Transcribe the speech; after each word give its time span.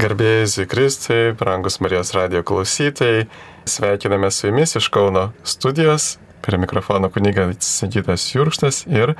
Garbėjai 0.00 0.46
Zikristui, 0.48 1.32
brangus 1.36 1.76
Marijos 1.84 2.14
radio 2.16 2.40
klausytojai, 2.46 3.26
sveikiname 3.68 4.30
su 4.32 4.46
jumis 4.46 4.72
iš 4.78 4.86
Kauno 4.88 5.26
studijos, 5.44 6.14
prie 6.40 6.56
mikrofono 6.58 7.10
kunigas 7.12 7.66
Sigitas 7.66 8.24
Jurkštas 8.32 8.86
ir 8.88 9.12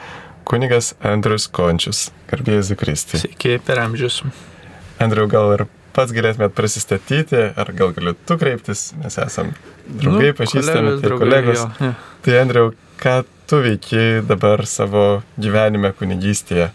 kunigas 0.48 0.95
Andrius 1.04 1.51
Končius. 1.53 2.06
Garbėjai 2.30 2.62
Zikristai. 2.71 3.21
Sveiki, 3.21 3.58
per 3.66 3.82
amžius. 3.82 4.22
Andriu, 5.04 5.27
gal 5.29 5.53
ir 5.58 5.66
pats 5.93 6.16
galėtumėt 6.16 6.56
prisistatyti, 6.56 7.42
ar 7.60 7.74
gal 7.76 7.92
galiu 7.99 8.17
tu 8.24 8.38
kreiptis, 8.40 8.94
mes 9.03 9.21
esam 9.21 9.53
draugai, 9.85 10.33
nu, 10.33 10.38
pažįstami, 10.40 10.97
tai 10.97 11.04
draugai, 11.04 11.26
kolegos. 11.26 11.67
Jo, 11.67 11.90
ja. 11.90 11.92
Tai 12.24 12.40
Andriu, 12.40 12.72
ką 13.04 13.19
tu 13.53 13.60
veiki 13.69 14.08
dabar 14.24 14.65
savo 14.65 15.06
gyvenime 15.37 15.92
kunigystėje? 16.01 16.70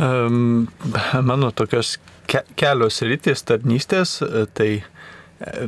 Um, 0.00 0.68
mano 1.32 1.48
tokios 1.56 1.96
ke 2.30 2.44
kelios 2.58 3.00
rytis 3.06 3.42
tarnystės, 3.48 4.18
e, 4.22 4.44
tai 4.54 4.70
e, 4.78 5.66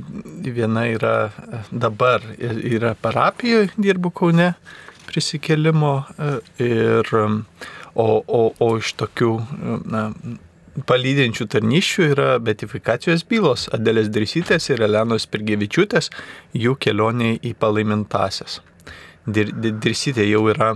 viena 0.54 0.86
yra 0.90 1.16
e, 1.30 1.62
dabar, 1.84 2.24
yra 2.38 2.94
parapijoje, 3.02 3.72
dirbu 3.76 4.12
Kaune 4.14 4.52
prisikelimo, 5.08 5.96
ir, 6.62 7.08
o, 7.12 8.06
o, 8.24 8.42
o 8.64 8.68
iš 8.78 8.94
tokių 8.96 9.32
na, 9.92 10.04
palydinčių 10.88 11.46
tarnyščių 11.52 12.06
yra 12.14 12.28
betifikacijos 12.40 13.26
bylos. 13.28 13.66
Adelės 13.76 14.08
Drysytės 14.14 14.70
ir 14.70 14.80
Elenos 14.86 15.26
Pirgevičiūtės, 15.28 16.08
jų 16.56 16.78
kelionė 16.80 17.34
į 17.44 17.52
palaimintasias. 17.60 18.62
Drysytė 19.26 20.24
jau 20.30 20.46
yra 20.54 20.70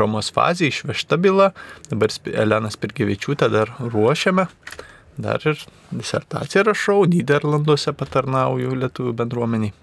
Romos 0.00 0.30
fazė 0.32 0.70
išvežta 0.70 1.20
byla, 1.20 1.50
dabar 1.90 2.14
Elenas 2.32 2.80
Pirgevičiūtę 2.80 3.50
dar 3.52 3.74
ruošiame 3.82 4.48
Dar 5.20 5.42
ir 5.46 5.60
disertaciją 5.90 6.64
rašau, 6.70 7.04
Niderlanduose 7.10 7.92
patarnauju 7.96 8.76
lietuvių 8.84 9.14
bendruomeniai. 9.18 9.74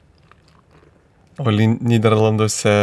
O 1.37 1.53
Niderlanduose 1.53 2.73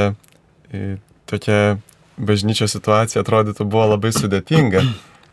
e, 0.70 0.84
tokia 1.30 1.78
bažnyčios 2.14 2.76
situacija 2.76 3.24
atrodytų 3.24 3.66
buvo 3.66 3.88
labai 3.94 4.14
sudėtinga. 4.14 4.84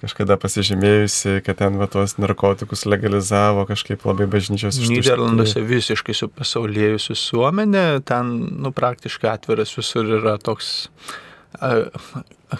Kažkada 0.01 0.33
pasižymėjusi, 0.41 1.43
kad 1.45 1.59
ten 1.59 1.75
va 1.77 1.85
tuos 1.91 2.15
narkotikus 2.17 2.87
legalizavo 2.89 3.67
kažkaip 3.69 4.01
labai 4.09 4.25
bažnyčios 4.31 4.79
iš 4.81 4.89
Niderlanduose 4.89 5.61
visiškai 5.61 6.15
su 6.17 6.25
pasaulėjus 6.33 7.11
visuomenė, 7.13 7.83
ten 8.09 8.31
nu, 8.63 8.71
praktiškai 8.73 9.29
atviras 9.29 9.75
visur 9.77 10.09
yra 10.17 10.39
toks 10.41 10.71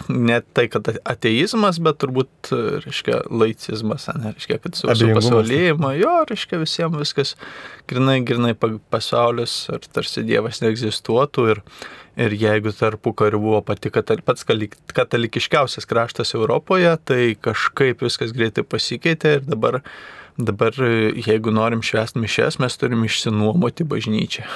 ne 0.08 0.40
tai, 0.52 0.66
kad 0.72 0.88
ateizmas, 1.08 1.78
bet 1.82 1.98
turbūt, 2.02 2.52
reiškia, 2.84 3.22
laicizmas, 3.32 4.08
ne, 4.16 4.32
reiškia, 4.36 4.58
kad 4.62 4.76
su, 4.78 4.88
su 4.88 5.08
pasaulėjimo, 5.16 5.92
jo, 5.98 6.12
reiškia, 6.28 6.60
visiems 6.62 7.00
viskas 7.00 7.34
grinai, 7.90 8.20
grinai 8.26 8.54
pasaulis, 8.92 9.56
ar 9.72 9.84
tarsi 9.92 10.24
Dievas 10.28 10.62
neegzistuotų 10.64 11.46
ir, 11.54 11.62
ir 12.20 12.36
jeigu 12.40 12.72
tarpu 12.76 13.14
kariu 13.16 13.42
buvo 13.44 13.62
pati 13.68 13.92
katalik, 13.92 14.24
pats 14.28 14.46
katalikiškiausias 14.96 15.88
kraštas 15.88 16.34
Europoje, 16.38 16.94
tai 17.08 17.22
kažkaip 17.40 18.04
viskas 18.04 18.34
greitai 18.36 18.64
pasikeitė 18.64 19.38
ir 19.38 19.46
dabar 19.48 19.82
Dabar, 20.38 20.72
jeigu 21.26 21.52
norim 21.52 21.82
švęsti 21.84 22.20
mišes, 22.22 22.56
mes 22.62 22.76
turim 22.80 23.02
išsinuomoti 23.04 23.84
bažnyčią. 23.84 24.46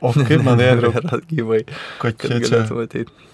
O 0.00 0.14
kaip 0.16 0.46
Andriu? 0.48 0.94
Yra 0.96 1.18
gyvai. 1.28 1.58
Kokie 2.00 2.38
čia? 2.40 2.62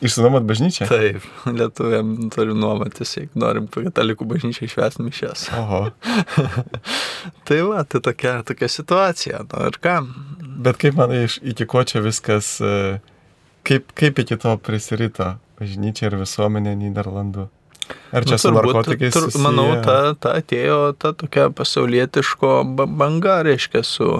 Išsinuomot 0.03 0.49
bažnyčią? 0.49 0.89
Taip, 0.91 1.29
lietuviam 1.47 2.17
turim 2.35 2.59
nuomotis, 2.59 3.15
jeigu 3.21 3.39
norim 3.39 3.69
katalikų 3.71 4.27
bažnyčią 4.33 4.67
išvęsti 4.67 5.07
mišes. 5.07 5.47
Oho. 5.61 5.85
tai 7.47 7.61
va, 7.69 7.85
tai 7.87 8.03
tokia, 8.03 8.41
tokia 8.51 8.71
situacija. 8.75 9.45
Na 9.53 9.71
ir 9.71 9.79
ką? 9.79 10.01
Bet 10.67 10.83
kaip 10.83 10.99
manai, 10.99 11.23
iki 11.55 11.69
ko 11.71 11.87
čia 11.87 12.03
viskas, 12.03 12.57
e, 12.59 12.99
kaip, 13.63 13.95
kaip 13.95 14.19
iki 14.25 14.43
to 14.43 14.59
prisirito 14.59 15.37
bažnyčia 15.63 16.11
ir 16.11 16.19
visuomenė 16.25 16.75
Niderlandų? 16.83 17.47
Ar 18.13 18.27
čia 18.27 18.37
nu, 18.39 18.43
su 18.43 18.53
narkotikais? 18.57 19.15
Tur, 19.15 19.29
manau, 19.43 19.69
ta, 19.85 19.99
ta 20.19 20.35
atėjo 20.41 20.81
ta 20.99 21.13
tokia 21.17 21.49
pasaulietiško 21.55 22.55
banga, 22.89 23.41
reiškia, 23.47 23.85
su, 23.87 24.11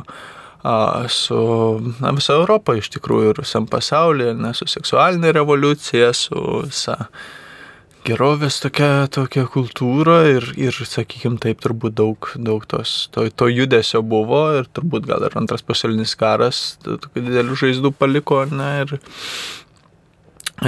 a, 0.63 0.77
su 1.11 1.43
na, 1.99 2.15
visa 2.17 2.39
Europa 2.39 2.79
iš 2.79 2.93
tikrųjų 2.97 3.35
ir 3.35 3.45
visam 3.45 3.69
pasaulyje, 3.71 4.35
ne, 4.39 4.55
su 4.57 4.69
seksualinė 4.71 5.35
revoliucija, 5.41 6.13
su 6.17 6.65
visa 6.67 6.99
gerovės 8.07 8.61
tokia, 8.63 9.07
tokia 9.13 9.45
kultūra 9.51 10.23
ir, 10.31 10.47
ir 10.59 10.77
sakykime, 10.89 11.39
taip 11.43 11.61
turbūt 11.65 11.97
daug, 11.99 12.31
daug 12.41 12.65
tos, 12.69 13.11
to, 13.15 13.27
to 13.29 13.49
judesio 13.51 14.03
buvo 14.07 14.47
ir 14.57 14.69
turbūt 14.73 15.09
gal 15.11 15.25
ir 15.27 15.37
antras 15.39 15.65
pasaulinis 15.67 16.17
karas 16.19 16.79
tokių 16.85 17.27
didelių 17.29 17.59
žaizdų 17.61 17.93
paliko, 17.99 18.43
ne, 18.49 18.71
ir, 18.85 18.97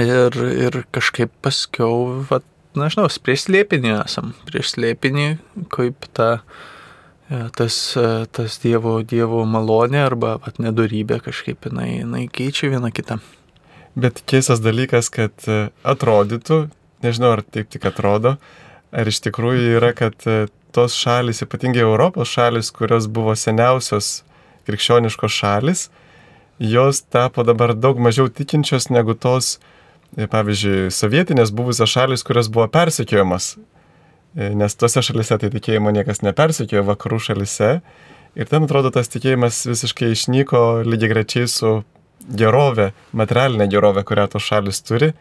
ir, 0.03 0.39
ir 0.67 0.79
kažkaip 0.93 1.33
paskiau, 1.45 2.23
vat, 2.29 2.45
na, 2.79 2.89
žinau, 2.91 3.07
prieš 3.23 3.47
slėpinį 3.47 3.91
esam, 3.99 4.33
prieš 4.47 4.73
slėpinį, 4.75 5.27
kaip 5.73 6.07
ta, 6.15 6.29
e, 7.29 7.45
tas, 7.57 7.77
e, 7.99 8.25
tas 8.33 8.57
dievo, 8.63 8.99
dievo 9.07 9.43
malonė 9.49 10.03
arba 10.05 10.35
at, 10.41 10.59
nedorybė 10.63 11.19
kažkaip 11.25 11.69
jinai, 11.69 11.89
jinai 12.01 12.27
keičia 12.31 12.71
vieną 12.73 12.93
kitą. 12.95 13.19
Bet 13.99 14.23
keistas 14.29 14.63
dalykas, 14.63 15.11
kad 15.13 15.47
e, 15.47 15.67
atrodytų, 15.85 16.63
nežinau 17.05 17.35
ar 17.37 17.43
taip 17.45 17.69
tik 17.73 17.85
atrodo, 17.89 18.37
ar 18.93 19.09
iš 19.09 19.21
tikrųjų 19.27 19.77
yra, 19.77 19.91
kad 19.97 20.17
tos 20.73 20.95
šalis, 20.97 21.43
ypatingai 21.45 21.83
Europos 21.85 22.31
šalis, 22.33 22.71
kurios 22.73 23.09
buvo 23.11 23.35
seniausios 23.37 24.23
krikščioniškos 24.69 25.37
šalis, 25.41 25.87
jos 26.63 27.03
tapo 27.11 27.45
dabar 27.45 27.73
daug 27.75 27.99
mažiau 28.01 28.29
tikinčios 28.31 28.89
negu 28.93 29.13
tos, 29.17 29.57
E, 29.57 29.63
pavyzdžiui, 30.17 30.91
sovietinės 30.93 31.53
buvusios 31.55 31.89
šalis, 31.89 32.23
kurios 32.25 32.49
buvo 32.53 32.67
persekiojamas, 32.71 33.55
e, 34.35 34.51
nes 34.57 34.75
tose 34.77 35.01
šalise 35.05 35.39
tai 35.41 35.49
tikėjimo 35.53 35.93
niekas 35.95 36.21
nepersekiojo, 36.25 36.85
vakarų 36.91 37.19
šalise. 37.29 37.73
Ir 38.37 38.49
ten 38.49 38.65
atrodo 38.65 38.89
tas 38.93 39.09
tikėjimas 39.13 39.63
visiškai 39.69 40.11
išnyko 40.13 40.61
lygiai 40.85 41.11
grečiai 41.11 41.49
su 41.49 41.73
gerovė, 42.29 42.91
materialinė 43.13 43.67
gerovė, 43.69 44.05
kurią 44.07 44.29
tos 44.33 44.45
šalis 44.45 44.81
turi. 44.85 45.11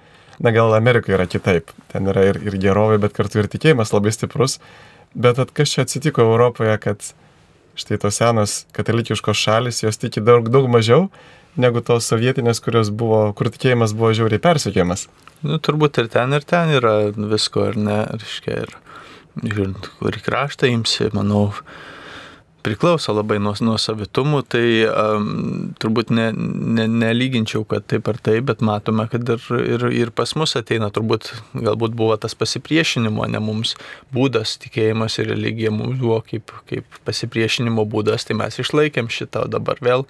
Na 0.43 0.53
gal 0.53 0.73
Amerikoje 0.75 1.19
yra 1.19 1.27
kitaip, 1.29 1.71
ten 1.93 2.09
yra 2.09 2.25
ir, 2.31 2.39
ir 2.41 2.57
gerovė, 2.61 2.97
bet 3.03 3.13
kartu 3.17 3.43
ir 3.43 3.51
tikėjimas 3.53 3.93
labai 3.93 4.15
stiprus. 4.15 4.59
Bet 5.13 5.37
kas 5.53 5.75
čia 5.75 5.85
atsitiko 5.85 6.25
Europoje, 6.25 6.73
kad 6.81 7.13
štai 7.77 7.99
tos 8.01 8.17
senos 8.21 8.63
katalikiškos 8.77 9.37
šalis, 9.37 9.83
jos 9.85 10.01
tiki 10.01 10.25
daug, 10.25 10.49
daug 10.53 10.69
mažiau 10.73 11.11
negu 11.61 11.83
tos 11.85 12.09
sovietinės, 12.09 12.63
kurios 12.65 12.91
buvo, 12.95 13.25
kur 13.37 13.51
tikėjimas 13.53 13.95
buvo 13.97 14.13
žiauriai 14.17 14.43
persikėjimas. 14.43 15.07
Nu, 15.43 15.59
turbūt 15.59 15.99
ir 16.01 16.11
ten, 16.13 16.33
ir 16.37 16.47
ten 16.47 16.71
yra 16.79 16.97
visko, 17.17 17.69
ar 17.73 17.79
ne, 17.79 18.03
reiškia, 18.15 18.61
ir 18.63 18.77
žiūrint, 19.43 19.89
kurį 19.99 20.23
kraštą 20.23 20.71
imsi, 20.71 21.09
manau, 21.17 21.49
priklauso 22.63 23.11
labai 23.15 23.41
nuo, 23.43 23.53
nuo 23.65 23.75
savitumų, 23.81 24.43
tai 24.55 24.67
um, 24.87 25.73
turbūt 25.83 26.13
ne, 26.15 26.29
ne, 26.33 26.87
nelyginčiau, 26.87 27.65
kad 27.69 27.89
taip 27.91 28.07
ar 28.13 28.21
taip, 28.23 28.47
bet 28.53 28.63
matome, 28.63 29.09
kad 29.11 29.33
ir, 29.35 29.49
ir, 29.59 29.87
ir 30.05 30.13
pas 30.15 30.35
mus 30.39 30.55
ateina, 30.59 30.93
turbūt 30.95 31.33
galbūt 31.59 31.97
buvo 31.99 32.17
tas 32.23 32.37
pasipriešinimo, 32.39 33.27
ne 33.35 33.43
mums 33.43 33.75
būdas, 34.15 34.55
tikėjimas 34.63 35.19
ir 35.19 35.33
religija 35.35 35.75
mums 35.75 35.99
buvo 36.01 36.21
kaip, 36.29 36.55
kaip 36.71 37.03
pasipriešinimo 37.09 37.87
būdas, 37.91 38.29
tai 38.29 38.39
mes 38.39 38.63
išlaikėm 38.63 39.11
šitą, 39.11 39.49
o 39.49 39.53
dabar 39.59 39.83
vėl 39.83 40.07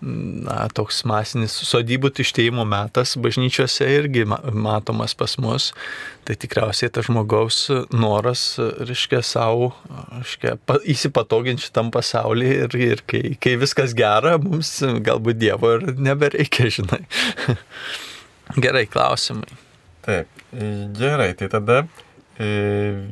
na, 0.00 0.64
toks 0.72 1.02
masinis 1.08 1.52
sodybų 1.68 2.10
tuštėjimo 2.16 2.64
metas 2.68 3.12
bažnyčiose 3.20 3.86
irgi 3.98 4.24
matomas 4.26 5.14
pas 5.18 5.36
mus, 5.42 5.70
tai 6.24 6.36
tikriausiai 6.40 6.92
tas 6.92 7.08
žmogaus 7.08 7.62
noras, 7.92 8.44
reiškia, 8.58 9.20
savo, 9.26 9.70
reiškia, 10.16 10.56
įsipatoginti 10.94 11.68
šitam 11.68 11.92
pasaulyje 11.94 12.60
ir, 12.64 12.78
ir 12.90 13.02
kai, 13.08 13.22
kai 13.40 13.56
viskas 13.60 13.96
gera, 13.96 14.36
mums 14.40 14.78
galbūt 14.80 15.40
Dievo 15.40 15.74
ir 15.76 15.90
nebereikia, 16.00 16.70
žinai. 16.80 17.02
Gerai, 18.60 18.86
klausimai. 18.90 19.60
Taip, 20.04 20.30
gerai, 20.96 21.34
tai 21.38 21.50
tada 21.52 21.82
e, 22.40 22.48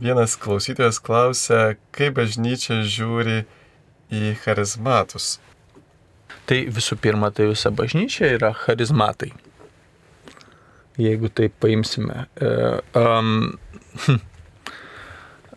vienas 0.00 0.38
klausytojas 0.40 0.98
klausia, 1.04 1.76
kaip 1.94 2.16
bažnyčia 2.16 2.80
žiūri 2.88 3.42
į 4.08 4.32
charizmatus. 4.40 5.36
Tai 6.48 6.62
visų 6.72 6.96
pirma, 7.02 7.28
tai 7.34 7.50
visa 7.50 7.70
bažnyčia 7.74 8.32
yra 8.38 8.54
charizmatai. 8.56 9.34
Jeigu 10.98 11.28
taip 11.30 11.54
paimsime. 11.62 12.24
Um, 12.96 13.58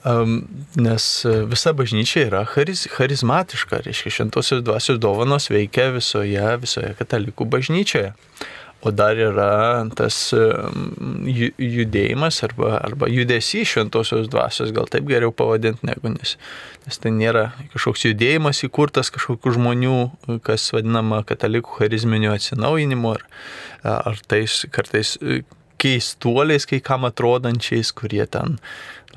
um, 0.03 0.35
nes 0.85 1.07
visa 1.53 1.73
bažnyčia 1.77 2.27
yra 2.27 2.43
chariz, 2.49 2.83
charizmatiška, 2.91 3.81
reiškia 3.88 4.17
šventosios 4.17 4.65
dvasios 4.67 4.99
dovanos 5.01 5.47
veikia 5.53 5.89
visoje, 5.95 6.43
visoje 6.61 6.91
katalikų 6.99 7.47
bažnyčioje. 7.55 8.11
O 8.81 8.89
dar 8.89 9.13
yra 9.13 9.86
tas 9.94 10.16
judėjimas 10.33 12.39
arba, 12.48 12.80
arba 12.81 13.10
judesys 13.13 13.69
šventosios 13.69 14.25
dvasios, 14.31 14.72
gal 14.74 14.89
taip 14.89 15.06
geriau 15.10 15.30
pavadinti, 15.36 15.86
negu 15.86 16.10
nes, 16.10 16.33
nes 16.88 17.01
tai 17.04 17.13
nėra 17.13 17.51
kažkoks 17.75 18.07
judėjimas 18.10 18.63
įkurtas 18.66 19.13
kažkokių 19.13 19.54
žmonių, 19.60 19.98
kas 20.48 20.72
vadinama 20.74 21.22
katalikų 21.30 21.78
charizminio 21.78 22.33
atsinaujinimu, 22.33 23.13
ar, 23.19 23.28
ar 23.86 24.24
tais 24.25 24.63
kartais 24.74 25.19
keistuoliais, 25.81 26.68
kai 26.69 26.81
kam 26.86 27.07
atrodančiais, 27.10 27.94
kurie 27.98 28.25
ten 28.30 28.60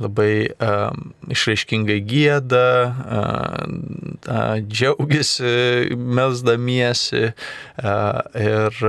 labai 0.02 0.48
um, 0.58 1.12
išraiškingai 1.30 2.00
gėda, 2.08 2.68
uh, 2.90 4.56
džiaugiasi, 4.58 5.94
melsdamiesi 5.94 7.28
uh, 7.28 8.22
ir, 8.34 8.80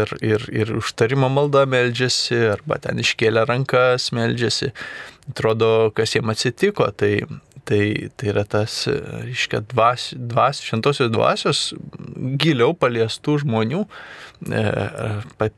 ir, 0.00 0.16
ir, 0.32 0.48
ir 0.62 0.74
užtarimo 0.80 1.30
maldą 1.32 1.66
meldžiasi, 1.70 2.40
arba 2.56 2.80
ten 2.82 3.02
iškėlė 3.02 3.46
rankas 3.50 4.10
meldžiasi. 4.16 4.72
Atrodo, 5.30 5.92
kas 5.94 6.16
jiems 6.16 6.32
atsitiko, 6.34 6.88
tai, 6.98 7.20
tai, 7.68 8.10
tai 8.18 8.32
yra 8.32 8.42
tas, 8.48 8.82
reiškia, 8.88 9.62
dvas, 9.70 10.10
dvas, 10.16 10.62
šventosios 10.66 11.12
dvasios 11.12 11.60
giliau 12.40 12.74
paliestų 12.74 13.38
žmonių, 13.44 13.84
e, 13.86 14.29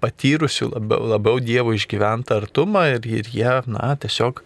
patyrusių 0.02 0.72
labiau, 0.74 1.08
labiau 1.14 1.40
Dievo 1.42 1.74
išgyventą 1.76 2.42
artumą 2.42 2.86
ir, 2.96 3.06
ir 3.06 3.30
jie, 3.30 3.54
na, 3.70 3.92
tiesiog 3.96 4.42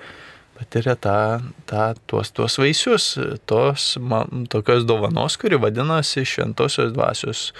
patiria 0.56 0.96
tą, 0.96 1.40
tą, 1.68 1.94
tuos, 2.08 2.32
tuos 2.32 2.56
vaisius, 2.60 3.18
tos 3.48 3.96
man, 4.00 4.46
tokios 4.52 4.86
dovanos, 4.88 5.36
kuri 5.40 5.58
vadinasi 5.60 6.24
šventosios 6.24 6.94
dvasios 6.96 7.50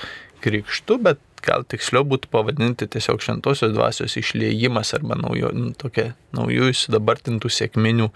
krikštu, 0.45 0.99
bet 1.05 1.21
gal 1.47 1.65
tiksliau 1.69 2.05
būtų 2.09 2.31
pavadinti 2.33 2.89
tiesiog 2.91 3.23
šventosios 3.23 3.75
dvasios 3.75 4.17
išliejimas 4.19 4.95
arba 4.97 5.19
naujo, 5.21 5.53
tokia 5.79 6.11
naujų 6.37 6.71
įsidabartintų 6.73 7.53
sėkminių 7.53 8.09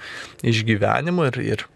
išgyvenimų 0.50 1.28
ir, 1.30 1.40
ir, 1.54 1.66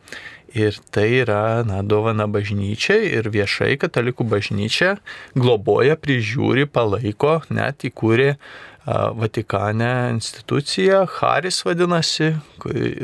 ir 0.54 0.78
tai 0.94 1.08
yra 1.22 1.64
na, 1.66 1.82
dovana 1.82 2.26
bažnyčiai 2.30 3.10
ir 3.18 3.28
viešai 3.34 3.74
katalikų 3.82 4.26
bažnyčia 4.30 4.94
globoja, 5.34 5.98
prižiūri, 6.00 6.68
palaiko, 6.70 7.40
net 7.50 7.86
įkūrė 7.90 8.36
Vatikane 8.84 10.10
institucija, 10.12 11.06
Haris 11.08 11.62
vadinasi, 11.64 12.34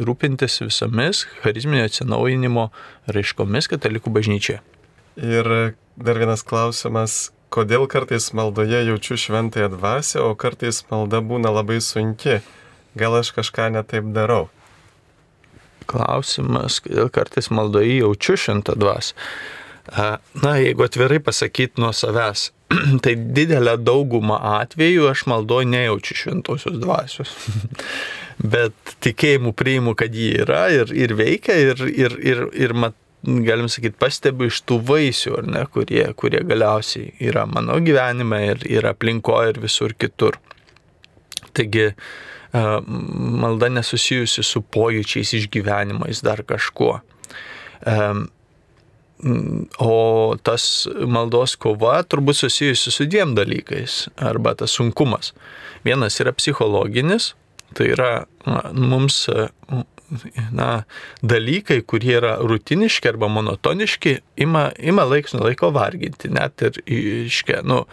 rūpintis 0.04 0.60
visomis 0.60 1.22
charizminio 1.40 1.86
atsinaujinimo 1.88 2.66
raiškomis 3.08 3.70
katalikų 3.72 4.12
bažnyčioje. 4.12 4.60
Ir 5.16 5.48
dar 5.96 6.20
vienas 6.20 6.44
klausimas, 6.44 7.30
kodėl 7.48 7.88
kartais 7.88 8.28
maldoje 8.36 8.84
jaučiu 8.90 9.16
šventąją 9.24 9.72
dvasę, 9.72 10.20
o 10.20 10.36
kartais 10.36 10.84
malda 10.92 11.24
būna 11.24 11.48
labai 11.56 11.80
sunki. 11.80 12.42
Gal 13.00 13.16
aš 13.16 13.32
kažką 13.40 13.72
netaip 13.72 14.12
darau? 14.12 14.50
Klausimas, 15.90 16.78
kartais 17.14 17.50
maldoje 17.50 17.98
jaučiu 17.98 18.38
šventą 18.38 18.76
dvasę. 18.78 19.14
Na, 20.42 20.54
jeigu 20.60 20.84
atvirai 20.86 21.18
pasakyti 21.24 21.82
nuo 21.82 21.90
savęs, 21.96 22.50
tai 23.02 23.16
didelę 23.18 23.74
daugumą 23.82 24.38
atvejų 24.60 25.08
aš 25.10 25.24
maldoje 25.30 25.66
nejaučiu 25.70 26.16
šventosios 26.22 26.78
dvasios. 26.82 27.34
Bet 28.54 28.94
tikėjimu 29.04 29.52
priimu, 29.56 29.96
kad 29.98 30.14
ji 30.14 30.30
yra 30.44 30.68
ir, 30.72 30.92
ir 30.94 31.14
veikia 31.18 31.58
ir, 31.60 31.82
ir, 31.90 32.16
ir, 32.22 32.44
ir 32.54 32.76
mat, 32.76 32.94
galim 33.24 33.68
sakyti, 33.68 33.98
pastebiu 34.00 34.48
iš 34.48 34.62
tų 34.68 34.78
vaisių, 34.88 35.34
ar 35.42 35.50
ne, 35.56 35.64
kurie, 35.74 36.04
kurie 36.16 36.40
galiausiai 36.46 37.10
yra 37.20 37.44
mano 37.50 37.76
gyvenime 37.84 38.44
ir, 38.52 38.64
ir 38.70 38.88
aplinkoje 38.88 39.56
ir 39.56 39.60
visur 39.66 39.96
kitur. 39.98 40.38
Taigi, 41.56 41.90
malda 42.52 43.68
nesusijusi 43.70 44.42
su 44.42 44.62
pojūčiais, 44.62 45.34
išgyvenimais, 45.38 46.22
dar 46.26 46.42
kažkuo. 46.46 47.00
O 49.78 49.94
tas 50.42 50.64
maldos 51.06 51.56
kova 51.60 52.00
turbūt 52.08 52.40
susijusi 52.40 52.92
su 52.94 53.06
dviem 53.06 53.34
dalykais, 53.36 54.06
arba 54.16 54.54
tas 54.56 54.74
sunkumas. 54.78 55.34
Vienas 55.84 56.18
yra 56.22 56.32
psichologinis, 56.36 57.34
tai 57.76 57.92
yra 57.94 58.10
mums 58.72 59.26
na, 60.52 60.68
dalykai, 61.22 61.80
kurie 61.86 62.16
yra 62.18 62.34
rutiniški 62.42 63.10
arba 63.10 63.28
monotoniški, 63.30 64.16
ima, 64.42 64.70
ima 64.78 65.04
laiks 65.08 65.34
nuo 65.34 65.44
laiko 65.46 65.70
varginti, 65.74 66.30
net 66.32 66.62
ir 66.66 66.80
iškia, 66.86 67.60
nu, 67.66 67.84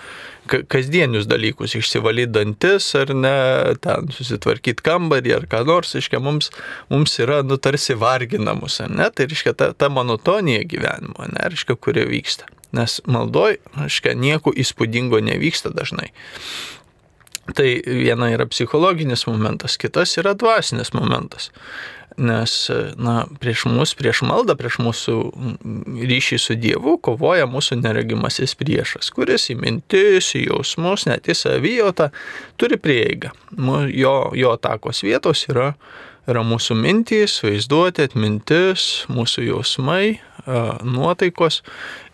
kasdienius 0.48 1.28
dalykus, 1.30 1.76
išsivalyti 1.78 2.32
dantis 2.34 2.90
ar 2.98 3.14
ne, 3.16 3.36
ten 3.84 4.10
susitvarkyti 4.16 4.86
kambarį 4.86 5.36
ar 5.38 5.50
ką 5.52 5.64
nors, 5.68 5.94
iškia, 6.00 6.22
mums, 6.24 6.50
mums 6.94 7.18
yra, 7.24 7.42
nu, 7.46 7.60
tarsi 7.62 7.98
varginamus, 8.00 8.80
ne, 8.90 9.10
tai 9.14 9.30
iškia 9.32 9.54
ta, 9.58 9.72
ta 9.74 9.92
monotonija 9.94 10.64
gyvenimo, 10.70 11.30
ne, 11.34 11.52
iškia, 11.54 11.78
kurie 11.80 12.08
vyksta. 12.10 12.50
Nes 12.76 12.98
maldoj, 13.08 13.62
iškia, 13.86 14.12
nieko 14.20 14.52
įspūdingo 14.52 15.22
nevyksta 15.24 15.72
dažnai. 15.76 16.10
Tai 17.56 17.68
viena 17.88 18.28
yra 18.34 18.44
psichologinis 18.52 19.24
momentas, 19.24 19.78
kitas 19.80 20.18
yra 20.20 20.34
dvasinis 20.36 20.92
momentas 20.92 21.48
nes 22.18 22.54
na, 22.98 23.16
prieš 23.42 23.66
mus, 23.70 23.94
prieš 23.98 24.24
maldą, 24.26 24.58
prieš 24.58 24.80
mūsų 24.82 25.16
ryšį 26.10 26.40
su 26.42 26.58
Dievu 26.58 26.98
kovoja 27.04 27.46
mūsų 27.50 27.80
neregimasis 27.84 28.58
priešas, 28.58 29.12
kuris 29.14 29.50
į 29.54 29.58
mintis, 29.62 30.34
į 30.38 30.48
jausmus, 30.48 31.06
net 31.10 31.30
į 31.30 31.38
savijautą 31.38 32.10
turi 32.58 32.80
prieigą. 32.82 33.34
Jo, 33.94 34.16
jo 34.34 34.54
atakos 34.58 35.04
vietos 35.06 35.46
yra, 35.52 35.72
yra 36.28 36.44
mūsų 36.46 36.78
mintys, 36.82 37.40
vaizduotė, 37.46 38.10
atmintis, 38.10 39.06
mūsų 39.14 39.48
jausmai, 39.52 40.18
nuotaikos 40.48 41.60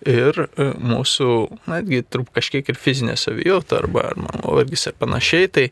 ir 0.10 0.38
mūsų, 0.82 1.28
netgi 1.70 2.02
trup 2.10 2.32
kažkiek 2.36 2.68
ir 2.72 2.80
fizinė 2.80 3.16
savijauta 3.20 3.78
arba 3.84 4.10
nuovargis 4.18 4.88
ir 4.90 4.98
panašiai, 5.00 5.50
tai, 5.54 5.66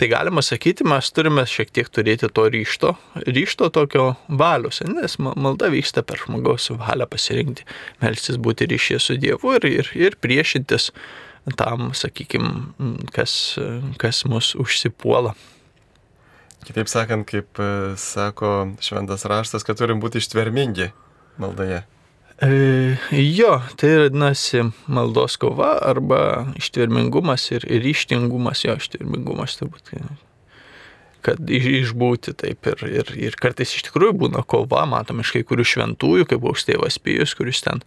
tai 0.00 0.10
galima 0.12 0.44
sakyti, 0.44 0.86
mes 0.88 1.08
turime 1.14 1.44
šiek 1.48 1.72
tiek 1.74 1.88
turėti 1.88 2.28
to 2.28 2.46
ryšto, 2.52 2.94
ryšto 3.26 3.70
tokio 3.74 4.12
valios, 4.28 4.82
nes 4.86 5.18
malda 5.18 5.72
vyksta 5.72 6.04
per 6.06 6.20
žmogaus 6.22 6.70
valią 6.76 7.08
pasirinkti, 7.10 7.66
melstis 8.04 8.38
būti 8.40 8.68
ryšyje 8.70 9.00
su 9.02 9.18
Dievu 9.22 9.56
ir, 9.58 9.68
ir, 9.70 9.92
ir 9.96 10.18
priešintis 10.20 10.90
tam, 11.58 11.90
sakykime, 11.96 13.08
kas, 13.14 13.56
kas 13.98 14.22
mus 14.30 14.52
užsipuola. 14.58 15.34
Kitaip 16.62 16.86
sakant, 16.86 17.26
kaip 17.26 17.58
sako 17.98 18.52
šventas 18.84 19.24
raštas, 19.26 19.64
kad 19.66 19.80
turim 19.80 19.98
būti 20.02 20.22
ištvermingi 20.22 20.92
maldoje. 21.42 21.82
E, 22.40 22.96
jo, 23.12 23.60
tai 23.76 23.92
vadinasi 24.04 24.64
maldos 24.86 25.36
kova 25.36 25.74
arba 25.84 26.22
ištvermingumas 26.58 27.50
ir 27.52 27.66
ryštingumas, 27.84 28.64
jo 28.64 28.76
ištvermingumas 28.80 29.58
turbūt 29.60 29.92
kad 31.22 31.50
išbūti 31.52 32.34
taip 32.38 32.66
ir, 32.70 32.82
ir, 32.88 33.12
ir 33.28 33.36
kartais 33.40 33.74
iš 33.76 33.86
tikrųjų 33.88 34.16
būna 34.24 34.42
kova, 34.48 34.84
matom 34.90 35.22
iš 35.22 35.32
kai 35.36 35.44
kurių 35.46 35.66
šventųjų, 35.68 36.26
kaip 36.30 36.42
buvo 36.42 36.58
tėvas 36.58 36.98
Pijus, 37.02 37.34
kuris 37.38 37.62
ten 37.64 37.82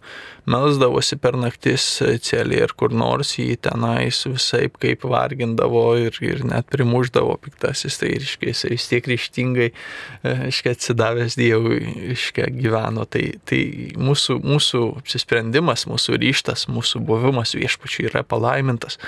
melsdavosi 0.48 1.18
per 1.20 1.36
naktis 1.38 1.84
celį 2.26 2.60
ir 2.64 2.74
kur 2.78 2.94
nors 2.94 3.34
jį 3.38 3.56
tenais 3.66 4.22
visai 4.28 4.66
kaip 4.72 5.04
vargindavo 5.08 5.84
ir, 6.00 6.16
ir 6.24 6.44
net 6.46 6.68
primuždavo 6.72 7.36
piktasis, 7.44 7.98
tai 8.00 8.14
iškai 8.18 8.52
jisai 8.52 8.72
vis 8.74 8.88
tiek 8.90 9.10
ryštingai, 9.10 9.68
e, 9.72 10.34
iškai 10.50 10.74
atsidavęs 10.76 11.38
Dievui, 11.38 11.80
iškai 12.14 12.48
gyveno. 12.56 13.06
Tai, 13.10 13.24
tai 13.48 13.60
mūsų, 14.00 14.38
mūsų 14.44 14.82
apsisprendimas, 15.02 15.86
mūsų 15.90 16.20
ryštas, 16.22 16.66
mūsų 16.72 17.02
buvimas 17.06 17.56
viešpačiui 17.58 18.08
yra 18.10 18.24
palaimintas, 18.26 19.00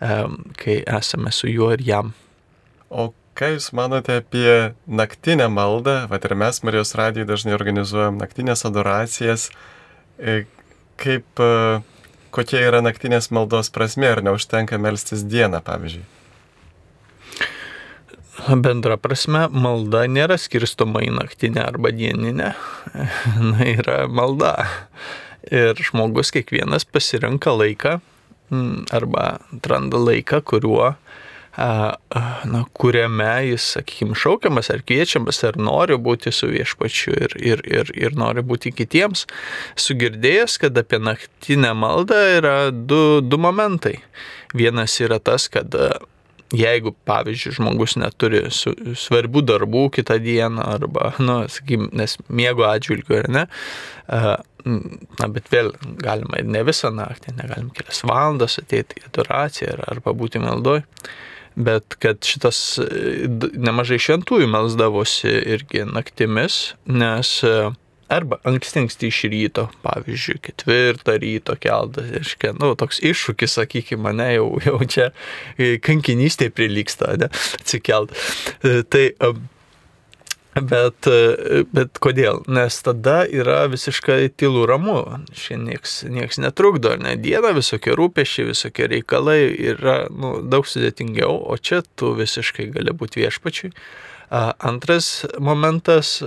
e, 0.00 0.18
kai 0.62 0.80
esame 0.98 1.34
su 1.34 1.50
juo 1.52 1.72
ir 1.76 1.84
jam. 1.86 2.12
O 2.90 3.10
Ką 3.36 3.50
Jūs 3.52 3.66
manote 3.76 4.14
apie 4.22 4.52
naktinę 4.88 5.50
maldą? 5.52 6.06
Vat 6.08 6.24
ir 6.24 6.32
mes 6.40 6.62
Marijos 6.64 6.94
radijai 6.96 7.26
dažnai 7.28 7.52
organizuojam 7.52 8.16
naktinės 8.16 8.64
adoracijas. 8.64 9.50
E, 10.16 10.46
kaip, 10.96 11.26
e, 11.36 11.82
kokia 12.32 12.62
yra 12.64 12.80
naktinės 12.80 13.28
maldos 13.36 13.68
prasme, 13.74 14.08
ar 14.08 14.22
neužtenka 14.24 14.80
melstis 14.80 15.26
dieną, 15.28 15.60
pavyzdžiui? 15.68 16.06
Bendra 18.64 18.96
prasme, 18.96 19.44
malda 19.52 20.06
nėra 20.08 20.40
skirstoma 20.40 21.04
į 21.04 21.12
naktinę 21.18 21.60
arba 21.66 21.92
dieninę. 21.92 22.54
Na, 23.52 23.68
yra 23.68 24.06
malda. 24.08 24.54
Ir 25.52 25.76
žmogus 25.76 26.32
kiekvienas 26.32 26.88
pasirenka 26.88 27.52
laiką 27.52 27.98
arba 28.96 29.28
atranda 29.52 30.00
laiką, 30.00 30.40
kuriuo 30.40 30.94
na, 31.56 32.64
kuriame 32.76 33.30
jis, 33.50 33.70
sakykime, 33.76 34.16
šaukiamas 34.18 34.68
ar 34.74 34.82
kviečiamas, 34.86 35.42
ar 35.48 35.56
nori 35.60 35.96
būti 35.96 36.32
su 36.34 36.50
viešpačiu 36.52 37.14
ir, 37.16 37.36
ir, 37.40 37.62
ir, 37.64 37.92
ir 37.96 38.18
nori 38.18 38.44
būti 38.44 38.74
kitiems, 38.76 39.24
sugirdėjęs, 39.80 40.58
kad 40.60 40.76
apie 40.78 41.00
naktinę 41.00 41.72
maldą 41.78 42.20
yra 42.36 42.56
du, 42.70 43.22
du 43.24 43.40
momentai. 43.40 43.96
Vienas 44.56 45.00
yra 45.00 45.18
tas, 45.22 45.48
kad 45.52 45.72
jeigu, 46.54 46.92
pavyzdžiui, 47.08 47.54
žmogus 47.56 47.96
neturi 47.98 48.44
su, 48.54 48.72
svarbių 48.98 49.42
darbų 49.48 49.86
kitą 49.96 50.18
dieną 50.22 50.66
arba, 50.76 51.10
na, 51.18 51.24
nu, 51.26 51.38
sakykim, 51.50 51.88
nes 51.96 52.16
miego 52.28 52.66
atžvilgiu 52.68 53.18
ar 53.18 53.30
ne, 53.32 53.44
na, 54.06 55.28
bet 55.32 55.50
vėl 55.52 55.72
galima 56.02 56.40
ir 56.40 56.50
ne 56.50 56.62
visą 56.66 56.92
naktį, 56.94 57.36
negalim 57.40 57.70
kelias 57.74 58.02
valandas 58.06 58.58
ateiti 58.62 59.00
į 59.00 59.08
adoraciją 59.10 59.78
arba 59.90 60.14
būti 60.16 60.42
maldoj, 60.42 60.84
bet 61.56 61.96
kad 62.02 62.20
šitas 62.26 62.60
nemažai 63.56 63.98
šventųjų 64.02 64.48
melsdavosi 64.52 65.32
irgi 65.56 65.86
naktimis, 65.88 66.76
nes 66.86 67.32
arba 68.08 68.38
anksti 68.46 68.84
anksti 68.84 69.10
iš 69.10 69.22
ryto, 69.32 69.66
pavyzdžiui, 69.82 70.38
ketvirtą 70.46 71.16
ryto 71.22 71.56
keldas, 71.60 72.10
reiškia, 72.14 72.52
nu, 72.60 72.74
toks 72.78 73.00
iššūkis, 73.02 73.56
sakykime, 73.58 74.04
mane 74.06 74.28
jau, 74.36 74.46
jau 74.66 74.78
čia 74.86 75.10
kankinystė 75.86 76.52
prilyksta, 76.54 77.16
ne, 77.20 77.30
atsikelt. 77.58 78.14
E, 78.62 78.82
tai 78.86 79.08
Bet, 80.70 81.04
bet 81.76 81.98
kodėl? 82.00 82.40
Nes 82.48 82.78
tada 82.80 83.18
yra 83.28 83.66
visiškai 83.68 84.30
tylu 84.40 84.64
ramu. 84.68 85.02
Šiandien 85.36 85.66
nieks, 85.68 85.96
nieks 86.08 86.40
netrukdo, 86.40 86.94
ne 86.96 87.12
diena, 87.20 87.52
visokie 87.56 87.92
rūpešiai, 87.98 88.48
visokie 88.54 88.88
reikalai 88.88 89.40
yra 89.74 89.98
nu, 90.08 90.38
daug 90.40 90.64
sudėtingiau, 90.64 91.36
o 91.44 91.58
čia 91.60 91.82
tu 92.00 92.14
visiškai 92.16 92.70
gali 92.72 92.96
būti 92.96 93.20
viešpačiui. 93.26 93.74
Antras 94.30 95.26
momentas 95.38 96.22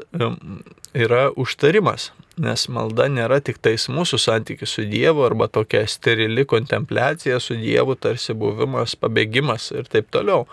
yra 0.93 1.25
užtarimas, 1.35 2.11
nes 2.39 2.67
malda 2.71 3.09
nėra 3.11 3.41
tik 3.43 3.57
tais 3.59 3.89
mūsų 3.91 4.21
santykis 4.21 4.77
su 4.77 4.85
Dievu 4.87 5.25
arba 5.25 5.49
tokia 5.51 5.83
sterili 5.89 6.45
kontempliacija 6.47 7.41
su 7.43 7.57
Dievu, 7.59 7.97
tarsi 7.99 8.37
buvimas, 8.37 8.95
pabėgimas 8.95 9.71
ir 9.75 9.89
taip 9.91 10.13
toliau. 10.13 10.45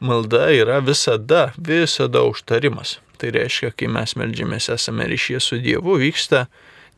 Malda 0.00 0.50
yra 0.52 0.78
visada, 0.84 1.50
visada 1.56 2.22
užtarimas. 2.28 2.98
Tai 3.20 3.32
reiškia, 3.36 3.72
kai 3.76 3.88
mes 3.92 4.16
melžiamės 4.18 4.70
esame 4.76 5.08
ryšyje 5.10 5.42
su 5.42 5.60
Dievu, 5.62 5.98
vyksta 6.02 6.46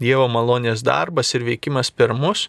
Dievo 0.03 0.29
malonės 0.31 0.85
darbas 0.87 1.35
ir 1.35 1.47
veikimas 1.47 1.91
per 1.91 2.15
mus, 2.15 2.47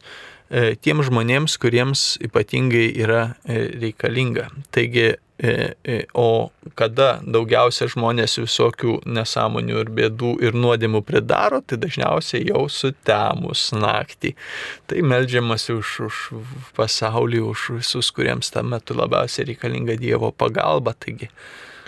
e, 0.49 0.75
tiem 0.77 1.01
žmonėms, 1.05 1.57
kuriems 1.61 2.11
ypatingai 2.25 2.91
yra 3.01 3.23
e, 3.45 3.65
reikalinga. 3.81 4.49
Taigi 4.75 5.15
E, 5.41 5.73
e, 5.85 6.03
o 6.13 6.51
kada 6.75 7.21
daugiausia 7.23 7.85
žmonės 7.87 8.33
visokių 8.41 8.97
nesąmonių 9.07 9.77
ir 9.85 9.91
bėdų 9.95 10.33
ir 10.43 10.57
nuodėmų 10.59 10.99
pridaro, 11.07 11.61
tai 11.63 11.77
dažniausiai 11.79 12.49
jau 12.49 12.65
sutemus 12.67 13.69
naktį. 13.71 14.33
Tai 14.91 15.05
melžiamasi 15.13 15.77
už, 15.77 15.93
už 16.09 16.19
pasaulį, 16.75 17.39
už 17.53 17.69
visus, 17.77 18.11
kuriems 18.11 18.51
tam 18.51 18.73
metu 18.75 18.97
labiausiai 18.99 19.47
reikalinga 19.53 19.95
Dievo 20.01 20.33
pagalba. 20.35 20.91
Taigi, 20.91 21.31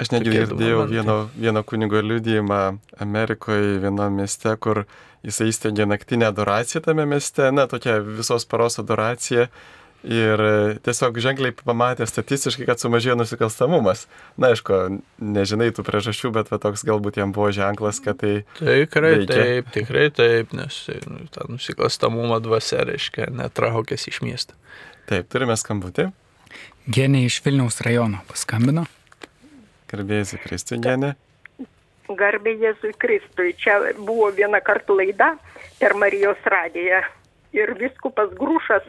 Aš 0.01 0.09
netgi 0.13 0.33
girdėjau 0.33 0.85
vieno, 0.89 1.17
vieno 1.37 1.61
kunigo 1.67 2.01
liudijimą 2.01 2.61
Amerikoje, 3.03 3.77
viename 3.83 4.23
mieste, 4.23 4.55
kur 4.57 4.85
jisai 5.25 5.51
įsteigė 5.51 5.85
naktinę 5.85 6.31
adoraciją 6.31 6.81
tame 6.87 7.05
mieste, 7.05 7.51
na, 7.53 7.67
tokia 7.69 7.99
visos 8.01 8.47
paros 8.49 8.79
adoracija 8.81 9.49
Ir 10.01 10.41
e, 10.41 10.53
tiesiog 10.81 11.17
ženkliai 11.21 11.53
pamatė 11.53 12.07
statistiškai, 12.09 12.65
kad 12.65 12.81
sumažėjo 12.81 13.13
nusikalstamumas. 13.19 14.07
Na, 14.41 14.49
aišku, 14.49 14.97
nežinai 15.21 15.69
tų 15.77 15.85
priežasčių, 15.85 16.31
bet 16.33 16.49
va, 16.49 16.57
toks 16.61 16.81
galbūt 16.87 17.19
jam 17.21 17.33
buvo 17.35 17.51
ženklas, 17.53 17.99
kad 18.01 18.17
tai... 18.23 18.39
Tikrai 18.57 19.11
veikia. 19.19 19.35
taip, 19.35 19.69
tikrai 19.75 20.07
taip, 20.17 20.55
nes 20.57 20.79
nu, 21.05 21.27
ta 21.33 21.45
nusikalstamumo 21.49 22.39
dvasia 22.41 22.81
reiškia 22.89 23.29
netraukęs 23.43 24.07
iš 24.09 24.23
miesto. 24.25 24.57
Taip, 25.11 25.29
turime 25.29 25.53
skambutį. 25.59 26.09
Genė 26.89 27.27
iš 27.27 27.37
Vilniaus 27.45 27.77
rajono 27.85 28.23
paskambino. 28.31 28.87
Garbėjai 29.91 30.39
Kristui, 30.45 30.79
Genė. 30.83 31.15
Garbė 32.17 32.53
Jėzui 32.59 32.93
Kristui. 32.99 33.53
Čia 33.59 33.77
buvo 33.99 34.29
viena 34.35 34.61
kartų 34.63 34.97
laida 34.99 35.33
per 35.79 35.95
Marijos 35.99 36.39
radiją 36.53 37.01
ir 37.55 37.73
viskupas 37.79 38.31
Grušas 38.39 38.87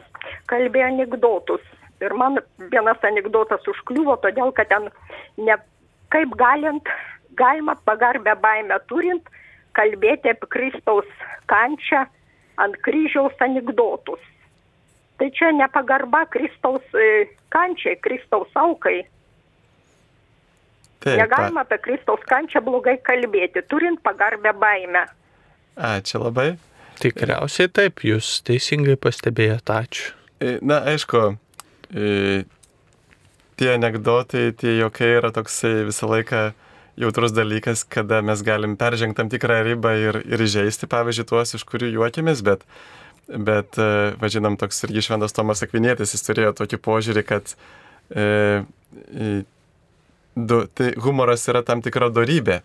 kalbėjo 0.51 0.89
anegdotus. 0.91 1.63
Ir 2.03 2.15
man 2.19 2.39
vienas 2.71 3.03
anegdotas 3.03 3.63
užkliuvo, 3.67 4.17
todėl 4.23 4.51
kad 4.55 4.71
ten 4.71 4.89
ne 5.37 5.55
kaip 6.11 6.35
galint, 6.39 6.89
galima 7.39 7.75
pagarbę 7.87 8.35
baimę 8.43 8.79
turint, 8.91 9.29
kalbėti 9.77 10.33
apie 10.33 10.49
Kristaus 10.55 11.09
kančią 11.51 12.05
ant 12.63 12.77
kryžiaus 12.85 13.39
anegdotus. 13.41 14.21
Tai 15.17 15.29
čia 15.31 15.51
nepagarba 15.55 16.25
Kristaus 16.33 16.83
e, 16.97 17.25
kančiai, 17.53 17.99
Kristaus 18.01 18.49
aukai. 18.57 19.03
Taip, 21.03 21.19
Negalima 21.19 21.65
apie 21.65 21.77
Kristaus 21.83 22.23
kančią 22.29 22.61
blogai 22.63 22.95
kalbėti, 23.03 23.63
turint 23.67 23.99
pagarbę 24.05 24.53
baimę. 24.55 25.03
Ačiū 25.75 26.21
labai. 26.23 26.53
Tikriausiai 27.01 27.71
taip, 27.73 28.03
jūs 28.07 28.37
teisingai 28.47 28.95
pastebėjote, 29.01 29.75
ačiū. 29.75 30.11
E, 30.39 30.57
na, 30.63 30.79
aišku, 30.93 31.23
e, 31.91 32.43
tie 33.59 33.71
anegdotai, 33.73 34.51
tie 34.55 34.77
jokai 34.77 35.15
yra 35.17 35.33
toksai 35.35 35.83
visą 35.89 36.07
laiką 36.11 36.43
jautrus 36.99 37.33
dalykas, 37.33 37.83
kada 37.83 38.21
mes 38.21 38.43
galim 38.45 38.77
peržengti 38.77 39.17
tam 39.17 39.31
tikrą 39.33 39.63
ribą 39.65 39.95
ir, 39.97 40.21
ir 40.23 40.45
žaisti, 40.45 40.89
pavyzdžiui, 40.89 41.27
tuos, 41.29 41.55
iš 41.57 41.65
kurių 41.69 41.89
juokėmės, 41.97 42.43
bet, 42.45 42.63
bet 43.27 43.79
e, 43.81 44.13
važinom, 44.21 44.59
toks 44.61 44.85
irgi 44.87 45.03
šventas 45.09 45.35
Tomas 45.35 45.65
Akvinėtis, 45.65 46.13
jis 46.15 46.27
turėjo 46.27 46.53
tokį 46.61 46.79
požiūrį, 46.85 47.25
kad 47.27 47.55
e, 48.13 49.41
du, 50.35 50.63
tai 50.67 50.93
humoras 50.97 51.47
yra 51.51 51.63
tam 51.65 51.81
tikra 51.85 52.09
darybė 52.13 52.61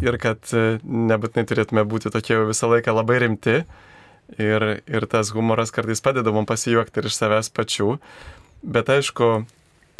ir 0.00 0.18
kad 0.20 0.52
e, 0.56 0.78
nebūtinai 0.82 1.44
turėtume 1.48 1.84
būti 1.88 2.12
tokie 2.12 2.38
visą 2.48 2.70
laiką 2.72 2.94
labai 2.96 3.18
rimti. 3.26 3.62
Ir, 4.40 4.64
ir 4.88 5.04
tas 5.12 5.32
humoras 5.34 5.74
kartais 5.74 6.00
padeda 6.00 6.32
mums 6.32 6.48
pasijuokti 6.48 7.02
ir 7.02 7.08
iš 7.10 7.18
savęs 7.18 7.50
pačių. 7.52 7.96
Bet 8.62 8.88
aišku, 8.88 9.44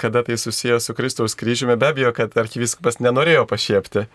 kada 0.01 0.23
tai 0.25 0.39
susijęs 0.41 0.87
su 0.89 0.95
Kristaus 0.97 1.37
kryžiumi, 1.37 1.77
be 1.77 1.91
abejo, 1.91 2.15
kad 2.17 2.33
arkiviskupas 2.41 3.01
nenorėjo 3.03 3.45
pašiepti. 3.51 4.07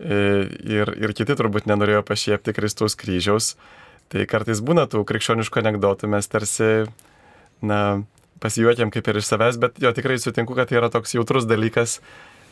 E, 0.00 0.20
ir, 0.64 0.94
ir 0.96 1.12
kiti 1.18 1.36
turbūt 1.36 1.68
nenorėjo 1.68 2.00
pašiepti 2.08 2.54
Kristaus 2.56 2.96
kryžiaus. 2.96 3.52
Tai 4.10 4.24
kartais 4.30 4.62
būna 4.64 4.86
tų 4.90 5.04
krikščioniškų 5.06 5.60
anegdotų, 5.60 6.08
mes 6.10 6.26
tarsi, 6.30 6.70
na, 7.62 8.00
pasijuokėm 8.42 8.92
kaip 8.94 9.08
ir 9.10 9.20
iš 9.20 9.28
savęs, 9.30 9.60
bet 9.62 9.80
jo 9.82 9.92
tikrai 9.96 10.18
sutinku, 10.20 10.56
kad 10.58 10.70
tai 10.70 10.80
yra 10.80 10.90
toks 10.92 11.14
jautrus 11.16 11.48
dalykas 11.48 11.98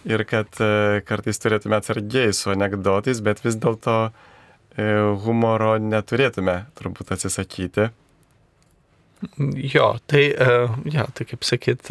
ir 0.09 0.25
kad 0.29 0.61
e, 0.63 1.01
kartais 1.09 1.41
turėtume 1.43 1.79
atsargiai 1.79 2.35
su 2.37 2.53
anegdotais, 2.53 3.23
bet 3.25 3.43
vis 3.45 3.59
dėlto 3.59 3.97
e, 4.09 4.87
humoro 5.25 5.77
neturėtume 5.83 6.61
turbūt 6.79 7.15
atsisakyti. 7.17 7.89
Jo, 9.75 9.97
tai, 10.07 10.29
e, 10.31 10.57
ja, 10.95 11.09
tai 11.11 11.27
kaip 11.27 11.47
sakyt, 11.47 11.91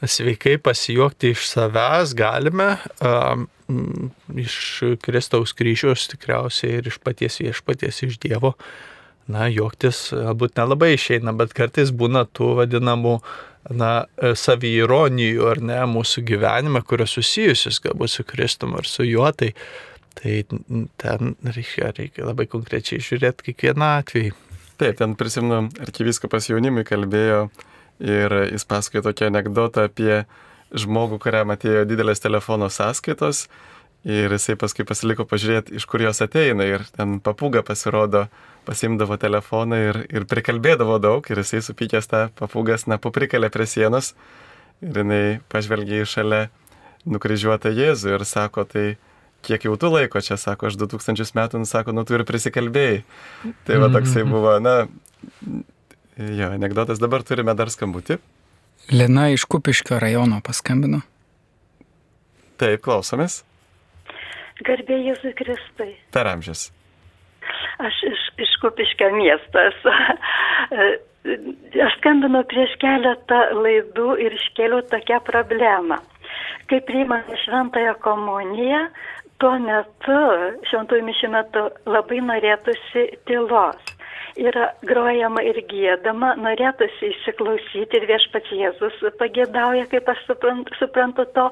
sveikai 0.00 0.56
pasijuokti 0.58 1.34
iš 1.36 1.44
savęs 1.52 2.16
galime, 2.18 2.72
iš 4.40 4.56
Kristaus 5.04 5.52
kryžiaus 5.54 6.08
tikriausiai 6.10 6.80
ir 6.80 6.88
iš 6.90 6.98
paties 7.04 7.38
viešpaties, 7.42 8.02
iš 8.08 8.18
Dievo. 8.22 8.56
Na, 9.30 9.46
juoktis 9.52 10.08
galbūt 10.14 10.56
nelabai 10.58 10.94
išeina, 10.96 11.34
bet 11.36 11.52
kartais 11.54 11.92
būna 11.94 12.24
tų 12.34 12.54
vadinamų 12.60 13.18
na, 13.76 13.90
e, 14.16 14.32
saviironijų 14.38 15.46
ar 15.50 15.60
ne 15.62 15.78
mūsų 15.92 16.24
gyvenime, 16.26 16.82
kurios 16.86 17.14
susijusios 17.18 17.80
galbūt 17.84 18.14
su 18.14 18.26
Kristum 18.26 18.74
ar 18.80 18.88
su 18.88 19.06
juo, 19.06 19.28
tai, 19.36 19.52
tai 20.18 20.42
ten 20.48 21.34
reikia, 21.44 21.92
reikia 21.96 22.26
labai 22.26 22.48
konkrečiai 22.50 23.02
žiūrėti 23.04 23.50
kiekvieną 23.50 23.90
atvejį. 24.00 24.32
Taip, 24.80 24.96
ten 24.96 25.14
prisimenu, 25.20 25.68
arkiviskupas 25.84 26.48
jaunimui 26.48 26.86
kalbėjo 26.88 27.50
ir 28.00 28.36
jis 28.48 28.64
pasakojo 28.64 29.10
tokią 29.10 29.28
anegdotą 29.28 29.84
apie 29.90 30.22
žmogų, 30.72 31.18
kuriam 31.20 31.52
atėjo 31.52 31.84
didelės 31.90 32.22
telefono 32.22 32.70
sąskaitos 32.72 33.44
ir 34.04 34.32
jisai 34.32 34.56
paskui 34.60 34.86
pasiliko 34.88 35.26
pažiūrėti, 35.28 35.74
iš 35.76 35.84
kur 35.88 36.00
jos 36.00 36.22
ateina 36.24 36.64
ir 36.64 36.86
ten 36.96 37.18
papūga 37.20 37.62
pasirodo 37.66 38.28
pasimdavo 38.68 39.16
telefoną 39.20 39.80
ir, 39.90 39.98
ir 40.08 40.26
prikalbėdavo 40.28 40.96
daug 41.02 41.26
ir 41.28 41.42
jisai 41.42 41.60
supykęs 41.64 42.08
tą 42.08 42.22
papūgas, 42.38 42.86
na, 42.88 43.00
paprikalė 43.00 43.50
prie 43.52 43.68
sienos 43.68 44.14
ir 44.80 45.02
jinai 45.02 45.24
pažvelgė 45.52 46.00
į 46.04 46.08
šalia 46.08 46.40
nukryžiuotą 47.08 47.72
Jėzų 47.72 48.16
ir 48.16 48.24
sako, 48.28 48.64
tai 48.68 48.86
kiek 49.44 49.64
jau 49.64 49.76
tu 49.80 49.90
laiko 49.92 50.20
čia, 50.24 50.36
sako, 50.40 50.68
aš 50.68 50.78
2000 50.80 51.36
metų, 51.36 51.60
nu, 51.62 51.68
sako, 51.68 51.94
nu 51.96 52.04
tu 52.04 52.16
ir 52.16 52.26
prisikalbėjai. 52.28 53.02
Tai 53.68 53.78
va 53.80 53.88
toksai 53.92 54.24
buvo, 54.28 54.56
na, 54.60 54.74
jo, 56.16 56.50
anegdotas, 56.50 57.00
dabar 57.00 57.24
turime 57.24 57.56
dar 57.56 57.72
skambutį. 57.72 58.20
Lina 58.92 59.28
iš 59.32 59.46
Kupiškio 59.48 60.00
rajono 60.02 60.40
paskambino. 60.44 61.02
Taip, 62.60 62.82
klausomės. 62.84 63.42
Garbė 64.66 64.98
Jėzui 65.06 65.32
Kristui. 65.38 65.94
Per 66.14 66.28
amžius. 66.30 66.68
Aš 67.80 68.00
iš, 68.10 68.24
iš 68.44 68.56
Kupiškio 68.62 69.10
miesto 69.16 69.62
esu. 69.70 69.94
Aš 71.86 71.96
skambinu 71.98 72.42
prieš 72.48 72.76
keletą 72.82 73.40
laidų 73.60 74.16
ir 74.24 74.36
iškėliau 74.36 74.84
tokią 74.92 75.20
problemą. 75.26 76.00
Kai 76.70 76.80
priimame 76.86 77.38
šventąją 77.44 77.96
komuniją, 78.04 78.84
tuo 79.42 79.56
metu, 79.64 80.20
šventųjų 80.70 81.06
mišių 81.08 81.32
metu, 81.34 81.64
labai 81.88 82.20
norėtųsi 82.28 83.08
tylos 83.28 83.96
yra 84.40 84.70
grojama 84.88 85.42
ir 85.44 85.58
gėdama, 85.70 86.32
norėtųsi 86.40 87.10
įsiklausyti 87.10 87.98
ir 87.98 88.06
viešpats 88.08 88.52
Jėzus 88.56 88.96
pagėdauja, 89.20 89.86
kaip 89.92 90.08
aš 90.12 90.22
suprantu, 90.28 90.76
suprantu 90.80 91.26
to, 91.36 91.46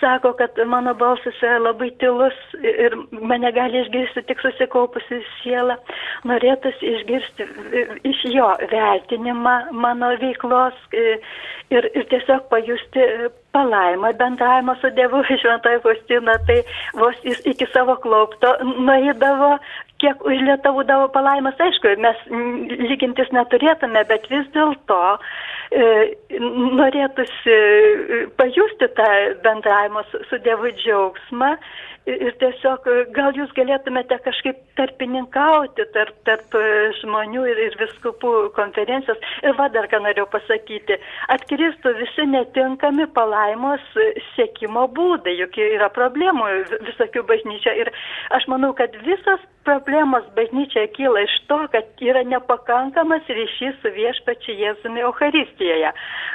sako, 0.00 0.32
kad 0.38 0.56
mano 0.70 0.94
balsas 0.98 1.36
yra 1.44 1.58
labai 1.60 1.90
tylus 2.02 2.38
ir 2.60 2.96
mane 3.20 3.52
gali 3.56 3.82
išgirsti 3.84 4.24
tik 4.28 4.40
susikaupusi 4.44 5.20
siela. 5.40 5.76
Norėtųsi 6.28 6.94
išgirsti 6.94 7.48
iš 8.08 8.24
jo 8.32 8.48
vertinimą 8.72 9.56
mano 9.72 10.14
veiklos 10.22 10.76
ir, 10.96 11.20
ir 11.92 12.08
tiesiog 12.12 12.48
pajusti 12.52 13.06
palaimą 13.52 14.12
bendravimą 14.18 14.76
su 14.80 14.90
Dievu 14.96 15.22
Šventoji 15.42 15.82
Faustina, 15.84 16.38
tai 16.48 16.60
vos 16.98 17.20
jis 17.26 17.40
iki 17.52 17.68
savo 17.74 17.96
klaupto 18.04 18.56
nueidavo, 18.64 19.56
kiek 20.00 20.24
užlietavudavo 20.26 21.10
palaimas, 21.14 21.58
aišku, 21.60 21.94
mes 22.04 22.24
lygintis 22.90 23.30
neturėtume, 23.36 24.04
bet 24.08 24.26
vis 24.32 24.48
dėlto 24.56 25.00
e, 25.12 25.90
norėtųsi 26.80 27.60
pajusti 28.40 28.90
tą 28.98 29.12
bendravimo 29.44 30.04
su, 30.10 30.24
su 30.30 30.40
Dievu 30.44 30.72
džiaugsmą 30.80 31.54
ir 32.08 32.34
tiesiog 32.40 32.86
gal 33.14 33.36
jūs 33.36 33.50
galėtumėte 33.56 34.16
kažkaip 34.24 34.58
tarpininkauti 34.78 35.84
tarp, 35.94 36.16
tarp 36.26 36.56
žmonių 37.00 37.44
ir, 37.52 37.60
ir 37.68 37.76
viskupų 37.80 38.32
konferencijos. 38.56 39.20
Ir 39.44 39.56
va 39.58 39.68
dar 39.74 39.88
ką 39.92 40.00
norėjau 40.04 40.26
pasakyti. 40.32 40.98
Atkristų 41.34 41.94
visi 42.00 42.26
netinkami 42.30 43.06
palaimos 43.16 43.84
sėkimo 44.34 44.86
būdai, 44.96 45.36
juk 45.42 45.60
yra 45.60 45.90
problemų 45.94 46.48
visokių 46.88 47.24
bažnyčia. 47.28 47.76
Ir 47.84 47.92
aš 48.36 48.48
manau, 48.52 48.72
kad 48.76 48.96
visas 49.04 49.44
problemos 49.64 50.24
bažnyčia 50.36 50.86
kyla 50.96 51.24
iš 51.26 51.34
to, 51.50 51.58
kad 51.72 52.04
yra 52.04 52.22
nepakankamas 52.28 53.28
ryšys 53.28 53.78
su 53.82 53.92
viešpačiu 53.94 54.56
Jėzumi 54.58 55.04
Euharistijoje. 55.04 55.92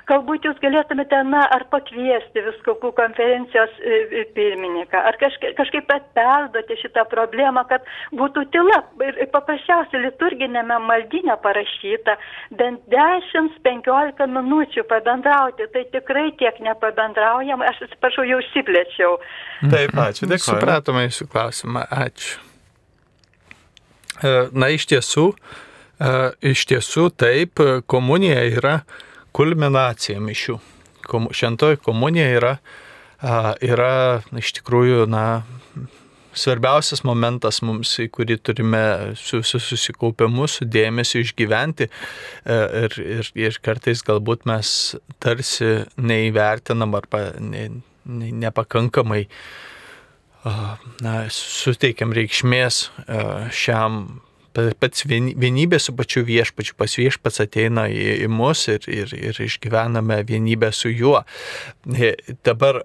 Galbūt 0.09 0.45
jūs 0.45 0.61
galėtumėte, 0.61 1.21
na, 1.29 1.41
ar 1.55 1.65
pakviesti 1.73 2.43
viskupų 2.45 2.91
konferencijos 2.97 3.73
pirmininką, 4.37 5.01
ar 5.09 5.17
kažkaip 5.21 5.55
kažkaip 5.57 5.89
perduoti 6.13 6.77
šitą 6.81 7.05
problemą, 7.09 7.65
kad 7.69 7.85
būtų 8.15 8.45
tyla. 8.53 8.81
Ir 9.05 9.29
paprasčiausiai 9.33 10.03
liturginėme 10.05 10.79
maldinė 10.85 11.37
parašyta 11.43 12.17
bent 12.59 12.81
10-15 12.91 14.27
minučių 14.37 14.85
pabendrauti. 14.89 15.69
Tai 15.73 15.85
tikrai 15.93 16.31
tiek 16.39 16.59
nepabendraujam. 16.63 17.63
Aš 17.65 17.85
atsiprašau, 17.89 18.27
jau 18.29 18.41
užsiplėčiau. 18.43 19.15
Taip, 19.71 19.95
ačiū, 20.07 20.29
dėkui. 20.29 20.49
Supratome 20.51 21.07
jūsų 21.07 21.31
klausimą. 21.31 21.87
Ačiū. 22.05 22.54
Na, 24.23 24.69
iš 24.71 24.85
tiesų, 24.91 25.25
iš 26.45 26.65
tiesų 26.71 27.09
taip, 27.19 27.59
komunija 27.91 28.45
yra 28.47 28.77
kulminacija 29.35 30.21
mišių. 30.23 30.59
Šventoji 31.35 31.81
komunija 31.83 32.29
yra 32.37 32.53
yra 33.63 34.21
iš 34.37 34.51
tikrųjų, 34.59 35.05
na, 35.09 35.43
svarbiausias 36.35 37.03
momentas 37.07 37.61
mums, 37.63 37.93
į 38.01 38.09
kurį 38.13 38.37
turime 38.43 38.83
su, 39.19 39.41
su 39.43 39.59
susikaupimu, 39.63 40.47
su 40.51 40.67
dėmesiu 40.67 41.23
išgyventi. 41.23 41.87
E, 41.87 42.57
ir, 42.83 42.97
ir, 42.99 43.31
ir 43.47 43.59
kartais 43.63 44.03
galbūt 44.05 44.45
mes 44.49 44.95
tarsi 45.23 45.85
neįvertinam 45.97 46.95
arba 46.99 47.29
ne, 47.39 47.69
ne, 48.05 48.33
nepakankamai 48.45 49.25
na, 50.45 51.15
suteikiam 51.33 52.13
reikšmės 52.15 52.85
šiam 53.55 54.05
pats 54.55 55.03
vienybė 55.07 55.79
su 55.83 55.93
pačiu 55.95 56.23
viešpačiu, 56.27 56.75
pas 56.79 56.93
viešpats 56.95 57.41
ateina 57.43 57.87
į, 57.91 58.05
į 58.25 58.29
mus 58.31 58.67
ir, 58.71 58.85
ir, 58.87 59.11
ir 59.15 59.39
išgyvename 59.43 60.21
vienybę 60.27 60.71
su 60.71 60.91
juo. 60.93 61.23
Dabar, 62.47 62.81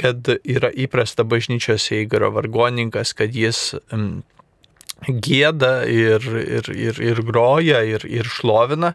kad 0.00 0.30
yra 0.40 0.70
įprasta 0.72 1.26
bažnyčios 1.28 1.90
įgaro 1.96 2.30
vargoninkas, 2.36 3.12
kad 3.18 3.36
jis 3.36 3.74
gėda 5.08 5.74
ir, 5.88 6.24
ir, 6.40 6.72
ir, 6.76 7.02
ir 7.02 7.22
groja 7.24 7.82
ir, 7.88 8.04
ir 8.04 8.28
šlovina, 8.28 8.94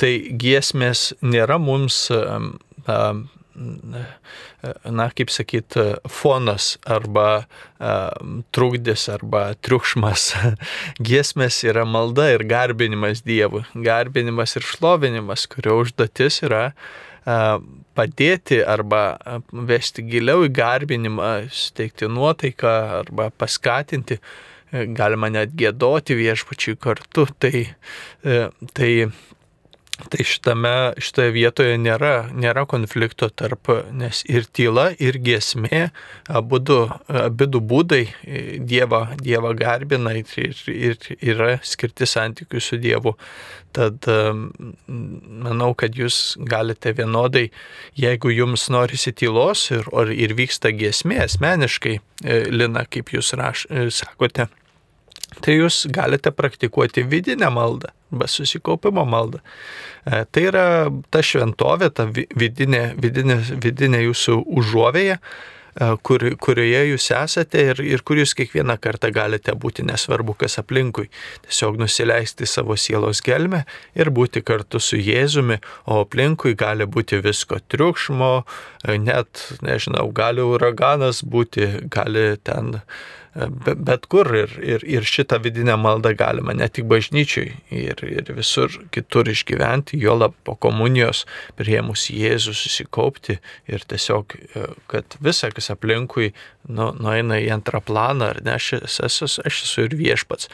tai 0.00 0.12
giesmės 0.32 1.12
nėra 1.22 1.58
mums 1.60 2.06
na, 3.56 5.08
kaip 5.16 5.30
sakyt, 5.32 5.76
fonas 6.10 6.74
arba 6.86 7.46
trukdis 8.56 9.08
arba 9.12 9.48
triukšmas. 9.64 10.28
Giesmės 11.06 11.62
yra 11.66 11.86
malda 11.88 12.28
ir 12.34 12.46
garbinimas 12.48 13.24
Dievui. 13.26 13.64
Garbinimas 13.74 14.56
ir 14.58 14.66
šlovinimas, 14.66 15.48
kurio 15.50 15.80
užduotis 15.82 16.42
yra 16.46 16.70
padėti 17.96 18.60
arba 18.62 19.16
vesti 19.50 20.04
giliau 20.06 20.44
į 20.46 20.52
garbinimą, 20.54 21.30
steigti 21.50 22.10
nuotaiką 22.10 22.74
arba 23.00 23.30
paskatinti. 23.34 24.20
Galima 24.98 25.30
net 25.30 25.54
gėdoti 25.56 26.16
viešpačiui 26.18 26.76
kartu. 26.82 27.26
Tai, 27.40 27.62
tai 28.76 28.90
Tai 29.96 30.24
šitame, 30.28 30.70
šitoje 31.00 31.32
vietoje 31.32 31.76
nėra, 31.80 32.28
nėra 32.36 32.66
konflikto 32.68 33.30
tarp, 33.32 33.70
nes 33.96 34.20
ir 34.28 34.44
tyla, 34.52 34.90
ir 35.00 35.16
giesmė, 35.24 35.86
abu 36.28 36.60
du 36.60 37.62
būdai 37.64 38.02
Dievą, 38.68 39.00
dievą 39.22 39.54
garbina 39.56 40.12
ir, 40.18 40.28
ir, 40.36 40.60
ir 40.68 41.32
yra 41.32 41.54
skirti 41.64 42.04
santykių 42.08 42.60
su 42.60 42.76
Dievu. 42.82 43.14
Tad 43.76 44.04
manau, 44.86 45.72
kad 45.76 45.96
jūs 45.96 46.36
galite 46.44 46.92
vienodai, 46.96 47.46
jeigu 47.96 48.34
jums 48.36 48.68
norisi 48.72 49.14
tylos 49.16 49.70
ir, 49.72 49.88
ir 50.12 50.36
vyksta 50.36 50.76
giesmė 50.76 51.22
asmeniškai, 51.24 51.96
e, 52.24 52.38
Lina, 52.52 52.84
kaip 52.84 53.16
jūs 53.16 53.32
raš, 53.40 53.64
e, 53.72 53.88
sakote, 53.92 54.50
tai 55.42 55.58
jūs 55.60 55.84
galite 55.92 56.32
praktikuoti 56.32 57.04
vidinę 57.06 57.50
maldą 57.52 57.92
arba 58.12 58.26
susikaupimo 58.26 59.04
maldą. 59.04 59.38
E, 60.06 60.24
tai 60.30 60.46
yra 60.50 60.64
ta 61.10 61.22
šventovė, 61.22 61.90
ta 61.90 62.06
vidinė, 62.12 62.94
vidinė, 63.02 63.40
vidinė 63.62 64.02
jūsų 64.06 64.36
užuovėja, 64.60 65.18
e, 65.18 65.90
kur, 66.06 66.22
kurioje 66.38 66.84
jūs 66.92 67.10
esate 67.10 67.64
ir, 67.72 67.82
ir 67.82 68.04
kur 68.06 68.20
jūs 68.20 68.34
kiekvieną 68.38 68.78
kartą 68.80 69.10
galite 69.10 69.52
būti, 69.52 69.84
nesvarbu 69.86 70.36
kas 70.38 70.58
aplinkui. 70.62 71.10
Tiesiog 71.48 71.80
nusileisti 71.82 72.46
savo 72.46 72.76
sielos 72.76 73.22
gelmę 73.26 73.64
ir 73.98 74.10
būti 74.10 74.44
kartu 74.46 74.80
su 74.80 74.96
Jėzumi, 74.96 75.58
o 75.86 76.00
aplinkui 76.06 76.54
gali 76.54 76.86
būti 76.86 77.20
visko 77.26 77.60
triukšmo, 77.68 78.32
e, 78.86 78.98
net, 79.02 79.48
nežinau, 79.66 80.08
gali 80.14 80.46
uraganas 80.46 81.24
būti, 81.26 81.88
gali 81.90 82.36
ten 82.44 82.76
bet, 83.36 84.06
kur 84.12 84.28
ir, 84.36 84.52
ir, 84.62 84.84
ir 84.88 85.06
šitą 85.06 85.38
vidinę 85.44 85.76
maldą 85.80 86.12
galima 86.16 86.54
ne 86.56 86.68
tik 86.72 86.86
bažnyčiui 86.88 87.50
ir, 87.74 88.00
ir 88.08 88.30
visur 88.36 88.72
kitur 88.94 89.28
išgyventi, 89.28 89.98
jo 90.00 90.16
lab 90.16 90.36
po 90.46 90.56
komunijos 90.56 91.24
prieimus 91.58 92.08
Jėzų 92.12 92.54
susikaupti 92.56 93.38
ir 93.68 93.84
tiesiog, 93.90 94.36
e, 94.36 94.66
kad 94.90 95.18
visa, 95.20 95.50
kas 95.52 95.70
aplinkui 95.74 96.32
nu, 96.68 96.92
nueina 96.96 97.40
į 97.42 97.50
antrą 97.58 97.82
planą, 97.84 98.32
ar 98.34 98.42
ne, 98.46 98.56
aš 98.56 98.72
esu, 98.80 99.28
aš 99.44 99.62
esu 99.66 99.88
ir 99.88 99.98
viešpats. 99.98 100.48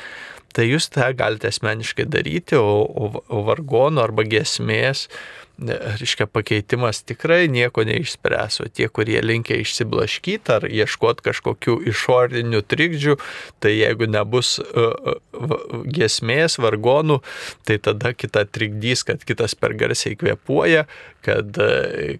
Tai 0.52 0.66
jūs 0.68 0.90
tą 0.92 1.06
galite 1.16 1.48
asmeniškai 1.48 2.04
daryti, 2.12 2.58
o, 2.60 2.82
o, 2.84 3.22
o 3.32 3.44
vargonų 3.46 4.02
arba 4.02 4.26
gesmės, 4.28 5.06
uh, 5.06 5.41
reiškia, 5.68 6.26
pakeitimas 6.26 7.02
tikrai 7.06 7.46
nieko 7.52 7.84
neišspręs, 7.86 8.60
o 8.64 8.68
tie, 8.68 8.88
kurie 8.88 9.20
linkia 9.22 9.60
išsiblaškyti 9.62 10.54
ar 10.56 10.66
ieškoti 10.68 11.26
kažkokių 11.28 11.78
išorinių 11.92 12.62
trikdžių, 12.68 13.16
tai 13.62 13.74
jeigu 13.76 14.08
nebus 14.10 14.56
uh, 14.62 15.16
gesmės, 15.86 16.58
vargonų, 16.62 17.20
tai 17.68 17.78
tada 17.82 18.12
kita 18.16 18.44
trikdys, 18.48 19.04
kad 19.08 19.24
kitas 19.26 19.56
per 19.58 19.76
garsiai 19.78 20.16
kvepuoja, 20.18 20.86
kad, 21.22 21.58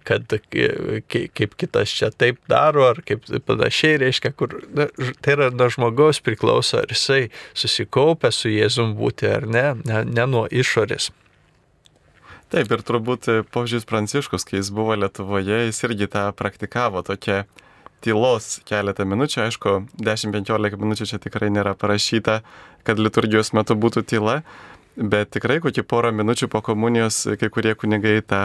kad 0.07 0.35
kaip 0.39 1.57
kitas 1.59 1.93
čia 1.93 2.11
taip 2.15 2.39
daro, 2.51 2.87
ar 2.93 3.01
kaip 3.05 3.25
panašiai 3.47 3.99
reiškia, 4.05 4.33
kur 4.37 4.55
na, 4.73 4.87
tai 5.23 5.37
yra 5.37 5.49
nuo 5.53 5.69
žmogaus 5.73 6.21
priklauso, 6.23 6.79
ar 6.83 6.93
jisai 6.93 7.27
susikaupia 7.57 8.31
su 8.31 8.51
Jėzum 8.53 8.95
būti 8.99 9.29
ar 9.29 9.49
ne, 9.49 9.67
ne, 9.83 10.05
ne 10.07 10.29
nuo 10.29 10.47
išorės. 10.51 11.11
Taip, 12.53 12.69
ir 12.69 12.83
turbūt 12.85 13.25
požiūris 13.49 13.87
Pranciškus, 13.89 14.43
kai 14.45 14.59
jis 14.59 14.67
buvo 14.77 14.93
Lietuvoje, 14.93 15.63
jis 15.65 15.79
irgi 15.87 16.05
tą 16.13 16.27
praktikavo 16.37 17.01
tokia 17.01 17.47
tylos 18.05 18.59
keletą 18.69 19.07
minučių, 19.09 19.39
aišku, 19.47 19.73
10-15 19.97 20.77
minučių 20.77 21.07
čia 21.09 21.17
tikrai 21.23 21.49
nėra 21.49 21.73
parašyta, 21.73 22.43
kad 22.85 23.01
liturgijos 23.01 23.55
metu 23.57 23.73
būtų 23.73 24.03
tyla, 24.05 24.43
bet 24.93 25.33
tikrai 25.33 25.57
kokį 25.65 25.81
porą 25.89 26.13
minučių 26.13 26.51
po 26.53 26.61
komunijos 26.61 27.23
kai 27.41 27.49
kurie 27.49 27.73
kunigai 27.73 28.19
tą 28.21 28.43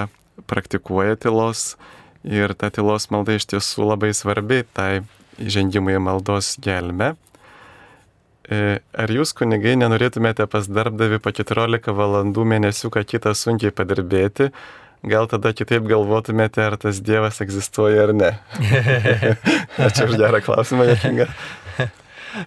praktikuoja 0.49 1.21
tylos 1.21 1.75
ir 2.25 2.57
ta 2.57 2.73
tylos 2.73 3.11
malda 3.12 3.37
iš 3.37 3.51
tiesų 3.53 3.90
labai 3.92 4.14
svarbi 4.16 4.62
tai 4.73 5.03
įžengimui 5.37 5.99
į 5.99 6.05
maldos 6.09 6.55
gelmę. 6.64 7.12
E, 8.49 8.79
ar 8.97 9.11
jūs, 9.13 9.35
kunigai, 9.37 9.75
nenorėtumėte 9.77 10.47
pas 10.49 10.69
darbdavi 10.73 11.21
po 11.21 11.33
14 11.37 11.93
valandų 11.93 12.47
mėnesių, 12.49 12.91
ką 12.95 13.05
kitą 13.05 13.35
sunkiai 13.37 13.75
padirbėti, 13.77 14.49
gal 15.05 15.29
tada 15.29 15.53
kitaip 15.53 15.85
galvotumėte, 15.91 16.65
ar 16.65 16.79
tas 16.81 17.03
Dievas 17.05 17.43
egzistuoja 17.45 18.07
ar 18.09 18.15
ne. 18.17 18.31
Ačiū 19.89 20.09
už 20.09 20.17
gerą 20.17 20.41
klausimą, 20.47 20.89
Jekinga. 20.95 21.29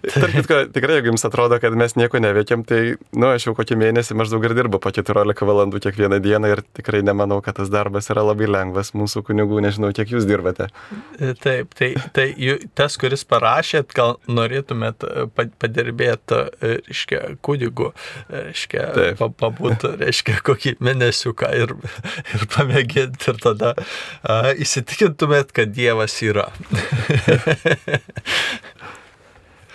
Tarp 0.00 0.34
kitko, 0.34 0.58
tikrai, 0.74 0.98
jeigu 0.98 1.12
jums 1.12 1.24
atrodo, 1.28 1.58
kad 1.62 1.74
mes 1.78 1.94
nieko 1.98 2.20
neveikiam, 2.22 2.64
tai, 2.66 2.80
nu, 3.16 3.28
aš 3.28 3.48
jau 3.48 3.54
kokį 3.58 3.78
mėnesį 3.80 4.16
maždaug 4.18 4.44
ir 4.48 4.54
dirbu 4.58 4.80
po 4.82 4.92
14 4.94 5.46
valandų 5.48 5.82
kiekvieną 5.84 6.18
dieną 6.24 6.52
ir 6.52 6.62
tikrai 6.78 7.02
nemanau, 7.06 7.40
kad 7.44 7.58
tas 7.58 7.70
darbas 7.72 8.10
yra 8.12 8.24
labai 8.26 8.48
lengvas 8.50 8.92
mūsų 8.96 9.24
kunigų, 9.28 9.62
nežinau, 9.64 9.92
kiek 9.96 10.14
jūs 10.14 10.26
dirbate. 10.28 10.68
E, 11.18 11.32
taip, 11.42 11.74
tai, 11.78 11.92
tai 12.16 12.28
tas, 12.78 12.96
kuris 13.00 13.24
parašėt, 13.28 13.92
gal 13.96 14.16
norėtumėt 14.30 15.06
e, 15.06 15.26
padirbėti, 15.60 16.42
e, 16.62 16.74
reiškia, 16.88 17.22
kunigų, 17.44 17.92
reiškia, 18.32 18.88
pabūti, 19.20 19.94
reiškia, 20.02 20.38
kokį 20.46 20.76
mėnesiuką 20.82 21.52
ir, 21.58 21.76
ir 22.36 22.46
pamėginti 22.52 23.32
ir 23.32 23.40
tada 23.42 23.74
uh, 23.76 24.50
įsitikintumėt, 24.62 25.52
kad 25.56 25.72
Dievas 25.74 26.14
yra. 26.24 26.48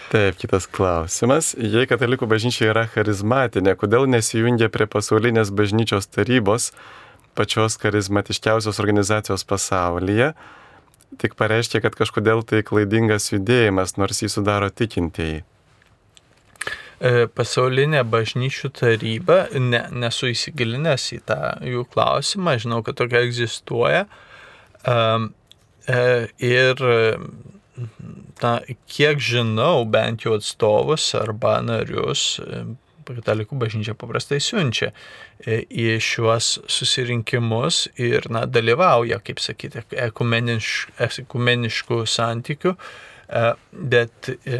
Taip, 0.08 0.38
kitas 0.40 0.64
klausimas. 0.72 1.50
Jei 1.60 1.84
katalikų 1.90 2.30
bažnyčia 2.32 2.70
yra 2.70 2.86
charizmatinė, 2.88 3.74
kodėl 3.76 4.06
nesijungia 4.08 4.70
prie 4.72 4.86
pasaulinės 4.88 5.52
bažnyčios 5.52 6.08
tarybos, 6.08 6.70
pačios 7.36 7.76
charizmatiškiausios 7.82 8.80
organizacijos 8.80 9.44
pasaulyje, 9.50 10.30
tik 11.20 11.36
pareiškia, 11.36 11.82
kad 11.84 11.98
kažkodėl 12.00 12.46
tai 12.48 12.64
klaidingas 12.64 13.34
judėjimas, 13.34 13.98
nors 14.00 14.24
jį 14.24 14.32
sudaro 14.32 14.72
tikintieji? 14.72 15.44
E, 16.98 17.28
pasaulinė 17.28 18.06
bažnyčių 18.08 18.72
taryba, 18.80 19.42
ne, 19.60 19.84
nesu 19.92 20.32
įsigilinęs 20.32 21.10
į 21.20 21.22
tą 21.28 21.42
jų 21.68 21.84
klausimą, 21.92 22.56
žinau, 22.64 22.80
kad 22.88 22.96
tokia 23.04 23.26
egzistuoja. 23.28 24.08
Um, 24.88 25.34
ir 26.40 26.80
na, 28.42 28.58
kiek 28.90 29.22
žinau, 29.24 29.86
bent 29.90 30.26
jau 30.26 30.36
atstovus 30.38 31.12
arba 31.18 31.60
narius, 31.66 32.40
katalikų 33.08 33.58
bažnyčia 33.60 33.96
paprastai 33.98 34.40
siunčia 34.44 34.92
e, 34.92 35.62
į 35.64 35.98
šiuos 36.04 36.58
susirinkimus 36.72 37.86
ir 38.02 38.28
na, 38.34 38.46
dalyvauja, 38.50 39.22
kaip 39.24 39.42
sakyti, 39.44 39.86
ekumeniš, 40.08 40.74
ekumeniškų 41.24 42.02
santykių 42.18 42.76
bet 43.72 44.30
e, 44.46 44.58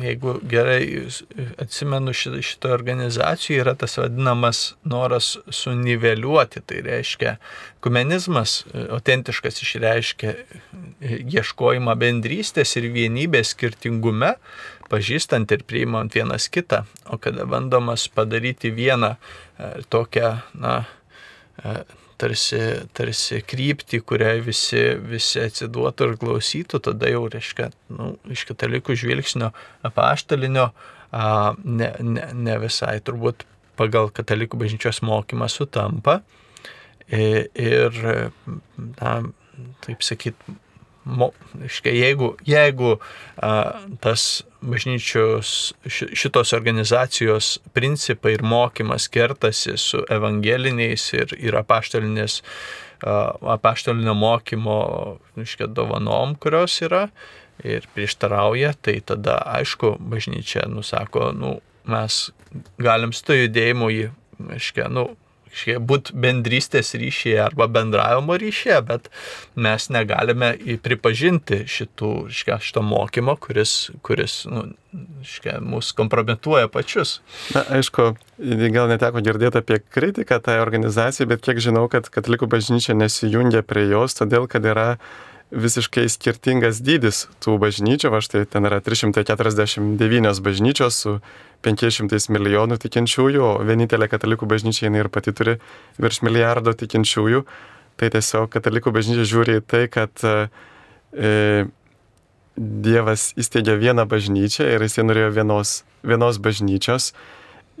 jeigu 0.00 0.38
gerai 0.48 1.08
atsimenu, 1.60 2.12
šitoje 2.12 2.74
organizacijoje 2.74 3.60
yra 3.60 3.74
tas 3.76 3.98
vadinamas 4.00 4.74
noras 4.84 5.36
suniveliuoti, 5.48 6.62
tai 6.66 6.80
reiškia, 6.86 7.36
kumenizmas 7.84 8.62
e, 8.64 8.86
autentiškas 8.96 9.60
išreiškia 9.62 10.32
ieškojimą 11.36 11.96
bendrystės 12.00 12.76
ir 12.80 12.88
vienybės 12.94 13.52
skirtingume, 13.52 14.34
pažįstant 14.88 15.52
ir 15.52 15.66
priimant 15.68 16.16
vienas 16.16 16.48
kitą, 16.48 16.84
o 17.12 17.20
kada 17.20 17.44
bandomas 17.48 18.06
padaryti 18.08 18.72
vieną 18.72 19.14
tokią, 19.92 20.30
na, 20.60 20.78
tarsi, 22.20 22.60
tarsi 22.96 23.40
kryptį, 23.46 24.00
kuriai 24.06 24.42
visi, 24.44 24.82
visi 25.10 25.42
atsiduotų 25.42 26.10
ir 26.10 26.18
klausytų, 26.20 26.80
tada 26.88 27.10
jau, 27.10 27.24
reiškia, 27.32 27.70
nu, 27.94 28.14
iš 28.32 28.46
katalikų 28.50 28.96
žvilgsnio 29.00 29.50
apaštalinio, 29.86 30.70
a, 31.14 31.26
ne, 31.64 31.90
ne, 32.00 32.28
ne 32.34 32.58
visai 32.62 32.96
turbūt 33.04 33.46
pagal 33.78 34.10
katalikų 34.14 34.60
bažnyčios 34.60 35.02
mokymą 35.06 35.50
sutampa. 35.50 36.20
Ir, 37.10 37.50
ir 37.60 37.98
na, 39.00 39.16
taip 39.84 40.04
sakyt, 40.06 40.38
mo, 41.04 41.32
iškia, 41.66 41.92
jeigu, 41.92 42.32
jeigu 42.48 42.96
a, 43.36 43.50
tas 44.04 44.44
bažnyčios 44.64 45.74
šitos 45.88 46.52
organizacijos 46.56 47.58
principai 47.72 48.34
ir 48.34 48.42
mokymas 48.42 49.08
kertasi 49.12 49.76
su 49.80 50.02
evangeliniais 50.10 51.04
ir, 51.16 51.34
ir 51.38 51.56
apaštalinės, 51.60 52.40
apaštalinio 53.04 54.14
mokymo 54.16 54.78
iškia, 55.44 55.68
dovanom, 55.68 56.36
kurios 56.40 56.80
yra 56.84 57.08
ir 57.64 57.86
prieštarauja, 57.94 58.72
tai 58.82 58.98
tada 59.06 59.38
aišku, 59.58 59.94
bažnyčia 60.00 60.66
nusako, 60.70 61.30
nu, 61.36 61.58
mes 61.84 62.30
galim 62.80 63.12
su 63.12 63.24
to 63.28 63.36
judėjimu 63.36 63.90
jį, 63.92 64.08
aiškiai, 64.56 64.88
nu, 64.92 65.10
būti 65.78 66.14
bendrystės 66.18 66.94
ryšyje 66.98 67.38
arba 67.44 67.68
bendravimo 67.70 68.36
ryšyje, 68.40 68.78
bet 68.88 69.10
mes 69.54 69.88
negalime 69.94 70.52
pripažinti 70.82 71.62
šitų, 71.70 72.12
škia, 72.34 72.58
šito 72.62 72.82
mokymo, 72.84 73.36
kuris, 73.40 73.90
kuris 74.06 74.42
nu, 74.50 74.66
škia, 75.26 75.58
mus 75.64 75.92
kompromituoja 75.96 76.70
pačius. 76.72 77.20
Na, 77.54 77.64
aišku, 77.78 78.14
gal 78.74 78.90
neteko 78.90 79.22
girdėti 79.24 79.62
apie 79.62 79.80
kritiką 79.82 80.40
tai 80.44 80.58
organizacijai, 80.62 81.28
bet 81.34 81.44
kiek 81.44 81.62
žinau, 81.62 81.86
kad 81.92 82.10
katalikų 82.12 82.50
bažnyčia 82.50 82.96
nesijungia 82.98 83.64
prie 83.66 83.86
jos, 83.92 84.18
todėl 84.18 84.48
kad 84.50 84.66
yra 84.66 84.94
visiškai 85.54 86.08
skirtingas 86.10 86.80
dydis 86.82 87.26
tų 87.44 87.58
bažnyčių, 87.62 88.10
va 88.10 88.20
štai 88.24 88.44
ten 88.50 88.66
yra 88.66 88.80
349 88.82 90.40
bažnyčios 90.42 90.98
su 91.04 91.18
500 91.64 92.28
milijonų 92.34 92.78
tikinčiųjų, 92.82 93.44
o 93.44 93.52
vienintelė 93.66 94.08
katalikų 94.12 94.48
bažnyčia 94.50 94.88
jinai 94.88 95.04
ir 95.04 95.10
pati 95.12 95.32
turi 95.36 95.56
virš 96.02 96.20
milijardo 96.26 96.74
tikinčiųjų. 96.84 97.44
Tai 98.00 98.10
tiesiog 98.10 98.50
katalikų 98.50 98.92
bažnyčia 98.94 99.24
žiūri 99.30 99.60
į 99.60 99.64
tai, 99.70 99.86
kad 99.92 100.24
e, 100.26 101.64
Dievas 102.54 103.32
įsteigė 103.34 103.74
vieną 103.80 104.04
bažnyčią 104.06 104.68
ir 104.76 104.84
jisai 104.86 105.02
norėjo 105.02 105.32
vienos, 105.34 105.80
vienos 106.06 106.38
bažnyčios. 106.38 107.10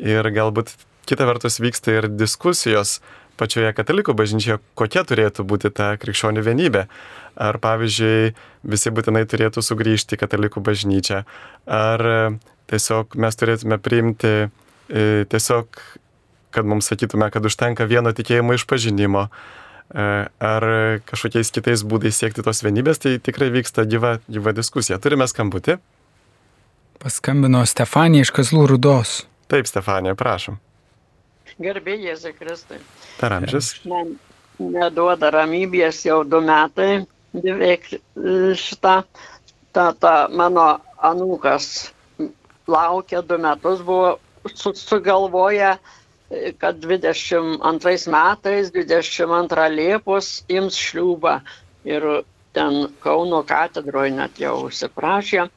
Ir 0.02 0.26
galbūt 0.34 0.72
kita 1.06 1.28
vertus 1.28 1.60
vyksta 1.62 1.94
ir 1.94 2.08
diskusijos 2.10 2.98
pačioje 3.38 3.70
katalikų 3.74 4.14
bažnyčioje, 4.18 4.58
kokia 4.78 5.04
turėtų 5.06 5.46
būti 5.46 5.70
ta 5.74 5.92
krikščionių 6.00 6.42
vienybė. 6.46 6.86
Ar 7.34 7.58
pavyzdžiui, 7.62 8.34
visi 8.70 8.90
būtinai 8.94 9.24
turėtų 9.30 9.62
sugrįžti 9.62 10.14
į 10.14 10.20
katalikų 10.22 10.62
bažnyčią, 10.62 11.24
ar 11.66 12.04
Tiesiog 12.70 13.16
mes 13.20 13.36
turėtume 13.36 13.78
priimti 13.82 14.32
e, 14.44 15.24
tiesiog, 15.30 15.80
kad 16.54 16.68
mums 16.68 16.88
sakytume, 16.88 17.28
kad 17.34 17.44
užtenka 17.44 17.86
vieno 17.90 18.12
tikėjimo 18.16 18.56
išpažinimo 18.56 19.26
e, 19.26 20.06
ar 20.28 20.68
kažkokiais 21.10 21.52
kitais 21.54 21.84
būdais 21.84 22.16
siekti 22.16 22.44
tos 22.46 22.64
vienybės, 22.64 23.02
tai 23.04 23.16
tikrai 23.22 23.50
vyksta 23.54 23.84
gyva, 23.88 24.16
gyva 24.28 24.54
diskusija. 24.56 25.00
Turime 25.02 25.28
skambutį. 25.30 25.78
Paskambino 27.04 27.64
Stefanija 27.68 28.24
iš 28.24 28.32
Kazlų 28.32 28.68
Rudos. 28.70 29.24
Taip, 29.52 29.68
Stefanija, 29.68 30.16
prašom. 30.16 30.56
Gerbė 31.60 31.98
Jėzai 32.00 32.32
Kristai. 32.34 32.78
Per 33.18 33.34
amžius. 33.36 33.74
Man 33.86 34.14
neduoda 34.58 35.30
ramybės 35.34 36.00
jau 36.06 36.22
du 36.26 36.40
metai, 36.44 37.04
beveik 37.34 37.86
šitą, 38.58 38.96
ta, 39.74 39.84
ta 39.98 40.14
mano 40.30 40.66
anūkas 41.04 41.90
laukia 42.68 43.22
du 43.22 43.38
metus, 43.38 43.82
buvo 43.82 44.16
su, 44.54 44.72
sugalvoję, 44.74 45.76
kad 46.58 46.78
22 46.80 48.08
metais, 48.10 48.70
22 48.72 49.68
Liepos 49.70 50.30
ims 50.48 50.78
šliūbą. 50.80 51.38
Ir 51.84 52.06
ten 52.56 52.88
Kauno 53.04 53.42
katedroje 53.46 54.14
net 54.14 54.40
jau 54.40 54.54
užsiprašė. 54.68 55.48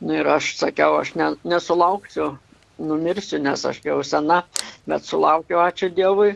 Nu, 0.00 0.16
ir 0.18 0.28
aš 0.28 0.56
sakiau, 0.58 0.98
aš 1.00 1.14
ne, 1.16 1.30
nesulauksiu, 1.44 2.32
numirsiu, 2.78 3.38
nes 3.40 3.64
aš 3.64 3.80
jau 3.84 4.00
sena, 4.04 4.42
bet 4.88 5.06
sulaukiu, 5.08 5.60
ačiū 5.62 5.88
Dievui. 5.94 6.34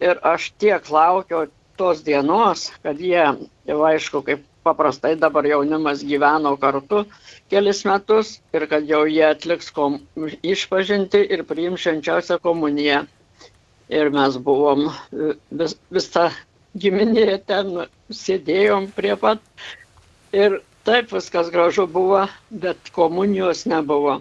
Ir 0.00 0.20
aš 0.28 0.50
tiek 0.60 0.88
laukiau 0.92 1.46
tos 1.76 2.02
dienos, 2.04 2.70
kad 2.84 3.00
jie, 3.00 3.24
jau 3.68 3.78
aišku, 3.90 4.22
kaip 4.24 4.44
paprastai 4.66 5.14
dabar 5.22 5.46
jaunimas 5.48 6.02
gyveno 6.10 6.52
kartu 6.60 7.04
kelis 7.50 7.84
metus 7.88 8.36
ir 8.56 8.66
kad 8.70 8.88
jau 8.90 9.04
jie 9.06 9.24
atliks 9.30 9.70
kom, 9.76 10.00
išpažinti 10.42 11.22
ir 11.36 11.44
priims 11.48 11.84
švenčiausią 11.86 12.40
komuniją. 12.42 13.04
Ir 13.88 14.10
mes 14.10 14.36
buvom 14.42 14.88
e, 14.88 15.34
vis, 15.54 15.76
visą 15.94 16.26
giminė 16.82 17.36
ten 17.46 17.84
sėdėjom 18.20 18.88
prie 18.96 19.14
pat. 19.20 19.42
Ir 20.34 20.58
taip 20.88 21.12
viskas 21.14 21.52
gražu 21.54 21.86
buvo, 21.90 22.24
bet 22.50 22.90
komunijos 22.96 23.62
nebuvo. 23.70 24.20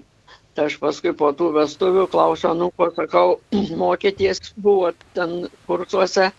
Tai 0.55 0.69
aš 0.69 0.77
paskui 0.79 1.11
po 1.17 1.33
tų 1.35 1.49
vestuvių 1.57 2.05
klausiau, 2.13 2.53
nu, 2.55 2.69
ko 2.77 2.91
sakau, 2.95 3.39
mokyties 3.81 4.53
buvo 4.55 4.93
ten 5.17 5.49
kursuose 5.67 6.29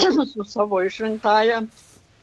su 0.32 0.46
savo 0.48 0.80
išrinktąją, 0.86 1.64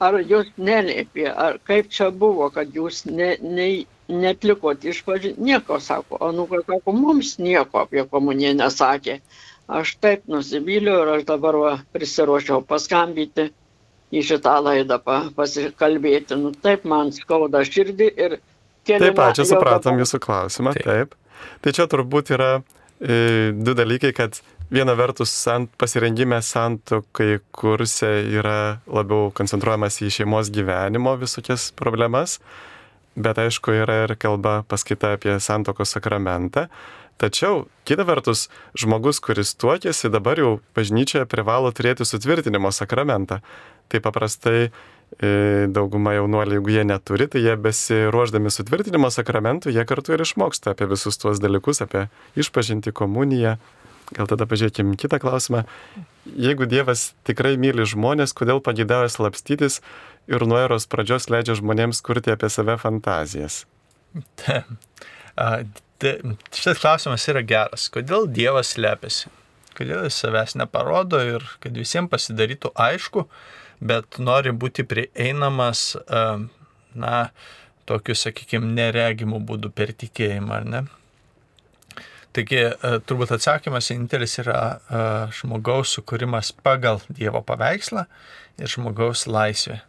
ar 0.03 0.19
jūs 0.21 0.49
nelėpė, 0.57 1.27
ar 1.31 1.59
kaip 1.67 1.89
čia 1.93 2.09
buvo, 2.11 2.49
kad 2.53 2.73
jūs 2.75 3.03
ne, 3.09 3.35
ne, 3.41 3.67
netlikot 4.07 4.85
išpažinti, 4.85 5.41
nieko 5.43 5.79
sako, 5.83 6.19
o 6.21 6.31
nu, 6.35 6.47
sako, 6.67 6.93
mums 6.95 7.37
nieko 7.41 7.85
apie 7.85 8.05
komuniją 8.09 8.55
nesakė. 8.61 9.19
Aš 9.67 9.97
taip 9.99 10.29
nusivyliau 10.31 11.01
ir 11.03 11.13
aš 11.17 11.23
dabar 11.27 11.57
va, 11.59 11.71
prisiruošiau 11.91 12.61
paskambyti 12.67 13.49
į 14.15 14.23
šitą 14.23 14.53
laidą 14.63 15.01
pa, 15.03 15.25
pasikalbėti. 15.35 16.37
Nu, 16.39 16.53
taip 16.55 16.85
man 16.87 17.11
skauda 17.11 17.65
širdį 17.67 18.07
ir 18.15 18.37
keli. 18.87 19.09
Taip, 19.09 19.19
ačiū, 19.25 19.47
supratom 19.49 19.99
jūsų 19.99 20.21
klausimą. 20.23 20.75
Taip. 20.77 20.87
taip. 20.87 21.17
Tai 21.65 21.73
čia 21.75 21.87
turbūt 21.91 22.31
yra 22.37 22.51
e, 22.55 23.51
du 23.51 23.75
dalykai, 23.77 24.13
kad 24.15 24.39
viena 24.69 24.95
vertus 24.97 25.31
sant, 25.31 25.71
pasirengime 25.79 26.39
santokai 26.43 27.39
kurse 27.55 28.09
yra 28.39 28.79
labiau 28.87 29.31
koncentruojamas 29.35 30.01
į 30.03 30.11
šeimos 30.19 30.51
gyvenimo 30.53 31.15
visokias 31.19 31.69
problemas, 31.77 32.37
bet 33.15 33.39
aišku 33.41 33.73
yra 33.83 34.03
ir 34.05 34.15
kalba 34.19 34.61
paskaita 34.67 35.15
apie 35.17 35.37
santokos 35.43 35.95
sakramentą. 35.95 36.67
Tačiau, 37.17 37.63
kita 37.87 38.05
vertus, 38.05 38.45
žmogus, 38.77 39.17
kuris 39.25 39.55
tuokėsi, 39.57 40.11
dabar 40.13 40.37
jau 40.37 40.51
bažnyčioje 40.77 41.25
privalo 41.25 41.71
turėti 41.73 42.05
sutvirtinimo 42.05 42.69
sakramentą. 42.69 43.39
Tai 43.89 44.01
paprastai 44.05 44.67
e, 44.67 44.69
dauguma 45.73 46.13
jaunuolių, 46.13 46.59
jeigu 46.59 46.75
jie 46.75 46.83
neturi, 46.85 47.25
tai 47.31 47.41
jie 47.41 47.55
besiruoždami 47.57 48.53
sutvirtinimo 48.53 49.09
sakramentų, 49.09 49.73
jie 49.73 49.87
kartu 49.89 50.13
ir 50.13 50.21
išmoksta 50.27 50.75
apie 50.75 50.85
visus 50.91 51.17
tuos 51.17 51.41
dalykus, 51.41 51.81
apie 51.87 52.05
išpažinti 52.37 52.93
komuniją. 52.93 53.55
Gal 54.15 54.27
tada 54.29 54.47
pažiūrėkime 54.47 54.95
kitą 54.99 55.19
klausimą. 55.19 55.65
Jeigu 56.39 56.67
Dievas 56.69 57.11
tikrai 57.27 57.57
myli 57.59 57.83
žmonės, 57.87 58.33
kodėl 58.37 58.61
pagėdavo 58.63 59.09
slapstytis 59.11 59.81
ir 60.31 60.45
nuo 60.47 60.59
eros 60.63 60.87
pradžios 60.87 61.27
leidžia 61.31 61.57
žmonėms 61.59 61.99
kurti 62.05 62.31
apie 62.31 62.49
save 62.51 62.77
fantazijas? 62.79 63.65
Tai 65.97 66.13
šitas 66.53 66.79
klausimas 66.79 67.25
yra 67.31 67.41
geras. 67.45 67.87
Kodėl 67.93 68.29
Dievas 68.31 68.75
slepiasi? 68.75 69.31
Kodėl 69.77 70.07
jis 70.07 70.17
savęs 70.23 70.55
neparodo 70.57 71.19
ir 71.21 71.45
kad 71.61 71.75
visiems 71.77 72.09
pasidarytų 72.11 72.71
aišku, 72.77 73.27
bet 73.83 74.17
nori 74.21 74.53
būti 74.53 74.85
prieinamas, 74.89 75.91
na, 76.97 77.17
tokiu, 77.89 78.15
sakykime, 78.17 78.71
neregimų 78.77 79.41
būdų 79.49 79.73
per 79.75 79.93
tikėjimą, 79.93 80.61
ar 80.61 80.69
ne? 80.69 80.83
Taigi, 82.37 82.61
turbūt 83.09 83.31
atsakymas 83.33 83.89
vienintelis 83.89 84.37
yra 84.43 84.59
žmogaus 85.33 85.95
sukūrimas 85.97 86.51
pagal 86.61 87.01
Dievo 87.09 87.41
paveikslą 87.41 88.03
ir 88.61 88.69
žmogaus 88.69 89.25
laisvė. 89.25 89.79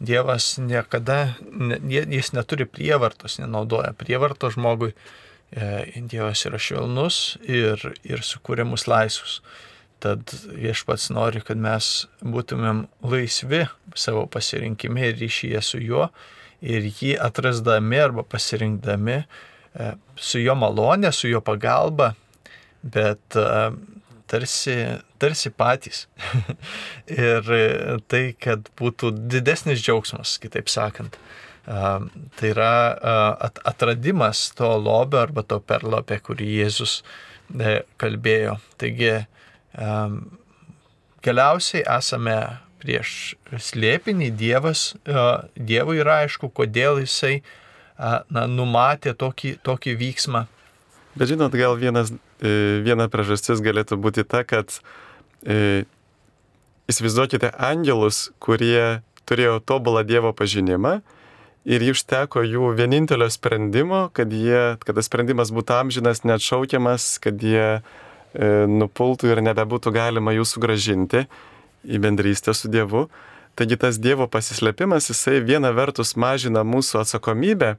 Dievas 0.00 0.54
niekada, 0.60 1.34
jis 1.88 2.32
neturi 2.36 2.64
prievartos, 2.68 3.36
nenaudoja 3.40 3.92
prievarto 3.96 4.48
žmogui, 4.52 4.94
E, 5.50 5.86
Dievas 6.10 6.42
yra 6.48 6.58
švelnus 6.58 7.36
ir, 7.46 7.78
ir 8.02 8.22
sukūrė 8.26 8.66
mus 8.66 8.86
laisvus. 8.90 9.38
Tad 10.02 10.28
viešpats 10.50 11.08
nori, 11.14 11.40
kad 11.40 11.56
mes 11.60 12.06
būtumėm 12.20 12.84
laisvi 13.06 13.64
savo 13.96 14.26
pasirinkime 14.28 15.06
ir 15.08 15.20
ryšyje 15.22 15.62
su 15.64 15.80
juo 15.80 16.10
ir 16.60 16.88
jį 16.88 17.14
atrasdami 17.22 18.02
arba 18.02 18.26
pasirinkdami 18.26 19.20
e, 19.22 19.26
su 20.16 20.40
jo 20.40 20.54
malonė, 20.58 21.12
su 21.12 21.28
jo 21.30 21.42
pagalba, 21.44 22.14
bet 22.82 23.36
e, 23.36 23.46
tarsi, 24.30 24.76
tarsi 25.22 25.52
patys. 25.52 26.06
ir 27.26 27.50
tai, 28.10 28.22
kad 28.40 28.70
būtų 28.78 29.12
didesnis 29.32 29.82
džiaugsmas, 29.84 30.36
kitaip 30.42 30.70
sakant. 30.72 31.18
Tai 31.66 32.46
yra 32.46 32.72
atradimas 33.66 34.52
to 34.54 34.68
lobio 34.78 35.18
arba 35.24 35.42
to 35.42 35.58
perlo, 35.58 35.98
apie 35.98 36.20
kurį 36.22 36.46
Jėzus 36.60 37.00
e, 37.50 37.80
kalbėjo. 37.98 38.60
Taigi 38.78 39.16
galiausiai 41.26 41.82
esame 41.96 42.36
prieš 42.80 43.34
slėpinį, 43.50 44.30
Dievas, 44.38 44.92
Dievui 45.58 45.98
yra 46.04 46.20
aišku, 46.22 46.52
kodėl 46.54 47.02
jisai 47.02 47.40
na, 47.98 48.46
numatė 48.50 49.16
tokį, 49.18 49.56
tokį 49.66 49.96
vyksmą. 50.00 50.46
Bet 51.16 51.32
žinot, 51.32 51.54
gal 51.56 51.76
vienas, 51.80 52.12
e, 52.44 52.82
viena 52.84 53.08
priežastis 53.08 53.62
galėtų 53.64 53.96
būti 54.00 54.26
ta, 54.28 54.44
kad 54.44 54.74
e, 55.42 55.86
įsivaizduokite 56.92 57.54
angelus, 57.56 58.30
kurie 58.38 59.00
turėjo 59.26 59.58
tobulą 59.64 60.04
Dievo 60.06 60.32
pažinimą 60.36 61.00
ir 61.66 61.82
užteko 61.90 62.44
jų 62.46 62.70
vienintelio 62.78 63.26
sprendimo, 63.32 64.06
kad, 64.14 64.30
jie, 64.30 64.76
kad 64.84 64.98
tas 64.98 65.08
sprendimas 65.08 65.50
būtų 65.54 65.80
amžinas, 65.80 66.22
neatšaukiamas, 66.28 67.16
kad 67.22 67.42
jie 67.42 67.64
e, 67.74 67.80
nupultų 68.70 69.32
ir 69.32 69.42
nebebūtų 69.48 69.92
galima 69.96 70.36
jų 70.36 70.46
sugražinti 70.46 71.24
į 71.86 72.02
bendrystę 72.02 72.54
su 72.54 72.70
Dievu. 72.70 73.06
Taigi 73.56 73.78
tas 73.80 73.96
Dievo 73.96 74.26
pasislėpimas, 74.28 75.06
jisai 75.08 75.38
viena 75.40 75.70
vertus 75.72 76.12
mažina 76.20 76.60
mūsų 76.60 76.98
atsakomybę, 77.00 77.70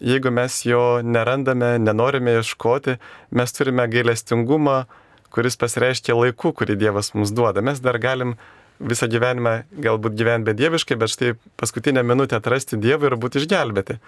jeigu 0.00 0.32
mes 0.32 0.62
jo 0.64 1.02
nerandame, 1.04 1.74
nenorime 1.84 2.38
ieškoti, 2.38 2.96
mes 3.36 3.52
turime 3.52 3.84
gailestingumą, 3.92 4.86
kuris 5.32 5.58
pasireiškia 5.60 6.16
laiku, 6.16 6.54
kurį 6.56 6.78
Dievas 6.80 7.12
mums 7.12 7.32
duoda. 7.36 7.60
Mes 7.60 7.84
dar 7.84 8.00
galim 8.00 8.38
visą 8.80 9.08
gyvenimą 9.12 9.54
galbūt 9.84 10.16
gyventi 10.16 10.48
bedieviškai, 10.48 10.96
bet 11.00 11.12
štai 11.12 11.34
paskutinę 11.60 12.00
minutę 12.08 12.40
atrasti 12.40 12.80
Dievą 12.80 13.10
ir 13.10 13.18
būti 13.20 13.42
išgelbėti. 13.42 13.98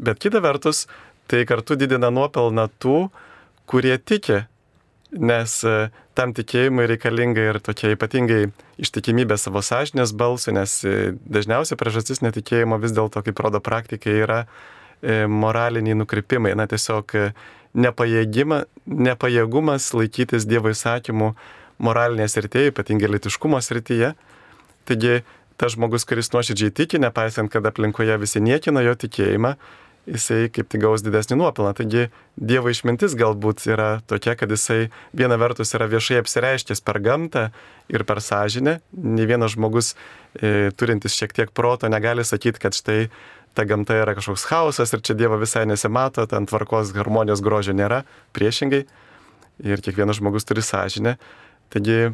Bet 0.00 0.20
kita 0.22 0.40
vertus, 0.40 0.86
tai 1.28 1.44
kartu 1.44 1.76
didina 1.76 2.08
nuopelną 2.08 2.70
tų, 2.80 3.10
kurie 3.68 3.98
tiki, 4.00 4.46
nes 5.12 5.64
e, 5.64 5.90
tam 6.18 6.32
tikėjimui 6.36 6.86
reikalinga 6.90 7.40
ir 7.52 7.58
tokia 7.64 7.94
ypatingai 7.94 8.48
ištikimybė 8.80 9.36
savo 9.40 9.62
sąžinės 9.64 10.12
balsui, 10.16 10.52
nes 10.56 10.84
e, 10.84 10.88
dažniausiai 11.24 11.78
priežastis 11.80 12.22
netikėjimo 12.24 12.76
vis 12.82 12.92
dėlto, 12.96 13.22
kaip 13.24 13.40
rodo 13.44 13.60
praktika, 13.64 14.12
yra 14.12 14.40
e, 14.44 14.46
moraliniai 15.26 15.96
nukrypimai, 15.98 16.52
na 16.58 16.64
tiesiog 16.68 17.16
nepajėgumas 17.78 19.84
laikytis 19.94 20.46
Dievo 20.48 20.68
įsakymų 20.72 21.28
moralinėje 21.84 22.28
srityje, 22.34 22.70
ypatingai 22.72 23.08
litiškumo 23.12 23.58
srityje. 23.62 24.08
Taigi 24.88 25.14
tas 25.58 25.74
žmogus, 25.74 26.06
kuris 26.08 26.32
nuoširdžiai 26.32 26.72
tiki, 26.74 26.96
nepaisant, 27.02 27.48
kad 27.52 27.66
aplinkoje 27.66 28.14
visi 28.22 28.40
niekina 28.42 28.80
jo 28.86 28.94
tikėjimą, 28.98 29.52
jisai 30.08 30.48
kaip 30.52 30.68
tik 30.72 30.82
gaus 30.82 31.02
didesnį 31.04 31.38
nuopelną. 31.40 31.72
Taigi 31.76 32.08
Dievo 32.38 32.70
išmintis 32.72 33.16
galbūt 33.18 33.64
yra 33.68 33.88
tokia, 34.08 34.36
kad 34.38 34.52
jisai 34.52 34.88
viena 35.16 35.38
vertus 35.40 35.74
yra 35.76 35.88
viešai 35.90 36.20
apsireiškęs 36.22 36.82
per 36.86 37.00
gamtą 37.04 37.48
ir 37.92 38.04
per 38.08 38.22
sąžinę. 38.24 38.78
Ne 38.92 39.26
vienas 39.28 39.56
žmogus 39.56 39.94
e, 39.94 40.70
turintis 40.78 41.16
šiek 41.18 41.34
tiek 41.36 41.52
proto 41.54 41.90
negali 41.90 42.24
sakyti, 42.24 42.62
kad 42.62 42.76
štai 42.78 43.08
ta 43.58 43.66
gamta 43.68 43.96
yra 43.98 44.14
kažkoks 44.14 44.46
chaosas 44.48 44.94
ir 44.94 45.02
čia 45.02 45.16
Dievo 45.18 45.38
visai 45.40 45.66
nesimato, 45.66 46.26
ten 46.30 46.46
tvarkos, 46.46 46.94
harmonijos, 46.96 47.42
grožio 47.44 47.74
nėra, 47.76 48.04
priešingai. 48.36 48.84
Ir 49.66 49.82
kiekvienas 49.82 50.20
žmogus 50.20 50.46
turi 50.46 50.62
sąžinę. 50.62 51.16
Taigi 51.74 51.98
e, 51.98 52.12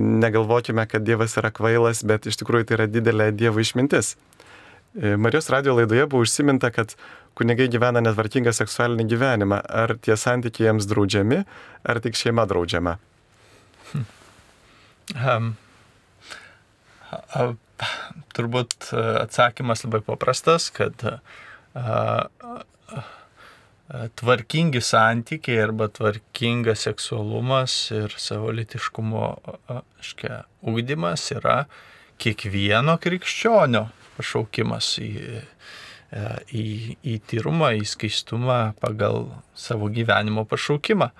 negalvokime, 0.00 0.86
kad 0.88 1.04
Dievas 1.04 1.34
yra 1.40 1.50
kvailas, 1.52 2.04
bet 2.06 2.30
iš 2.30 2.38
tikrųjų 2.40 2.68
tai 2.68 2.78
yra 2.78 2.86
didelė 2.88 3.32
Dievo 3.34 3.60
išmintis. 3.60 4.14
E, 4.94 5.16
Marijos 5.16 5.50
radio 5.50 5.74
laidoje 5.74 6.06
buvo 6.06 6.22
užsiminta, 6.22 6.70
kad 6.74 6.96
kunigai 7.38 7.68
gyvena 7.70 8.02
netvarkingą 8.02 8.52
seksualinį 8.54 9.06
gyvenimą. 9.12 9.60
Ar 9.70 9.94
tie 10.02 10.16
santykiai 10.18 10.66
jiems 10.66 10.88
draudžiami, 10.90 11.44
ar 11.86 12.00
tik 12.02 12.18
šeima 12.18 12.46
draudžiama? 12.50 12.96
Hmm. 13.92 14.08
Um, 15.14 15.52
a, 17.10 17.52
turbūt 18.34 18.90
atsakymas 18.96 19.86
labai 19.86 20.02
paprastas, 20.06 20.68
kad 20.74 21.06
a, 21.06 21.14
a, 21.78 22.58
tvarkingi 24.18 24.82
santykiai 24.82 25.62
arba 25.68 25.86
tvarkingas 25.90 26.82
seksualumas 26.86 27.78
ir 27.94 28.14
savo 28.18 28.50
litiškumo 28.54 29.30
škia, 30.10 30.44
ugdymas 30.66 31.30
yra 31.34 31.64
kiekvieno 32.20 32.98
krikščionio 33.02 33.86
pašaukimas 34.20 34.92
į, 35.02 35.10
e, 36.12 36.24
į, 36.52 36.64
į 37.02 37.18
tyrumą, 37.32 37.74
į 37.80 37.84
skaistumą 37.96 38.62
pagal 38.84 39.30
savo 39.56 39.90
gyvenimo 39.90 40.46
pašaukimą. 40.46 41.10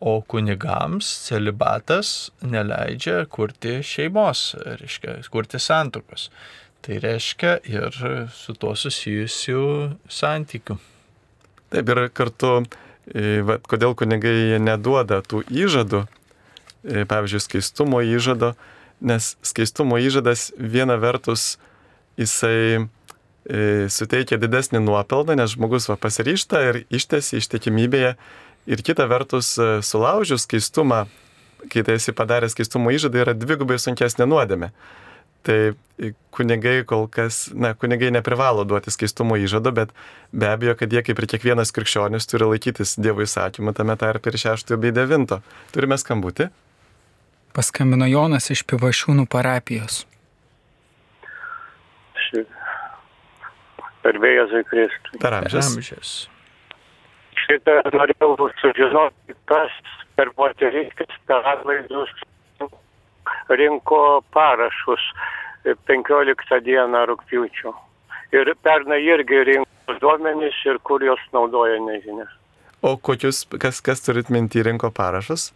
o 0.00 0.20
kunigams 0.22 1.06
celibatas 1.26 2.30
neleidžia 2.42 3.24
kurti 3.30 3.80
šeimos, 3.82 4.52
reiškia, 4.78 5.18
kurti 5.30 5.58
santokos. 5.58 6.28
Tai 6.86 7.00
reiškia 7.02 7.56
ir 7.66 7.96
su 8.32 8.54
tuo 8.54 8.76
susijusių 8.78 9.62
santykių. 10.06 10.78
Taip 11.74 11.90
ir 11.90 12.04
kartu, 12.14 12.52
e, 13.10 13.40
va, 13.44 13.58
kodėl 13.58 13.96
kunigai 13.98 14.60
neduoda 14.62 15.18
tų 15.26 15.42
įžadų, 15.50 16.04
e, 16.86 17.02
pavyzdžiui, 17.10 17.42
skaistumo 17.44 18.00
įžado, 18.06 18.54
nes 19.00 19.34
skaistumo 19.42 19.98
įžadas 19.98 20.52
viena 20.56 20.96
vertus 20.96 21.56
jisai 22.18 22.60
e, 22.78 23.88
suteikia 23.92 24.40
didesnį 24.40 24.82
nuopelną, 24.84 25.38
nes 25.38 25.54
žmogus 25.54 25.88
va, 25.90 25.96
pasiryšta 26.00 26.62
ir 26.68 26.82
ištesi 26.90 27.40
ištikimybėje 27.40 28.14
ir 28.68 28.84
kita 28.84 29.08
vertus 29.08 29.54
sulaužius 29.86 30.44
skaistumą, 30.44 31.06
kai 31.72 31.82
tai 31.86 31.96
esi 31.98 32.14
padaręs 32.14 32.54
skaistumo 32.54 32.92
įžadą, 32.94 33.22
yra 33.24 33.34
dvigubai 33.34 33.78
sunkesnė 33.80 34.28
nuodėmė. 34.28 34.70
Tai 35.46 35.58
kunigai 36.34 36.82
kol 36.86 37.06
kas, 37.10 37.46
na, 37.54 37.72
kunigai 37.78 38.10
neprivalo 38.12 38.64
duoti 38.68 38.92
skaistumo 38.92 39.38
įžado, 39.40 39.72
bet 39.74 39.94
be 40.32 40.50
abejo, 40.50 40.74
kad 40.78 40.92
jie 40.92 41.02
kaip 41.06 41.22
ir 41.22 41.28
kiekvienas 41.30 41.72
krikščionis 41.74 42.28
turi 42.28 42.50
laikytis 42.50 42.96
Dievo 43.00 43.24
įsakymų, 43.24 43.74
tame 43.78 43.96
tarp 43.98 44.26
ir 44.28 44.38
šeštojo 44.42 44.80
bei 44.82 44.94
devinto. 44.94 45.40
Turime 45.74 45.98
skambutį. 45.98 46.50
Paskambino 47.56 48.06
Jonas 48.10 48.50
iš 48.54 48.66
Pivašiūnų 48.68 49.24
parapijos. 49.30 50.04
Per 54.02 54.18
vėjas 54.22 54.54
į 54.54 54.64
Kristų. 54.70 55.20
Per 55.22 55.36
amžius. 55.40 56.28
Šitą 57.38 57.78
norėjau 57.94 58.48
sužinoti, 58.60 59.36
kas 59.50 59.74
per 60.18 60.30
moteriškis 60.38 61.20
per 61.26 61.46
atlaidus 61.46 62.10
rinko 63.48 64.22
parašus 64.34 65.04
15 65.64 66.60
dieną 66.64 67.04
rūpiučio. 67.10 67.74
Ir 68.32 68.52
pernai 68.62 69.00
irgi 69.04 69.44
rinko 69.50 69.96
duomenys 70.02 70.58
ir 70.66 70.80
kur 70.84 71.04
jos 71.04 71.22
naudoja, 71.32 71.78
nežinia. 71.80 72.26
O 72.82 72.96
kokius, 72.96 73.44
kas, 73.58 73.80
kas 73.82 74.04
turit 74.04 74.30
minti 74.30 74.62
rinko 74.62 74.90
parašus? 74.94 75.50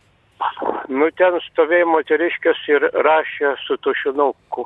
Nu, 0.90 1.08
ten 1.16 1.38
stovėjo 1.46 1.86
moteriškės 1.92 2.62
ir 2.68 2.88
rašė 3.06 3.54
su 3.66 3.76
tušinuku. 3.84 4.64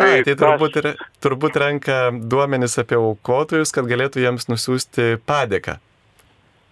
Ai, 0.00 0.22
tai 0.24 0.34
turbūt, 0.40 0.76
re, 0.84 0.92
turbūt 1.20 1.56
renka 1.60 1.96
duomenys 2.12 2.78
apie 2.80 2.96
aukotojus, 2.96 3.74
kad 3.76 3.88
galėtų 3.90 4.22
jiems 4.24 4.48
nusiųsti 4.48 5.18
padėką. 5.28 5.76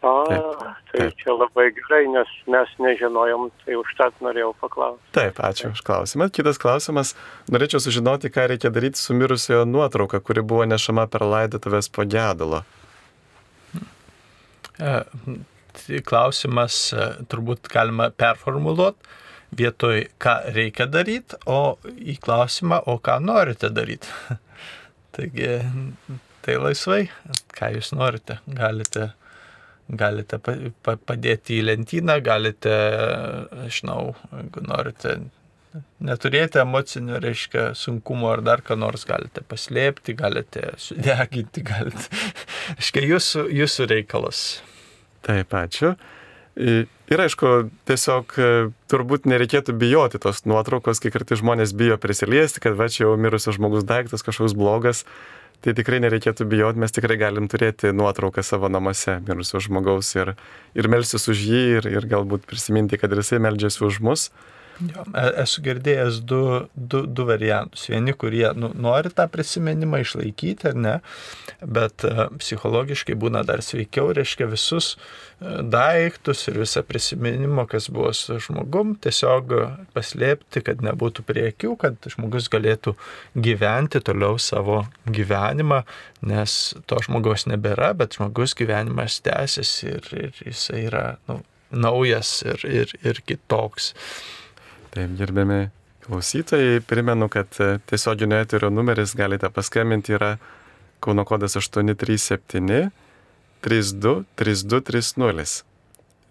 A, 0.00 0.12
taip, 0.30 0.62
tai 0.88 1.02
taip. 1.02 1.16
čia 1.20 1.34
labai 1.36 1.66
gerai, 1.76 2.06
nes 2.08 2.30
mes 2.48 2.72
nežinojom, 2.80 3.50
tai 3.66 3.76
užtat 3.76 4.16
norėjau 4.24 4.54
paklausti. 4.62 5.04
Taip, 5.12 5.42
ačiū 5.44 5.74
už 5.74 5.84
klausimą. 5.84 6.30
Kitas 6.32 6.56
klausimas. 6.62 7.12
Norėčiau 7.52 7.82
sužinoti, 7.84 8.32
ką 8.32 8.46
reikia 8.54 8.72
daryti 8.72 9.02
su 9.02 9.12
mirusiojo 9.12 9.66
nuotrauka, 9.68 10.22
kuri 10.24 10.40
buvo 10.40 10.64
nešama 10.64 11.04
per 11.12 11.26
laidotuvės 11.28 11.92
po 11.92 12.08
gedulo. 12.08 12.62
E, 14.80 14.96
tai 15.76 16.00
klausimas 16.08 16.86
e, 16.96 17.10
turbūt 17.28 17.68
galima 17.68 18.08
performuluoti 18.08 19.18
vietoj 19.56 20.04
ką 20.22 20.36
reikia 20.54 20.86
daryti, 20.90 21.38
o 21.46 21.76
į 21.84 22.18
klausimą, 22.22 22.82
o 22.86 22.98
ką 23.02 23.18
norite 23.24 23.70
daryti. 23.74 24.10
Taigi, 25.16 25.56
tai 26.44 26.60
laisvai, 26.62 27.02
ką 27.56 27.72
jūs 27.76 27.94
norite, 27.96 28.38
galite 28.46 29.10
galite 29.90 30.38
padėti 30.84 31.58
į 31.58 31.66
lentyną, 31.66 32.20
galite, 32.24 32.74
žinau, 33.72 34.14
jeigu 34.30 34.62
norite 34.66 35.16
neturėti 36.02 36.60
emocinių, 36.62 37.18
reiškia, 37.22 37.64
sunkumo 37.78 38.30
ar 38.32 38.42
dar 38.46 38.62
ką 38.66 38.76
nors 38.78 39.06
galite 39.06 39.42
paslėpti, 39.46 40.16
galite 40.18 40.72
sudeginti, 40.82 41.62
galite. 41.66 42.08
Reiškia, 42.78 43.04
jūsų, 43.12 43.44
jūsų 43.60 43.86
reikalas. 43.94 44.40
Taip, 45.26 45.54
ačiū. 45.54 45.94
Ir 46.58 47.20
aišku, 47.22 47.70
tiesiog 47.86 48.32
e, 48.38 48.46
turbūt 48.90 49.26
nereikėtų 49.30 49.74
bijoti 49.78 50.18
tos 50.22 50.42
nuotraukos, 50.50 50.98
kai 51.02 51.12
kartai 51.14 51.38
žmonės 51.38 51.74
bijo 51.78 51.98
prisiliesti, 52.02 52.62
kad 52.62 52.74
va 52.78 52.88
čia 52.90 53.04
jau 53.06 53.12
mirusio 53.18 53.54
žmogus 53.54 53.86
daiktas 53.86 54.26
kažkoks 54.26 54.56
blogas 54.58 55.04
tai 55.64 55.74
tikrai 55.76 56.00
nereikėtų 56.00 56.46
bijoti, 56.48 56.80
mes 56.80 56.94
tikrai 56.94 57.18
galim 57.20 57.48
turėti 57.50 57.92
nuotrauką 57.92 58.42
savo 58.44 58.70
namuose 58.72 59.18
mirusio 59.26 59.60
žmogaus 59.60 60.14
ir, 60.16 60.32
ir 60.78 60.88
melsis 60.92 61.28
už 61.28 61.42
jį 61.50 61.62
ir, 61.80 61.88
ir 61.98 62.08
galbūt 62.08 62.46
prisiminti, 62.48 62.98
kad 63.00 63.12
ir 63.12 63.20
jisai 63.20 63.42
meldžiasi 63.44 63.84
už 63.84 64.00
mus. 64.04 64.30
Jo, 64.80 65.04
e, 65.12 65.24
esu 65.42 65.62
girdėjęs 65.64 66.20
du, 66.24 66.42
du, 66.74 67.04
du 67.06 67.26
variantus. 67.28 67.86
Vieni, 67.92 68.14
kurie 68.16 68.46
nu, 68.56 68.72
nori 68.74 69.12
tą 69.14 69.26
prisiminimą 69.32 70.00
išlaikyti 70.04 70.70
ar 70.72 70.78
ne, 70.78 70.94
bet 71.60 72.06
uh, 72.08 72.28
psichologiškai 72.40 73.16
būna 73.20 73.42
dar 73.44 73.60
sveikiau, 73.64 74.14
reiškia 74.16 74.48
visus 74.48 74.94
uh, 74.94 75.30
daiktus 75.40 76.42
ir 76.48 76.58
visą 76.60 76.82
prisiminimą, 76.84 77.64
kas 77.68 77.88
buvo 77.92 78.12
su 78.16 78.36
žmogum, 78.42 78.94
tiesiog 79.00 79.54
paslėpti, 79.96 80.62
kad 80.66 80.82
nebūtų 80.84 81.24
prie 81.28 81.46
akių, 81.50 81.74
kad 81.80 82.10
žmogus 82.12 82.50
galėtų 82.52 82.94
gyventi 83.36 84.02
toliau 84.04 84.36
savo 84.40 84.82
gyvenimą, 85.08 85.82
nes 86.28 86.58
to 86.90 87.00
žmogaus 87.06 87.46
nebėra, 87.48 87.94
bet 87.96 88.18
žmogus 88.18 88.56
gyvenimas 88.58 89.20
tęsiasi 89.24 89.94
ir, 89.94 90.10
ir 90.26 90.44
jisai 90.50 90.84
yra 90.90 91.06
nu, 91.30 91.40
naujas 91.70 92.40
ir, 92.44 92.66
ir, 92.66 92.94
ir 93.00 93.22
kitoks. 93.24 93.94
Taip, 94.90 95.12
gerbiami 95.18 95.68
klausytojai, 96.06 96.80
primenu, 96.86 97.28
kad 97.30 97.60
e, 97.62 97.78
tiesioginio 97.86 98.40
eterio 98.42 98.70
numeris 98.74 99.14
galite 99.14 99.50
paskambinti 99.54 100.16
yra 100.18 100.36
Kauno 101.00 101.24
kodas 101.24 101.56
837 101.56 102.90
32 103.60 104.24
3230. 104.36 105.62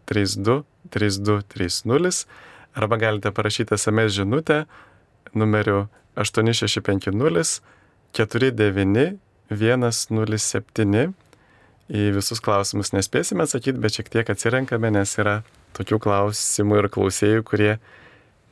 32 0.05 0.63
3230 0.89 2.25
arba 2.73 2.97
galite 2.97 3.31
parašyti 3.31 3.77
SMS 3.77 4.13
žinutę 4.13 4.65
numeriu 5.33 5.87
8650 6.15 7.61
49 8.13 9.17
107. 9.49 11.13
Į 11.89 12.11
visus 12.13 12.37
klausimus 12.37 12.91
nespėsime 12.93 13.47
atsakyti, 13.47 13.79
bet 13.81 13.95
šiek 13.97 14.11
tiek 14.13 14.27
atsirenkame, 14.29 14.91
nes 14.93 15.15
yra 15.17 15.39
tokių 15.73 15.97
klausimų 16.03 16.83
ir 16.83 16.87
klausėjų, 16.93 17.45
kurie 17.47 17.71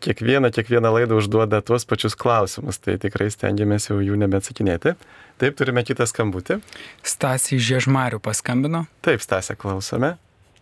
kiekvieną, 0.04 0.52
kiekvieną 0.52 0.94
laidą 0.94 1.18
užduoda 1.22 1.62
tuos 1.62 1.86
pačius 1.86 2.16
klausimus, 2.16 2.80
tai 2.80 2.98
tikrai 3.02 3.30
stengiamės 3.34 3.90
jau 3.90 3.98
jų 4.04 4.18
nebeatsakinėti. 4.22 4.94
Taip, 5.42 5.58
turime 5.58 5.84
kitą 5.86 6.08
skambutį. 6.10 6.60
Stasį 7.06 7.60
Žiežmarių 7.62 8.22
paskambino. 8.24 8.86
Taip, 9.06 9.22
Stasė, 9.26 9.58
klausome. 9.60 10.16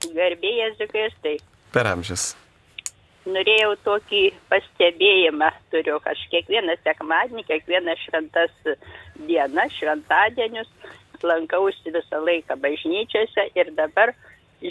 Garbėjas 0.05 0.75
Zikristai. 0.79 1.37
Per 1.75 1.87
amžius. 1.91 2.33
Norėjau 3.25 3.71
tokį 3.81 4.21
pastebėjimą, 4.51 5.47
turiu 5.73 5.97
aš 6.05 6.19
kiekvieną 6.29 6.75
sekmadienį, 6.83 7.41
kiekvieną 7.47 7.95
šventas 8.03 8.53
dieną, 9.25 9.65
šventadienius, 9.79 10.69
lankausi 11.25 11.93
visą 11.95 12.21
laiką 12.21 12.57
bažnyčiose 12.61 13.47
ir 13.57 13.71
dabar 13.79 14.13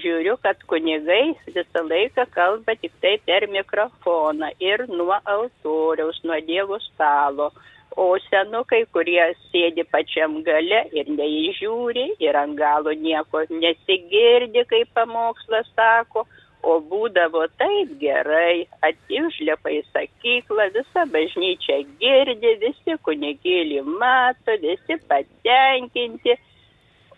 žiūriu, 0.03 0.37
kad 0.43 0.61
kunigai 0.71 1.35
visą 1.47 1.83
laiką 1.87 2.27
kalba 2.35 2.75
tik 2.81 2.93
tai 3.03 3.15
per 3.27 3.47
mikrofoną 3.51 4.51
ir 4.61 4.87
nuo 4.89 5.17
altoriaus, 5.35 6.21
nuo 6.25 6.41
Dievo 6.49 6.81
stalo. 6.89 7.51
O 7.97 8.07
senukai, 8.27 8.81
kurie 8.95 9.23
sėdi 9.53 9.85
pačiam 9.87 10.41
gale 10.47 10.81
ir 10.99 11.11
neįžiūri 11.19 12.07
ir 12.27 12.39
ant 12.41 12.57
galo 12.59 12.91
nieko 12.91 13.45
nesigirdi, 13.51 14.65
kaip 14.73 14.91
pamokslas 14.99 15.69
sako, 15.77 16.25
o 16.65 16.79
būdavo 16.91 17.45
taip 17.61 17.93
gerai, 18.01 18.65
atižlepa 18.89 19.71
į 19.77 19.83
sakyklą, 19.93 20.71
visa 20.75 21.05
bažnyčia 21.13 21.83
girdi, 22.01 22.55
visi 22.65 22.97
kunigėlį 23.07 23.85
mato, 24.01 24.57
visi 24.65 24.99
patenkinti 25.11 26.39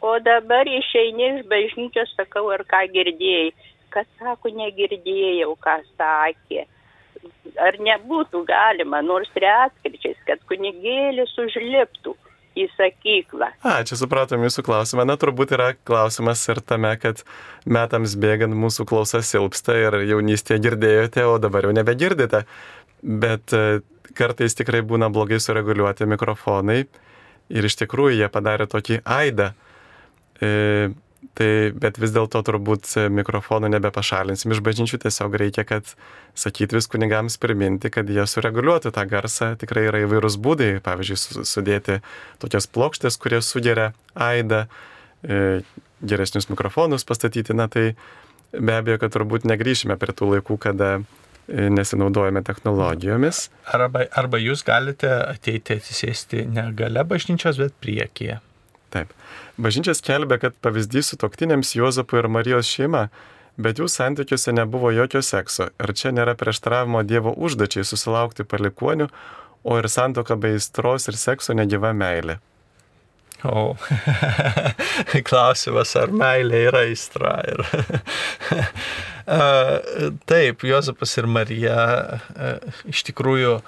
O 0.05 0.19
dabar 0.21 0.69
išeini 0.69 1.27
iš 1.31 1.47
bažnyčios, 1.51 2.13
sakau, 2.19 2.49
ar 2.55 2.65
ką 2.69 2.85
girdėjai. 2.93 3.53
Kas 3.95 4.09
sako, 4.19 4.53
negirdėjau, 4.53 5.55
ką 5.63 5.79
sakė. 5.97 6.67
Ar 7.63 7.79
nebūtų 7.81 8.43
galima, 8.47 9.01
nors 9.03 9.31
retkričiais, 9.33 10.19
kad 10.29 10.43
kunigėlis 10.51 11.33
užliptų 11.41 12.15
į 12.57 12.67
sakyklą. 12.73 13.51
A, 13.65 13.81
čia 13.87 13.99
supratom 14.01 14.45
jūsų 14.47 14.65
klausimą. 14.67 15.05
Na, 15.09 15.17
turbūt 15.21 15.53
yra 15.57 15.73
klausimas 15.77 16.43
ir 16.53 16.61
tame, 16.65 16.93
kad 17.01 17.23
metams 17.69 18.17
bėgant 18.21 18.57
mūsų 18.57 18.87
klausa 18.89 19.23
silpsta 19.25 19.77
ir 19.81 19.99
jaunystėje 20.09 20.63
girdėjote, 20.65 21.27
o 21.29 21.37
dabar 21.43 21.69
jau 21.69 21.75
nebegirdite. 21.77 22.45
Bet 23.03 23.53
e, 23.57 23.81
kartais 24.17 24.57
tikrai 24.57 24.83
būna 24.87 25.11
blogai 25.13 25.39
sureguliuoti 25.43 26.09
mikrofonai 26.09 26.81
ir 27.53 27.69
iš 27.69 27.79
tikrųjų 27.83 28.23
jie 28.23 28.31
padarė 28.33 28.69
tokį 28.73 29.03
aidą. 29.05 29.53
E, 30.41 30.93
Tai, 31.37 31.49
bet 31.77 31.99
vis 32.01 32.13
dėlto 32.15 32.41
turbūt 32.47 32.89
mikrofonų 33.13 33.69
nebepašalinsim 33.75 34.55
iš 34.55 34.61
bažnyčių, 34.65 35.01
tiesiog 35.03 35.35
reikia, 35.37 35.67
kad 35.69 35.91
sakyt 36.39 36.73
vis 36.73 36.89
kunigams 36.89 37.37
priminti, 37.41 37.91
kad 37.93 38.09
jie 38.09 38.25
sureguliuotų 38.25 38.93
tą 38.97 39.05
garsą. 39.11 39.51
Tikrai 39.61 39.85
yra 39.91 40.01
įvairūs 40.07 40.39
būdai, 40.41 40.71
pavyzdžiui, 40.87 41.45
sudėti 41.49 41.99
tokias 42.41 42.69
plokštės, 42.73 43.21
kurie 43.21 43.43
sugeria 43.45 43.91
aidą, 44.15 44.65
e, 45.25 45.61
geresnius 46.01 46.49
mikrofonus 46.53 47.05
pastatyti, 47.05 47.57
na 47.57 47.69
tai 47.69 47.91
be 48.57 48.81
abejo, 48.81 49.03
kad 49.05 49.17
turbūt 49.19 49.45
negryšime 49.49 50.01
prie 50.01 50.17
tų 50.17 50.33
laikų, 50.39 50.57
kada 50.63 50.91
e, 50.97 51.69
nesinaudojame 51.69 52.45
technologijomis. 52.49 53.51
Arba, 53.77 54.09
arba 54.09 54.41
jūs 54.41 54.65
galite 54.65 55.13
ateiti 55.27 55.77
atsisėsti 55.77 56.49
ne 56.49 56.71
gale 56.81 57.05
bažnyčios, 57.05 57.61
bet 57.61 57.77
priekyje. 57.85 58.41
Taip. 58.97 59.13
Bažnyčia 59.61 59.93
skelbia, 59.97 60.39
kad 60.41 60.57
pavyzdys 60.65 61.13
su 61.13 61.21
toktinėms 61.21 61.75
Juozapui 61.77 62.21
ir 62.23 62.29
Marijos 62.33 62.69
šeima, 62.69 63.07
bet 63.61 63.81
jų 63.81 63.89
santykiuose 63.93 64.55
nebuvo 64.57 64.93
jokio 64.93 65.23
sekso 65.25 65.71
ir 65.81 65.93
čia 65.97 66.13
nėra 66.17 66.37
prieštaravimo 66.39 67.03
Dievo 67.09 67.33
užduočiai 67.37 67.85
susilaukti 67.85 68.45
palikonių, 68.49 69.09
o 69.67 69.79
ir 69.81 69.89
santoka 69.93 70.37
be 70.41 70.55
įstros 70.57 71.09
ir 71.11 71.19
sekso 71.21 71.57
negyva 71.57 71.93
meilė. 71.97 72.39
O, 73.45 73.75
klausimas, 75.29 75.93
ar 76.01 76.13
meilė 76.15 76.63
yra 76.71 76.85
aistra. 76.87 77.35
Ir 77.53 77.65
Taip, 80.31 80.65
Jozapas 80.65 81.17
ir 81.21 81.29
Marija 81.29 81.81
iš 82.89 83.03
tikrųjų 83.11 83.59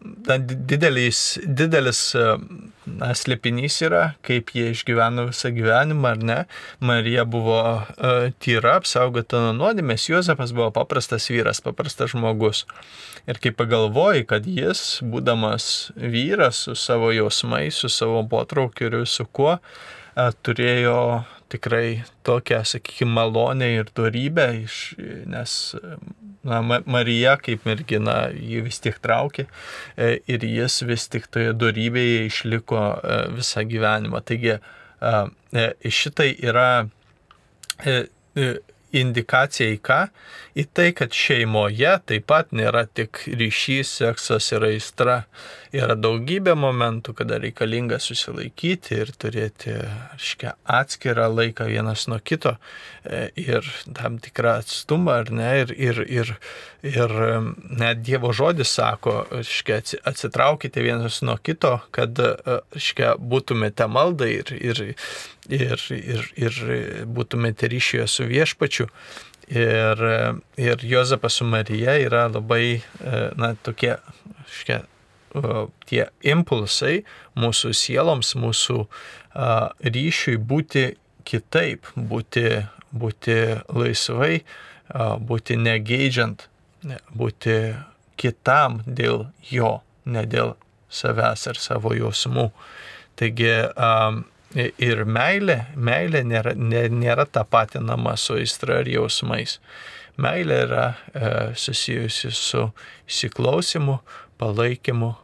na, 0.00 0.36
didelis, 0.40 1.38
didelis 1.44 2.00
na, 2.14 3.10
slėpinys 3.16 3.80
yra, 3.86 4.02
kaip 4.26 4.52
jie 4.56 4.70
išgyveno 4.74 5.28
visą 5.30 5.52
gyvenimą, 5.54 6.14
ar 6.14 6.24
ne. 6.30 6.38
Marija 6.84 7.26
buvo 7.28 7.60
uh, 7.60 8.30
tyra, 8.42 8.78
apsaugota 8.80 9.42
nuo 9.44 9.54
nuodėmės, 9.58 10.08
Juozapas 10.10 10.54
buvo 10.56 10.70
paprastas 10.74 11.28
vyras, 11.32 11.62
paprastas 11.64 12.14
žmogus. 12.14 12.64
Ir 13.30 13.40
kai 13.42 13.52
pagalvoji, 13.56 14.26
kad 14.30 14.48
jis, 14.48 15.00
būdamas 15.06 15.90
vyras 15.96 16.64
su 16.66 16.76
savo 16.78 17.12
jausmais, 17.14 17.82
su 17.82 17.92
savo 17.92 18.24
potraukiu 18.30 18.90
ir 18.90 19.02
su 19.08 19.28
kuo, 19.28 19.58
uh, 19.58 20.30
turėjo 20.44 21.24
tikrai 21.50 22.02
tokią, 22.26 22.62
sakykime, 22.64 23.10
malonę 23.16 23.72
ir 23.80 23.90
dorybę, 23.96 24.46
iš, 24.64 24.76
nes 25.26 25.74
na, 26.42 26.60
Marija 26.86 27.36
kaip 27.40 27.66
mergina 27.68 28.16
jį 28.32 28.64
vis 28.68 28.80
tiek 28.80 28.96
traukė 29.02 29.46
e, 29.96 30.18
ir 30.30 30.44
jis 30.46 30.80
vis 30.88 31.06
tik 31.12 31.28
toje 31.32 31.52
dorybėje 31.56 32.26
išliko 32.30 32.80
e, 32.80 33.18
visą 33.36 33.64
gyvenimą. 33.68 34.22
Taigi 34.24 34.56
e, 34.56 35.66
šitai 36.00 36.32
yra 36.40 36.70
indikacija 38.96 39.70
į 39.74 39.78
ką? 39.84 40.00
Į 40.58 40.64
tai, 40.74 40.88
kad 40.96 41.14
šeimoje 41.14 41.92
taip 42.10 42.26
pat 42.30 42.50
nėra 42.56 42.84
tik 42.86 43.22
ryšys, 43.28 43.92
seksas 44.00 44.50
ir 44.54 44.66
aistra. 44.66 45.20
Yra 45.70 45.94
daugybė 45.94 46.56
momentų, 46.58 47.14
kada 47.20 47.38
reikalinga 47.38 48.00
susilaikyti 48.02 48.96
ir 48.98 49.12
turėti, 49.14 49.76
aiškia, 50.16 50.56
atskirą 50.66 51.28
laiką 51.30 51.68
vienas 51.70 52.08
nuo 52.10 52.18
kito 52.18 52.56
e, 53.04 53.28
ir 53.38 53.66
tam 53.94 54.18
tikrą 54.22 54.56
atstumą, 54.64 55.20
ar 55.22 55.30
ne? 55.30 55.50
Ir, 55.60 55.74
ir, 55.78 56.02
ir, 56.10 56.34
ir 56.90 57.14
net 57.70 58.02
Dievo 58.02 58.34
žodis 58.34 58.74
sako, 58.74 59.20
aiškia, 59.38 59.78
atsitraukite 60.10 60.82
vienas 60.82 61.20
nuo 61.22 61.38
kito, 61.38 61.76
kad, 61.94 62.18
aiškia, 62.74 63.14
būtumėte 63.22 63.86
maldai 63.86 64.32
ir, 64.40 64.54
ir, 64.58 64.82
ir, 65.48 65.82
ir, 65.94 66.30
ir 66.36 66.60
būtumėte 67.08 67.70
ryšyje 67.70 68.06
su 68.10 68.28
viešpačiu. 68.30 68.88
Ir, 69.50 70.02
ir 70.60 70.84
Jozapas 70.86 71.40
su 71.40 71.44
Marija 71.48 71.96
yra 71.98 72.28
labai, 72.30 72.82
na, 73.34 73.56
tokie, 73.66 73.96
škia, 74.60 74.84
tie 75.90 76.04
impulsai 76.26 77.00
mūsų 77.38 77.72
sieloms, 77.74 78.34
mūsų 78.38 78.84
ryšiui 79.82 80.36
būti 80.38 80.84
kitaip, 81.26 81.86
būti, 81.96 82.46
būti 82.90 83.36
laisvai, 83.74 84.42
būti 85.18 85.58
negeidžiant, 85.58 86.46
būti 87.14 87.56
kitam 88.20 88.82
dėl 88.86 89.28
jo, 89.50 89.80
ne 90.04 90.24
dėl 90.26 90.56
savęs 90.90 91.46
ar 91.50 91.60
savo 91.60 91.94
jausmų. 91.94 92.50
Taigi 93.20 93.52
ir 94.54 95.04
meilė, 95.06 95.64
meilė 95.76 96.22
nėra, 96.26 96.54
nėra 96.56 97.26
tapatinama 97.26 98.16
su 98.18 98.38
aistra 98.40 98.80
ir 98.82 98.92
jausmais. 98.96 99.58
Meilė 100.20 100.58
yra 100.66 100.84
e, 100.90 101.30
susijusi 101.56 102.32
su 102.34 102.66
įsiklausimu, 103.08 104.00
palaikymu, 104.40 105.14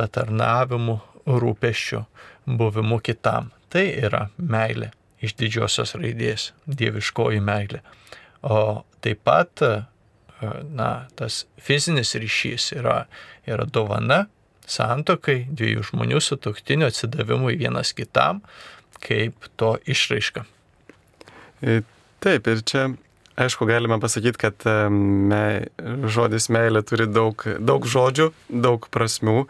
patarnavimu, 0.00 0.98
rūpeščiu, 1.26 2.02
buvimu 2.46 2.98
kitam. 3.04 3.52
Tai 3.72 3.84
yra 3.86 4.26
meilė 4.36 4.90
iš 5.22 5.36
didžiosios 5.38 5.94
raidės, 5.98 6.50
dieviškoji 6.66 7.40
meilė. 7.44 7.82
O 8.42 8.82
taip 9.04 9.22
pat, 9.22 9.62
na, 10.74 10.90
tas 11.14 11.44
fizinis 11.62 12.16
ryšys 12.18 12.72
yra, 12.74 13.04
yra 13.46 13.68
dovana 13.70 14.24
santokai, 14.72 15.42
dviejų 15.52 15.86
žmonių 15.92 16.20
sutuktinių 16.24 16.88
atsidavimui 16.88 17.58
vienas 17.60 17.92
kitam, 17.96 18.42
kaip 19.02 19.48
to 19.60 19.76
išraiška. 19.84 20.44
E, 21.62 21.80
taip, 22.22 22.48
ir 22.48 22.62
čia 22.66 22.90
Aišku, 23.36 23.64
galime 23.64 23.96
pasakyti, 24.00 24.36
kad 24.36 24.64
me, 24.92 25.44
žodis 26.12 26.50
meilė 26.52 26.82
turi 26.84 27.06
daug, 27.08 27.40
daug 27.64 27.86
žodžių, 27.88 28.26
daug 28.52 28.88
prasmių 28.92 29.46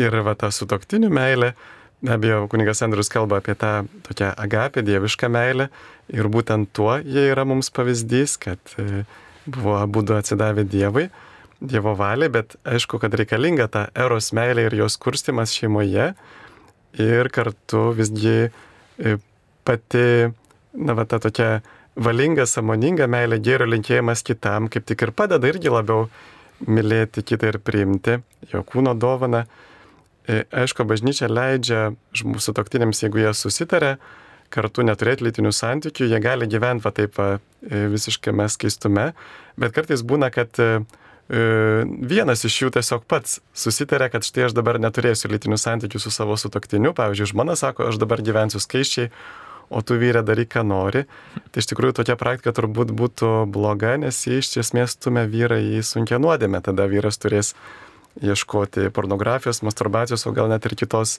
ir 0.00 0.16
va 0.24 0.32
ta 0.38 0.48
sutoktinių 0.54 1.10
meilė. 1.12 1.52
Be 2.00 2.14
abejo, 2.14 2.46
kunigas 2.48 2.80
Andrius 2.86 3.10
kalba 3.12 3.42
apie 3.42 3.56
tą 3.58 3.82
tokią 4.06 4.30
agapę, 4.38 4.84
dievišką 4.86 5.28
meilę 5.34 5.68
ir 6.14 6.28
būtent 6.32 6.70
tuo 6.72 6.94
jie 7.02 7.26
yra 7.34 7.44
mums 7.44 7.68
pavyzdys, 7.74 8.38
kad 8.40 8.74
e, 8.80 9.02
buvo 9.44 9.76
abu 9.76 10.04
atsidavę 10.14 10.64
Dievui, 10.64 11.08
Dievo 11.58 11.96
valiai, 11.98 12.30
bet 12.30 12.54
aišku, 12.62 13.00
kad 13.02 13.14
reikalinga 13.18 13.66
ta 13.66 13.88
eros 13.98 14.30
meilė 14.36 14.68
ir 14.68 14.76
jos 14.78 14.94
kurstimas 15.02 15.50
šeimoje 15.56 16.12
ir 17.02 17.30
kartu 17.34 17.88
visgi 17.98 18.36
e, 18.46 19.16
pati, 19.66 20.04
na, 20.78 20.94
va 20.94 21.04
ta 21.10 21.18
tokia 21.18 21.58
valinga, 21.98 22.46
samoninga 22.46 23.08
meilė, 23.10 23.40
gėrio 23.42 23.66
linkėjimas 23.72 24.22
kitam, 24.26 24.68
kaip 24.70 24.86
tik 24.86 25.02
ir 25.02 25.12
padeda 25.18 25.50
irgi 25.50 25.72
labiau 25.72 26.06
mylėti 26.66 27.24
kitą 27.26 27.50
ir 27.50 27.58
priimti 27.62 28.20
jo 28.52 28.62
kūno 28.66 28.94
dovaną. 28.94 29.42
E, 30.30 30.44
aišku, 30.62 30.86
bažnyčia 30.86 31.26
leidžia 31.26 31.82
mūsų 32.22 32.54
toktiniams, 32.54 33.02
jeigu 33.02 33.24
jie 33.24 33.34
susitarė, 33.34 33.96
kartu 34.54 34.86
neturėti 34.86 35.26
lytinių 35.26 35.50
santykių, 35.52 36.06
jie 36.06 36.22
gali 36.22 36.46
gyventi 36.46 36.86
va 36.86 36.94
taip 36.94 37.18
e, 37.18 37.28
visiškame 37.90 38.46
skaistume, 38.46 39.10
bet 39.58 39.74
kartais 39.74 40.06
būna, 40.06 40.30
kad 40.30 40.54
vienas 41.28 42.44
iš 42.48 42.62
jų 42.62 42.70
tiesiog 42.72 43.04
pats 43.08 43.40
susitarė, 43.52 44.08
kad 44.12 44.24
štai 44.24 44.46
aš 44.46 44.54
dabar 44.56 44.78
neturėsiu 44.80 45.28
lytinių 45.28 45.58
santykių 45.60 46.00
su 46.00 46.12
savo 46.14 46.38
sutoktiniu, 46.40 46.94
pavyzdžiui, 46.96 47.32
žmona 47.34 47.56
sako, 47.58 47.90
aš 47.90 48.00
dabar 48.00 48.22
gyvensiu 48.24 48.62
skaičiai, 48.64 49.10
o 49.68 49.82
tu 49.84 49.98
vyrė 50.00 50.22
daryk, 50.24 50.54
ką 50.56 50.64
nori. 50.64 51.04
Tai 51.52 51.60
iš 51.60 51.68
tikrųjų 51.68 51.98
tokia 52.00 52.16
praktika 52.16 52.54
turbūt 52.56 52.94
būtų 52.96 53.44
bloga, 53.52 53.98
nes 54.00 54.16
jie 54.24 54.40
iš 54.40 54.54
esmės 54.64 54.96
stumia 54.96 55.26
vyrą 55.28 55.60
į 55.60 55.82
sunkia 55.84 56.16
nuodėmę. 56.22 56.62
Tada 56.64 56.88
vyras 56.88 57.20
turės 57.20 57.52
ieškoti 58.24 58.88
pornografijos, 58.96 59.60
masturbacijos, 59.62 60.24
o 60.26 60.32
gal 60.32 60.48
net 60.48 60.64
ir 60.64 60.74
kitos, 60.80 61.18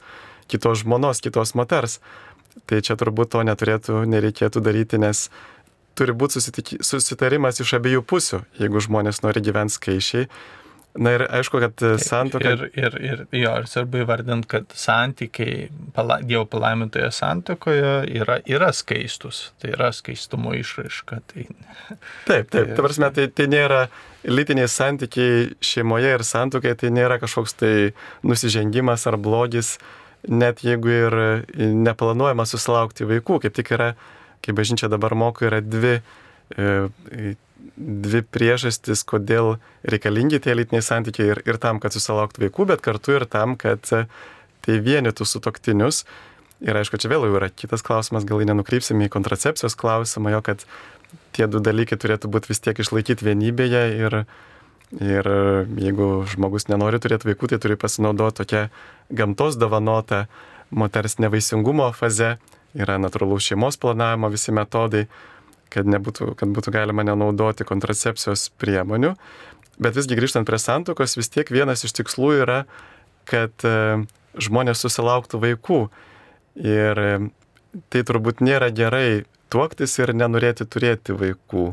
kitos 0.50 0.82
žmonos, 0.82 1.22
kitos 1.22 1.54
moters. 1.54 2.00
Tai 2.66 2.82
čia 2.82 2.98
turbūt 2.98 3.30
to 3.36 3.46
neturėtų, 3.46 4.02
nereikėtų 4.10 4.62
daryti, 4.66 4.98
nes 5.00 5.28
turi 6.00 6.16
būti 6.16 6.42
susitarimas 6.42 7.60
iš 7.60 7.76
abiejų 7.80 8.06
pusių. 8.08 8.44
Jeigu 8.62 8.82
žmonės 8.88 9.22
nori 9.26 9.44
gyventi 9.44 9.76
skaičiai, 9.76 10.30
Na 10.98 11.12
ir 11.14 11.22
aišku, 11.30 11.60
kad 11.62 11.82
santoka. 12.02 12.50
Ir, 12.50 12.64
ir, 12.74 12.96
ir, 12.98 13.20
jo, 13.38 13.52
ir 13.62 13.68
svarbu 13.70 14.02
įvardint, 14.02 14.48
kad 14.50 14.72
santykiai 14.74 15.68
pala, 15.94 16.18
Dievo 16.26 16.48
palaimintoje 16.50 17.12
santokoje 17.14 17.92
yra, 18.18 18.40
yra 18.50 18.72
skaistus. 18.74 19.52
Tai 19.62 19.76
yra 19.76 19.92
skaistumo 19.94 20.56
išraiška. 20.58 21.22
Tai... 21.30 21.46
Taip, 22.26 22.50
taip. 22.50 22.50
Tai, 22.56 22.66
ta 22.74 22.86
prasme, 22.88 23.12
tai, 23.14 23.28
tai 23.30 23.46
nėra 23.54 23.84
lytiniai 24.26 24.68
santykiai 24.68 25.52
šeimoje 25.64 26.16
ir 26.18 26.26
santokai, 26.26 26.74
tai 26.82 26.90
nėra 26.96 27.20
kažkoks 27.22 27.56
tai 27.62 27.74
nusižengimas 28.26 29.06
ar 29.08 29.20
blogis, 29.22 29.76
net 30.28 30.66
jeigu 30.66 30.92
ir 30.92 31.20
neplanuojama 31.86 32.50
susilaukti 32.50 33.08
vaikų, 33.08 33.44
kaip 33.46 33.56
tik 33.62 33.72
yra, 33.78 33.94
kaip 34.46 34.58
bažnyčia 34.58 34.90
dabar 34.92 35.16
moko, 35.18 35.46
yra 35.50 35.62
dvi 35.66 36.00
e, 36.56 37.36
dvi 37.80 38.22
priežastis, 38.24 39.04
kodėl 39.08 39.58
reikalingi 39.88 40.40
tie 40.44 40.56
lytiniai 40.56 40.84
santykiai 40.84 41.34
ir, 41.34 41.42
ir 41.48 41.60
tam, 41.62 41.80
kad 41.84 41.96
susilauktų 41.96 42.46
vaikų, 42.46 42.68
bet 42.74 42.84
kartu 42.86 43.16
ir 43.18 43.26
tam, 43.30 43.56
kad 43.60 43.84
tai 43.86 44.76
vienytų 44.84 45.28
su 45.28 45.42
toktinius. 45.44 46.04
Ir 46.60 46.76
aišku, 46.76 47.00
čia 47.00 47.12
vėl 47.12 47.24
jau 47.28 47.38
yra 47.40 47.48
kitas 47.48 47.84
klausimas, 47.86 48.28
gal 48.28 48.44
nenukrypsime 48.44 49.08
į 49.08 49.14
kontracepcijos 49.14 49.78
klausimą, 49.80 50.34
jo 50.36 50.42
kad 50.44 50.66
tie 51.36 51.48
du 51.48 51.62
dalykai 51.64 51.98
turėtų 52.00 52.32
būti 52.32 52.52
vis 52.52 52.60
tiek 52.64 52.80
išlaikyti 52.84 53.26
vienybėje 53.26 53.84
ir, 53.96 54.18
ir 55.00 55.32
jeigu 55.80 56.10
žmogus 56.30 56.68
nenori 56.68 57.00
turėti 57.00 57.32
vaikų, 57.32 57.54
tai 57.54 57.62
turi 57.64 57.80
pasinaudoti 57.80 58.42
tokia 58.42 58.66
gamtos 59.08 59.56
dovanota 59.60 60.26
moters 60.70 61.16
nevaisingumo 61.24 61.94
faze, 61.96 62.36
yra 62.78 63.00
natūralaus 63.02 63.48
šeimos 63.50 63.80
planavimo 63.82 64.30
visi 64.34 64.54
metodai, 64.56 65.06
kad, 65.74 65.90
nebūtų, 65.90 66.34
kad 66.40 66.52
būtų 66.54 66.74
galima 66.74 67.06
nenaudoti 67.06 67.68
kontracepcijos 67.68 68.50
priemonių. 68.62 69.14
Bet 69.80 69.96
visgi 69.96 70.18
grįžtant 70.20 70.48
prie 70.50 70.60
santokos, 70.60 71.16
vis 71.18 71.32
tiek 71.32 71.50
vienas 71.54 71.86
iš 71.88 71.96
tikslų 72.02 72.32
yra, 72.44 72.64
kad 73.30 73.54
e, 73.64 74.02
žmonės 74.42 74.82
susilauktų 74.84 75.40
vaikų. 75.46 75.82
Ir 76.60 77.04
e, 77.04 77.12
tai 77.94 78.02
turbūt 78.04 78.44
nėra 78.44 78.74
gerai 78.76 79.24
tuoktis 79.54 79.96
ir 80.02 80.14
nenorėti 80.18 80.68
turėti 80.68 81.16
vaikų. 81.16 81.70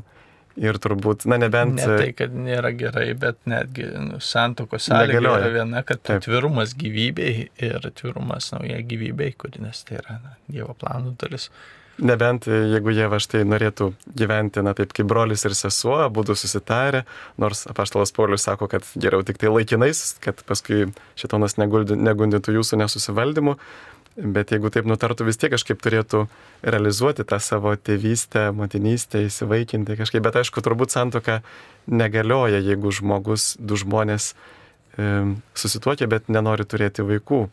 Ir 0.56 0.78
turbūt, 0.80 1.26
na 1.28 1.36
nebent. 1.36 1.76
Ne 1.76 1.98
tai, 2.00 2.12
kad 2.16 2.32
nėra 2.32 2.70
gerai, 2.76 3.10
bet 3.20 3.42
netgi 3.48 3.90
nu, 3.92 4.20
santokos 4.24 4.88
sąlyga 4.88 5.20
yra 5.20 5.50
viena, 5.52 5.82
kad 5.84 6.00
Taip. 6.00 6.22
atvirumas 6.22 6.72
gyvybei 6.80 7.50
ir 7.60 7.76
atvirumas 7.84 8.48
naujai 8.54 8.80
gyvybei, 8.88 9.34
kuri 9.36 9.60
nes 9.66 9.82
tai 9.84 9.98
yra 10.00 10.16
na, 10.22 10.36
Dievo 10.48 10.72
planų 10.80 11.12
dalis. 11.20 11.50
Nebent 11.96 12.44
jeigu 12.48 12.92
jie 12.92 13.06
va 13.08 13.16
štai 13.20 13.40
norėtų 13.48 13.90
gyventi, 14.20 14.60
na 14.64 14.74
taip 14.76 14.92
kaip 14.96 15.08
brolis 15.08 15.46
ir 15.48 15.54
sesuo, 15.56 15.96
būtų 16.12 16.36
susitarę, 16.36 17.06
nors 17.40 17.64
apaštalas 17.72 18.12
Paulius 18.16 18.44
sako, 18.44 18.68
kad 18.68 18.84
geriau 19.00 19.24
tik 19.24 19.40
tai 19.40 19.48
laikinais, 19.48 20.02
kad 20.20 20.42
paskui 20.48 20.90
šitonas 21.16 21.56
negundytų 21.56 22.58
jūsų 22.58 22.80
nesusivaldymu, 22.82 23.56
bet 24.16 24.52
jeigu 24.52 24.70
taip 24.72 24.86
nutartų, 24.88 25.26
vis 25.28 25.38
tiek 25.40 25.52
kažkaip 25.52 25.80
turėtų 25.84 26.24
realizuoti 26.64 27.24
tą 27.28 27.38
savo 27.42 27.74
tėvystę, 27.76 28.48
motinystę, 28.56 29.26
įsivaikinti 29.28 29.98
kažkaip, 29.98 30.24
bet 30.24 30.40
aišku, 30.40 30.62
turbūt 30.64 30.94
santoka 30.94 31.42
negalioja, 31.86 32.62
jeigu 32.64 32.92
žmogus, 32.96 33.54
du 33.60 33.76
žmonės 33.76 34.32
e, 34.32 35.36
susituokia, 35.54 36.08
bet 36.08 36.32
nenori 36.32 36.64
turėti 36.64 37.04
vaikų. 37.06 37.44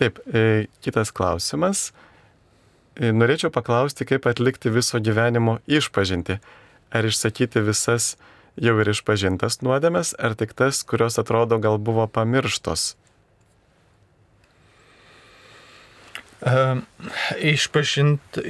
Taip, 0.00 0.18
e, 0.32 0.66
kitas 0.84 1.12
klausimas. 1.14 1.90
E, 2.96 3.12
norėčiau 3.12 3.52
paklausti, 3.52 4.08
kaip 4.08 4.26
atlikti 4.30 4.72
viso 4.72 4.98
gyvenimo 4.98 5.60
išpažinti. 5.68 6.40
Ar 6.94 7.04
išsakyti 7.04 7.60
visas 7.66 8.14
jau 8.56 8.78
ir 8.80 8.94
išpažintas 8.94 9.60
nuodėmes, 9.66 10.16
ar 10.16 10.38
tik 10.38 10.56
tas, 10.56 10.80
kurios 10.86 11.20
atrodo 11.20 11.60
gal 11.60 11.76
buvo 11.76 12.06
pamirštos? 12.08 12.94
Uh, 12.94 13.04
išpažint 17.54 18.40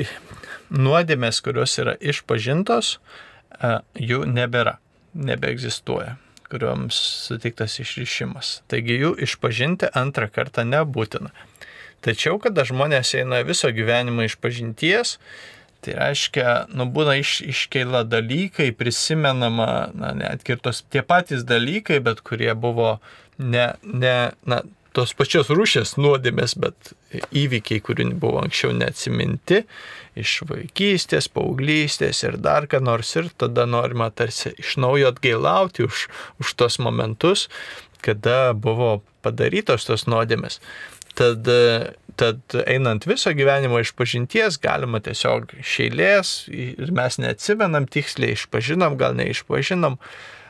nuodėmės, 0.74 1.40
kurios 1.44 1.78
yra 1.78 1.94
išpažintos, 2.00 2.96
uh, 2.98 3.80
jų 3.94 4.24
nebėra, 4.30 4.78
nebeegzistuoja 5.14 6.18
kuriuoms 6.54 6.94
sutiktas 7.26 7.80
išrišimas. 7.82 8.60
Taigi 8.70 9.00
jų 9.00 9.14
išpažinti 9.26 9.90
antrą 9.96 10.28
kartą 10.30 10.62
nebūtina. 10.68 11.32
Tačiau, 12.04 12.36
kada 12.42 12.66
žmonės 12.68 13.14
eina 13.18 13.40
viso 13.48 13.70
gyvenimo 13.74 14.26
iš 14.26 14.36
pažinties, 14.38 15.16
tai 15.84 15.96
reiškia, 15.98 16.68
nu, 16.76 16.86
būna 16.92 17.16
iš, 17.20 17.38
iškeila 17.48 18.04
dalykai, 18.08 18.70
prisimenama, 18.76 19.88
na, 19.96 20.12
net 20.16 20.44
ir 20.48 20.60
tos 20.64 20.84
tie 20.92 21.02
patys 21.04 21.44
dalykai, 21.48 21.98
bet 22.04 22.22
kurie 22.24 22.52
buvo 22.54 22.98
ne, 23.38 23.72
ne, 23.82 24.16
na, 24.46 24.60
tos 24.94 25.12
pačios 25.18 25.50
rūšės 25.50 25.96
nuodėmės, 25.98 26.54
bet 26.60 26.92
įvykiai, 27.34 27.82
kurių 27.84 28.12
buvo 28.22 28.42
anksčiau 28.44 28.74
neatsiminti, 28.76 29.64
iš 30.18 30.36
vaikystės, 30.48 31.28
paauglystės 31.34 32.22
ir 32.26 32.38
dar 32.42 32.68
ką 32.70 32.80
nors, 32.84 33.10
ir 33.18 33.30
tada 33.40 33.66
norima 33.66 34.10
tarsi 34.14 34.54
iš 34.62 34.76
naujo 34.82 35.10
atgailauti 35.10 35.88
už, 35.88 36.06
už 36.42 36.54
tos 36.60 36.78
momentus, 36.78 37.48
kada 38.04 38.52
buvo 38.54 39.00
padarytos 39.24 39.88
tos 39.88 40.06
nuodėmės. 40.10 40.60
Tad, 41.18 41.46
tad 42.18 42.56
einant 42.66 43.06
viso 43.06 43.30
gyvenimo 43.34 43.78
iš 43.82 43.94
pažinties 43.98 44.58
galima 44.62 44.98
tiesiog 45.02 45.54
šeilės 45.62 46.36
ir 46.50 46.90
mes 46.94 47.18
neatsimenam 47.22 47.86
tiksliai, 47.90 48.34
išpažinom, 48.34 48.98
gal 48.98 49.14
neišpažinom, 49.18 49.98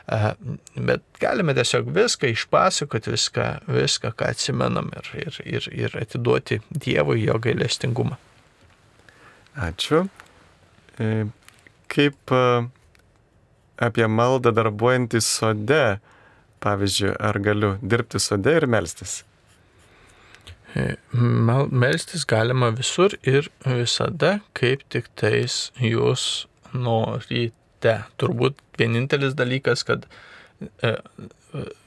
bet 0.07 1.01
galime 1.21 1.55
tiesiog 1.57 1.89
viską 1.95 2.29
išpasakoti, 2.33 3.13
viską, 3.15 3.47
viską 3.67 4.11
ką 4.13 4.29
atsimenam 4.29 4.91
ir, 4.93 5.09
ir, 5.25 5.39
ir, 5.45 5.69
ir 5.73 5.97
atiduoti 6.01 6.59
Dievui 6.69 7.23
jo 7.23 7.39
gailestingumą. 7.41 8.19
Ačiū. 9.55 10.03
E, 10.99 11.25
kaip 11.91 12.33
e, 12.35 12.43
apie 13.81 14.07
maldą 14.07 14.53
darbuojantį 14.55 15.21
sode, 15.25 15.83
pavyzdžiui, 16.65 17.15
ar 17.17 17.39
galiu 17.41 17.75
dirbti 17.81 18.21
sode 18.21 18.53
ir 18.59 18.67
melstis? 18.69 19.23
Melstis 21.15 22.25
galima 22.27 22.69
visur 22.75 23.13
ir 23.23 23.47
visada, 23.63 24.41
kaip 24.53 24.83
tik 24.91 25.07
tais 25.15 25.69
jūs 25.79 26.45
norite. 26.75 27.55
Turbūt 27.83 28.61
vienintelis 28.79 29.35
dalykas, 29.37 29.83
kad 29.87 30.05
e, 30.59 30.95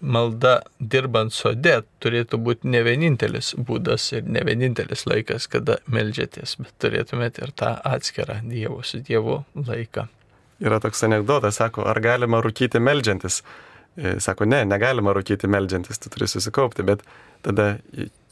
malda 0.00 0.58
dirbant 0.78 1.34
sode 1.34 1.80
turėtų 2.02 2.40
būti 2.44 2.70
ne 2.72 2.82
vienintelis 2.86 3.54
būdas 3.58 4.10
ir 4.16 4.28
ne 4.28 4.42
vienintelis 4.46 5.06
laikas, 5.08 5.48
kada 5.50 5.78
melžiatės, 5.90 6.56
bet 6.62 6.74
turėtumėte 6.82 7.44
ir 7.46 7.54
tą 7.56 7.74
atskirą 7.88 8.40
Dievo 8.46 8.82
su 8.86 9.02
Dievu 9.04 9.42
laiką. 9.54 10.08
Yra 10.64 10.80
toks 10.82 11.04
anegdotas, 11.06 11.58
sako, 11.60 11.84
ar 11.86 12.00
galima 12.02 12.40
rūkyti 12.42 12.80
melžiantis? 12.82 13.42
E, 13.98 14.16
sako, 14.22 14.46
ne, 14.50 14.64
negalima 14.66 15.14
rūkyti 15.14 15.50
melžiantis, 15.50 16.00
tu 16.02 16.10
turi 16.10 16.28
susikaupti, 16.30 16.86
bet 16.86 17.04
tada 17.46 17.76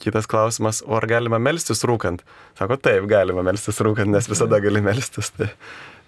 kitas 0.03 0.27
klausimas, 0.31 0.83
o 0.87 0.97
ar 0.99 1.07
galima 1.11 1.39
melstis 1.43 1.85
rūkant? 1.87 2.25
Sako, 2.59 2.79
taip, 2.83 3.07
galima 3.11 3.45
melstis 3.47 3.79
rūkant, 3.83 4.11
nes 4.11 4.29
visada 4.31 4.61
gali 4.63 4.83
melstis. 4.83 5.31
Tai, 5.37 5.53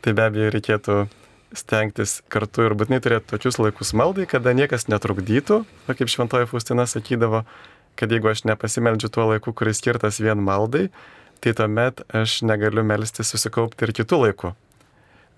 tai 0.03 0.15
be 0.15 0.27
abejo 0.27 0.53
reikėtų 0.55 0.99
stengtis 1.57 2.19
kartu 2.33 2.67
ir 2.67 2.75
būtinai 2.79 3.01
turėti 3.05 3.31
tokius 3.33 3.59
laikus 3.61 3.95
maldai, 3.97 4.27
kada 4.29 4.53
niekas 4.57 4.89
netrukdytų, 4.91 5.63
o 5.65 5.97
kaip 5.97 6.13
šventoji 6.13 6.49
Faustina 6.51 6.85
sakydavo, 6.89 7.45
kad 7.99 8.13
jeigu 8.13 8.31
aš 8.31 8.45
nepasimeldžiu 8.49 9.11
tuo 9.13 9.29
laiku, 9.33 9.55
kuris 9.57 9.81
skirtas 9.81 10.21
vien 10.23 10.41
maldai, 10.45 10.89
tai 11.43 11.55
tuomet 11.57 12.03
aš 12.15 12.43
negaliu 12.47 12.85
melstis 12.87 13.33
susikaupti 13.33 13.87
ir 13.87 13.95
kitų 13.97 14.21
laikų. 14.27 14.53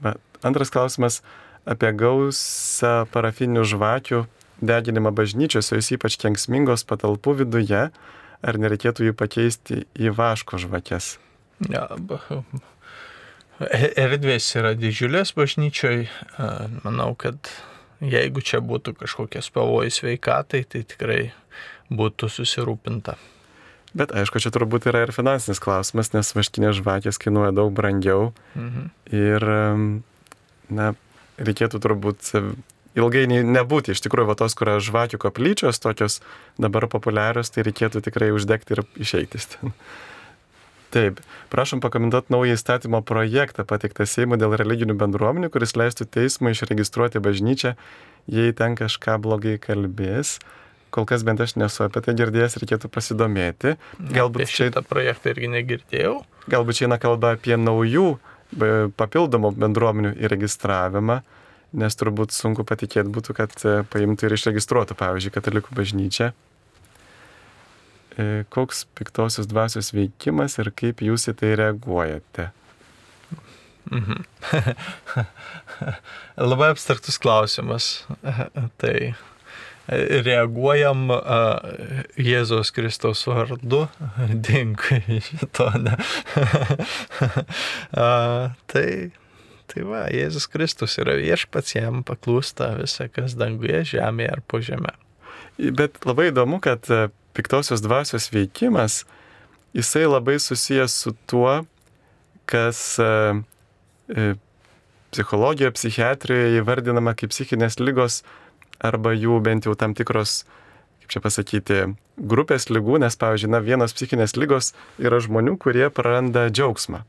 Bet 0.05 0.45
antras 0.47 0.73
klausimas, 0.73 1.21
apie 1.69 1.93
gausą 1.97 3.05
parafininių 3.13 3.65
žvakių 3.69 4.25
deginimą 4.61 5.13
bažnyčiose, 5.17 5.77
jos 5.79 5.93
ypač 5.97 6.19
kenksmingos 6.21 6.85
patalpų 6.89 7.39
viduje, 7.45 7.87
ar 8.41 8.61
nereikėtų 8.61 9.11
jų 9.11 9.17
pakeisti 9.17 9.85
į 9.97 10.13
vaško 10.17 10.61
žvakės? 10.61 11.15
Ja, 11.69 11.87
erdvės 13.61 14.49
yra 14.57 14.73
didžiulės 14.79 15.35
bažnyčioj. 15.37 16.07
Manau, 16.85 17.13
kad 17.19 17.53
jeigu 18.01 18.43
čia 18.45 18.63
būtų 18.65 18.95
kažkokias 19.03 19.51
pavojus 19.53 20.01
veikatai, 20.05 20.65
tai 20.65 20.83
tikrai 20.89 21.21
būtų 21.93 22.31
susirūpinta. 22.33 23.19
Bet 23.91 24.13
aišku, 24.15 24.39
čia 24.39 24.53
turbūt 24.55 24.87
yra 24.87 25.03
ir 25.03 25.13
finansinis 25.13 25.59
klausimas, 25.63 26.13
nes 26.15 26.31
vaškinės 26.37 26.79
žvakės 26.79 27.19
kainuoja 27.19 27.51
daug 27.57 27.73
brangiau. 27.75 28.31
Mhm. 28.55 28.91
Ir, 29.11 29.47
na, 30.71 30.93
reikėtų 31.43 31.81
turbūt 31.83 32.31
ilgai 32.99 33.25
nebūti. 33.31 33.95
Iš 33.95 34.05
tikrųjų, 34.07 34.31
va 34.31 34.39
tos, 34.39 34.55
kur 34.59 34.73
žvakių 34.83 35.21
koplyčios 35.23 35.83
tokios 35.83 36.21
dabar 36.61 36.87
populiarios, 36.91 37.51
tai 37.51 37.67
reikėtų 37.67 38.05
tikrai 38.07 38.31
uždegti 38.35 38.77
ir 38.77 38.85
išeiti. 39.03 39.43
Taip, 40.91 41.21
prašom 41.53 41.79
pakomentuoti 41.81 42.33
naują 42.35 42.57
įstatymo 42.59 42.99
projektą 43.07 43.63
pateiktą 43.63 44.07
Seimų 44.11 44.41
dėl 44.43 44.57
religinių 44.59 44.97
bendruomenių, 44.99 45.51
kuris 45.55 45.77
leistų 45.79 46.09
teismui 46.11 46.51
išregistruoti 46.57 47.23
bažnyčią, 47.23 47.77
jei 48.27 48.55
ten 48.59 48.75
kažką 48.79 49.21
blogai 49.23 49.55
kalbės. 49.63 50.41
Kol 50.91 51.07
kas 51.07 51.23
bent 51.23 51.39
aš 51.39 51.55
nesu 51.55 51.85
apie 51.87 52.03
tai 52.03 52.17
girdėjęs, 52.19 52.59
reikėtų 52.59 52.91
pasidomėti. 52.91 53.77
Galbūt 54.11 54.43
apie 54.43 54.51
šitą 54.51 54.83
projektą 54.83 55.31
irgi 55.31 55.53
negirdėjau. 55.55 56.17
Galbūt 56.51 56.81
čia 56.81 56.89
eina 56.89 56.99
kalba 56.99 57.37
apie 57.37 57.55
naujų 57.55 58.17
papildomų 58.99 59.53
bendruomenių 59.63 60.17
įregistravimą, 60.19 61.21
nes 61.79 61.95
turbūt 61.95 62.35
sunku 62.35 62.67
patikėti 62.67 63.13
būtų, 63.15 63.37
kad 63.39 63.55
e, 63.63 63.75
paimtų 63.93 64.27
ir 64.27 64.35
išregistruotų, 64.35 64.97
pavyzdžiui, 64.99 65.35
katalikų 65.37 65.77
bažnyčią. 65.79 66.33
E, 68.19 68.45
koks 68.51 68.85
piktosios 68.99 69.47
dvasios 69.51 69.93
veikimas 69.95 70.59
ir 70.59 70.73
kaip 70.75 71.03
jūs 71.05 71.29
į 71.31 71.37
tai 71.41 71.55
reaguojate? 71.61 72.51
Mhm. 73.91 74.25
Labai 76.51 76.71
abstraktus 76.75 77.19
klausimas. 77.23 77.93
tai 78.83 79.15
reaguojam 79.91 81.09
uh, 81.11 81.23
Jėzaus 82.21 82.71
Kristaus 82.75 83.25
vardu, 83.27 83.87
dink 84.47 84.85
šito, 85.25 85.67
ne. 85.83 85.97
uh, 87.99 88.53
tai, 88.71 88.87
tai 89.73 89.87
va, 89.89 90.05
Jėzus 90.15 90.47
Kristus 90.53 90.99
yra 91.03 91.17
viešpats, 91.19 91.75
jam 91.75 92.05
paklūsta 92.07 92.75
visa, 92.79 93.09
kas 93.11 93.35
danguje, 93.41 93.83
žemėje 93.97 94.37
ar 94.37 94.45
po 94.47 94.63
žemę. 94.63 94.95
Bet 95.77 95.99
labai 96.09 96.31
įdomu, 96.31 96.61
kad 96.63 96.87
e, 96.89 97.09
piktosios 97.37 97.83
dvasios 97.85 98.31
veikimas, 98.35 99.05
jisai 99.77 100.07
labai 100.09 100.39
susijęs 100.43 100.95
su 101.05 101.15
tuo, 101.31 101.61
kas 102.51 102.99
uh, 103.03 103.41
uh, 104.11 104.33
psichologijoje, 105.11 105.75
psichiatrijoje 105.75 106.61
įvardinama 106.61 107.15
kaip 107.19 107.35
psichinės 107.35 107.79
lygos 107.83 108.23
arba 108.81 109.13
jų 109.15 109.41
bent 109.45 109.67
jau 109.69 109.75
tam 109.79 109.95
tikros, 109.99 110.45
kaip 111.03 111.15
čia 111.15 111.23
pasakyti, 111.25 111.81
grupės 112.17 112.69
lygų, 112.71 113.01
nes, 113.05 113.17
pavyzdžiui, 113.21 113.51
na, 113.53 113.63
vienos 113.65 113.95
psichinės 113.97 114.37
lygos 114.39 114.73
yra 115.03 115.21
žmonių, 115.23 115.57
kurie 115.61 115.89
praranda 115.93 116.49
džiaugsmą. 116.51 117.03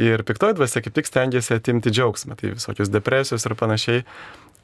Ir 0.00 0.24
piktoji 0.26 0.56
dvasia 0.58 0.82
kaip 0.82 0.96
tik 0.96 1.06
stengiasi 1.06 1.54
atimti 1.54 1.92
džiaugsmą, 1.94 2.34
tai 2.40 2.50
visokios 2.56 2.90
depresijos 2.90 3.46
ir 3.46 3.54
panašiai. 3.58 4.02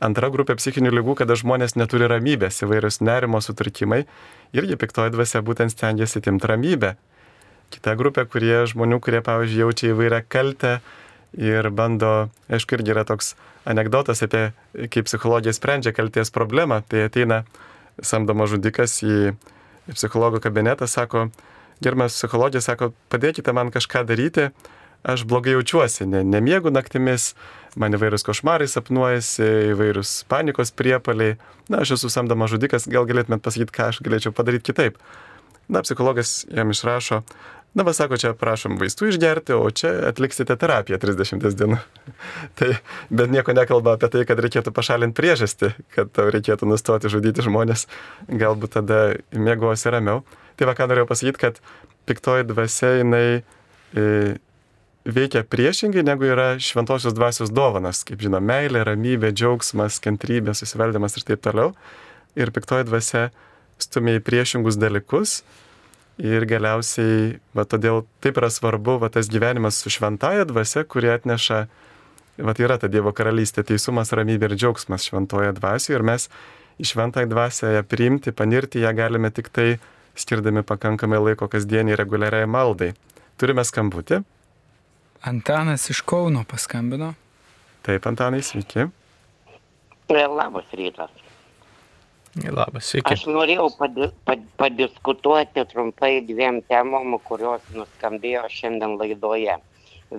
Antra 0.01 0.30
grupė 0.32 0.57
psichinių 0.57 0.94
lygų, 0.96 1.18
kada 1.20 1.36
žmonės 1.36 1.76
neturi 1.76 2.09
ramybės, 2.09 2.62
įvairius 2.64 3.03
nerimo 3.05 3.42
sutrikimai, 3.44 4.07
irgi 4.57 4.78
piktoji 4.80 5.12
dvasia 5.12 5.42
būtent 5.44 5.74
stengiasi 5.74 6.22
atimti 6.22 6.48
ramybę. 6.48 6.94
Kita 7.70 7.94
grupė, 8.01 8.24
kurie 8.26 8.64
žmonių, 8.66 8.98
kurie, 9.05 9.20
pavyzdžiui, 9.22 9.61
jaučia 9.61 9.92
įvairią 9.92 10.24
kaltę, 10.32 10.78
ir 11.36 11.70
bando, 11.70 12.30
aišku, 12.51 12.78
irgi 12.78 12.94
yra 12.94 13.05
toks 13.07 13.34
anegdotas 13.68 14.22
apie, 14.26 14.51
kaip 14.90 15.07
psichologija 15.07 15.55
sprendžia 15.55 15.94
kalties 15.94 16.32
problemą. 16.34 16.80
Tai 16.88 17.07
ateina 17.07 17.44
samdomas 18.03 18.51
žudikas 18.55 19.01
į 19.05 19.34
psichologo 19.94 20.40
kabinetą, 20.42 20.88
sako, 20.90 21.28
gerbiamas 21.82 22.18
psichologija, 22.18 22.62
sako, 22.64 22.92
padėkite 23.12 23.55
man 23.57 23.72
kažką 23.74 24.05
daryti, 24.09 24.51
aš 25.07 25.24
blogai 25.28 25.57
jaučiuosi, 25.57 26.07
ne, 26.09 26.22
nemiegu 26.26 26.72
naktimis, 26.72 27.34
man 27.79 27.95
įvairius 27.95 28.27
košmarai 28.27 28.68
sapnuojasi, 28.71 29.47
įvairius 29.75 30.21
panikos 30.31 30.73
priepaliai. 30.75 31.39
Na, 31.71 31.85
aš 31.85 31.99
esu 31.99 32.11
samdomas 32.11 32.51
žudikas, 32.55 32.89
gal 32.91 33.07
galėtumėt 33.07 33.45
pasakyti, 33.45 33.75
ką 33.77 33.91
aš 33.93 34.03
galėčiau 34.07 34.35
padaryti 34.35 34.73
kitaip. 34.73 34.99
Na, 35.71 35.85
psichologas 35.87 36.41
jam 36.51 36.73
išrašo, 36.75 37.23
Na, 37.75 37.85
va, 37.87 37.93
sako, 37.95 38.16
čia 38.18 38.33
prašom 38.35 38.81
vaistų 38.81 39.12
išgerti, 39.12 39.55
o 39.55 39.68
čia 39.71 39.93
atliksite 40.09 40.57
terapiją 40.59 40.99
30 40.99 41.45
dienų. 41.55 41.77
tai, 42.59 42.73
bet 43.14 43.31
nieko 43.31 43.55
nekalba 43.55 43.95
apie 43.95 44.09
tai, 44.11 44.25
kad 44.27 44.43
reikėtų 44.43 44.73
pašalinti 44.75 45.14
priežastį, 45.14 45.71
kad 45.95 46.11
tau 46.16 46.27
reikėtų 46.35 46.66
nustoti 46.66 47.12
žudyti 47.12 47.47
žmonės, 47.47 47.87
galbūt 48.27 48.75
tada 48.75 48.99
mėgosi 49.31 49.95
ramiau. 49.95 50.25
Tai 50.59 50.66
va, 50.66 50.75
ką 50.75 50.91
norėjau 50.91 51.07
pasakyti, 51.12 51.43
kad 51.45 51.62
piktoji 52.11 52.49
dvasia 52.51 52.91
jinai 53.05 53.23
e, 53.39 54.09
veikia 55.15 55.45
priešingai, 55.47 56.05
negu 56.07 56.29
yra 56.29 56.53
šventosios 56.63 57.15
dvasios 57.17 57.53
dovanas, 57.55 58.03
kaip 58.09 58.23
žinom, 58.23 58.45
meilė, 58.45 58.85
ramybė, 58.89 59.33
džiaugsmas, 59.37 60.01
kantrybė, 60.05 60.55
susivaldymas 60.57 61.17
ir 61.17 61.27
taip 61.29 61.43
toliau. 61.47 61.73
Ir 62.39 62.53
piktoji 62.55 62.87
dvasia 62.87 63.29
stumia 63.81 64.19
į 64.21 64.25
priešingus 64.25 64.79
dalykus 64.79 65.41
Ir 66.21 66.45
galiausiai, 66.45 67.39
va 67.57 67.65
todėl 67.65 68.03
taip 68.21 68.37
yra 68.37 68.51
svarbu, 68.53 68.99
va 69.01 69.09
tas 69.09 69.31
gyvenimas 69.33 69.79
su 69.81 69.89
šventaja 69.93 70.45
dvasia, 70.45 70.83
kuri 70.85 71.09
atneša, 71.15 71.61
va 72.45 72.55
tai 72.57 72.67
yra 72.67 72.77
ta 72.81 72.91
Dievo 72.93 73.13
karalystė, 73.17 73.65
teisumas, 73.65 74.13
ramybė 74.13 74.51
ir 74.51 74.57
džiaugsmas 74.59 75.07
šventoje 75.09 75.55
dvasioje. 75.57 75.97
Ir 75.97 76.05
mes 76.05 76.29
į 76.77 76.91
šventąją 76.93 77.31
dvasę 77.31 77.73
ją 77.73 77.87
priimti, 77.89 78.35
panirti 78.37 78.85
ją 78.85 78.93
galime 78.97 79.31
tik 79.33 79.49
tai 79.49 79.79
skirdami 80.19 80.61
pakankamai 80.67 81.23
laiko 81.23 81.49
kasdieniai 81.49 81.97
reguliariai 81.97 82.51
maldai. 82.51 82.93
Turime 83.41 83.65
skambutį. 83.65 84.21
Antanas 85.23 85.91
iš 85.91 86.01
Kauno 86.01 86.45
paskambino. 86.49 87.14
Taip, 87.83 88.07
Antanai, 88.07 88.43
sveiki. 88.43 88.87
Labas 90.09 90.64
rytas. 90.73 91.11
Labas, 92.49 92.87
sveiki. 92.89 93.12
Aš 93.12 93.27
norėjau 93.29 93.66
padi 93.77 94.09
pad 94.25 94.47
padiskutuoti 94.57 95.66
trumpai 95.68 96.23
dviem 96.25 96.62
temom, 96.73 97.18
kurios 97.29 97.66
nuskambėjo 97.77 98.47
šiandien 98.49 98.97
laidoje. 98.97 99.59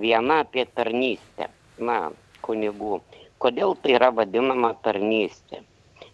Viena 0.04 0.44
apie 0.46 0.68
tarnystę, 0.70 1.50
na, 1.82 1.98
kunigų. 2.46 3.02
Kodėl 3.42 3.74
tai 3.82 3.98
yra 3.98 4.12
vadinama 4.14 4.76
tarnystė? 4.86 5.64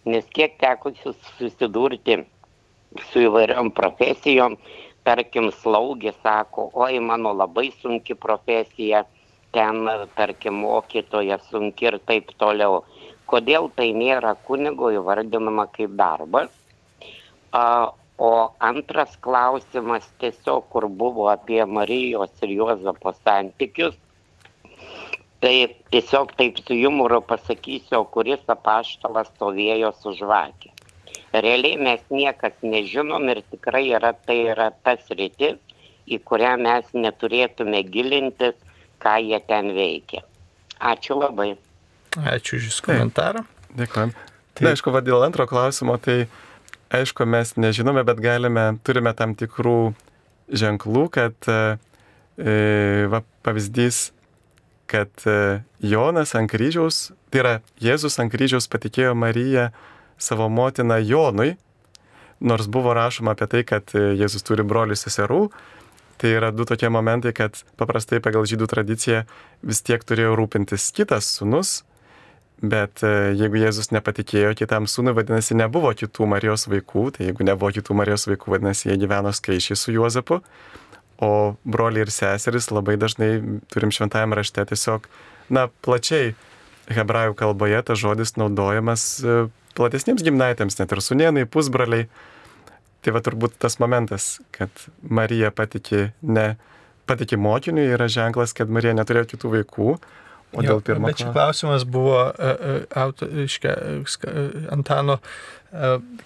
Nes 0.08 0.24
kiek 0.32 0.56
teko 0.64 0.94
susidurti 1.02 2.22
su 3.12 3.20
įvairiom 3.28 3.68
profesijom, 3.76 4.56
tarkim, 5.08 5.48
slaugė 5.62 6.12
sako, 6.20 6.68
oi, 6.76 7.00
mano 7.00 7.32
labai 7.32 7.70
sunki 7.80 8.14
profesija, 8.28 9.06
ten, 9.56 9.88
tarkim, 10.20 10.60
mokytoja 10.68 11.40
sunki 11.48 11.88
ir 11.88 12.02
taip 12.04 12.34
toliau 12.36 12.82
kodėl 13.28 13.68
tai 13.76 13.90
nėra 13.96 14.34
kunigo 14.48 14.90
įvardinama 14.96 15.68
kaip 15.76 15.94
darbas. 16.00 16.50
A, 17.52 17.92
o 18.18 18.32
antras 18.70 19.16
klausimas 19.24 20.08
tiesiog, 20.22 20.66
kur 20.72 20.88
buvo 21.02 21.28
apie 21.32 21.60
Marijos 21.78 22.32
ir 22.44 22.54
Juozapo 22.56 23.14
santykius, 23.20 23.96
tai 25.44 25.54
tiesiog 25.92 26.34
taip 26.40 26.58
su 26.64 26.76
jumoru 26.76 27.20
pasakysiu, 27.32 28.02
kuris 28.14 28.42
apaštalas 28.56 29.30
stovėjo 29.36 29.92
su 30.00 30.16
žvakė. 30.18 30.72
Realiai 31.32 31.76
mes 31.76 32.04
niekas 32.10 32.56
nežinom 32.64 33.26
ir 33.28 33.42
tikrai 33.52 33.84
yra, 33.92 34.14
tai 34.26 34.38
yra 34.54 34.70
tas 34.84 35.04
rytis, 35.12 35.58
į 36.08 36.20
kurią 36.24 36.54
mes 36.62 36.88
neturėtume 36.96 37.82
gilintis, 37.84 38.56
ką 39.02 39.18
jie 39.20 39.40
ten 39.46 39.72
veikia. 39.76 40.24
Ačiū 40.80 41.18
labai. 41.18 41.52
Ačiū 42.16 42.56
už 42.58 42.70
Jūsų 42.70 42.86
komentarą. 42.86 43.44
Dėkuojam. 43.76 44.14
Tai 44.56 44.64
Na, 44.64 44.72
aišku, 44.74 44.90
va, 44.94 45.02
dėl 45.04 45.22
antro 45.22 45.44
klausimo, 45.46 45.98
tai 46.02 46.26
aišku, 46.94 47.26
mes 47.28 47.54
nežinome, 47.60 48.02
bet 48.08 48.22
galime, 48.24 48.70
turime 48.86 49.12
tam 49.14 49.36
tikrų 49.38 49.92
ženklų, 50.48 51.04
kad, 51.14 51.36
e, 51.46 53.04
va, 53.12 53.22
pavyzdys, 53.46 54.08
kad 54.88 55.12
e, 55.28 55.60
Jonas 55.84 56.32
ant 56.38 56.50
kryžiaus, 56.50 57.10
tai 57.28 57.42
yra 57.42 57.54
Jėzus 57.84 58.18
ant 58.22 58.32
kryžiaus 58.32 58.70
patikėjo 58.72 59.12
Mariją 59.18 59.68
savo 60.18 60.48
motiną 60.52 61.00
Jonui, 61.02 61.56
nors 62.40 62.68
buvo 62.70 62.94
rašoma 62.94 63.34
apie 63.34 63.48
tai, 63.50 63.64
kad 63.66 63.94
e, 63.94 64.12
Jėzus 64.18 64.46
turi 64.46 64.66
brolių 64.66 64.98
seserų, 64.98 65.42
tai 66.18 66.34
yra 66.34 66.50
du 66.54 66.66
tokie 66.66 66.90
momentai, 66.90 67.32
kad 67.34 67.62
paprastai 67.78 68.22
pagal 68.22 68.46
žydų 68.50 68.66
tradiciją 68.70 69.24
vis 69.62 69.82
tiek 69.86 70.02
turėjo 70.02 70.34
rūpintis 70.38 70.90
kitas 70.94 71.30
sunus, 71.38 71.82
Bet 72.58 73.04
e, 73.06 73.10
jeigu 73.38 73.60
Jėzus 73.60 73.92
nepatikėjo 73.94 74.50
kitam 74.58 74.88
sūnui, 74.90 75.12
vadinasi, 75.14 75.54
nebuvo 75.54 75.92
kitų 75.94 76.26
Marijos 76.26 76.66
vaikų, 76.66 77.04
tai 77.14 77.28
jeigu 77.28 77.46
nebuvo 77.46 77.70
kitų 77.76 77.94
Marijos 77.94 78.26
vaikų, 78.26 78.50
vadinasi, 78.56 78.88
jie 78.90 78.96
gyveno 78.98 79.30
skaičiai 79.30 79.78
su 79.78 79.94
Juozapu, 79.94 80.40
o 81.22 81.30
broliai 81.62 82.02
ir 82.02 82.10
seseris 82.10 82.72
labai 82.74 82.96
dažnai 82.98 83.30
turim 83.70 83.94
šventajame 83.94 84.40
rašte 84.40 84.64
tiesiog, 84.72 85.06
na, 85.54 85.68
plačiai 85.86 86.34
hebrajų 86.90 87.38
kalboje 87.38 87.78
tas 87.86 88.02
žodis 88.02 88.34
naudojamas 88.40 89.06
e, 89.22 89.38
platesniems 89.78 90.24
gimnaitėms, 90.26 90.78
net 90.80 90.92
ir 90.94 91.04
sunienai, 91.04 91.46
pusbroliai. 91.50 92.08
Tai 93.04 93.14
va 93.14 93.22
turbūt 93.22 93.54
tas 93.62 93.78
momentas, 93.78 94.36
kad 94.54 94.70
Marija 95.06 95.52
patikė 95.54 96.10
ne 96.26 96.48
patikė 97.08 97.38
mokiniui, 97.40 97.88
yra 97.94 98.08
ženklas, 98.12 98.52
kad 98.56 98.70
Marija 98.72 98.94
neturėjo 98.98 99.30
kitų 99.32 99.52
vaikų, 99.54 99.92
O 100.56 100.64
dėl 100.64 100.80
pirmo. 100.84 101.10
Bet 101.10 101.20
čia 101.20 101.32
klausimas 101.34 101.84
buvo 101.84 102.22
uh, 102.30 102.82
auto, 102.96 103.28
reiškia, 103.28 103.74
Antano 104.72 105.18
uh, 105.18 105.48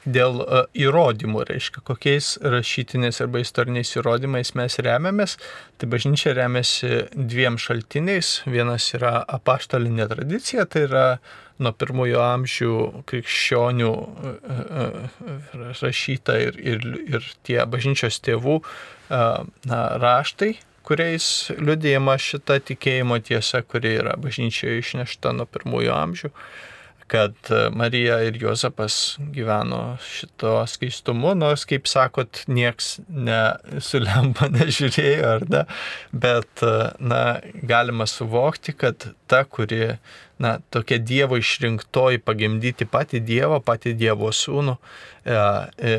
dėl 0.06 0.42
įrodymų, 0.78 1.42
reiškia, 1.48 1.82
kokiais 1.86 2.36
rašytiniais 2.42 3.18
arba 3.24 3.42
istoriniais 3.42 3.90
įrodymais 3.96 4.54
mes 4.58 4.78
remiamės. 4.78 5.36
Tai 5.78 5.88
bažnyčia 5.90 6.36
remiasi 6.38 7.06
dviem 7.12 7.58
šaltiniais. 7.58 8.42
Vienas 8.46 8.86
yra 8.94 9.18
apaštalinė 9.26 10.06
tradicija, 10.14 10.66
tai 10.70 10.86
yra 10.86 11.06
nuo 11.62 11.72
pirmojo 11.74 12.22
amžių 12.22 12.74
krikščionių 13.10 13.92
rašyta 15.82 16.38
ir, 16.46 16.58
ir, 16.58 16.86
ir 17.18 17.32
tie 17.46 17.62
bažnyčios 17.66 18.22
tėvų 18.22 18.60
na, 19.10 19.82
raštai 20.02 20.54
kuriais 20.86 21.26
liudėjama 21.58 22.18
šita 22.20 22.58
tikėjimo 22.68 23.18
tiesa, 23.24 23.62
kuri 23.62 23.96
yra 24.00 24.16
bažnyčioje 24.20 24.82
išnešta 24.82 25.32
nuo 25.36 25.46
pirmųjų 25.50 25.94
amžių, 25.96 26.30
kad 27.12 27.34
e, 27.50 27.62
Marija 27.76 28.18
ir 28.24 28.38
Jozapas 28.40 29.16
gyveno 29.34 29.98
šito 30.06 30.54
skaistumu, 30.70 31.34
nors, 31.36 31.66
kaip 31.68 31.88
sakot, 31.90 32.44
nieks 32.48 32.94
ne, 33.08 33.40
su 33.84 34.00
lempa 34.00 34.48
nežiūrėjo, 34.56 35.32
ar 35.36 35.46
ne, 35.52 35.62
bet, 36.24 36.64
e, 36.64 36.74
na, 37.04 37.22
galima 37.68 38.08
suvokti, 38.08 38.76
kad 38.78 39.10
ta, 39.28 39.44
kuri, 39.44 39.96
na, 40.42 40.58
tokia 40.74 40.98
Dievo 40.98 41.38
išrinktoji 41.40 42.22
pagimdyti 42.26 42.88
patį 42.90 43.22
Dievą, 43.26 43.60
patį 43.64 43.94
Dievo 44.00 44.32
sūnų, 44.34 44.76
e, 45.24 45.36
e, 45.90 45.92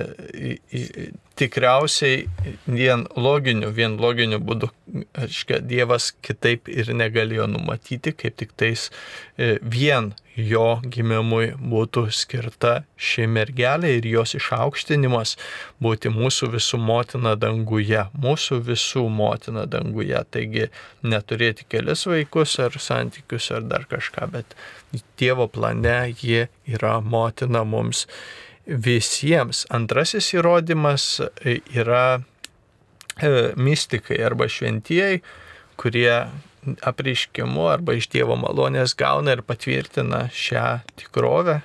e, 0.79 1.11
tikriausiai 1.39 2.27
vien 2.67 3.05
loginiu, 3.17 3.71
vien 3.73 3.97
loginiu 4.01 4.39
būdu, 4.43 4.69
aiškia, 5.17 5.61
Dievas 5.65 6.11
kitaip 6.25 6.69
ir 6.69 6.91
negalėjo 6.93 7.47
numatyti, 7.49 8.13
kaip 8.17 8.37
tik 8.41 8.53
tais 8.59 8.89
e, 9.37 9.57
vien 9.61 10.11
jo 10.37 10.79
gimimui 10.89 11.53
būtų 11.57 12.07
skirta 12.13 12.73
ši 12.97 13.27
mergelė 13.29 13.91
ir 13.99 14.07
jos 14.09 14.33
išaukštinimas 14.37 15.35
būti 15.83 16.09
mūsų 16.13 16.49
visų 16.55 16.79
motina 16.81 17.35
danguje, 17.37 18.07
mūsų 18.17 18.59
visų 18.69 19.05
motina 19.13 19.67
danguje. 19.69 20.17
Taigi 20.33 20.69
neturėti 21.05 21.67
kelis 21.69 22.07
vaikus 22.09 22.57
ar 22.63 22.77
santykius 22.81 23.51
ar 23.53 23.67
dar 23.69 23.85
kažką, 23.89 24.29
bet 24.33 24.57
Dievo 25.19 25.47
plane 25.49 26.13
ji 26.19 26.45
yra 26.69 26.99
motina 27.01 27.63
mums 27.63 28.05
visiems. 28.67 29.65
Antrasis 29.73 30.31
įrodymas 30.35 31.07
yra 31.45 32.05
e, 32.17 33.53
mystikai 33.55 34.21
arba 34.25 34.47
šventieji, 34.51 35.23
kurie 35.79 36.17
apreiškimu 36.81 37.67
arba 37.71 37.97
iš 37.97 38.09
Dievo 38.13 38.37
malonės 38.39 38.95
gauna 38.99 39.35
ir 39.35 39.43
patvirtina 39.45 40.27
šią 40.33 40.67
tikrovę 40.99 41.61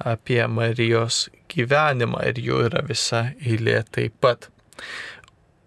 apie 0.00 0.40
Marijos 0.48 1.28
gyvenimą 1.52 2.24
ir 2.30 2.40
jų 2.40 2.64
yra 2.70 2.82
visa 2.86 3.26
eilė 3.40 3.82
taip 3.92 4.16
pat. 4.22 4.48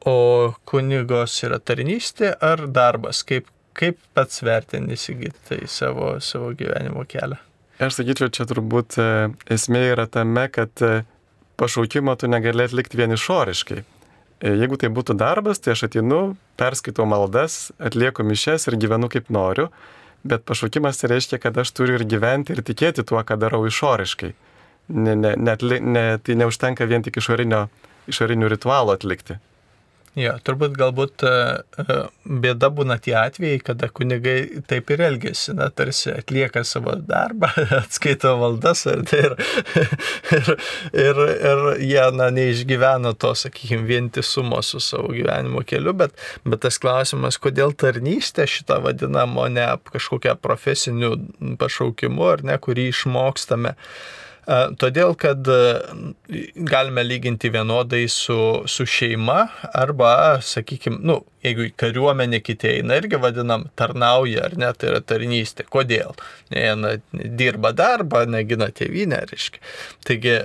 O 0.10 0.54
kunigos 0.68 1.38
yra 1.46 1.60
tarnystė 1.64 2.34
ar 2.44 2.66
darbas, 2.76 3.22
kaip, 3.24 3.48
kaip 3.78 4.00
pats 4.16 4.44
vertini 4.46 4.98
įsigyti 4.98 5.48
tai 5.50 5.60
savo, 5.72 6.16
savo 6.24 6.52
gyvenimo 6.58 7.06
kelią? 7.10 7.40
Aš 7.82 7.98
sakyčiau, 8.00 8.30
čia 8.34 8.46
turbūt 8.48 9.00
e, 9.02 9.08
esmė 9.52 9.82
yra 9.96 10.06
tame, 10.08 10.46
kad 10.54 10.84
e, 10.86 11.02
pašaukimo 11.60 12.14
tu 12.20 12.30
negali 12.30 12.68
atlikti 12.68 13.00
vien 13.00 13.16
išoriškai. 13.16 13.80
E, 13.82 14.54
jeigu 14.62 14.78
tai 14.80 14.92
būtų 14.94 15.16
darbas, 15.18 15.62
tai 15.64 15.74
aš 15.74 15.88
atinu, 15.90 16.22
perskaitau 16.60 17.08
maldas, 17.10 17.72
atlieku 17.82 18.26
mišes 18.28 18.70
ir 18.70 18.78
gyvenu 18.80 19.10
kaip 19.12 19.32
noriu, 19.34 19.70
bet 20.24 20.46
pašaukimas 20.48 21.02
tai 21.02 21.16
reiškia, 21.16 21.42
kad 21.42 21.58
aš 21.58 21.74
turiu 21.74 21.98
ir 21.98 22.06
gyventi 22.10 22.54
ir 22.54 22.62
tikėti 22.64 23.06
tuo, 23.10 23.18
ką 23.26 23.40
darau 23.42 23.64
išoriškai. 23.68 24.34
Ne, 24.94 25.16
ne, 25.16 25.34
ne, 25.40 25.58
ne, 25.80 26.06
tai 26.20 26.38
neužtenka 26.38 26.86
vien 26.86 27.04
tik 27.04 27.18
išorinio, 27.24 27.66
išorinių 28.12 28.52
ritualų 28.54 28.98
atlikti. 28.98 29.40
Jo, 30.14 30.36
turbūt 30.46 30.76
galbūt 30.78 31.24
e, 31.26 31.30
e, 31.82 31.96
bėda 32.44 32.68
būna 32.78 33.00
tie 33.02 33.16
atvejai, 33.18 33.58
kada 33.66 33.88
kunigai 33.90 34.62
taip 34.70 34.92
ir 34.94 35.02
elgesi, 35.08 35.56
na, 35.58 35.72
tarsi 35.74 36.12
atlieka 36.14 36.62
savo 36.70 36.94
darbą, 37.02 37.50
atskaito 37.80 38.36
valdas 38.38 38.86
ir, 38.92 39.02
ir, 39.18 39.34
ir, 40.36 40.52
ir, 41.02 41.24
ir 41.24 41.64
jie, 41.82 42.06
na, 42.14 42.30
neišgyvena 42.38 43.16
to, 43.18 43.34
sakykime, 43.42 43.88
vientisumo 43.90 44.62
su 44.62 44.84
savo 44.86 45.16
gyvenimo 45.18 45.66
keliu, 45.66 45.96
bet, 45.98 46.14
bet 46.46 46.62
tas 46.68 46.78
klausimas, 46.78 47.42
kodėl 47.42 47.74
tarnystė 47.74 48.46
šitą 48.46 48.84
vadinamo 48.86 49.50
ne 49.50 49.66
kažkokią 49.90 50.38
profesinių 50.46 51.16
pašaukimų 51.58 52.30
ar 52.36 52.46
ne, 52.52 52.62
kurį 52.62 52.92
išmokstame. 52.94 53.74
Todėl, 54.46 55.14
kad 55.16 55.48
galime 56.68 57.04
lyginti 57.06 57.52
vienodai 57.54 58.04
su, 58.12 58.38
su 58.68 58.86
šeima 58.86 59.46
arba, 59.72 60.42
sakykime, 60.44 61.00
nu, 61.00 61.22
jeigu 61.44 61.70
kariuomenė 61.80 62.40
kiti 62.44 62.70
eina, 62.78 62.98
irgi 63.02 63.20
vadinam 63.22 63.68
tarnauja, 63.80 64.48
ar 64.48 64.58
ne, 64.60 64.72
tai 64.78 64.94
yra 64.94 65.02
tarnystė. 65.04 65.68
Kodėl? 65.74 66.16
Jie 66.54 66.98
dirba 67.40 67.74
darbą, 67.76 68.24
negina 68.30 68.70
tėvynę, 68.74 69.24
reiškia. 69.32 69.62
Taigi, 70.08 70.38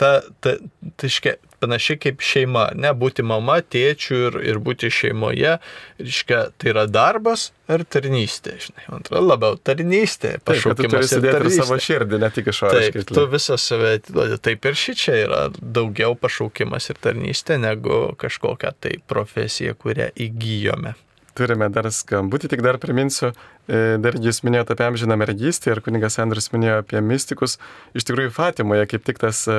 ta, 0.00 0.12
ta, 0.44 0.56
ta, 0.96 1.36
panašiai 1.60 1.98
kaip 2.00 2.22
šeima, 2.22 2.68
ne 2.78 2.90
būti 2.94 3.24
mama, 3.26 3.58
tėčiu 3.62 4.18
ir, 4.28 4.38
ir 4.52 4.60
būti 4.62 4.90
šeimoje, 4.94 5.56
reiškia, 6.00 6.42
tai 6.58 6.72
yra 6.72 6.84
darbas 6.90 7.50
ar 7.68 7.82
tarnystė, 7.84 8.54
žinai, 8.62 8.84
man 8.88 9.02
atrodo, 9.02 9.24
labiau 9.26 9.58
tarnystė, 9.60 10.36
pašaukimas 10.46 11.12
ir 11.12 11.26
tarnystė. 11.26 11.64
savo 11.64 11.78
širdį, 11.84 12.20
ne 12.22 12.30
tik. 12.32 12.50
Taip, 12.58 13.00
tu 13.10 13.24
visą 13.28 13.58
save 13.60 13.96
atiduodi, 13.98 14.38
taip 14.44 14.68
ir 14.70 14.78
ši 14.78 14.94
čia 15.02 15.16
yra 15.26 15.42
daugiau 15.58 16.16
pašaukimas 16.18 16.88
ir 16.92 17.00
tarnystė 17.04 17.58
negu 17.60 18.00
kažkokia 18.20 18.72
tai 18.80 18.94
profesija, 19.18 19.74
kurią 19.74 20.12
įgyjome. 20.14 20.94
Turime 21.38 21.68
dar 21.70 21.86
skambutį, 21.94 22.50
tik 22.50 22.62
dar 22.66 22.80
priminsiu, 22.82 23.30
e, 23.70 23.98
dar 24.02 24.16
jūs 24.18 24.40
minėjote 24.46 24.74
apie 24.74 24.88
amžiną 24.88 25.18
mergystę 25.20 25.70
ir 25.70 25.82
kuningas 25.84 26.18
Andrius 26.18 26.50
minėjo 26.54 26.80
apie 26.82 27.02
mystikus. 27.04 27.58
Iš 27.94 28.08
tikrųjų, 28.08 28.32
Fatimoje 28.34 28.88
kaip 28.90 29.06
tik 29.06 29.20
tas 29.22 29.44
e, 29.46 29.58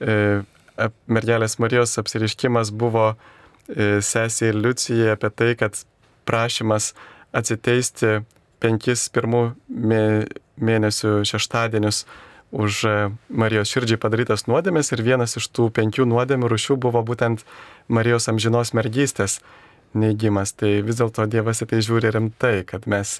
e, 0.00 0.16
mergelės 1.12 1.58
Marijos 1.60 1.98
apsiriškimas 2.00 2.72
buvo 2.72 3.12
sesiai 3.70 4.54
Liucijai 4.56 5.12
apie 5.12 5.28
tai, 5.30 5.50
kad 5.54 5.76
prašymas 6.26 6.88
atsiteisti 7.36 8.24
penkis 8.58 9.04
pirmų 9.14 9.42
mėnesių 10.58 11.12
šeštadienius 11.28 12.02
už 12.50 12.80
Marijos 13.30 13.70
širdžiai 13.70 14.00
padarytas 14.02 14.48
nuodėmės 14.50 14.90
ir 14.90 15.04
vienas 15.06 15.36
iš 15.38 15.46
tų 15.54 15.68
penkių 15.76 16.08
nuodėmių 16.10 16.50
rušių 16.50 16.80
buvo 16.82 17.04
būtent 17.06 17.44
Marijos 17.90 18.28
amžinos 18.30 18.72
mergystės 18.76 19.40
neigimas. 19.98 20.54
Tai 20.54 20.70
vis 20.86 21.00
dėlto 21.00 21.26
Dievas 21.30 21.62
į 21.64 21.70
tai 21.72 21.80
žiūri 21.84 22.12
rimtai, 22.14 22.60
kad 22.68 22.86
mes 22.90 23.18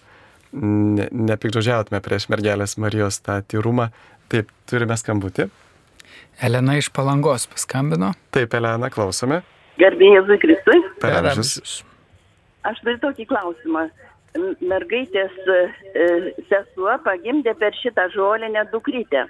ne, 0.52 1.08
nepikdžiautume 1.10 2.00
prieš 2.04 2.28
mergelės 2.32 2.76
Marijos 2.80 3.20
tą 3.26 3.40
tyrumą. 3.50 3.90
Taip, 4.30 4.50
turime 4.70 4.94
skambutį. 4.98 5.48
Elena 6.40 6.76
iš 6.78 6.90
Palangos 6.94 7.48
paskambino. 7.50 8.12
Taip, 8.34 8.54
Elena, 8.54 8.90
klausome. 8.92 9.42
Gerbėjai 9.80 10.20
Jėzui 10.20 10.38
Kristui. 10.42 10.78
Per 11.02 11.18
amžius. 11.18 11.80
Aš 12.68 12.78
turiu 12.84 13.00
tokį 13.02 13.26
klausimą. 13.30 13.88
Mergaitės 14.62 15.34
e, 15.50 15.58
sesuo 16.46 16.94
pagimdė 17.02 17.56
per 17.58 17.74
šitą 17.80 18.06
žolinę 18.14 18.62
dukrytę. 18.70 19.26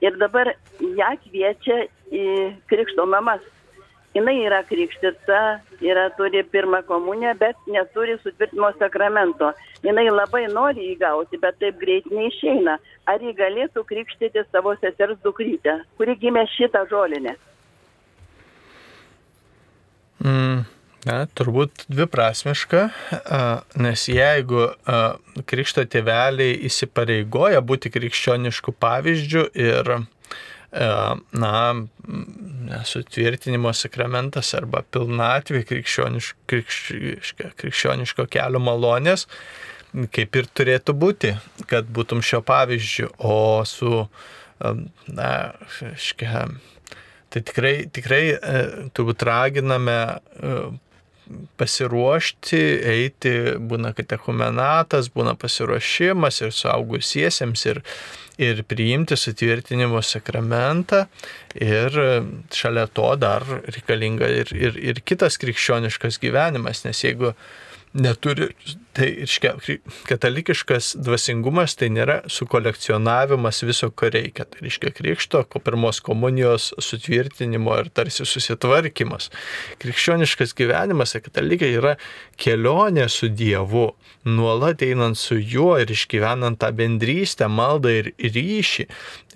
Ir 0.00 0.16
dabar 0.16 0.54
ją 0.80 1.10
kviečia 1.26 1.82
į 2.14 2.24
krikšto 2.70 3.04
mamas 3.10 3.42
jinai 4.16 4.36
yra 4.46 4.62
krikštita, 4.68 5.40
yra, 5.84 6.08
turi 6.18 6.42
pirmą 6.52 6.82
komuniją, 6.88 7.34
bet 7.40 7.56
neturi 7.66 8.16
sutvirtimo 8.22 8.70
sakramento. 8.78 9.52
Jinai 9.84 10.08
labai 10.10 10.46
nori 10.52 10.92
įgauti, 10.94 11.40
bet 11.42 11.60
taip 11.62 11.78
greit 11.82 12.08
neišeina. 12.12 12.78
Ar 13.08 13.22
ji 13.22 13.34
galėtų 13.36 13.84
krikštyti 13.88 14.46
savo 14.52 14.74
sesers 14.80 15.20
dukrytę, 15.24 15.80
kuri 16.00 16.16
gimė 16.18 16.46
šitą 16.56 16.86
žolinę? 16.90 17.36
Mm. 20.24 20.66
Na, 21.06 21.22
turbūt 21.38 21.86
dviprasmiška, 21.86 22.80
nes 23.80 24.02
jeigu 24.10 24.66
krikšto 25.48 25.84
tėveliai 25.88 26.58
įsipareigoja 26.68 27.62
būti 27.64 27.92
krikščioniškų 27.94 28.74
pavyzdžių 28.82 29.44
ir 29.62 29.92
na, 30.72 31.74
sutvirtinimo 32.84 33.72
sakramentas 33.72 34.52
arba 34.58 34.82
pilnatvė 34.92 35.62
krikščioniško, 35.68 36.42
krikščioniško, 36.50 37.52
krikščioniško 37.62 38.26
kelio 38.32 38.60
malonės, 38.60 39.26
kaip 40.12 40.36
ir 40.36 40.50
turėtų 40.52 40.92
būti, 40.92 41.32
kad 41.70 41.88
būtum 41.88 42.20
šio 42.20 42.42
pavyzdžių, 42.44 43.08
o 43.24 43.64
su, 43.64 44.02
e, 44.60 44.74
na, 45.08 45.30
škia, 45.96 46.44
tai 47.32 47.42
tikrai, 47.48 47.74
tikrai 47.88 48.22
e, 48.36 48.60
turbūt 48.92 49.24
raginame 49.24 49.98
pasiruošti, 51.60 52.60
eiti, 52.92 53.32
būna 53.68 53.92
katechumenatas, 53.96 55.10
būna 55.12 55.34
pasiruošimas 55.40 56.40
ir 56.44 56.54
suaugusiesiems, 56.56 57.64
ir, 57.68 57.82
ir 58.38 58.62
priimti 58.68 59.16
sutvirtinimo 59.18 60.02
sakramentą. 60.02 61.04
Ir 61.58 61.94
šalia 62.54 62.86
to 62.94 63.10
dar 63.20 63.46
reikalinga 63.66 64.28
ir, 64.42 64.52
ir, 64.54 64.78
ir 64.78 65.00
kitas 65.06 65.40
krikščioniškas 65.42 66.20
gyvenimas, 66.22 66.84
nes 66.86 67.02
jeigu 67.04 67.34
neturi 67.98 68.52
Tai 68.98 69.06
iškia, 69.22 69.52
katalikiškas 70.08 70.96
dvasingumas 71.06 71.76
tai 71.78 71.86
nėra 71.94 72.16
sukolekcionavimas 72.34 73.60
viso, 73.62 73.92
ko 73.94 74.08
reikia. 74.10 74.42
Tai 74.50 74.64
reiškia 74.64 74.90
krikšto, 74.96 75.44
pirmos 75.62 76.00
komunijos 76.02 76.72
sutvirtinimo 76.82 77.76
ir 77.78 77.92
tarsi 77.94 78.26
susitvarkymas. 78.26 79.30
Krikščioniškas 79.84 80.56
gyvenimas, 80.58 81.14
katalikai 81.22 81.70
yra 81.78 81.94
kelionė 82.42 83.06
su 83.12 83.30
Dievu, 83.30 83.92
nuolat 84.36 84.82
einant 84.84 85.18
su 85.18 85.38
juo 85.38 85.72
ir 85.80 85.90
išgyvenant 85.92 86.58
tą 86.62 86.70
bendrystę, 86.76 87.48
maldą 87.50 87.92
ir 88.00 88.10
ryšį. 88.18 88.86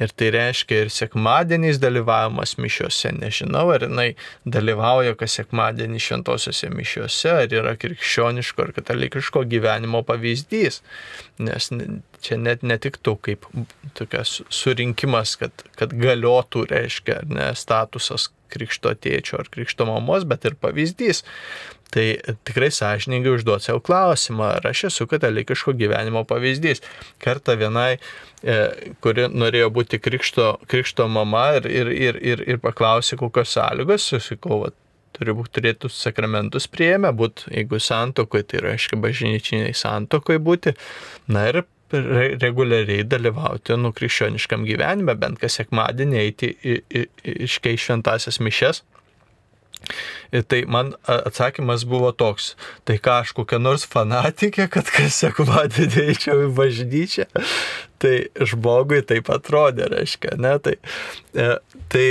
Ir 0.03 0.12
tai 0.18 0.30
reiškia 0.34 0.82
ir 0.84 0.93
sekmadieniais 0.93 1.80
dalyvavimas 1.82 2.57
mišiuose. 2.61 3.12
Nežinau, 3.18 3.66
ar 3.74 3.86
jinai 3.86 4.09
dalyvauja 4.45 5.14
kas 5.20 5.38
sekmadienį 5.40 6.03
šventosiuose 6.03 6.70
mišiuose, 6.74 7.32
ar 7.45 7.57
yra 7.61 7.74
krikščioniško 7.80 8.66
ar 8.66 8.74
katalikiško 8.78 9.45
gyvenimo 9.53 10.03
pavyzdys. 10.09 10.82
Nes 11.43 11.70
čia 12.22 12.38
net 12.38 12.62
netiktų 12.66 13.16
kaip 13.26 13.49
tokias 13.99 14.40
surinkimas, 14.53 15.36
kad, 15.40 15.66
kad 15.78 15.95
galiotų, 15.97 16.66
reiškia, 16.70 17.22
ne 17.30 17.51
statusas 17.59 18.30
krikšto 18.53 18.93
tėčio 19.01 19.40
ar 19.40 19.49
krikšto 19.53 19.86
mamos, 19.88 20.26
bet 20.28 20.45
ir 20.49 20.59
pavyzdys. 20.61 21.24
Tai 21.93 22.05
tikrai 22.49 22.70
sąžininkai 22.72 23.34
užduoti 23.34 23.68
savo 23.68 23.80
klausimą, 23.84 24.47
ar 24.57 24.68
aš 24.70 24.86
esu 24.88 25.05
katalikiško 25.11 25.74
gyvenimo 25.76 26.22
pavyzdys. 26.28 26.80
Kartą 27.20 27.59
vienai, 27.61 27.99
e, 28.40 28.55
kuri 29.05 29.26
norėjo 29.28 29.68
būti 29.76 30.01
krikšto, 30.01 30.47
krikšto 30.72 31.05
mama 31.12 31.51
ir, 31.59 31.68
ir, 31.68 31.90
ir, 31.93 32.20
ir, 32.32 32.45
ir 32.55 32.62
paklausė, 32.64 33.18
kokios 33.20 33.53
sąlygos, 33.59 34.07
susikau, 34.09 34.62
turi 35.12 35.34
būti 35.36 35.59
turėtų 35.59 35.90
sakramentus 35.93 36.68
prieėmę, 36.72 37.12
būti, 37.12 37.51
jeigu 37.59 37.80
santokoje, 37.82 38.49
tai 38.49 38.64
reiškia 38.70 38.97
bažnyčiniai 39.03 39.76
santokoje 39.76 40.40
būti. 40.40 40.72
Na 41.28 41.45
ir 41.51 41.61
reguliariai 41.93 43.05
dalyvauti 43.05 43.76
nu 43.76 43.93
krikščioniškam 43.93 44.64
gyvenime, 44.64 45.12
bent 45.20 45.36
kas 45.43 45.61
sekmadienį 45.61 46.22
eiti 46.22 46.55
iškai 47.51 47.76
šventasias 47.76 48.40
mišes 48.40 48.80
Tai 50.49 50.61
man 50.72 50.93
atsakymas 51.05 51.85
buvo 51.89 52.12
toks, 52.16 52.53
tai 52.89 52.97
ką 53.03 53.18
aš 53.22 53.35
kokia 53.37 53.61
nors 53.61 53.85
fanatikė, 53.89 54.68
kad 54.72 54.89
kas 54.93 55.18
sekmadienį 55.20 56.07
eičiau 56.12 56.47
į 56.47 56.51
bažnyčią, 56.57 57.26
tai 58.03 58.14
žmogui 58.41 59.03
taip 59.07 59.28
atrodė, 59.33 59.91
reiškia, 59.93 60.37
ne, 60.41 60.55
tai, 60.64 60.76
e, 61.37 61.49
tai, 61.93 62.07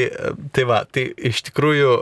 tai 0.53 0.67
va, 0.69 0.84
tai 0.86 1.09
iš 1.32 1.45
tikrųjų 1.49 1.95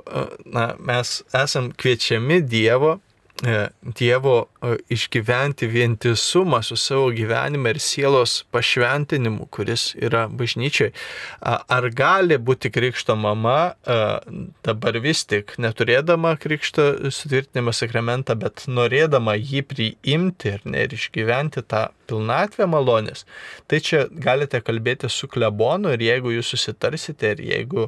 na, 0.51 0.73
mes 0.91 1.19
esam 1.35 1.71
kviečiami 1.71 2.41
Dievo 2.43 2.97
E, 2.97 3.08
Dievo 3.39 4.49
e, 4.61 4.73
išgyventi 4.91 5.67
vientisumą 5.71 6.59
su 6.63 6.75
savo 6.75 7.07
gyvenime 7.15 7.71
ir 7.71 7.79
sielos 7.79 8.43
pašventinimu, 8.51 9.47
kuris 9.47 9.93
yra 9.95 10.25
bažnyčiai. 10.27 10.91
Ar 11.39 11.87
gali 11.95 12.35
būti 12.35 12.71
krikšto 12.75 13.15
mama 13.15 13.71
e, 13.71 13.97
dabar 14.67 14.99
vis 14.99 15.23
tik, 15.23 15.55
neturėdama 15.55 16.35
krikšto 16.41 16.89
sutvirtinimo 17.07 17.71
sakramentą, 17.71 18.35
bet 18.35 18.67
norėdama 18.67 19.37
jį 19.39 19.63
priimti 19.71 20.55
ir, 20.57 20.67
ne, 20.67 20.83
ir 20.83 20.99
išgyventi 20.99 21.63
tą 21.63 21.87
pilnatvę 22.11 22.67
malonės, 22.67 23.23
tai 23.71 23.79
čia 23.79 24.07
galite 24.11 24.59
kalbėti 24.59 25.07
su 25.07 25.31
klebonu 25.31 25.95
ir 25.95 26.03
jeigu 26.03 26.35
jūs 26.35 26.51
susitarsite 26.57 27.37
ir 27.37 27.45
jeigu 27.53 27.87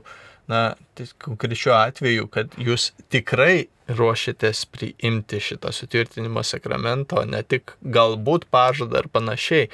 na, 0.51 0.63
tai 0.97 1.07
konkrečiu 1.21 1.73
atveju, 1.77 2.27
kad 2.31 2.57
jūs 2.59 2.91
tikrai 3.13 3.69
ruošiatės 3.91 4.65
priimti 4.71 5.39
šitą 5.43 5.71
sutvirtinimo 5.75 6.43
sakramentą, 6.47 7.21
o 7.21 7.27
ne 7.27 7.41
tik 7.43 7.75
galbūt 7.81 8.47
pažadą 8.53 9.01
ar 9.01 9.09
panašiai, 9.11 9.69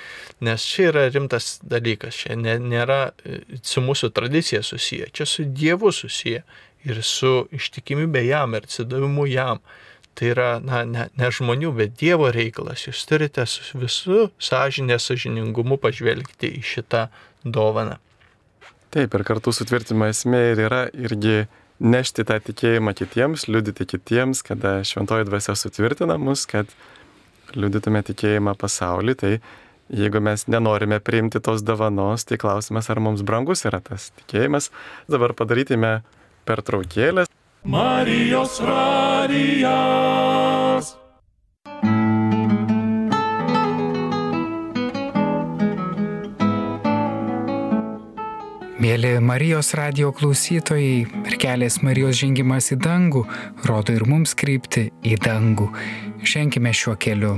nes 0.46 0.66
čia 0.66 0.90
yra 0.92 1.08
rimtas 1.14 1.58
dalykas, 1.62 2.24
čia 2.24 2.38
nėra 2.38 3.02
e, 3.10 3.42
su 3.62 3.84
mūsų 3.86 4.12
tradicija 4.16 4.64
susiję, 4.66 5.12
čia 5.14 5.28
su 5.30 5.46
Dievu 5.46 5.92
susiję 5.94 6.44
ir 6.88 7.04
su 7.04 7.34
ištikimybė 7.54 8.26
jam 8.30 8.58
ir 8.58 8.68
atsidavimu 8.68 9.28
jam. 9.30 9.62
Tai 10.18 10.32
yra, 10.32 10.50
na, 10.66 10.82
ne, 10.90 11.04
ne 11.14 11.28
žmonių, 11.30 11.76
bet 11.78 11.94
Dievo 12.00 12.32
reikalas. 12.34 12.88
Jūs 12.88 13.04
turite 13.06 13.44
su 13.46 13.78
visų 13.78 14.32
sąžinė, 14.42 14.98
sąžiningumu 14.98 15.78
pažvelgti 15.78 16.56
į 16.58 16.64
šitą 16.66 17.04
dovaną. 17.46 18.00
Taip, 18.98 19.14
ir 19.14 19.22
kartu 19.22 19.52
sutvirtimo 19.54 20.08
esmė 20.10 20.40
ir 20.56 20.60
yra 20.66 20.80
irgi 20.90 21.44
nešti 21.78 22.24
tą 22.26 22.40
tikėjimą 22.42 22.96
kitiems, 22.98 23.44
liudyti 23.46 23.86
kitiems, 23.92 24.40
kada 24.42 24.80
šventoji 24.82 25.28
dvasia 25.28 25.54
sutvirtina 25.54 26.16
mus, 26.18 26.48
kad 26.50 26.72
liudytume 27.54 28.02
tikėjimą 28.08 28.56
pasaulį. 28.58 29.14
Tai 29.22 29.32
jeigu 30.02 30.22
mes 30.26 30.48
nenorime 30.50 30.98
priimti 30.98 31.38
tos 31.46 31.62
davanos, 31.62 32.26
tai 32.26 32.42
klausimas, 32.42 32.90
ar 32.90 33.04
mums 33.06 33.22
brangus 33.22 33.62
yra 33.70 33.84
tas 33.86 34.10
tikėjimas. 34.24 34.72
Dabar 35.06 35.38
padarykime 35.38 36.00
pertraukėlę. 36.50 37.30
Marijos 37.70 38.58
radijas. 38.66 40.67
Mėly 48.78 49.16
Marijos 49.26 49.72
radio 49.74 50.12
klausytojai, 50.14 51.08
mergelės 51.24 51.80
Marijos 51.82 52.20
žengimas 52.20 52.68
į 52.70 52.76
dangų 52.86 53.24
rodo 53.66 53.96
ir 53.98 54.04
mums 54.06 54.36
krypti 54.38 54.92
į 55.02 55.16
dangų. 55.24 55.66
Ženkime 56.22 56.70
šiuo 56.78 56.94
keliu. 57.02 57.32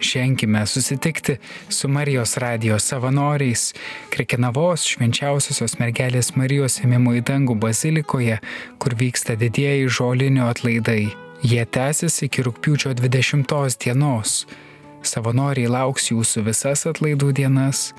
Ženkime 0.00 0.62
susitikti 0.64 1.36
su 1.68 1.90
Marijos 1.92 2.38
radio 2.40 2.78
savanoriais 2.80 3.74
Krekenavos 4.14 4.86
švenčiausiosios 4.88 5.76
mergelės 5.82 6.32
Marijos 6.32 6.78
ėmimo 6.80 7.12
į 7.20 7.26
dangų 7.28 7.58
bazilikoje, 7.60 8.40
kur 8.80 8.96
vyksta 8.96 9.36
didieji 9.36 9.92
žolinio 9.98 10.48
atlaidai. 10.48 11.12
Jie 11.44 11.68
tęsis 11.68 12.22
iki 12.24 12.48
rūpiučio 12.48 12.96
20 12.96 13.84
dienos. 13.84 14.46
Savanoriai 15.04 15.68
lauks 15.68 16.08
jūsų 16.08 16.48
visas 16.48 16.88
atlaidų 16.88 17.34
dienas 17.36 17.90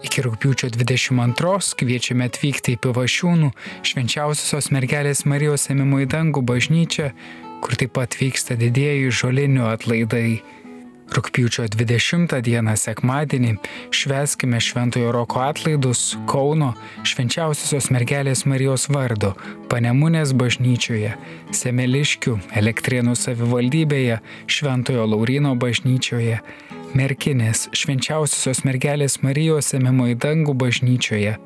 Iki 0.00 0.22
rūpiučio 0.24 0.70
22 0.72 1.74
kviečiame 1.76 2.28
atvykti 2.30 2.72
į 2.72 2.78
Pivašiūnų 2.86 3.50
švenčiausiosios 3.84 4.70
mergelės 4.72 5.26
Marijos 5.28 5.68
ėmimo 5.72 6.00
į 6.00 6.06
dangų 6.14 6.40
bažnyčią, 6.48 7.10
kur 7.60 7.76
taip 7.76 7.92
pat 7.98 8.16
vyksta 8.16 8.56
didėjai 8.60 9.12
žolinių 9.12 9.68
atlaidai. 9.68 10.40
Rūpiučio 11.10 11.64
20 11.66 12.36
dieną 12.46 12.76
sekmadienį 12.78 13.56
šveskime 13.90 14.60
Šventojo 14.62 15.10
Roko 15.12 15.40
atlaidus 15.42 16.14
Kauno 16.30 16.68
švenčiausiosios 17.02 17.88
mergelės 17.90 18.44
Marijos 18.46 18.86
vardo 18.94 19.32
Panemunės 19.72 20.30
bažnyčioje, 20.38 21.16
Semeliškių 21.50 22.36
Elektrienų 22.60 23.16
savivaldybėje, 23.18 24.20
Šventojo 24.46 25.08
Laurino 25.10 25.56
bažnyčioje, 25.58 26.38
Merkinės 26.94 27.66
švenčiausiosios 27.74 28.62
mergelės 28.66 29.18
Marijos 29.26 29.72
ėmimo 29.78 30.06
į 30.12 30.18
dangų 30.22 30.54
bažnyčioje, 30.62 31.38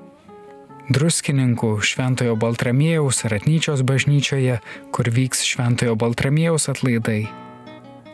Druskininkų 0.92 1.78
Šventojo 1.80 2.36
Baltramiejaus 2.36 3.22
Ratnyčios 3.32 3.80
bažnyčioje, 3.88 4.58
kur 4.92 5.08
vyks 5.08 5.40
Šventojo 5.48 5.96
Baltramiejaus 5.96 6.68
atlaidai. 6.68 7.43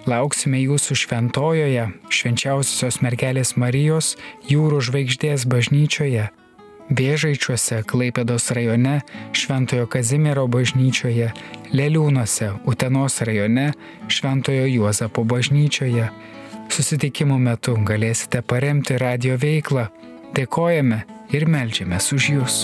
Lauksime 0.09 0.63
jūsų 0.63 0.97
šventojoje, 0.97 1.91
švenčiausiosios 2.09 3.01
mergelės 3.05 3.57
Marijos 3.61 4.15
jūrų 4.49 4.81
žvaigždės 4.89 5.45
bažnyčioje, 5.51 6.31
Bėžaičiuose, 6.91 7.85
Klaipėdos 7.87 8.49
rajone, 8.51 8.97
Šventojo 9.31 9.87
Kazimiero 9.87 10.49
bažnyčioje, 10.51 11.29
Leliūnuose, 11.71 12.51
Utenos 12.67 13.21
rajone, 13.23 13.69
Šventojo 14.11 14.67
Juozapo 14.67 15.23
bažnyčioje, 15.23 16.09
Susitikimų 16.71 17.39
metu 17.43 17.77
galėsite 17.87 18.43
paremti 18.47 18.99
radio 18.99 19.39
veiklą. 19.39 19.89
Dėkojame 20.35 21.03
ir 21.35 21.47
melžiamės 21.51 22.13
už 22.15 22.31
Jūs. 22.35 22.61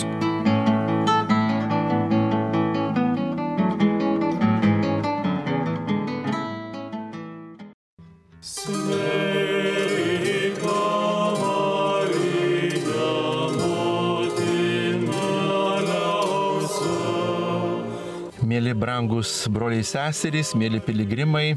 Mėly 18.57 18.71
brangus 18.73 19.31
broliai 19.53 19.83
seserys, 19.85 20.55
mėly 20.57 20.79
piligrimai, 20.81 21.51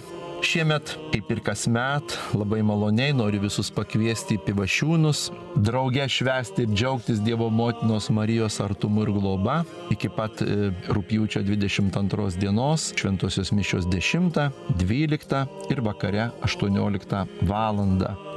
Šiemet, 0.44 0.92
kaip 1.12 1.30
ir 1.32 1.40
kasmet, 1.44 2.14
labai 2.36 2.60
maloniai 2.64 3.14
noriu 3.16 3.40
visus 3.42 3.70
pakviesti 3.72 4.36
į 4.36 4.42
pivašiūnus, 4.46 5.22
drauge 5.64 6.04
švesti 6.12 6.64
ir 6.64 6.72
džiaugtis 6.72 7.20
Dievo 7.24 7.48
motinos 7.52 8.10
Marijos 8.12 8.60
artumu 8.64 9.04
ir 9.06 9.12
globa 9.16 9.58
iki 9.92 10.12
pat 10.12 10.44
e, 10.44 10.70
rūpjūčio 10.92 11.44
22 11.48 12.40
dienos, 12.40 12.90
šventosios 13.00 13.52
mišios 13.56 13.88
10, 13.88 14.48
12 14.80 15.44
ir 15.72 15.84
vakare 15.88 16.30
18 16.48 17.24
val. 17.48 17.84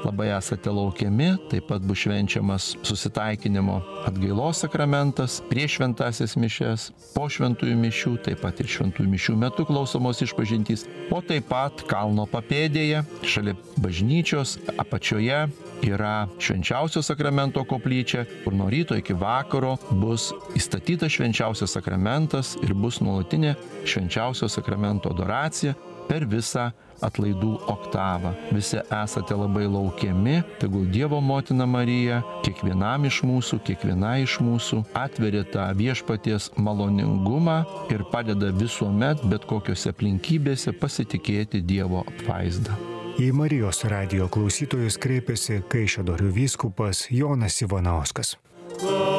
Labai 0.03 0.27
esate 0.35 0.71
laukiami, 0.71 1.29
taip 1.47 1.69
pat 1.69 1.83
bus 1.87 2.01
švenčiamas 2.03 2.73
susitaikinimo 2.83 3.77
atgailos 4.07 4.59
sakramentas, 4.65 5.37
prieš 5.47 5.77
šventasias 5.77 6.35
mišes, 6.35 6.89
po 7.13 7.29
šventųjų 7.31 7.77
mišių, 7.79 8.11
taip 8.25 8.41
pat 8.43 8.59
ir 8.59 8.67
šventųjų 8.73 9.11
mišių 9.13 9.35
metu 9.39 9.63
klausomos 9.69 10.19
išpažintys, 10.25 10.83
o 11.07 11.21
taip 11.23 11.47
pat 11.51 11.85
kalno 11.87 12.25
papėdėje, 12.27 13.05
šalia 13.23 13.55
bažnyčios, 13.79 14.57
apačioje 14.75 15.45
yra 15.87 16.27
švenčiausio 16.35 17.03
sakramento 17.03 17.63
koplyčia, 17.67 18.25
kur 18.43 18.59
nuo 18.59 18.67
ryto 18.71 18.99
iki 18.99 19.15
vakaro 19.15 19.77
bus 20.03 20.31
įstatytas 20.59 21.15
švenčiausias 21.15 21.79
sakramentas 21.79 22.57
ir 22.63 22.75
bus 22.75 22.99
nuolatinė 23.03 23.55
švenčiausio 23.87 24.51
sakramento 24.51 25.15
adoracija 25.15 25.75
per 26.07 26.25
visą 26.29 26.71
atlaidų 27.03 27.51
oktavą. 27.71 28.33
Visi 28.55 28.79
esate 28.83 29.35
labai 29.35 29.65
laukiami, 29.67 30.37
tegul 30.61 30.85
Dievo 30.93 31.19
motina 31.21 31.67
Marija 31.69 32.21
kiekvienam 32.45 33.07
iš 33.09 33.21
mūsų, 33.27 33.59
kiekviena 33.67 34.15
iš 34.23 34.37
mūsų 34.43 34.83
atveria 34.97 35.43
tą 35.43 35.67
viešpaties 35.79 36.51
maloningumą 36.55 37.59
ir 37.93 38.05
padeda 38.13 38.53
visuomet, 38.55 39.23
bet 39.31 39.47
kokiose 39.49 39.91
aplinkybėse 39.93 40.75
pasitikėti 40.79 41.63
Dievo 41.65 42.05
apvaizdą. 42.07 42.79
Į 43.21 43.29
Marijos 43.37 43.83
radio 43.91 44.25
klausytojus 44.31 44.97
kreipiasi 44.97 45.59
Kaišėdorių 45.69 46.31
vyskupas 46.33 47.05
Jonas 47.13 47.61
Ivanauskas. 47.61 48.37
radijas. 48.73 49.12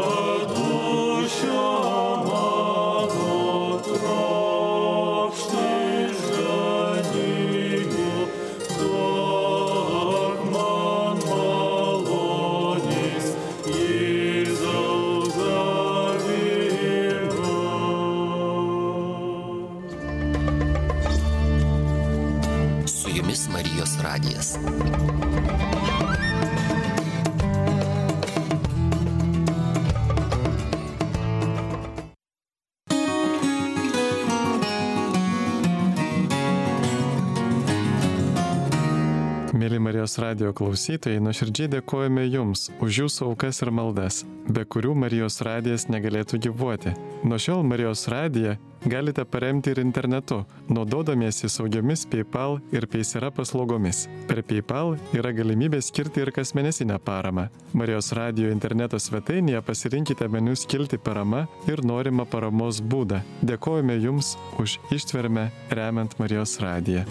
Marijos 40.14 40.30
radio 40.30 40.52
klausytojai, 40.54 41.18
nuoširdžiai 41.18 41.70
dėkojame 41.72 42.22
Jums 42.28 42.68
už 42.78 42.98
Jūsų 43.00 43.32
aukas 43.32 43.58
ir 43.64 43.70
maldas, 43.74 44.20
be 44.46 44.62
kurių 44.62 44.92
Marijos 44.94 45.40
radijas 45.42 45.88
negalėtų 45.90 46.38
gyvuoti. 46.44 46.92
Nuo 47.26 47.38
šiol 47.42 47.64
Marijos 47.66 48.06
radiją 48.06 48.54
galite 48.86 49.24
paremti 49.24 49.72
ir 49.72 49.80
internetu, 49.82 50.44
naudodamiesi 50.70 51.50
saugiomis 51.50 52.04
PayPal 52.06 52.60
ir 52.70 52.86
Paysera 52.86 53.32
paslaugomis. 53.34 54.04
Per 54.28 54.44
PayPal 54.46 54.94
yra 55.18 55.32
galimybė 55.34 55.82
skirti 55.82 56.22
ir 56.22 56.30
kasmėnesinę 56.36 57.00
paramą. 57.02 57.48
Marijos 57.74 58.12
radio 58.14 58.52
interneto 58.54 59.00
svetainėje 59.02 59.64
pasirinkite 59.66 60.30
meniu 60.30 60.54
skilti 60.54 61.00
parama 61.00 61.48
ir 61.66 61.82
norimą 61.82 62.28
paramos 62.30 62.78
būdą. 62.78 63.24
Dėkojame 63.42 63.98
Jums 63.98 64.36
už 64.62 64.78
ištvermę 64.94 65.48
remiant 65.74 66.14
Marijos 66.22 66.60
radiją. 66.62 67.02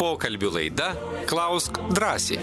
Pokalbių 0.00 0.50
laida 0.54 0.92
Klausk 1.28 1.78
drąsiai. 1.96 2.38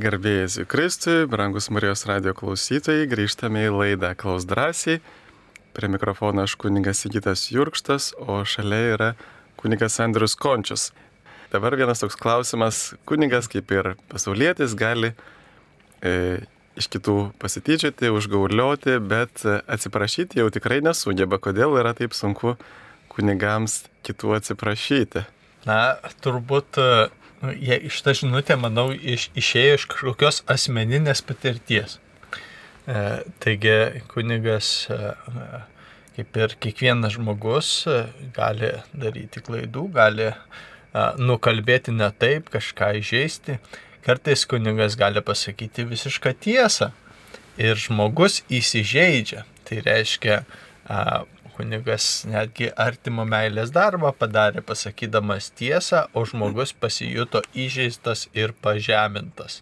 Garbėjai 0.00 0.64
Kristui, 0.64 1.26
brangus 1.28 1.68
Marijos 1.68 2.06
radio 2.08 2.32
klausytojai, 2.32 3.04
grįžtame 3.10 3.66
į 3.66 3.72
laidą 3.74 4.14
Klaus 4.16 4.46
drąsiai. 4.48 5.02
Prie 5.76 5.90
mikrofono 5.92 6.46
aš 6.48 6.54
kuningas 6.58 7.02
Sigitas 7.04 7.50
Jurkštas, 7.52 8.14
o 8.16 8.40
šalia 8.48 8.80
yra 8.94 9.10
kuningas 9.60 10.00
Andrius 10.00 10.34
Končius. 10.40 10.88
Dabar 11.50 11.76
vienas 11.78 12.02
toks 12.02 12.18
klausimas. 12.18 12.92
Kuningas, 13.08 13.48
kaip 13.50 13.72
ir 13.74 13.92
pasaulietis, 14.12 14.76
gali 14.78 15.12
e, 16.00 16.12
iš 16.78 16.90
kitų 16.94 17.16
pasityčioti, 17.42 18.12
užgaulioti, 18.14 18.98
bet 19.02 19.42
atsiprašyti 19.46 20.42
jau 20.42 20.50
tikrai 20.54 20.78
nesugeba. 20.84 21.40
Kodėl 21.42 21.74
yra 21.80 21.94
taip 21.98 22.14
sunku 22.14 22.54
kunigams 23.10 23.82
kitų 24.06 24.36
atsiprašyti? 24.38 25.26
Na, 25.66 25.80
turbūt 26.22 26.78
nu, 27.42 27.52
jie 27.56 27.78
iš 27.88 28.00
tą 28.04 28.14
žinutę, 28.16 28.56
manau, 28.60 28.90
iš, 28.92 29.28
išėjo 29.38 29.76
iš 29.78 29.88
kažkokios 29.90 30.42
asmeninės 30.50 31.22
patirties. 31.26 31.98
E, 32.88 33.02
taigi 33.42 34.02
kunigas, 34.10 34.88
e, 34.90 35.12
kaip 36.16 36.40
ir 36.42 36.56
kiekvienas 36.64 37.16
žmogus, 37.16 37.70
e, 37.88 38.02
gali 38.36 38.72
daryti 38.92 39.42
klaidų, 39.44 39.86
gali 39.96 40.30
nukalbėti 41.18 41.94
ne 41.94 42.10
taip, 42.18 42.50
kažką 42.50 42.94
įžeisti. 43.00 43.58
Kartais 44.04 44.46
kunigas 44.48 44.96
gali 44.96 45.20
pasakyti 45.22 45.84
visišką 45.86 46.32
tiesą 46.40 46.90
ir 47.60 47.76
žmogus 47.76 48.40
įsižeidžia. 48.48 49.44
Tai 49.68 49.82
reiškia, 49.86 50.40
kunigas 51.54 52.24
netgi 52.26 52.70
artimo 52.80 53.26
meilės 53.28 53.72
darbą 53.74 54.14
padarė 54.16 54.64
pasakydamas 54.66 55.50
tiesą, 55.58 56.06
o 56.16 56.24
žmogus 56.24 56.72
pasijuto 56.72 57.42
įžeistas 57.54 58.28
ir 58.32 58.54
pažemintas. 58.64 59.60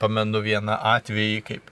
Pamenu 0.00 0.40
vieną 0.42 0.78
atvejį, 0.94 1.40
kaip 1.46 1.70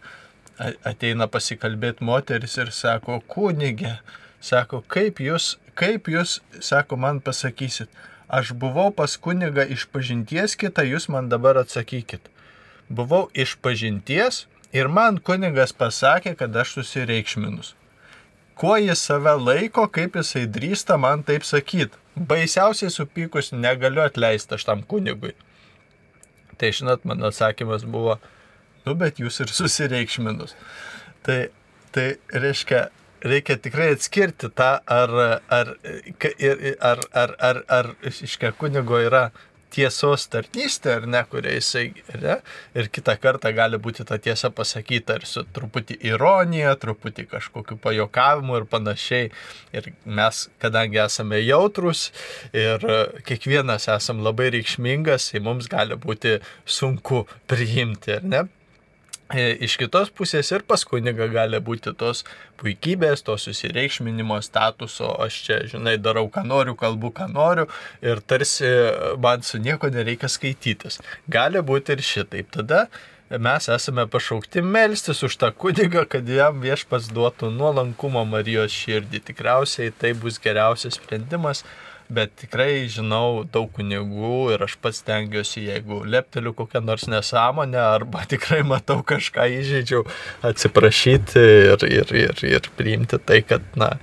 ateina 0.85 1.29
pasikalbėti 1.33 2.05
moteris 2.05 2.59
ir 2.61 2.71
sako, 2.75 3.21
kunigė, 3.31 3.97
sako, 4.43 4.83
kaip 4.91 5.23
jūs, 5.23 5.57
kaip 5.79 6.11
jūs, 6.13 6.41
sako, 6.61 6.99
man 7.01 7.23
pasakysit, 7.25 7.89
aš 8.33 8.55
buvau 8.57 8.89
pas 8.97 9.15
kunigą 9.21 9.67
iš 9.69 9.85
pažinties 9.93 10.57
kitą, 10.57 10.87
jūs 10.89 11.11
man 11.13 11.29
dabar 11.29 11.61
atsakykit. 11.61 12.31
Buvau 12.89 13.29
iš 13.37 13.59
pažinties 13.61 14.47
ir 14.73 14.89
man 14.89 15.21
kunigas 15.21 15.75
pasakė, 15.77 16.35
kad 16.41 16.57
aš 16.57 16.79
susireikšminus. 16.79 17.75
Kuo 18.57 18.77
jis 18.81 19.01
save 19.05 19.35
laiko, 19.37 19.85
kaip 19.89 20.17
jisai 20.17 20.47
drįsta 20.49 20.97
man 21.01 21.25
taip 21.29 21.45
sakyti. 21.45 21.99
Baisiausiai 22.17 22.93
supykus 22.93 23.53
negaliu 23.53 24.05
atleisti 24.05 24.57
aš 24.57 24.67
tam 24.69 24.83
kunigui. 24.89 25.33
Tai 26.61 26.73
žinot, 26.73 27.05
mano 27.09 27.29
atsakymas 27.29 27.85
buvo, 27.89 28.19
nu 28.87 28.97
bet 28.97 29.21
jūs 29.21 29.41
ir 29.45 29.53
susireikšminus. 29.53 30.57
Tai, 31.27 31.39
tai 31.93 32.07
reiškia, 32.33 32.87
reikia 33.23 33.57
tikrai 33.63 33.93
atskirti 33.97 34.51
tą, 34.57 34.75
ar, 34.87 35.15
ar, 35.49 35.73
ar, 36.91 37.07
ar, 37.13 37.35
ar, 37.39 37.65
ar 37.69 37.95
iškia 38.11 38.53
kunigo 38.59 39.01
yra 39.03 39.31
tiesos 39.73 40.27
tarnystė, 40.33 40.97
ar 40.99 41.07
ne, 41.09 41.23
kuria 41.31 41.55
jisai 41.57 41.85
yra, 42.13 42.39
ir 42.77 42.89
kitą 42.93 43.15
kartą 43.21 43.53
gali 43.57 43.81
būti 43.83 44.05
ta 44.09 44.19
tiesa 44.23 44.51
pasakyta 44.55 45.17
ir 45.19 45.27
su 45.29 45.45
truputį 45.57 45.97
ironija, 46.11 46.75
truputį 46.83 47.27
kažkokiu 47.31 47.79
pajokavimu 47.83 48.61
ir 48.61 48.69
panašiai. 48.73 49.31
Ir 49.73 49.93
mes, 50.05 50.47
kadangi 50.63 51.01
esame 51.03 51.41
jautrus 51.43 52.11
ir 52.53 52.85
kiekvienas 53.29 53.89
esame 53.97 54.25
labai 54.27 54.51
reikšmingas, 54.59 55.31
tai 55.33 55.45
mums 55.45 55.71
gali 55.73 55.97
būti 56.01 56.39
sunku 56.69 57.25
priimti, 57.51 58.19
ar 58.19 58.29
ne? 58.35 58.49
E, 59.33 59.45
Iš 59.65 59.79
kitos 59.81 60.11
pusės 60.13 60.51
ir 60.53 60.65
pas 60.69 60.83
kunigą 60.85 61.29
gali 61.33 61.57
būti 61.65 61.95
tos 61.97 62.21
puikybės, 62.61 63.23
to 63.25 63.39
susireikšminimo 63.41 64.37
statuso, 64.45 65.09
aš 65.25 65.39
čia, 65.47 65.57
žinai, 65.71 65.97
darau, 65.97 66.27
ką 66.33 66.45
noriu, 66.45 66.75
kalbu, 66.79 67.13
ką 67.17 67.31
noriu 67.33 67.65
ir 68.05 68.21
tarsi 68.21 68.69
man 69.23 69.47
su 69.47 69.61
nieko 69.63 69.89
nereikia 69.93 70.29
skaitytis. 70.29 71.01
Gali 71.33 71.65
būti 71.65 71.97
ir 71.97 72.05
šitaip. 72.05 72.51
Tada 72.53 72.85
mes 73.41 73.69
esame 73.73 74.05
pašaukti 74.13 74.61
melstis 74.61 75.23
už 75.25 75.39
tą 75.41 75.49
kunigą, 75.57 76.05
kad 76.05 76.29
jam 76.29 76.61
viešpats 76.61 77.09
duotų 77.17 77.49
nuolankumo 77.57 78.27
Marijos 78.29 78.75
širdį. 78.77 79.23
Tikriausiai 79.31 79.95
tai 79.97 80.13
bus 80.13 80.37
geriausias 80.43 81.01
sprendimas 81.01 81.65
bet 82.15 82.35
tikrai 82.41 82.87
žinau 82.93 83.43
daug 83.49 83.71
kunigų 83.77 84.53
ir 84.55 84.65
aš 84.67 84.77
pats 84.83 85.03
tengiuosi, 85.07 85.65
jeigu 85.69 86.03
lepteliu 86.09 86.55
kokią 86.57 86.83
nors 86.85 87.09
nesąmonę 87.11 87.81
arba 87.81 88.25
tikrai 88.33 88.63
matau 88.67 89.01
kažką 89.07 89.49
įžeidžiau, 89.59 90.05
atsiprašyti 90.53 91.43
ir, 91.73 91.89
ir, 91.89 92.15
ir, 92.27 92.47
ir 92.53 92.71
priimti 92.79 93.19
tai, 93.19 93.43
kad, 93.47 93.67
na, 93.79 93.95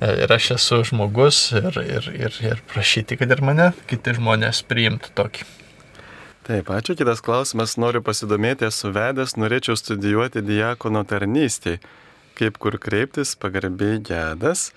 ir 0.00 0.32
aš 0.38 0.52
esu 0.58 0.82
žmogus 0.92 1.40
ir, 1.58 1.78
ir, 1.84 2.10
ir, 2.14 2.42
ir 2.52 2.66
prašyti, 2.72 3.18
kad 3.20 3.32
ir 3.34 3.44
mane 3.44 3.72
kiti 3.90 4.16
žmonės 4.18 4.64
priimtų 4.68 5.14
tokį. 5.18 5.48
Taip, 6.48 6.70
ačiū. 6.72 6.94
Kitas 6.96 7.20
klausimas. 7.20 7.74
Noriu 7.76 8.00
pasidomėti, 8.00 8.64
esu 8.70 8.88
vedęs, 8.94 9.34
norėčiau 9.36 9.74
studijuoti 9.76 10.40
diakono 10.40 11.02
tarnystį. 11.04 11.74
Kaip 12.38 12.56
kur 12.62 12.78
kreiptis, 12.80 13.34
pagarbiai 13.36 13.98
gedas. 14.00 14.70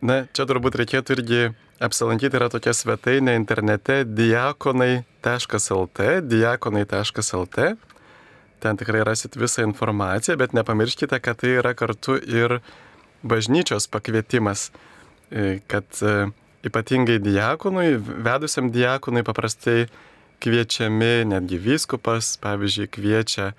Na, 0.00 0.22
čia 0.32 0.46
turbūt 0.48 0.78
reikėtų 0.80 1.18
irgi 1.18 1.42
apsilankyti 1.82 2.38
yra 2.38 2.48
tokia 2.52 2.74
svetainė 2.76 3.34
internete 3.38 4.02
diakonai.lt, 4.06 6.06
diakonai.lt. 6.30 7.66
Ten 8.64 8.80
tikrai 8.80 9.02
rasit 9.04 9.36
visą 9.36 9.66
informaciją, 9.66 10.38
bet 10.40 10.54
nepamirškite, 10.56 11.18
kad 11.20 11.42
tai 11.42 11.58
yra 11.58 11.74
kartu 11.76 12.16
ir 12.16 12.60
bažnyčios 13.24 13.88
pakvietimas, 13.92 14.70
e, 15.30 15.58
kad 15.68 15.84
e, 16.00 16.30
ypatingai 16.64 17.18
diakonui, 17.20 17.98
vedusiam 17.98 18.70
diakonui 18.72 19.24
paprastai 19.26 19.84
kviečiami, 20.44 21.28
netgi 21.28 21.60
vyskupas, 21.60 22.36
pavyzdžiui, 22.40 22.88
kviečia 22.92 23.52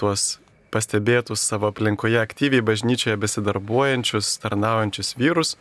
tuos 0.00 0.40
pastebėtus 0.70 1.42
savo 1.42 1.70
aplinkoje 1.72 2.20
aktyviai 2.20 2.64
bažnyčioje 2.64 3.16
besidarbuojančius, 3.20 4.36
tarnaujančius 4.42 5.16
vyrus, 5.18 5.56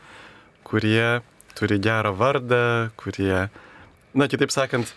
kurie 0.68 1.22
turi 1.58 1.80
gerą 1.82 2.14
vardą, 2.18 2.90
kurie, 3.00 3.48
na 4.14 4.28
kitaip 4.32 4.52
sakant, 4.54 4.94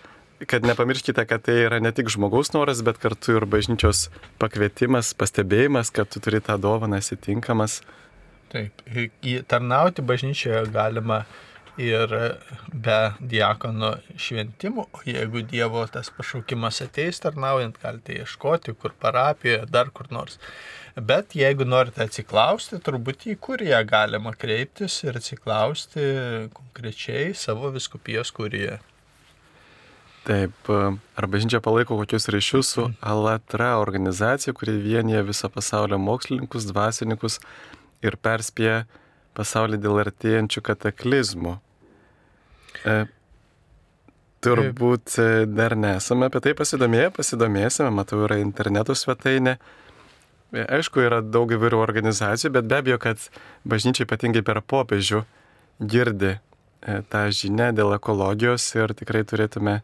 kad 0.46 0.66
nepamirškite, 0.66 1.24
kad 1.26 1.44
tai 1.46 1.60
yra 1.66 1.78
ne 1.82 1.92
tik 1.94 2.10
žmogaus 2.10 2.52
noras, 2.54 2.82
bet 2.86 2.98
kartu 3.02 3.36
ir 3.38 3.46
bažnyčios 3.46 4.08
pakvietimas, 4.42 5.12
pastebėjimas, 5.18 5.92
kad 5.94 6.10
tu 6.10 6.22
turi 6.22 6.42
tą 6.44 6.58
dovaną 6.60 6.98
įsitinkamas. 7.02 7.80
Taip, 8.52 8.84
tarnauti 9.48 10.04
bažnyčioje 10.04 10.66
galima 10.74 11.22
ir 11.80 12.12
be 12.68 12.98
diakono 13.32 13.94
šventimų, 14.20 14.84
o 14.92 15.04
jeigu 15.08 15.40
Dievo 15.48 15.86
tas 15.88 16.10
pašaukimas 16.12 16.82
ateis 16.84 17.22
tarnaujant, 17.24 17.78
galite 17.80 18.18
ieškoti, 18.20 18.74
kur 18.76 18.92
parapijoje, 19.00 19.64
dar 19.72 19.90
kur 19.94 20.10
nors. 20.12 20.38
Bet 20.96 21.32
jeigu 21.32 21.64
norite 21.64 22.04
atsiklausti, 22.04 22.76
turbūt 22.84 23.24
į 23.32 23.38
kuriją 23.40 23.78
galima 23.88 24.34
kreiptis 24.36 24.98
ir 25.06 25.16
atsiklausti 25.16 26.02
konkrečiai 26.52 27.30
savo 27.38 27.70
viskupijos 27.72 28.32
kuriją. 28.36 28.76
Taip, 30.22 30.68
ar 30.70 31.26
bažnyčia 31.26 31.58
palaiko 31.64 31.96
kokius 31.98 32.28
ryšius 32.30 32.68
su 32.76 32.84
Alatra 33.00 33.72
organizacija, 33.80 34.54
kuri 34.54 34.76
vienyje 34.84 35.22
viso 35.26 35.48
pasaulio 35.50 35.98
mokslininkus, 35.98 36.68
dvasininkus 36.68 37.40
ir 38.06 38.14
perspėja 38.22 38.84
pasaulį 39.34 39.80
dėl 39.82 39.98
artėjančių 40.04 40.62
kataklizmų. 40.68 41.56
E, 42.84 42.96
turbūt 44.44 45.16
e, 45.18 45.28
dar 45.48 45.74
nesame 45.74 46.28
apie 46.28 46.44
tai 46.44 46.54
pasidomėję, 46.58 47.10
pasidomėsime, 47.16 47.90
matau, 47.94 48.22
yra 48.28 48.38
interneto 48.44 48.94
svetainė. 48.94 49.56
Aišku, 50.52 51.00
yra 51.00 51.22
daug 51.24 51.52
įvairių 51.54 51.78
organizacijų, 51.80 52.52
bet 52.58 52.66
be 52.68 52.80
abejo, 52.82 52.98
kad 53.00 53.22
bažnyčia 53.64 54.04
ypatingai 54.04 54.42
per 54.44 54.60
popiežių 54.60 55.22
girdi 55.80 56.34
e, 56.34 56.98
tą 57.08 57.22
žinę 57.32 57.70
dėl 57.76 57.94
ekologijos 57.96 58.66
ir 58.76 58.92
tikrai 58.98 59.22
turėtume 59.28 59.78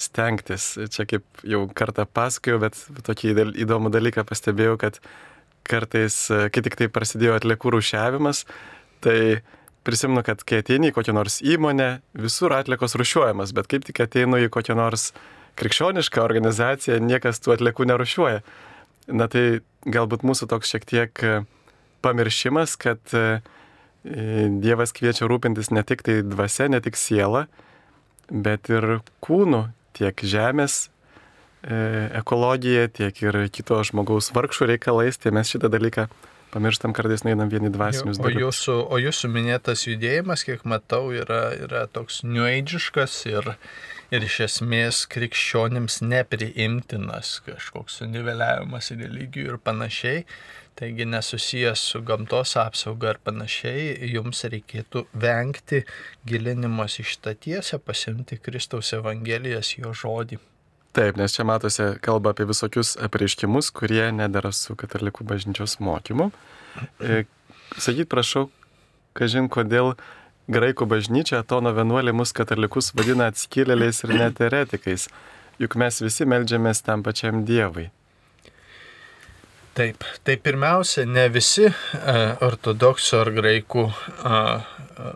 stengtis. 0.00 0.72
Čia 0.88 1.04
kaip 1.08 1.44
jau 1.44 1.66
kartą 1.76 2.06
pasakojau, 2.08 2.62
bet 2.62 2.78
tokį 3.04 3.34
įdomų 3.60 3.92
dalyką 3.92 4.24
pastebėjau, 4.24 4.78
kad 4.80 4.96
kartais, 5.68 6.16
e, 6.32 6.48
kai 6.48 6.64
tik 6.64 6.78
tai 6.80 6.88
prasidėjo 6.88 7.36
atliekų 7.36 7.74
rušiavimas, 7.76 8.46
tai 9.04 9.42
prisimenu, 9.84 10.24
kad 10.24 10.40
kai 10.48 10.62
ateini 10.64 10.90
į 10.90 10.96
kokią 10.96 11.12
nors 11.16 11.42
įmonę, 11.44 11.90
visur 12.16 12.56
atliekos 12.56 12.96
rušiuojamas, 13.00 13.52
bet 13.56 13.68
kaip 13.68 13.84
tik 13.84 14.00
ateinu 14.04 14.40
į 14.40 14.48
kokią 14.52 14.76
nors 14.80 15.10
krikščionišką 15.60 16.24
organizaciją, 16.24 17.00
niekas 17.04 17.40
tų 17.44 17.58
atliekų 17.58 17.88
nerušiuoja. 17.92 18.40
Na 19.10 19.26
tai 19.30 19.62
galbūt 19.88 20.24
mūsų 20.26 20.48
toks 20.50 20.70
šiek 20.70 20.86
tiek 20.88 21.24
e, 21.24 21.40
pamiršimas, 22.04 22.76
kad 22.80 23.00
e, 23.16 23.40
Dievas 24.00 24.94
kviečia 24.96 25.26
rūpintis 25.28 25.68
ne 25.76 25.82
tik 25.84 26.00
tai 26.06 26.22
dvasia, 26.24 26.70
ne 26.72 26.78
tik 26.80 26.96
siela, 26.96 27.44
bet 28.32 28.70
ir 28.72 29.02
kūnu, 29.20 29.66
tiek 29.98 30.24
žemės 30.24 30.86
e, 30.86 32.08
ekologija, 32.22 32.88
tiek 32.88 33.20
ir 33.26 33.42
kito 33.52 33.82
žmogaus 33.84 34.30
vargšų 34.32 34.70
reikalais, 34.72 35.20
tai 35.20 35.34
mes 35.36 35.52
šitą 35.52 35.68
dalyką 35.72 36.06
pamirštam 36.54 36.94
kartais, 36.96 37.24
einam 37.26 37.50
vieni 37.52 37.70
dvasinius 37.72 38.20
dalykus. 38.20 38.36
O 38.36 38.44
jūsų, 38.46 38.76
o 38.90 39.00
jūsų 39.00 39.30
minėtas 39.32 39.86
judėjimas, 39.88 40.44
kiek 40.46 40.64
matau, 40.68 41.10
yra, 41.14 41.50
yra 41.56 41.86
toks 41.90 42.22
nueidžiškas 42.26 43.18
ir, 43.30 43.52
ir 44.14 44.26
iš 44.26 44.40
esmės 44.46 45.04
krikščionims 45.10 46.00
nepriimtinas 46.06 47.38
kažkoks 47.46 48.00
suniveliavimas 48.02 48.92
religijų 48.96 49.54
ir 49.54 49.60
panašiai. 49.62 50.24
Taigi 50.80 51.04
nesusijęs 51.04 51.80
su 51.92 52.00
gamtos 52.06 52.54
apsauga 52.56 53.10
ar 53.10 53.18
panašiai, 53.20 53.90
jums 54.14 54.46
reikėtų 54.48 55.02
vengti 55.12 55.82
gilinimos 56.24 56.96
iš 57.02 57.18
tą 57.20 57.34
tiesą, 57.36 57.82
pasimti 57.84 58.38
Kristaus 58.40 58.94
Evangelijas, 58.96 59.74
jo 59.76 59.92
žodį. 59.92 60.38
Taip, 60.92 61.14
nes 61.16 61.30
čia 61.30 61.44
matosi 61.46 61.84
kalba 62.02 62.32
apie 62.34 62.48
visokius 62.50 62.96
apreiškimus, 62.98 63.68
kurie 63.70 64.08
nedara 64.10 64.50
su 64.50 64.74
katalikų 64.74 65.22
bažnyčios 65.22 65.76
mokymu. 65.78 66.32
E, 66.98 67.22
sakyt, 67.78 68.08
prašau, 68.10 68.48
kažin 69.14 69.46
kodėl 69.52 69.92
graikų 70.50 70.88
bažnyčia 70.90 71.44
Atono 71.44 71.70
vienuolė 71.76 72.14
mus 72.16 72.34
katalikus 72.34 72.90
vadina 72.98 73.30
atskilėliais 73.30 74.02
ir 74.02 74.16
net 74.18 74.42
eretikais, 74.42 75.06
juk 75.62 75.78
mes 75.78 76.02
visi 76.02 76.26
melžiamės 76.26 76.82
tam 76.82 77.06
pačiam 77.06 77.44
Dievui. 77.46 77.86
Taip, 79.78 80.02
tai 80.26 80.34
pirmiausia, 80.42 81.06
ne 81.06 81.28
visi 81.30 81.68
a, 81.70 81.72
e, 82.02 82.14
ortodoksų 82.42 83.20
ar 83.22 83.28
graikų 83.36 83.84
a, 83.86 84.34
a, 84.34 85.10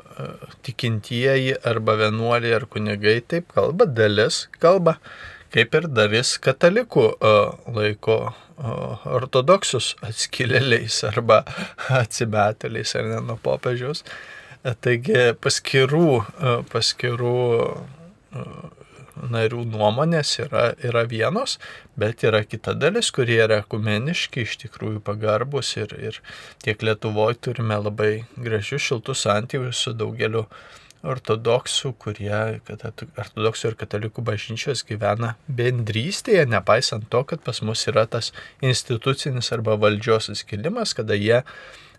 tikintieji 0.63 1.57
arba 1.67 1.99
vienuoliai 1.99 2.55
ar 2.61 2.71
kunigai 2.71 3.19
taip 3.27 3.51
kalba, 3.57 3.91
dalis 3.91 4.45
kalba, 4.63 5.01
kaip 5.55 5.77
ir 5.79 5.89
dalis 5.91 6.35
katalikų 6.43 7.07
laiko 7.75 8.19
ortodoksus 9.19 9.95
atskilėliais 10.07 11.01
arba 11.09 11.43
atsimetėliais 12.03 12.95
ar 12.99 13.11
ne 13.11 13.21
nuo 13.29 13.39
popiežiaus. 13.43 14.05
Taigi 14.65 15.35
paskirų, 15.45 16.09
paskirų 16.73 17.35
narių 19.31 19.65
nuomonės 19.71 20.33
yra, 20.43 20.65
yra 20.83 21.05
vienos, 21.11 21.59
bet 22.01 22.25
yra 22.27 22.43
kita 22.47 22.75
dalis, 22.75 23.11
kurie 23.15 23.39
yra 23.45 23.61
ekumeniški, 23.63 24.45
iš 24.45 24.57
tikrųjų 24.65 25.03
pagarbus 25.07 25.75
ir, 25.79 25.95
ir 25.99 26.21
tiek 26.65 26.83
Lietuvoje 26.83 27.39
turime 27.47 27.79
labai 27.79 28.13
gražius 28.37 28.89
šiltus 28.89 29.25
santykius 29.27 29.85
su 29.87 29.95
daugeliu 29.95 30.47
ortodoksų, 31.05 31.93
kurie, 32.01 32.61
ortodoksų 32.65 33.71
ir 33.71 33.79
katalikų 33.81 34.25
bažnyčios 34.25 34.85
gyvena 34.89 35.35
bendrystėje, 35.49 36.47
nepaisant 36.51 37.07
to, 37.13 37.23
kad 37.29 37.45
pas 37.45 37.61
mus 37.67 37.85
yra 37.91 38.07
tas 38.11 38.33
institucinis 38.65 39.53
arba 39.55 39.77
valdžios 39.81 40.31
atskilimas, 40.33 40.97
kada 40.97 41.19
jie 41.19 41.43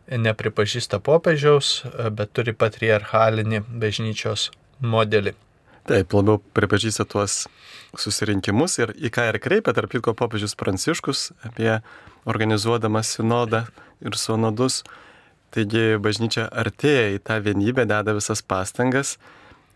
nepripažįsta 0.10 1.00
popiežiaus, 1.06 1.80
bet 2.14 2.34
turi 2.38 2.54
patriarchalinį 2.54 3.64
bažnyčios 3.82 4.52
modelį. 4.82 5.34
Taip, 5.86 6.14
labiau 6.18 6.40
pripažįsta 6.58 7.06
tuos 7.06 7.44
susirinkimus 8.02 8.80
ir 8.82 8.94
į 8.98 9.12
ką 9.14 9.28
ir 9.30 9.38
kreipia, 9.42 9.74
tarp 9.78 9.92
kitko, 9.94 10.16
popiežius 10.18 10.58
Pranciškus 10.58 11.30
apie 11.46 11.76
organizuodamas 12.26 13.14
sinodą 13.18 13.66
ir 14.02 14.18
sonodus. 14.18 14.82
Taigi 15.56 15.96
bažnyčia 16.04 16.50
artėja 16.52 17.16
į 17.16 17.20
tą 17.24 17.40
vienybę, 17.44 17.86
deda 17.88 18.16
visas 18.18 18.42
pastangas 18.44 19.16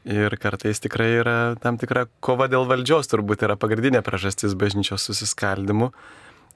ir 0.03 0.35
kartais 0.41 0.81
tikrai 0.83 1.09
yra 1.21 1.37
tam 1.63 1.77
tikra 1.79 2.07
kova 2.23 2.49
dėl 2.51 2.67
valdžios, 2.67 3.07
turbūt 3.11 3.45
yra 3.47 3.55
pagrindinė 3.59 4.01
priežastis 4.03 4.57
bažnyčios 4.59 5.07
susiskaldimų. 5.07 5.91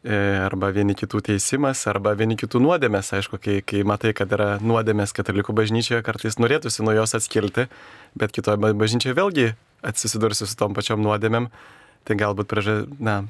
e, 0.03 0.15
arba 0.43 0.67
vieni 0.75 0.95
kitų 0.99 1.21
teisimas, 1.23 1.85
arba 1.87 2.11
vieni 2.19 2.35
kitų 2.35 2.59
nuodėmės. 2.59 3.13
Aišku, 3.15 3.39
kai, 3.39 3.61
kai 3.63 3.85
matai, 3.87 4.11
kad 4.11 4.31
yra 4.35 4.57
nuodėmės 4.59 5.15
katalikų 5.15 5.55
bažnyčioje, 5.55 6.03
kartais 6.03 6.35
norėtųsi 6.35 6.83
nuo 6.83 6.91
jos 6.91 7.15
atskilti, 7.15 7.69
bet 8.19 8.35
kitoje 8.35 8.59
bažnyčioje 8.59 9.15
vėlgi 9.15 9.53
atsisidursi 9.83 10.47
su 10.47 10.59
tom 10.59 10.75
pačiom 10.75 10.99
nuodėmėm, 11.03 11.47
tai 12.03 12.19
galbūt 12.19 12.51
prieža, 12.51 12.75
na, 12.99 13.23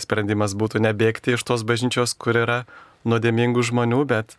sprendimas 0.00 0.56
būtų 0.56 0.80
nebėgti 0.84 1.36
iš 1.36 1.44
tos 1.44 1.64
bažnyčios, 1.68 2.16
kur 2.16 2.36
yra 2.36 2.62
nuodėmingų 3.04 3.64
žmonių, 3.70 4.04
bet 4.08 4.38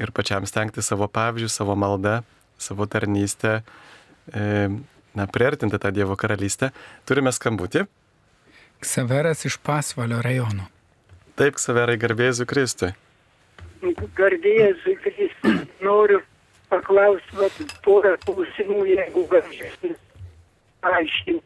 ir 0.00 0.12
pačiam 0.16 0.46
stengti 0.48 0.82
savo 0.84 1.08
pavyzdžių, 1.12 1.50
savo 1.52 1.76
maldą, 1.78 2.20
savo 2.60 2.86
tarnystę, 2.90 3.60
e, 4.32 4.68
na, 5.14 5.26
priartinti 5.26 5.78
tą 5.78 5.92
Dievo 5.92 6.16
karalystę. 6.16 6.70
Turime 7.08 7.32
skambutį. 7.34 7.86
Ksaveras 8.80 9.44
iš 9.44 9.58
Pasvalio 9.60 10.22
rajono. 10.24 10.68
Taip, 11.36 11.56
Ksaverai, 11.60 11.98
garbėsiu 12.00 12.46
Kristui. 12.48 12.94
Garbėsiu 14.16 14.96
Kristui. 15.04 15.56
Noriu 15.84 16.22
paklausti 16.70 17.66
porą 17.84 18.16
klausimų, 18.24 18.84
jeigu 18.88 19.26
galėsim 19.30 19.96
aiškinti. 20.86 21.44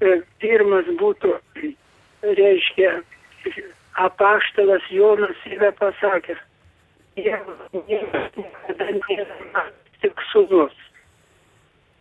E, 0.00 0.18
Pirmas 0.40 0.88
būtų, 1.00 1.32
reiškia, 2.22 2.90
apaštalas 4.06 4.84
Jonas 4.92 5.38
yra 5.48 5.72
pasakęs, 5.76 6.40
Dievas 7.16 7.60
niekada 7.72 8.88
nėra 8.96 9.64
tik 10.02 10.20
sunus. 10.32 10.74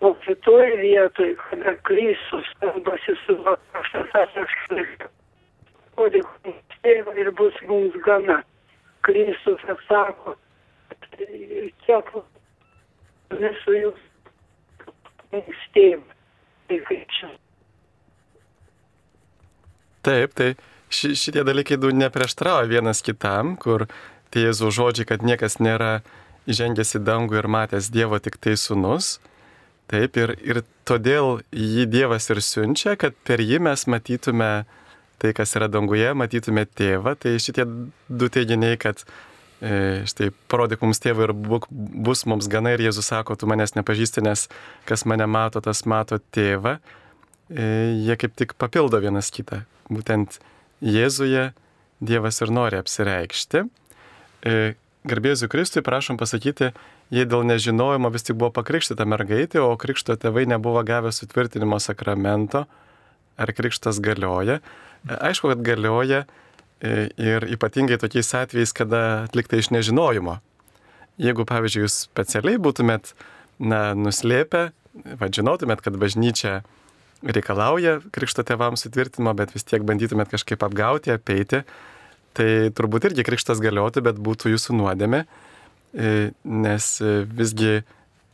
O 0.04 0.12
kitoje 0.26 0.76
vietoje, 0.82 1.36
kada 1.50 1.76
Kristus 1.88 2.50
kalbasi 2.60 3.16
su 3.24 3.38
apaštalas, 3.48 4.36
o 5.96 6.10
tėvą 6.12 7.16
ir 7.24 7.32
bus 7.40 7.56
mums 7.70 7.96
gana. 8.06 8.42
Kristus 9.08 9.64
atsako, 9.72 10.36
kiek 11.86 12.12
visų 13.40 13.80
jūs 13.80 14.04
mums 15.32 15.66
tėvą. 15.78 16.12
Tai 16.66 16.80
kaip 16.90 17.10
čia 17.14 17.28
Taip, 20.06 20.36
tai 20.38 20.52
ši, 20.94 21.16
šitie 21.18 21.42
dalykai 21.46 21.80
du 21.82 21.90
neprieštrauja 21.90 22.70
vienas 22.70 23.02
kitam, 23.06 23.56
kur 23.58 23.88
tie 24.36 24.50
Jėzų 24.50 24.72
žodžiai, 24.76 25.08
kad 25.08 25.24
niekas 25.24 25.62
nėra 25.64 26.02
įžengęs 26.52 26.98
į 27.00 27.04
dangų 27.08 27.40
ir 27.40 27.48
matęs 27.50 27.90
Dievo 27.94 28.20
tik 28.20 28.38
tai 28.44 28.58
sunus. 28.60 29.18
Taip, 29.90 30.18
ir, 30.18 30.34
ir 30.42 30.64
todėl 30.88 31.44
jį 31.54 31.86
Dievas 31.94 32.28
ir 32.34 32.42
siunčia, 32.42 32.96
kad 32.98 33.16
per 33.28 33.42
jį 33.44 33.62
mes 33.64 33.86
matytume 33.90 34.66
tai, 35.22 35.32
kas 35.38 35.56
yra 35.58 35.70
danguje, 35.72 36.10
matytume 36.18 36.66
tėvą. 36.66 37.16
Tai 37.22 37.36
šitie 37.42 37.68
du 38.10 38.30
teiginiai, 38.34 38.80
kad 38.82 39.04
e, 39.62 40.04
štai 40.10 40.32
parodyk 40.52 40.82
mums 40.84 41.02
tėvą 41.04 41.30
ir 41.30 41.36
būk, 41.38 41.70
bus 41.70 42.26
mums 42.30 42.50
gana 42.52 42.74
ir 42.76 42.84
Jėzus 42.88 43.12
sako, 43.14 43.38
tu 43.38 43.50
manęs 43.50 43.78
nepažįsti, 43.78 44.26
nes 44.26 44.48
kas 44.90 45.06
mane 45.06 45.30
mato, 45.30 45.62
tas 45.62 45.86
mato 45.86 46.20
tėvą, 46.36 46.80
e, 47.54 47.70
jie 48.10 48.18
kaip 48.20 48.36
tik 48.42 48.58
papildo 48.60 49.00
vienas 49.06 49.32
kitą. 49.34 49.64
Būtent 49.94 50.42
Jėzuje 50.82 51.52
Dievas 52.06 52.42
ir 52.42 52.52
nori 52.52 52.82
apsireikšti. 52.82 53.68
E, 54.46 54.76
Garbėsiu 55.06 55.46
Kristui, 55.50 55.84
prašom 55.86 56.18
pasakyti, 56.18 56.72
jei 57.14 57.28
dėl 57.30 57.44
nežinojimo 57.46 58.10
vis 58.14 58.26
tik 58.26 58.40
buvo 58.42 58.50
pakrikštyta 58.56 59.06
mergaitė, 59.06 59.60
o 59.62 59.76
krikšto 59.78 60.16
tėvai 60.18 60.48
nebuvo 60.50 60.82
gavę 60.86 61.12
sutvirtinimo 61.14 61.78
sakramento, 61.78 62.64
ar 63.38 63.54
krikštas 63.54 64.02
galioja. 64.02 64.62
E, 65.06 65.14
Aišku, 65.30 65.52
kad 65.54 65.62
galioja 65.66 66.24
e, 66.82 67.10
ir 67.22 67.46
ypatingai 67.58 68.00
tokiais 68.02 68.34
atvejais, 68.38 68.74
kada 68.74 69.02
atlikta 69.28 69.62
iš 69.62 69.70
nežinojimo. 69.76 70.40
Jeigu, 71.22 71.46
pavyzdžiui, 71.48 71.86
jūs 71.86 72.00
specialiai 72.10 72.60
būtumėt 72.60 73.14
na, 73.64 73.94
nuslėpę, 73.96 74.70
vadžinotumėt, 75.22 75.84
kad 75.86 75.98
bažnyčia 76.00 76.60
reikalauja 77.24 78.00
krikšto 78.16 78.44
tėvams 78.48 78.86
sutvirtinimo, 78.86 79.34
bet 79.38 79.54
vis 79.56 79.66
tiek 79.68 79.86
bandytumėt 79.88 80.34
kažkaip 80.34 80.66
apgauti, 80.66 81.14
apeiti, 81.16 81.64
tai 82.36 82.48
turbūt 82.76 83.10
irgi 83.10 83.26
krikštas 83.28 83.62
galiotų, 83.64 84.04
bet 84.06 84.20
būtų 84.22 84.52
jūsų 84.54 84.76
nuodėmė, 84.80 85.24
e, 85.26 86.12
nes 86.44 86.90
e, 87.02 87.14
visgi, 87.26 87.80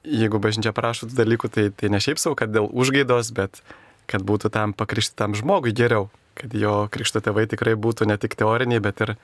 jeigu 0.07 0.41
bažnyčia 0.41 0.73
prašo 0.76 1.10
tų 1.10 1.19
dalykų, 1.19 1.52
tai, 1.53 1.68
tai 1.76 1.91
ne 1.94 2.02
šiaip 2.02 2.22
savo, 2.22 2.38
kad 2.40 2.53
dėl 2.53 2.69
užgaidos, 2.72 3.32
bet 3.38 3.61
kad 4.11 4.26
būtų 4.28 4.52
tam 4.53 4.73
pakrikštytam 4.78 5.38
žmogui 5.38 5.76
geriau, 5.78 6.10
kad 6.40 6.53
jo 6.57 6.88
krikšto 6.91 7.22
tėvai 7.23 7.45
tikrai 7.52 7.78
būtų 7.80 8.10
ne 8.10 8.18
tik 8.19 8.36
teoriniai, 8.40 8.82
bet 8.84 9.03
ir 9.06 9.15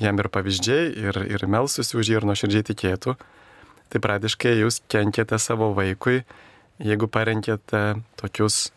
jam 0.00 0.18
ir 0.18 0.30
pavyzdžiai, 0.32 0.86
ir, 1.08 1.20
ir 1.34 1.46
melsusi 1.50 1.98
už 1.98 2.10
jį, 2.10 2.20
ir 2.20 2.28
nuoširdžiai 2.30 2.68
tikėtų. 2.70 3.18
Tai 3.92 4.00
pradiškai 4.02 4.56
jūs 4.62 4.80
kenkėte 4.90 5.38
savo 5.38 5.72
vaikui, 5.76 6.22
jeigu 6.82 7.06
parenkėte 7.10 7.82
tokius 8.18 8.70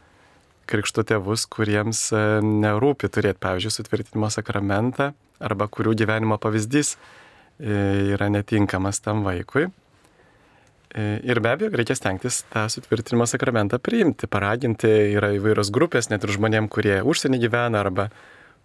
krikšto 0.68 1.05
tėvus, 1.07 1.47
kuriems 1.49 2.09
e, 2.11 2.22
nerūpi 2.43 3.09
turėti, 3.09 3.39
pavyzdžiui, 3.41 3.72
sutvirtinimo 3.77 4.30
sakramentą 4.34 5.14
arba 5.43 5.68
kurių 5.72 5.95
gyvenimo 6.01 6.38
pavyzdys 6.41 6.95
e, 6.95 7.73
yra 8.15 8.30
netinkamas 8.34 9.01
tam 9.03 9.23
vaikui. 9.27 9.68
E, 9.68 11.19
Ir 11.27 11.41
be 11.43 11.51
abejo, 11.53 11.72
reikia 11.77 11.97
stengtis 11.97 12.41
tą 12.53 12.65
sutvirtinimo 12.72 13.27
sakramentą 13.30 13.80
priimti, 13.84 14.30
paraginti, 14.31 14.89
yra 15.18 15.34
įvairios 15.35 15.72
grupės, 15.73 16.09
net 16.09 16.26
ir 16.26 16.34
žmonėm, 16.38 16.69
kurie 16.72 17.01
užsienį 17.05 17.41
gyvena 17.43 17.84
arba 17.84 18.09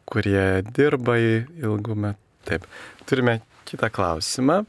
kurie 0.08 0.62
dirba 0.72 1.18
ilgų 1.18 1.98
metų. 2.06 2.20
Taip, 2.42 2.64
turime 3.06 3.36
kitą 3.68 3.86
klausimą. 3.94 4.64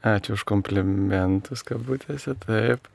Ačiū 0.00 0.38
už 0.38 0.46
komplimentus, 0.48 1.60
kabutėse, 1.68 2.32
taip. 2.46 2.86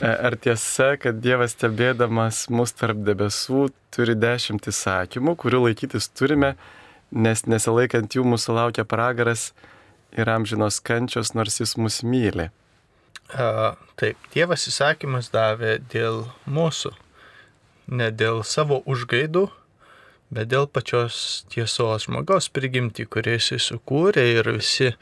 E, 0.00 0.08
Ar 0.08 0.36
tiesa, 0.40 0.94
kad 1.00 1.18
Dievas 1.20 1.52
stebėdamas 1.56 2.46
mus 2.48 2.72
tarp 2.72 3.02
debesų 3.04 3.66
turi 3.92 4.14
dešimt 4.16 4.70
įsakymų, 4.70 5.34
kurių 5.42 5.66
laikytis 5.66 6.08
turime, 6.16 6.54
nes 7.10 7.44
nesilaikant 7.46 8.14
jų 8.14 8.24
mūsų 8.26 8.56
laukia 8.56 8.86
pragaras 8.88 9.50
ir 10.16 10.30
amžinos 10.30 10.80
kančios, 10.82 11.34
nors 11.34 11.60
jis 11.60 11.76
mus 11.78 12.00
myli? 12.06 12.50
A, 13.30 13.76
taip, 14.00 14.18
Dievas 14.34 14.66
įsakymas 14.70 15.30
davė 15.30 15.78
dėl 15.92 16.24
mūsų, 16.50 16.92
ne 17.94 18.10
dėl 18.10 18.42
savo 18.46 18.80
užgaidų, 18.90 19.46
bet 20.34 20.50
dėl 20.50 20.66
pačios 20.70 21.44
tiesos 21.50 22.06
žmogaus 22.06 22.50
prigimti, 22.54 23.06
kurį 23.06 23.36
jisai 23.38 23.60
sukūrė 23.62 24.24
ir 24.36 24.50
visi 24.56 24.92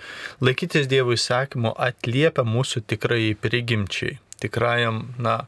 laikytis 0.44 0.88
Dievo 0.88 1.16
įsakymo 1.16 1.74
atliepia 1.76 2.44
mūsų 2.48 2.84
tikrai 2.88 3.32
prigimčiai, 3.36 4.18
tikrajam, 4.44 5.06
na, 5.20 5.42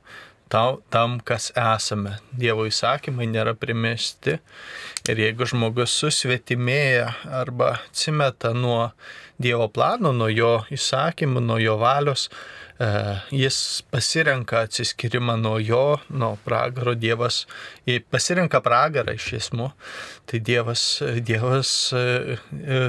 tau, 0.51 0.81
tam, 0.90 1.18
kas 1.24 1.51
esame. 1.55 2.16
Dievo 2.36 2.66
įsakymai 2.68 3.28
nėra 3.31 3.55
primesti 3.59 4.39
ir 5.09 5.22
jeigu 5.22 5.47
žmogus 5.48 5.94
susvetimėja 6.02 7.12
arba 7.43 7.77
atsimeta 7.78 8.55
nuo 8.56 8.90
Dievo 9.40 9.70
plano, 9.72 10.12
nuo 10.12 10.28
jo 10.28 10.59
įsakymų, 10.74 11.40
nuo 11.40 11.56
jo 11.62 11.78
valios, 11.81 12.27
e, 12.77 12.90
jis 13.32 13.81
pasirenka 13.89 14.66
atsiskirimą 14.66 15.39
nuo 15.40 15.55
jo, 15.64 15.97
nuo 16.12 16.35
pragaro, 16.44 16.93
Dievas 16.93 17.47
pasirenka 18.12 18.60
pragarą 18.60 19.14
iš 19.16 19.31
esmų, 19.39 19.70
tai 20.28 20.43
Dievas, 20.44 20.85
Dievas 21.24 21.72
e, 21.97 22.36
e, 22.60 22.82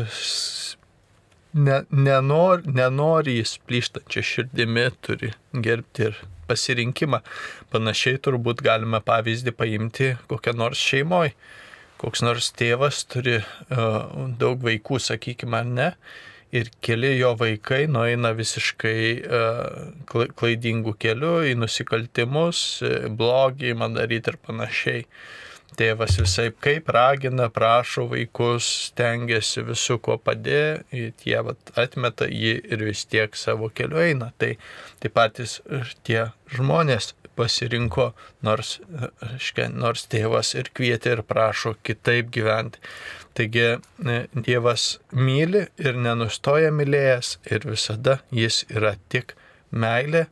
ne, 1.53 1.79
nenor, 1.91 2.65
nenori 2.67 3.37
jis 3.39 3.55
plyštančia 3.63 4.27
širdimi, 4.33 4.89
turi 5.07 5.31
gerbti 5.55 6.09
ir 6.09 6.21
pasirinkimą. 6.51 7.23
Panašiai 7.73 8.19
turbūt 8.21 8.63
galime 8.65 9.01
pavyzdį 9.07 9.55
paimti 9.57 10.13
kokią 10.31 10.55
nors 10.59 10.83
šeimoje. 10.91 11.33
Koks 12.01 12.23
nors 12.25 12.47
tėvas 12.57 13.03
turi 13.05 13.37
uh, 13.37 13.97
daug 14.41 14.63
vaikų, 14.65 14.97
sakykime, 15.05 15.59
ar 15.59 15.67
ne, 15.69 15.89
ir 16.51 16.71
keli 16.81 17.11
jo 17.19 17.35
vaikai 17.37 17.83
nueina 17.91 18.31
visiškai 18.33 19.01
uh, 19.21 20.25
klaidingų 20.39 20.95
kelių 20.97 21.35
į 21.51 21.53
nusikaltimus, 21.61 22.63
blogį, 23.19 23.75
man 23.77 23.99
daryti 23.99 24.33
ir 24.33 24.39
panašiai. 24.47 25.05
Tėvas 25.79 26.17
visai 26.19 26.49
kaip 26.63 26.89
ragina, 26.91 27.47
prašo 27.53 28.03
vaikus, 28.11 28.67
stengiasi 28.89 29.63
visų 29.69 29.97
ko 30.03 30.17
padė, 30.19 30.83
tie 31.21 31.37
vat, 31.47 31.71
atmeta 31.79 32.27
jį 32.27 32.57
ir 32.73 32.83
vis 32.89 33.05
tiek 33.07 33.35
savo 33.39 33.71
keliu 33.73 34.01
eina. 34.03 34.31
Tai, 34.37 34.53
tai 34.99 35.11
patys 35.15 35.59
tie 36.03 36.27
žmonės 36.51 37.13
pasirinko, 37.39 38.11
nors, 38.45 38.75
reiškia, 39.23 39.69
nors 39.71 40.05
tėvas 40.11 40.53
ir 40.59 40.69
kvietė 40.75 41.15
ir 41.15 41.23
prašo 41.27 41.75
kitaip 41.87 42.31
gyventi. 42.35 42.81
Taigi 43.37 43.77
Dievas 44.35 44.97
myli 45.15 45.63
ir 45.79 45.99
nenustoja 46.03 46.73
mylėjęs 46.75 47.37
ir 47.47 47.63
visada 47.69 48.19
jis 48.35 48.65
yra 48.69 48.97
tik 49.13 49.37
meilė 49.71 50.25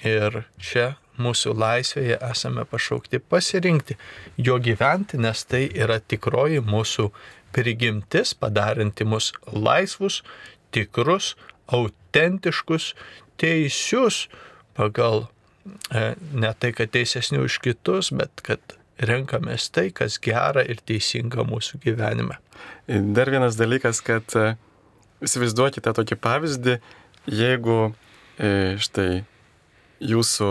ir 0.00 0.44
čia 0.56 0.94
mūsų 1.20 1.54
laisvėje 1.58 2.18
esame 2.30 2.64
pašaukti 2.68 3.20
pasirinkti 3.20 3.98
jo 4.36 4.58
gyventi, 4.62 5.20
nes 5.20 5.44
tai 5.48 5.66
yra 5.74 5.98
tikroji 6.00 6.62
mūsų 6.64 7.08
prigimtis, 7.54 8.34
padaranti 8.38 9.06
mus 9.08 9.32
laisvus, 9.52 10.22
tikrus, 10.74 11.34
autentiškus, 11.72 12.92
teisius 13.40 14.26
pagal 14.76 15.26
e, 15.92 16.14
ne 16.32 16.52
tai, 16.58 16.72
kad 16.76 16.92
teisesni 16.94 17.40
už 17.42 17.60
kitus, 17.64 18.12
bet 18.14 18.44
kad 18.46 18.78
renkamės 18.98 19.68
tai, 19.70 19.88
kas 19.94 20.18
gera 20.22 20.64
ir 20.66 20.80
teisinga 20.86 21.44
mūsų 21.46 21.80
gyvenime. 21.84 22.38
Dar 22.88 23.30
vienas 23.30 23.58
dalykas, 23.58 24.02
kad 24.04 24.34
e, 24.38 24.52
įsivaizduokite 25.24 25.92
tokį 25.94 26.18
pavyzdį, 26.22 26.78
jeigu 27.30 27.78
e, 28.38 28.76
štai 28.82 29.24
jūsų 30.02 30.50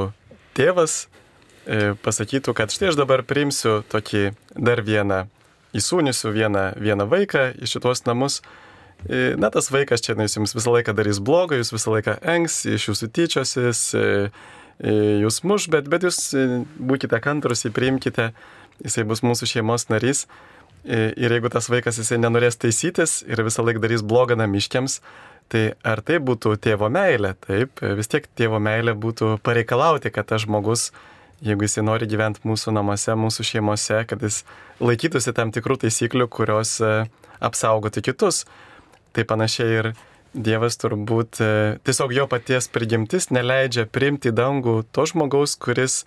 tėvas 0.57 1.05
e, 1.65 1.93
pasakytų, 2.03 2.53
kad 2.57 2.73
štai 2.73 2.91
aš 2.91 2.99
dabar 2.99 3.23
priimsiu 3.27 3.81
tokį 3.91 4.31
dar 4.55 4.81
vieną, 4.85 5.25
įsūnysiu 5.77 6.33
vieną, 6.35 6.71
vieną 6.81 7.07
vaiką 7.11 7.51
į 7.61 7.69
šitos 7.69 8.05
namus, 8.07 8.41
e, 9.05 9.35
na 9.39 9.51
tas 9.53 9.69
vaikas 9.73 10.03
čia 10.05 10.17
jis 10.17 10.39
jums 10.39 10.55
visą 10.57 10.73
laiką 10.73 10.95
darys 10.97 11.21
blogą, 11.21 11.59
jūs 11.59 11.73
visą 11.75 11.93
laiką 11.95 12.17
engs, 12.35 12.63
iš 12.65 12.89
jūsų 12.91 13.11
tyčiosis, 13.13 13.83
e, 13.95 14.05
jūs 15.23 15.41
muš, 15.47 15.69
bet, 15.73 15.89
bet 15.89 16.05
jūs 16.05 16.19
būkite 16.77 17.17
kantrus, 17.23 17.65
jį 17.65 17.73
priimkite, 17.73 18.31
jisai 18.83 19.07
bus 19.09 19.23
mūsų 19.25 19.49
šeimos 19.49 19.89
narys. 19.89 20.27
Ir 20.87 21.33
jeigu 21.33 21.49
tas 21.51 21.65
vaikas 21.67 21.97
jisai 21.99 22.19
nenorės 22.21 22.55
taisytis 22.61 23.17
ir 23.25 23.41
visą 23.43 23.65
laiką 23.65 23.81
darys 23.83 24.03
blogą 24.05 24.37
namiškiams, 24.39 25.01
tai 25.51 25.63
ar 25.87 26.01
tai 26.05 26.19
būtų 26.23 26.55
tėvo 26.63 26.89
meilė? 26.93 27.33
Taip, 27.45 27.81
vis 27.97 28.11
tiek 28.11 28.27
tėvo 28.37 28.59
meilė 28.63 28.95
būtų 28.97 29.37
pareikalauti, 29.45 30.11
kad 30.13 30.29
tas 30.29 30.43
žmogus, 30.45 30.91
jeigu 31.45 31.67
jisai 31.67 31.85
nori 31.85 32.09
gyventi 32.09 32.43
mūsų 32.47 32.73
namuose, 32.75 33.15
mūsų 33.17 33.45
šeimose, 33.51 34.03
kad 34.09 34.23
jis 34.25 34.43
laikytųsi 34.83 35.33
tam 35.37 35.53
tikrų 35.55 35.79
taisyklių, 35.85 36.27
kurios 36.33 36.77
e, 36.81 36.93
apsaugotų 37.43 38.03
kitus. 38.09 38.45
Tai 39.15 39.25
panašiai 39.27 39.81
ir 39.81 39.91
Dievas 40.37 40.75
turbūt 40.77 41.39
e, 41.41 41.51
tiesiog 41.87 42.11
jo 42.13 42.25
paties 42.29 42.67
prigimtis 42.69 43.29
neleidžia 43.33 43.87
priimti 43.89 44.33
dangų 44.35 44.83
to 44.93 45.07
žmogaus, 45.09 45.55
kuris 45.57 46.03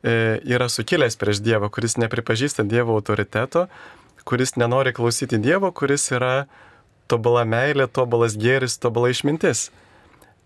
e, 0.00 0.40
yra 0.46 0.70
sukilęs 0.72 1.18
prieš 1.20 1.42
Dievą, 1.44 1.68
kuris 1.74 1.98
nepripažįsta 2.00 2.64
Dievo 2.68 2.94
autoriteto, 2.96 3.66
kuris 4.24 4.54
nenori 4.56 4.94
klausyti 4.96 5.40
Dievo, 5.42 5.72
kuris 5.74 6.06
yra 6.14 6.46
tobula 7.10 7.44
meilė, 7.48 7.86
tobulas 7.88 8.36
gėris, 8.40 8.78
tobula 8.80 9.10
išmintis. 9.12 9.68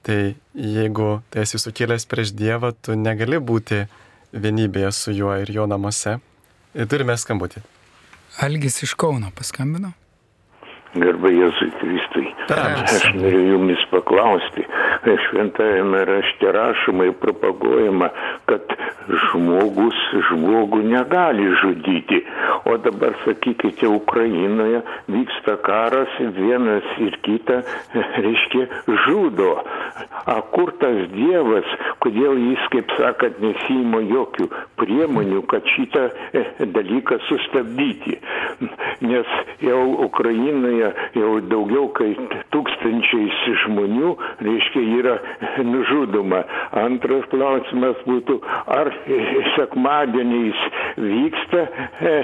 Tai 0.06 0.18
jeigu 0.54 1.08
tu 1.30 1.40
esi 1.42 1.58
sukilęs 1.60 2.06
prieš 2.08 2.32
Dievą, 2.36 2.72
tu 2.82 2.94
negali 2.96 3.40
būti 3.42 3.84
vienybėje 4.32 4.92
su 4.94 5.14
juo 5.16 5.34
ir 5.42 5.50
jo 5.52 5.66
namuose. 5.70 6.18
Ir 6.78 6.88
turime 6.90 7.16
skambutį. 7.18 7.64
Algis 8.44 8.82
iš 8.86 8.94
Kauno 8.94 9.32
paskambino. 9.34 9.92
Garba 11.02 11.30
Jėzui 11.32 11.70
Kristui. 11.80 12.26
Aš 12.54 13.08
noriu 13.16 13.44
jumis 13.54 13.82
paklausti. 13.92 14.66
Šventajame 15.28 16.04
rašte 16.08 16.52
rašoma 16.52 17.08
ir 17.08 17.16
propaguojama, 17.22 18.10
kad 18.50 18.74
žmogus 19.08 19.98
žmogų 20.28 20.82
negali 20.88 21.48
žudyti. 21.62 22.22
O 22.68 22.76
dabar 22.82 23.16
sakykite, 23.24 23.88
Ukrainoje 23.88 24.82
vyksta 25.08 25.56
karas, 25.64 26.12
vienas 26.36 26.84
ir 27.00 27.16
kita, 27.24 27.62
reiškia, 28.24 28.66
žudo. 29.06 29.54
A 30.28 30.40
kur 30.52 30.74
tas 30.80 31.06
Dievas, 31.14 31.68
kodėl 32.04 32.36
jis, 32.50 32.64
kaip 32.74 32.92
sakant, 32.98 33.38
nesijimo 33.42 34.02
jokių 34.04 34.48
priemonių, 34.80 35.42
kad 35.50 35.66
šitą 35.74 36.08
e, 36.36 36.44
dalyką 36.74 37.20
sustabdyti. 37.28 38.18
Nes 39.00 39.26
jau 39.62 39.82
Ukrainoje 40.02 40.90
jau 41.14 41.30
daugiau 41.46 41.86
kaip 41.94 42.34
tūkstančiais 42.54 43.36
žmonių, 43.64 44.14
reiškia, 44.42 44.82
yra 44.98 45.14
nužudoma. 45.66 46.42
Antras 46.82 47.28
klausimas 47.30 48.00
būtų, 48.08 48.40
ar 48.74 48.90
sekmadieniais 49.54 50.64
vyksta 50.98 51.64
e, 52.02 52.16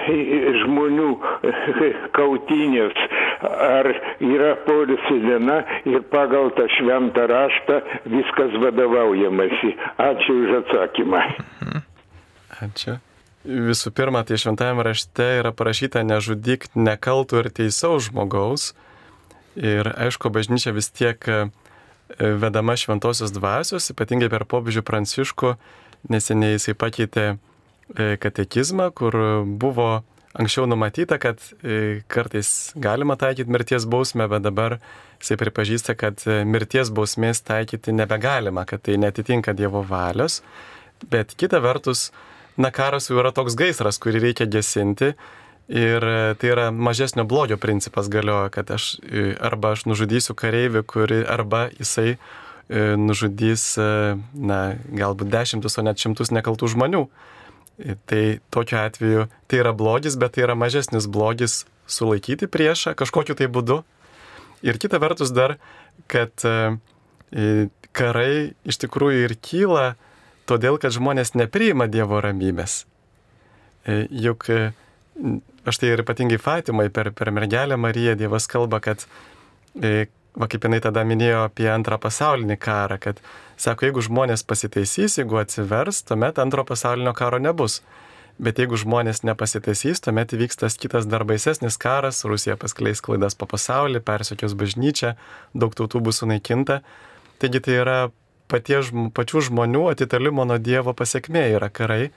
žmonių 0.65 1.09
e, 1.15 1.93
kautinės, 2.19 2.98
ar 3.44 3.93
yra 4.19 4.55
polisio 4.66 5.20
diena 5.23 5.62
ir 5.86 6.02
pagal 6.11 6.51
tą 6.59 6.66
šventą 6.78 7.28
raštą 7.31 7.81
viskas 8.11 8.59
vadovaujamasi. 8.66 9.74
Ačiū 10.11 10.39
už 10.44 10.55
atsakymą. 10.65 11.27
Ačiū. 12.65 12.98
Visų 13.45 13.91
pirma, 13.93 14.23
tai 14.25 14.39
šventajame 14.41 14.87
rašte 14.87 15.25
yra 15.43 15.51
parašyta 15.53 16.01
nežudyk 16.01 16.71
nekaltų 16.73 17.43
ir 17.43 17.51
teisaus 17.53 18.07
žmogaus. 18.09 18.71
Ir 19.61 19.91
aišku, 19.93 20.33
bažnyčia 20.33 20.73
vis 20.73 20.89
tiek 20.89 21.21
e, 21.29 21.43
vedama 22.16 22.73
šventosios 22.81 23.35
dvasios, 23.37 23.91
ypatingai 23.93 24.31
per 24.33 24.47
popiežių 24.49 24.83
pranciškų, 24.89 25.53
neseniai 26.09 26.57
jisai 26.57 26.73
pakeitė 26.73 27.27
e, 27.29 28.16
katekizmą, 28.25 28.89
kur 28.97 29.21
buvo 29.45 29.91
anksčiau 30.33 30.65
numatyta, 30.65 31.21
kad 31.21 31.45
e, 31.61 32.01
kartais 32.09 32.73
galima 32.81 33.21
taikyti 33.21 33.53
mirties 33.53 33.85
bausmę, 33.85 34.25
bet 34.33 34.49
dabar 34.49 34.81
jisai 35.21 35.37
pripažįsta, 35.45 36.01
kad 36.01 36.25
mirties 36.49 36.89
bausmės 36.89 37.45
taikyti 37.45 37.93
nebegalima, 37.93 38.65
kad 38.65 38.89
tai 38.89 38.97
netitinka 39.05 39.53
Dievo 39.53 39.85
valios. 39.85 40.41
Bet 41.12 41.37
kita 41.37 41.61
vertus, 41.61 42.09
na 42.56 42.70
karas 42.70 43.10
jau 43.10 43.18
yra 43.20 43.32
toks 43.35 43.56
gaisras, 43.59 43.98
kurį 44.02 44.28
reikia 44.28 44.47
gesinti. 44.51 45.14
Ir 45.64 46.05
tai 46.36 46.48
yra 46.52 46.68
mažesnio 46.68 47.24
blogio 47.24 47.56
principas 47.56 48.10
galioja, 48.12 48.51
kad 48.52 48.68
aš 48.74 48.98
arba 49.40 49.72
aš 49.72 49.86
nužudysiu 49.89 50.36
kareivį, 50.36 50.82
kuri, 50.85 51.22
arba 51.24 51.70
jisai 51.78 52.18
nužudys, 53.01 53.74
na, 54.32 54.59
galbūt 54.93 55.32
dešimtus, 55.32 55.78
o 55.81 55.85
net 55.85 56.01
šimtus 56.01 56.32
nekaltų 56.36 56.68
žmonių. 56.74 57.06
Tai 58.09 58.22
tokiu 58.55 58.78
atveju 58.78 59.24
tai 59.51 59.62
yra 59.62 59.72
blogis, 59.76 60.18
bet 60.20 60.36
tai 60.36 60.44
yra 60.47 60.55
mažesnis 60.56 61.09
blogis 61.10 61.64
sulaikyti 61.90 62.47
priešą 62.48 62.94
kažkokiu 62.97 63.36
tai 63.36 63.48
būdu. 63.51 63.82
Ir 64.64 64.78
kita 64.81 65.01
vertus 65.02 65.32
dar, 65.35 65.56
kad 66.09 66.32
karai 67.94 68.55
iš 68.64 68.81
tikrųjų 68.85 69.26
ir 69.26 69.36
kyla 69.40 69.86
todėl, 70.51 70.79
kad 70.81 70.95
žmonės 70.95 71.35
nepriima 71.39 71.89
Dievo 71.91 72.21
ramybės. 72.25 72.85
Juk 73.85 74.49
aš 75.65 75.81
tai 75.81 75.93
ir 75.93 76.03
ypatingai 76.05 76.39
Fatimai 76.41 76.89
per, 76.93 77.12
per 77.16 77.31
mergelę 77.35 77.77
Mariją 77.81 78.15
Dievas 78.19 78.49
kalba, 78.51 78.81
kad, 78.85 79.05
va 79.75 80.49
kaip 80.51 80.66
jinai 80.66 80.81
tada 80.85 81.05
minėjo 81.07 81.45
apie 81.49 81.69
antrą 81.73 81.99
pasaulinį 82.03 82.57
karą, 82.61 82.99
kad 83.01 83.21
sako, 83.57 83.89
jeigu 83.89 84.05
žmonės 84.05 84.45
pasitaisys, 84.47 85.19
jeigu 85.21 85.39
atsivers, 85.41 86.03
tuomet 86.09 86.41
antro 86.43 86.65
pasaulinio 86.66 87.15
karo 87.16 87.41
nebus. 87.43 87.81
Bet 88.43 88.59
jeigu 88.59 88.75
žmonės 88.75 89.23
nepasitaisys, 89.23 90.01
tuomet 90.03 90.33
įvyks 90.35 90.59
tas 90.59 90.75
kitas 90.81 91.07
dar 91.07 91.23
baisesnis 91.23 91.77
karas, 91.79 92.25
Rusija 92.27 92.57
paskleis 92.59 92.99
klaidas 93.05 93.39
po 93.39 93.47
pasaulį, 93.47 94.01
persiokios 94.03 94.57
bažnyčią, 94.59 95.12
daug 95.55 95.77
tautų 95.79 96.03
bus 96.03 96.19
sunaikinta. 96.19 96.81
Taigi 97.39 97.61
tai 97.62 97.79
yra 97.79 97.99
patie, 98.51 98.81
pačių 99.16 99.47
žmonių 99.49 99.87
atitalimo 99.93 100.47
nuo 100.49 100.59
Dievo 100.59 100.95
pasiekmė 100.97 101.47
yra 101.57 101.71
karai. 101.73 102.11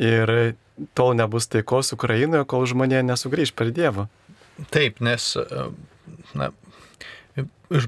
Ir 0.00 0.54
tol 0.96 1.12
nebus 1.18 1.50
taikos 1.52 1.92
Ukrainoje, 1.96 2.46
kol 2.48 2.64
žmonė 2.68 3.02
nesugrįž 3.04 3.52
per 3.56 3.72
Dievą. 3.76 4.06
Taip, 4.72 5.00
nes 5.04 5.34
na, 6.36 6.50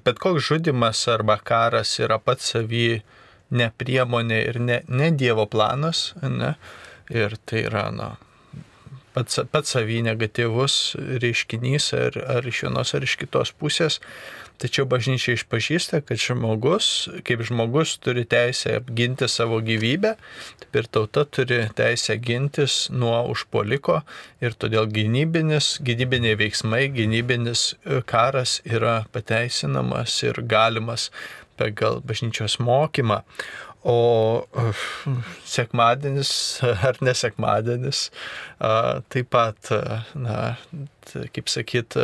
bet 0.05 0.21
koks 0.21 0.45
žudimas 0.49 1.07
arba 1.09 1.39
karas 1.41 1.99
yra 2.01 2.19
pats 2.21 2.53
savy 2.55 3.03
ne 3.53 3.69
priemonė 3.79 4.43
ir 4.49 4.61
ne, 4.61 4.81
ne 4.89 5.11
Dievo 5.13 5.47
planas. 5.51 6.13
Ne? 6.23 6.55
Ir 7.13 7.37
tai 7.45 7.67
yra, 7.67 7.89
na, 7.93 8.15
pats, 9.17 9.43
pats 9.53 9.75
savy 9.77 10.01
negatyvus 10.05 10.95
reiškinys 11.23 11.93
ar, 11.99 12.21
ar 12.39 12.49
iš 12.49 12.65
vienos 12.67 12.95
ar 12.97 13.05
iš 13.05 13.19
kitos 13.21 13.53
pusės. 13.57 14.01
Tačiau 14.61 14.87
bažnyčia 14.87 15.35
išpažįsta, 15.37 16.03
kad 16.07 16.21
žmogus, 16.21 17.09
kaip 17.27 17.43
žmogus 17.47 17.97
turi 18.03 18.25
teisę 18.29 18.77
apginti 18.79 19.27
savo 19.31 19.59
gyvybę, 19.65 20.15
taip 20.63 20.79
ir 20.79 20.89
tauta 20.93 21.25
turi 21.25 21.63
teisę 21.79 22.19
gintis 22.23 22.77
nuo 22.93 23.17
užpoliko 23.33 24.03
ir 24.45 24.55
todėl 24.55 24.87
gynybinis, 24.93 25.77
gynybiniai 25.83 26.39
veiksmai, 26.39 26.85
gynybinis 26.95 27.73
karas 28.07 28.61
yra 28.69 29.03
pateisinamas 29.15 30.21
ir 30.29 30.43
galimas 30.47 31.11
pagal 31.59 32.01
bažnyčios 32.07 32.59
mokymą. 32.63 33.23
O 33.83 34.47
sekmadienis 35.49 36.31
ar 36.63 37.01
nesekmadienis 37.03 38.05
taip 39.11 39.31
pat, 39.35 39.73
na, 40.15 40.55
kaip 41.35 41.51
sakyt, 41.51 41.97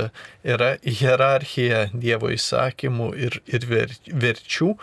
yra 0.43 0.73
hierarchija 0.83 1.85
Dievo 1.95 2.33
įsakymų 2.35 3.13
ir, 3.29 3.39
ir 3.47 3.69
ver, 3.71 3.95
verčių. 4.11 4.75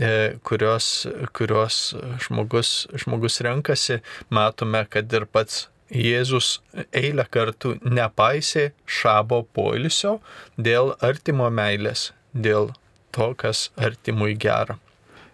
e, 0.00 0.38
kurios, 0.42 1.06
kurios 1.36 1.94
žmogus, 2.24 2.86
žmogus 2.96 3.40
renkasi, 3.44 4.00
matome, 4.30 4.86
kad 4.88 5.12
ir 5.12 5.26
pats 5.28 5.66
Jėzus 5.92 6.62
eilę 6.96 7.26
kartų 7.28 7.74
nepaisė 7.84 8.70
šabo 8.88 9.42
poilsio 9.52 10.14
dėl 10.56 10.94
artimo 11.04 11.50
meilės, 11.52 12.12
dėl 12.32 12.70
to, 13.12 13.34
kas 13.36 13.66
artimui 13.76 14.32
gera. 14.40 14.78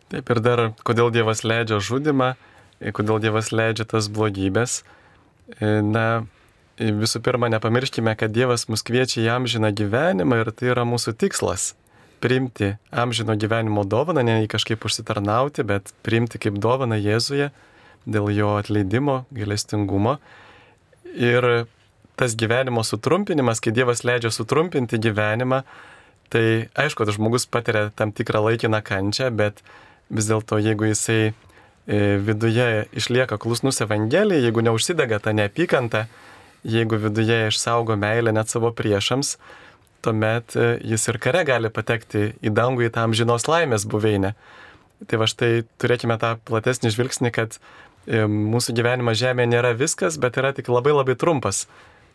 Taip 0.08 0.30
ir 0.32 0.40
dar, 0.40 0.62
kodėl 0.88 1.10
Dievas 1.12 1.44
leidžia 1.44 1.82
žudimą, 1.84 2.32
kodėl 2.96 3.20
Dievas 3.20 3.50
leidžia 3.52 3.84
tas 3.88 4.08
blogybės. 4.08 4.80
Na, 5.60 6.24
visų 6.78 7.20
pirma, 7.24 7.50
nepamirškime, 7.52 8.14
kad 8.16 8.32
Dievas 8.32 8.68
mus 8.72 8.84
kviečia 8.86 9.20
į 9.26 9.28
amžiną 9.34 9.72
gyvenimą 9.76 10.42
ir 10.42 10.52
tai 10.56 10.72
yra 10.72 10.86
mūsų 10.88 11.16
tikslas- 11.20 11.74
priimti 12.22 12.76
amžino 12.90 13.36
gyvenimo 13.36 13.84
dovaną, 13.84 14.24
ne 14.24 14.46
į 14.46 14.48
kažkaip 14.48 14.80
užsitarnauti, 14.84 15.64
bet 15.64 15.92
priimti 16.02 16.38
kaip 16.38 16.58
dovaną 16.58 16.96
Jėzuje 16.96 17.50
dėl 18.06 18.32
jo 18.34 18.56
atleidimo, 18.58 19.26
gailestingumo. 19.32 20.18
Ir 21.14 21.66
tas 22.16 22.34
gyvenimo 22.34 22.82
sutrumpinimas, 22.82 23.60
kai 23.60 23.72
Dievas 23.72 24.02
leidžia 24.02 24.30
sutrumpinti 24.30 24.98
gyvenimą, 24.98 25.62
tai 26.30 26.68
aišku, 26.74 27.04
kad 27.04 27.14
žmogus 27.14 27.46
patiria 27.46 27.90
tam 27.94 28.12
tikrą 28.12 28.42
laikiną 28.48 28.82
kančią, 28.82 29.30
bet 29.34 29.62
vis 30.10 30.28
dėlto 30.30 30.58
jeigu 30.62 30.88
jisai 30.88 31.20
e, 31.28 31.32
viduje 32.24 32.86
išlieka 32.96 33.38
klusnus 33.40 33.82
Evangelijai, 33.84 34.44
jeigu 34.46 34.64
neužsidega 34.64 35.20
tą 35.24 35.34
neapykantą, 35.36 36.06
jeigu 36.64 36.98
viduje 37.00 37.48
išsaugo 37.48 37.96
meilę 38.00 38.32
net 38.34 38.50
savo 38.50 38.72
priešams, 38.74 39.36
tuomet 40.04 40.56
e, 40.56 40.70
jis 40.92 41.08
ir 41.10 41.20
kare 41.22 41.44
gali 41.48 41.72
patekti 41.72 42.32
į 42.40 42.54
dangų 42.54 42.88
į 42.88 42.94
tam 42.94 43.16
žinos 43.16 43.48
laimės 43.50 43.86
buveinę. 43.88 44.34
Tai 45.08 45.20
va 45.20 45.28
štai 45.30 45.62
turėkime 45.78 46.16
tą 46.18 46.34
platesnį 46.48 46.90
žvilgsnį, 46.94 47.30
kad 47.34 47.58
e, 47.58 48.24
mūsų 48.26 48.74
gyvenimas 48.78 49.20
žemėje 49.20 49.52
nėra 49.52 49.76
viskas, 49.78 50.18
bet 50.18 50.40
yra 50.40 50.54
tik 50.56 50.70
labai 50.72 50.96
labai 50.96 51.14
trumpas 51.18 51.66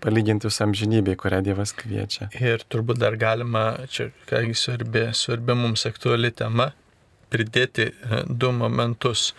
palyginti 0.03 0.49
su 0.52 0.64
amžinybei, 0.65 1.15
kurią 1.15 1.40
Dievas 1.45 1.72
kviečia. 1.80 2.28
Ir 2.36 2.65
turbūt 2.68 2.99
dar 2.99 3.15
galima, 3.20 3.86
čia 3.88 4.10
kągi 4.28 4.57
svarbi, 4.60 5.06
svarbi 5.15 5.56
mums 5.56 5.86
aktuali 5.88 6.32
tema, 6.36 6.74
pridėti 7.34 7.89
e, 7.91 8.23
du 8.30 8.53
momentus, 8.55 9.31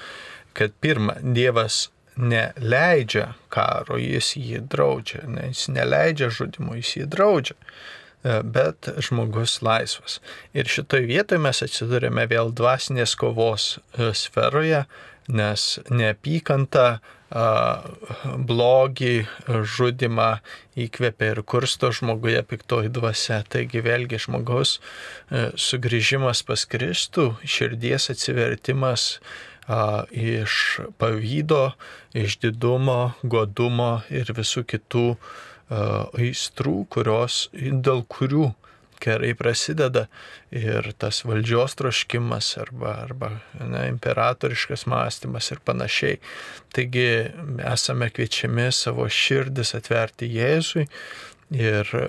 kad 0.54 0.74
pirma, 0.82 1.16
Dievas 1.22 1.88
neleidžia 2.16 3.32
karo, 3.52 3.98
jis 3.98 4.34
jį 4.38 4.62
draudžia, 4.70 5.24
ne, 5.30 5.48
jis 5.50 5.66
neleidžia 5.74 6.30
žudimo, 6.34 6.76
jis 6.78 6.92
jį 7.00 7.08
draudžia 7.10 7.56
e, 7.56 8.38
bet 8.42 8.90
žmogus 9.02 9.60
laisvas. 9.66 10.20
Ir 10.54 10.70
šitoje 10.70 11.08
vietoje 11.10 11.42
mes 11.42 11.64
atsidurėme 11.66 12.26
vėl 12.30 12.54
dvasinės 12.54 13.16
kovos 13.18 13.74
e, 13.98 14.12
sferoje, 14.14 14.84
nes 15.28 15.66
neapykanta 15.90 16.98
blogį, 17.34 19.26
žudimą 19.48 20.28
įkvepia 20.78 21.32
ir 21.32 21.40
kursto 21.42 21.90
žmoguje 21.94 22.42
piktoji 22.46 22.92
dvasia. 22.94 23.42
Taigi 23.50 23.82
vėlgi 23.82 24.20
žmogaus 24.22 24.78
e, 24.78 25.50
sugrįžimas 25.58 26.44
pas 26.46 26.66
Kristų, 26.70 27.34
širdies 27.42 28.10
atsivertimas 28.14 29.18
iš 30.12 30.80
pavydo, 31.00 31.72
iš 32.12 32.36
didumo, 32.42 33.14
godumo 33.24 34.02
ir 34.12 34.28
visų 34.36 34.66
kitų 34.68 35.06
aistrų, 35.72 36.74
kurios, 36.92 37.46
dėl 37.56 38.04
kurių 38.04 38.50
karai 39.02 39.34
prasideda 39.38 40.06
ir 40.54 40.92
tas 40.98 41.22
valdžios 41.26 41.76
troškimas 41.78 42.52
arba, 42.62 42.94
arba 43.04 43.30
ne, 43.60 43.86
imperatoriškas 43.92 44.86
mąstymas 44.90 45.50
ir 45.54 45.62
panašiai. 45.64 46.20
Taigi 46.74 47.08
esame 47.72 48.10
kviečiami 48.10 48.70
savo 48.74 49.06
širdis 49.10 49.74
atverti 49.78 50.30
Jėzui 50.34 50.88
ir 51.54 51.88
e, 51.94 52.06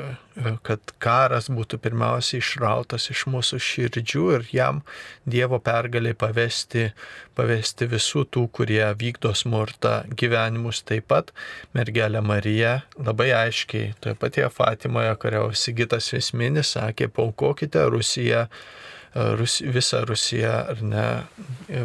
kad 0.65 0.93
karas 1.01 1.47
būtų 1.53 1.77
pirmiausiai 1.83 2.41
išrautas 2.41 3.09
iš 3.13 3.25
mūsų 3.31 3.59
širdžių 3.61 4.25
ir 4.37 4.47
jam 4.53 4.81
Dievo 5.29 5.59
pergaliai 5.63 6.17
pavesti, 6.17 6.89
pavesti 7.37 7.87
visų 7.91 8.25
tų, 8.33 8.47
kurie 8.57 8.83
vykdo 8.99 9.33
smurtą 9.37 10.01
gyvenimus 10.17 10.81
taip 10.87 11.07
pat. 11.13 11.31
Mergelė 11.77 12.23
Marija 12.25 12.79
labai 12.97 13.31
aiškiai, 13.37 13.93
toje 14.01 14.17
patie 14.19 14.49
Fatimoje, 14.49 15.13
kurio 15.21 15.47
Sigitas 15.53 16.11
Visminis 16.13 16.75
sakė, 16.75 17.09
paukokite 17.13 17.85
Rusiją. 17.93 18.47
E, 18.49 19.29
Rus, 19.39 19.61
visą 19.61 20.03
Rusiją, 20.09 20.51
ar 20.73 20.81
ne, 20.83 21.07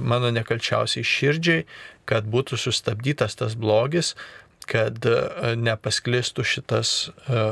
mano 0.03 0.33
nekalčiausiai 0.35 1.07
širdžiai, 1.07 1.63
kad 2.11 2.27
būtų 2.27 2.59
sustabdytas 2.59 3.39
tas 3.39 3.55
blogis, 3.55 4.17
kad 4.71 5.07
e, 5.09 5.55
nepasklistų 5.59 6.47
šitas 6.47 6.95
e, 7.27 7.45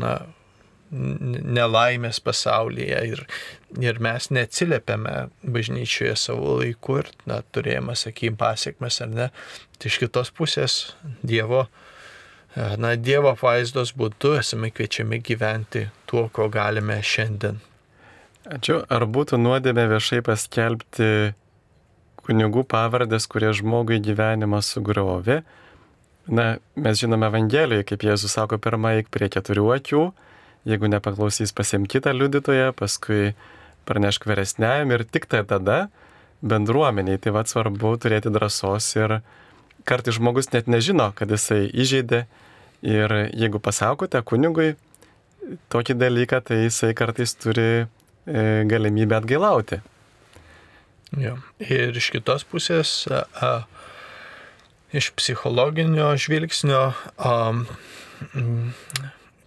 na, 0.00 0.16
nelaimės 0.90 2.20
pasaulyje 2.22 2.98
ir, 3.10 3.22
ir 3.82 3.98
mes 4.02 4.28
neatsiliepiame 4.30 5.26
bažnyčioje 5.42 6.14
savo 6.20 6.60
laiku 6.60 7.00
ir 7.02 7.10
na, 7.26 7.40
turėjome, 7.52 7.96
sakykime, 7.98 8.38
pasiekmes 8.40 9.00
ar 9.04 9.12
ne. 9.12 9.28
Tai 9.76 9.90
iš 9.90 9.98
kitos 10.04 10.32
pusės 10.36 10.78
Dievo, 11.26 11.66
e, 12.54 12.68
na, 12.80 12.94
Dievo 12.96 13.34
vaizdos 13.40 13.92
būdu 13.98 14.36
esame 14.40 14.70
kviečiami 14.74 15.20
gyventi 15.26 15.88
tuo, 16.06 16.28
ko 16.32 16.48
galime 16.52 17.00
šiandien. 17.02 17.60
Ačiū. 18.46 18.78
Ar 18.86 19.02
būtų 19.10 19.40
nuodėmė 19.42 19.88
viešai 19.90 20.20
paskelbti 20.22 21.34
kunigų 22.26 22.62
pavardės, 22.70 23.26
kurie 23.30 23.50
žmogui 23.54 23.98
gyvenimą 24.02 24.62
sugriovė? 24.62 25.40
Na, 26.26 26.56
mes 26.74 26.98
žinome 26.98 27.28
Evangelijoje, 27.30 27.84
kaip 27.86 28.02
Jėzus 28.02 28.34
sako, 28.34 28.58
pirmą 28.58 28.96
eik 28.98 29.10
prie 29.14 29.28
keturių 29.30 29.68
akių, 29.76 30.00
jeigu 30.66 30.90
nepaklausys 30.90 31.54
pasim 31.54 31.86
kitą 31.86 32.10
liudytoją, 32.16 32.72
paskui 32.74 33.36
pranešk 33.86 34.26
vyresniajam 34.26 34.90
ir 34.90 35.04
tik 35.06 35.28
tai 35.30 35.44
tada 35.46 35.86
bendruomeniai. 36.42 37.20
Tai 37.22 37.36
vad 37.38 37.50
svarbu 37.50 37.94
turėti 38.02 38.32
drąsos 38.34 38.88
ir 38.98 39.20
kartais 39.86 40.18
žmogus 40.18 40.50
net 40.50 40.66
nežino, 40.66 41.12
kad 41.14 41.30
jisai 41.30 41.68
įžeidė 41.70 42.24
ir 42.86 43.16
jeigu 43.30 43.62
pasakote 43.62 44.18
kunigui 44.26 44.74
tokį 45.70 45.94
dalyką, 46.00 46.42
tai 46.42 46.64
jisai 46.64 46.90
kartais 46.98 47.36
turi 47.38 47.68
e, 47.78 47.86
galimybę 48.66 49.20
atgailauti. 49.20 49.78
Jo. 51.22 51.36
Ir 51.62 51.94
iš 51.96 52.10
kitos 52.16 52.42
pusės, 52.50 53.04
a, 53.06 53.52
iš 54.92 55.10
psichologinio 55.16 56.12
žvilgsnio 56.16 56.92
um, 57.18 57.66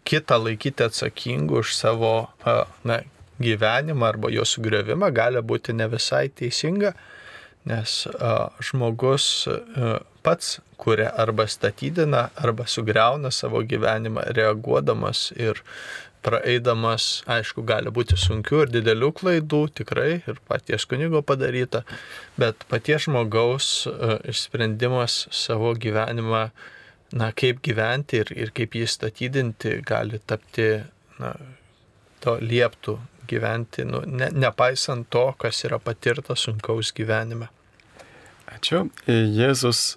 kitą 0.04 0.38
laikyti 0.44 0.84
atsakingu 0.84 1.62
už 1.64 1.76
savo 1.76 2.14
uh, 2.22 2.66
na, 2.84 3.00
gyvenimą 3.40 4.06
arba 4.06 4.32
jo 4.32 4.46
sugriovimą 4.46 5.12
gali 5.16 5.42
būti 5.42 5.74
ne 5.74 5.88
visai 5.88 6.28
teisinga, 6.30 6.94
nes 7.70 7.94
uh, 8.12 8.50
žmogus 8.64 9.48
uh, 9.48 10.00
pats 10.24 10.60
kuria 10.80 11.12
arba 11.18 11.48
statydina, 11.48 12.30
arba 12.36 12.68
sugriauna 12.68 13.32
savo 13.32 13.62
gyvenimą 13.64 14.24
reaguodamas 14.36 15.30
ir 15.36 15.64
praeidamas, 16.26 17.22
aišku, 17.30 17.64
gali 17.68 17.92
būti 17.94 18.18
sunkių 18.20 18.64
ir 18.66 18.74
didelių 18.74 19.12
klaidų, 19.20 19.62
tikrai, 19.80 20.10
ir 20.28 20.42
paties 20.50 20.86
kunigo 20.90 21.22
padaryta, 21.26 21.86
bet 22.40 22.66
paties 22.72 23.08
žmogaus 23.08 23.70
uh, 23.90 24.18
išsprendimas 24.30 25.28
savo 25.36 25.72
gyvenimą, 25.80 26.50
na, 27.20 27.32
kaip 27.32 27.64
gyventi 27.66 28.20
ir, 28.24 28.34
ir 28.36 28.52
kaip 28.56 28.76
jį 28.78 28.90
statydinti, 28.90 29.80
gali 29.88 30.20
tapti, 30.28 30.68
na, 31.22 31.34
to 32.24 32.36
lieptų 32.44 32.98
gyventi, 33.30 33.86
nu, 33.88 34.04
ne, 34.06 34.30
nepaisant 34.36 35.08
to, 35.14 35.30
kas 35.40 35.64
yra 35.68 35.80
patirta 35.82 36.36
sunkaus 36.38 36.92
gyvenime. 36.98 37.50
Ačiū. 38.50 38.88
Jėzus 39.08 39.94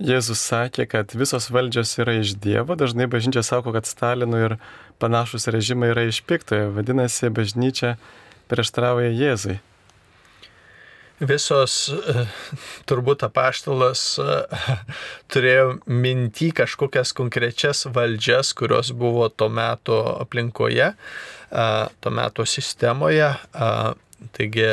Jėzus 0.00 0.40
sakė, 0.40 0.86
kad 0.88 1.12
visos 1.14 1.50
valdžios 1.52 1.92
yra 2.00 2.16
iš 2.20 2.36
Dievo, 2.40 2.76
dažnai 2.78 3.06
bažnyčia 3.10 3.42
sako, 3.44 3.74
kad 3.76 3.86
Stalino 3.86 4.40
ir 4.40 4.56
panašus 5.02 5.50
režimai 5.52 5.92
yra 5.92 6.06
iš 6.08 6.22
piktojo, 6.26 6.72
vadinasi, 6.76 7.30
bažnyčia 7.34 7.96
prieštrauja 8.50 9.12
Jėzui. 9.12 9.60
Visos, 11.22 11.86
e, 11.86 12.24
turbūt 12.90 13.22
apaštalas 13.28 14.00
e, 14.18 14.38
turėjo 15.30 15.76
minti 15.86 16.48
kažkokias 16.56 17.12
konkrečias 17.14 17.84
valdžias, 17.86 18.50
kurios 18.58 18.90
buvo 18.90 19.28
to 19.30 19.46
meto 19.52 20.00
aplinkoje, 20.24 20.88
e, 20.96 21.68
to 22.02 22.10
meto 22.10 22.46
sistemoje. 22.48 23.28
Taigi 24.34 24.66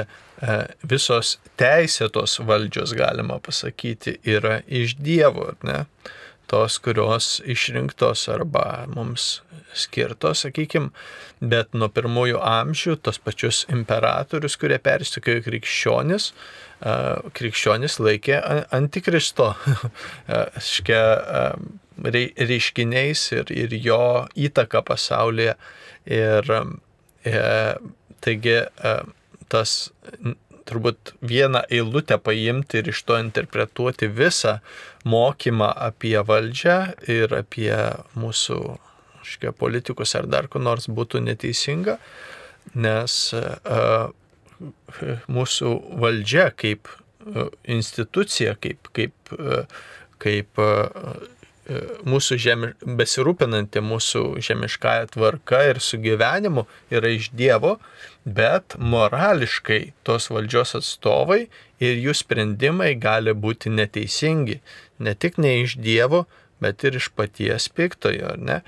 visos 0.87 1.37
teisėtos 1.59 2.39
valdžios, 2.47 2.93
galima 2.97 3.39
pasakyti, 3.43 4.19
yra 4.23 4.61
iš 4.67 4.95
Dievo, 4.99 5.53
ne? 5.67 5.83
tos, 6.49 6.79
kurios 6.81 7.37
išrinktos 7.45 8.23
arba 8.33 8.87
mums 8.89 9.41
skirtos, 9.77 10.41
sakykime, 10.47 10.89
bet 11.45 11.75
nuo 11.77 11.91
pirmųjų 11.93 12.39
amžių 12.41 12.95
tos 13.05 13.19
pačius 13.21 13.61
imperatorius, 13.69 14.57
kurie 14.57 14.79
persikėjo 14.81 15.43
krikščionis, 15.45 16.31
krikščionis 17.37 17.99
laikė 18.01 18.39
antikristo 18.75 19.51
škia, 20.71 21.03
reiškiniais 22.49 23.27
ir, 23.35 23.53
ir 23.53 23.77
jo 23.83 24.01
įtaka 24.39 24.81
pasaulyje. 24.87 25.53
Ir 26.09 26.47
e, 27.27 27.39
taigi 28.23 28.55
e, 28.55 28.93
tas 29.51 29.91
turbūt 30.69 31.13
vieną 31.25 31.63
eilutę 31.73 32.19
paimti 32.21 32.81
ir 32.81 32.91
iš 32.91 33.01
to 33.07 33.17
interpretuoti 33.21 34.09
visą 34.19 34.59
mokymą 35.09 35.71
apie 35.89 36.17
valdžią 36.29 36.77
ir 37.09 37.33
apie 37.39 37.73
mūsų 38.19 38.59
škia, 39.29 39.53
politikus 39.53 40.15
ar 40.17 40.29
dar 40.29 40.49
ko 40.51 40.61
nors 40.61 40.87
būtų 40.89 41.21
neteisinga, 41.25 41.97
nes 42.75 43.17
uh, 43.35 44.09
mūsų 45.31 45.73
valdžia 46.01 46.49
kaip 46.57 46.89
uh, 46.89 47.49
institucija, 47.69 48.55
kaip, 48.61 48.89
kaip, 48.95 49.33
uh, 49.37 49.65
kaip 50.21 50.61
uh, 50.61 51.38
mūsų 52.07 52.37
žemi, 52.41 52.71
besirūpinanti 52.83 53.81
mūsų 53.85 54.23
žemiškąją 54.45 55.09
tvarką 55.13 55.61
ir 55.69 55.81
sugyvenimu 55.83 56.65
yra 56.93 57.11
iš 57.13 57.29
Dievo, 57.37 57.77
bet 58.25 58.75
morališkai 58.77 59.93
tos 60.07 60.29
valdžios 60.33 60.75
atstovai 60.79 61.45
ir 61.81 62.01
jų 62.03 62.15
sprendimai 62.17 62.93
gali 62.99 63.33
būti 63.33 63.71
neteisingi. 63.73 64.59
Ne 64.99 65.15
tik 65.15 65.37
ne 65.37 65.59
iš 65.63 65.77
Dievo, 65.79 66.25
bet 66.59 66.83
ir 66.83 66.99
iš 66.99 67.11
paties 67.15 67.69
piktojo, 67.69 68.33
ar 68.33 68.39
ne? 68.39 68.59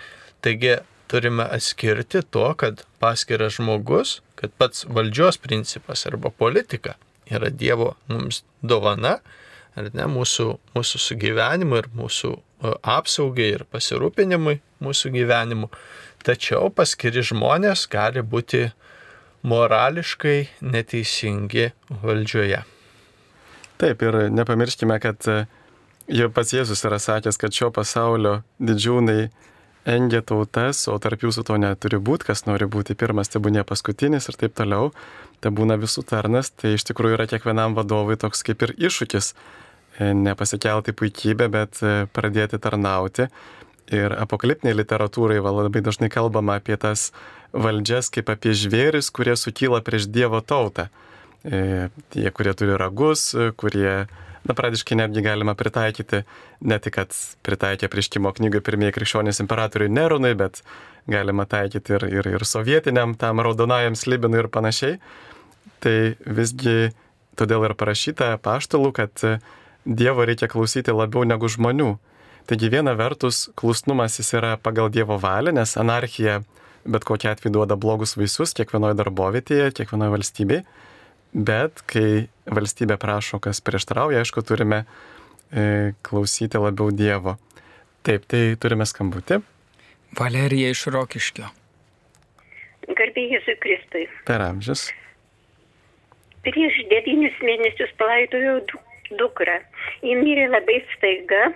Taigi 0.42 0.78
turime 1.12 1.44
atskirti 1.44 2.22
to, 2.32 2.46
kad 2.58 2.86
paskiras 3.04 3.58
žmogus, 3.58 4.22
kad 4.40 4.54
pats 4.58 4.86
valdžios 4.88 5.42
principas 5.42 6.06
arba 6.08 6.32
politika 6.32 6.96
yra 7.32 7.50
Dievo 7.50 7.96
mums 8.08 8.44
dovana, 8.62 9.20
ar 9.76 9.92
ne, 9.96 10.08
mūsų, 10.08 10.48
mūsų 10.76 11.02
sugyvenimui 11.08 11.82
ir 11.84 11.92
mūsų 11.96 12.38
apsaugai 12.62 13.50
ir 13.56 13.66
pasirūpinimui 13.72 14.60
mūsų 14.84 15.12
gyvenimu. 15.16 15.70
Tačiau 16.26 16.70
paskiri 16.74 17.24
žmonės 17.26 17.88
gali 17.90 18.22
būti 18.22 18.68
morališkai 19.48 20.38
neteisingi 20.62 21.72
valdžioje. 22.04 22.62
Taip, 23.82 24.04
ir 24.06 24.18
nepamirškime, 24.30 25.00
kad 25.02 25.26
e, 25.26 25.40
jau 26.14 26.28
pats 26.34 26.54
Jėzus 26.54 26.86
yra 26.86 27.00
sakęs, 27.02 27.40
kad 27.42 27.56
šio 27.58 27.72
pasaulio 27.74 28.44
didžiūnai 28.62 29.32
engia 29.90 30.22
tautas, 30.22 30.84
o 30.86 31.00
tarp 31.02 31.26
jūsų 31.26 31.48
to 31.48 31.58
neturi 31.58 31.98
būti, 31.98 32.28
kas 32.30 32.46
nori 32.46 32.68
būti 32.70 32.94
pirmas, 32.94 33.34
tai 33.34 33.42
būnė 33.42 33.66
paskutinis 33.66 34.30
ir 34.30 34.38
taip 34.38 34.54
toliau, 34.60 34.92
tai 35.42 35.50
būna 35.50 35.80
visų 35.82 36.06
tarnas, 36.06 36.54
tai 36.54 36.76
iš 36.78 36.86
tikrųjų 36.92 37.18
yra 37.18 37.26
kiekvienam 37.32 37.74
vadovui 37.74 38.20
toks 38.22 38.46
kaip 38.46 38.62
ir 38.68 38.76
iššūkis 38.78 39.34
E, 39.34 39.71
nepasikelti 40.02 40.96
puikybę, 40.98 41.50
bet 41.52 41.82
e, 41.84 42.06
pradėti 42.14 42.60
tarnauti. 42.62 43.28
Ir 43.92 44.14
apokaliptiniai 44.16 44.78
literatūrai 44.78 45.42
labai 45.44 45.82
dažnai 45.84 46.08
kalbama 46.12 46.58
apie 46.62 46.78
tas 46.80 47.10
valdžias 47.52 48.08
kaip 48.14 48.30
apie 48.32 48.54
žvėris, 48.56 49.12
kurie 49.12 49.36
sukyla 49.36 49.82
prieš 49.84 50.08
Dievo 50.08 50.40
tautą. 50.42 50.88
E, 51.44 51.90
tie, 52.14 52.28
kurie 52.32 52.54
turi 52.56 52.78
ragus, 52.80 53.32
kurie, 53.60 54.06
na, 54.46 54.56
pradiškai 54.56 54.96
netgi 55.02 55.26
galima 55.26 55.58
pritaikyti, 55.58 56.24
ne 56.62 56.80
tik, 56.80 56.96
kad 56.96 57.18
pritaikė 57.44 57.90
prieškimo 57.92 58.32
knygai 58.38 58.64
pirmieji 58.64 58.96
krikščionys 58.96 59.42
imperatoriui 59.44 59.92
Neronui, 59.92 60.36
bet 60.40 60.62
galima 61.12 61.48
taikyti 61.50 61.98
ir, 61.98 62.08
ir, 62.22 62.34
ir 62.38 62.46
sovietiniam, 62.48 63.18
tam 63.20 63.42
raudonajam 63.44 63.98
slibinui 63.98 64.44
ir 64.44 64.52
panašiai. 64.54 65.00
Tai 65.82 65.98
visgi 66.30 66.92
todėl 67.40 67.66
ir 67.66 67.74
parašyta 67.78 68.36
paštalų, 68.46 68.92
kad 68.96 69.26
Dievo 69.86 70.26
reikia 70.26 70.50
klausyti 70.52 70.94
labiau 70.94 71.26
negu 71.26 71.50
žmonių. 71.50 71.96
Taigi 72.50 72.70
viena 72.74 72.94
vertus, 72.98 73.48
klusnumas 73.58 74.18
jis 74.20 74.34
yra 74.38 74.56
pagal 74.58 74.90
Dievo 74.94 75.18
valią, 75.22 75.54
nes 75.56 75.78
anarchija 75.78 76.42
bet 76.86 77.04
kokia 77.04 77.32
atveju 77.32 77.54
duoda 77.54 77.78
blogus 77.78 78.16
vaisius 78.18 78.56
kiekvienoje 78.58 78.98
darbovietėje, 79.00 79.72
kiekvienoje 79.78 80.14
valstybėje. 80.16 80.64
Bet 81.32 81.84
kai 81.88 82.28
valstybė 82.52 82.98
prašo, 83.00 83.40
kas 83.40 83.62
prieštarauja, 83.64 84.24
aišku, 84.24 84.44
turime 84.44 84.82
e, 84.84 85.94
klausyti 86.04 86.60
labiau 86.60 86.92
Dievo. 86.92 87.38
Taip, 88.04 88.26
tai 88.28 88.58
turime 88.60 88.88
skambutį. 88.90 89.40
Valerija 90.18 90.74
iš 90.74 90.88
Rokiškio. 90.92 91.48
Garbėjai 92.92 93.38
Jėzui 93.38 93.56
Kristui. 93.64 94.08
Per 94.28 94.44
amžius. 94.44 94.90
Prieš 96.44 96.82
devynis 96.90 97.38
mėnesius 97.46 97.94
palaidojau 98.02 98.58
dukrą. 99.20 99.58
Ji 100.06 100.16
mirė 100.20 100.48
labai 100.52 100.80
staiga, 100.96 101.52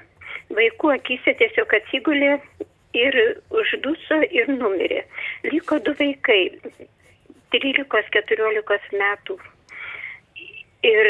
vaikų 0.55 0.91
akise 0.95 1.35
tiesiog 1.39 1.73
atsigulė 1.79 2.35
ir 2.95 3.17
užduso 3.51 4.21
ir 4.29 4.51
numirė. 4.51 5.03
Liko 5.47 5.79
du 5.85 5.95
vaikai, 5.99 6.41
13-14 7.55 8.99
metų. 9.01 9.39
Ir 10.85 11.09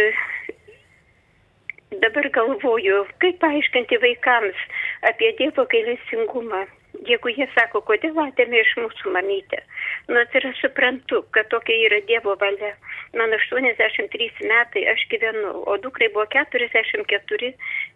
dabar 2.04 2.30
galvoju, 2.38 3.04
kaip 3.24 3.40
paaiškinti 3.44 4.00
vaikams 4.04 4.66
apie 5.12 5.34
Dievo 5.40 5.66
gailestingumą. 5.72 6.66
Jeigu 7.04 7.32
jie 7.34 7.46
sako, 7.52 7.82
kodėl 7.86 8.18
atėmė 8.22 8.62
iš 8.62 8.72
mūsų 8.80 9.12
mamytę, 9.16 9.60
nu 10.08 10.22
tai 10.32 10.42
aš 10.50 10.62
suprantu, 10.62 11.22
kad 11.36 11.50
tokia 11.52 11.76
yra 11.88 12.00
Dievo 12.08 12.36
valia. 12.42 12.72
Man 13.18 13.34
83 13.36 14.30
metai, 14.50 14.84
aš 14.92 15.06
gyvenu, 15.12 15.52
o 15.68 15.78
dukrai 15.82 16.10
buvo 16.14 16.26
44, 16.32 17.52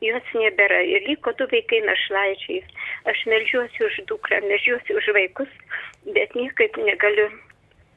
jos 0.06 0.32
nebėra. 0.36 0.82
Ir 0.88 1.06
liko 1.08 1.34
du 1.40 1.48
vaikai 1.52 1.82
našlaičiais. 1.86 2.68
Aš 3.12 3.24
melžiuosi 3.32 3.86
už 3.88 4.02
dukrą, 4.12 4.42
melžiuosi 4.48 4.98
už 5.00 5.12
vaikus, 5.16 5.52
bet 6.08 6.36
niekaip 6.36 6.80
negaliu. 6.84 7.30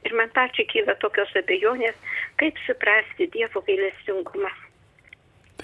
Ir 0.03 0.15
man 0.19 0.31
pačiai 0.35 0.67
kyla 0.67 0.97
tokios 0.99 1.31
abejonės, 1.39 1.95
kaip 2.41 2.59
suprasti 2.67 3.29
Dievo 3.33 3.63
gailestingumą. 3.67 4.51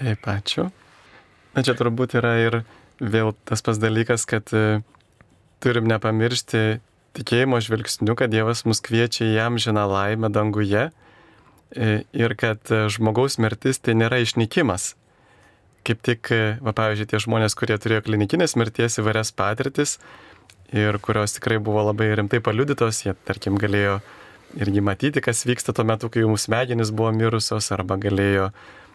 Taip, 0.00 0.24
ačiū. 0.32 0.70
Na 1.52 1.64
čia 1.66 1.74
turbūt 1.76 2.14
yra 2.16 2.36
ir 2.40 2.62
vėl 3.00 3.34
tas 3.44 3.60
pas 3.64 3.78
dalykas, 3.80 4.24
kad 4.28 4.48
turim 5.60 5.88
nepamiršti 5.90 6.80
tikėjimo 7.16 7.58
žvilgsniu, 7.62 8.14
kad 8.18 8.32
Dievas 8.32 8.64
mus 8.68 8.82
kviečia 8.84 9.26
į 9.28 9.38
amžiną 9.48 9.84
laimę 9.90 10.30
danguje 10.32 10.88
e, 10.88 11.90
ir 12.16 12.34
kad 12.38 12.70
e, 12.70 12.86
žmogaus 12.92 13.38
mirtis 13.42 13.82
tai 13.82 13.96
nėra 13.98 14.20
išnykimas. 14.22 14.94
Kaip 15.86 16.02
tik, 16.06 16.30
e, 16.34 16.56
va, 16.62 16.74
pavyzdžiui, 16.76 17.08
tie 17.10 17.22
žmonės, 17.24 17.56
kurie 17.58 17.78
turėjo 17.80 18.04
klinikinės 18.06 18.56
mirties 18.60 19.00
įvairias 19.02 19.32
patirtis 19.36 19.98
ir 20.76 21.00
kurios 21.02 21.34
tikrai 21.34 21.58
buvo 21.58 21.82
labai 21.88 22.12
rimtai 22.20 22.42
paliudytos, 22.44 23.02
jie, 23.06 23.16
tarkim, 23.26 23.58
galėjo 23.58 23.98
irgi 24.60 24.82
matyti, 24.82 25.22
kas 25.24 25.42
vyksta 25.46 25.74
tuo 25.74 25.86
metu, 25.86 26.10
kai 26.10 26.22
jų 26.22 26.36
smegenys 26.38 26.92
buvo 26.94 27.10
mirusios, 27.14 27.70
arba 27.74 27.98
galėjo 27.98 28.50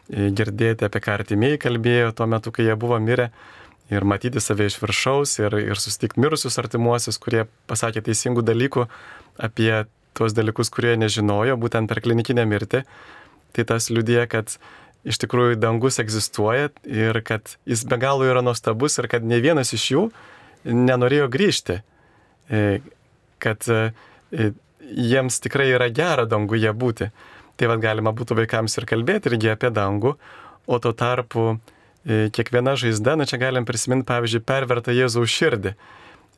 girdėti, 0.05 0.85
apie 0.85 1.01
ką 1.01 1.15
artimieji 1.19 1.59
kalbėjo 1.63 2.11
tuo 2.15 2.27
metu, 2.29 2.51
kai 2.53 2.67
jie 2.67 2.75
buvo 2.79 2.99
mirę 3.01 3.31
ir 3.93 4.05
matyti 4.07 4.41
save 4.41 4.69
iš 4.69 4.79
viršaus 4.81 5.37
ir, 5.43 5.57
ir 5.61 5.81
susitikti 5.81 6.21
mirusius 6.23 6.57
artimuosius, 6.61 7.19
kurie 7.21 7.45
pasakė 7.69 8.03
teisingų 8.05 8.45
dalykų 8.45 8.87
apie 9.37 9.85
tuos 10.15 10.33
dalykus, 10.33 10.71
kurie 10.73 10.95
nežinojo, 10.97 11.57
būtent 11.59 11.91
per 11.91 12.01
klinikinę 12.01 12.45
mirtį. 12.47 12.85
Tai 13.55 13.65
tas 13.67 13.89
liudija, 13.91 14.25
kad 14.31 14.55
iš 15.05 15.19
tikrųjų 15.21 15.59
dangus 15.61 15.99
egzistuoja 16.01 16.71
ir 16.87 17.19
kad 17.27 17.57
jis 17.69 17.85
be 17.87 17.99
galo 18.01 18.25
yra 18.27 18.41
nuostabus 18.45 18.97
ir 18.99 19.09
kad 19.11 19.27
ne 19.27 19.39
vienas 19.43 19.73
iš 19.75 19.89
jų 19.91 20.05
nenorėjo 20.65 21.27
grįžti. 21.31 21.81
E, 22.49 22.79
kad 23.43 23.67
e, 23.69 23.91
jiems 24.81 25.39
tikrai 25.43 25.69
yra 25.75 25.91
gera 25.93 26.25
danguje 26.29 26.71
būti. 26.73 27.11
Tai 27.55 27.69
vad 27.71 27.83
galima 27.83 28.11
būtų 28.15 28.39
vaikams 28.41 28.75
ir 28.79 28.87
kalbėti 28.89 29.31
irgi 29.31 29.53
apie 29.53 29.71
dangų, 29.71 30.15
o 30.65 30.79
tuo 30.81 30.91
tarpu 30.97 31.55
kiekviena 32.05 32.75
žaizda, 32.77 33.15
na 33.17 33.25
čia 33.25 33.39
galim 33.41 33.65
prisiminti, 33.65 34.05
pavyzdžiui, 34.09 34.43
pervertą 34.45 34.93
Jėzaus 34.93 35.31
širdį. 35.33 35.73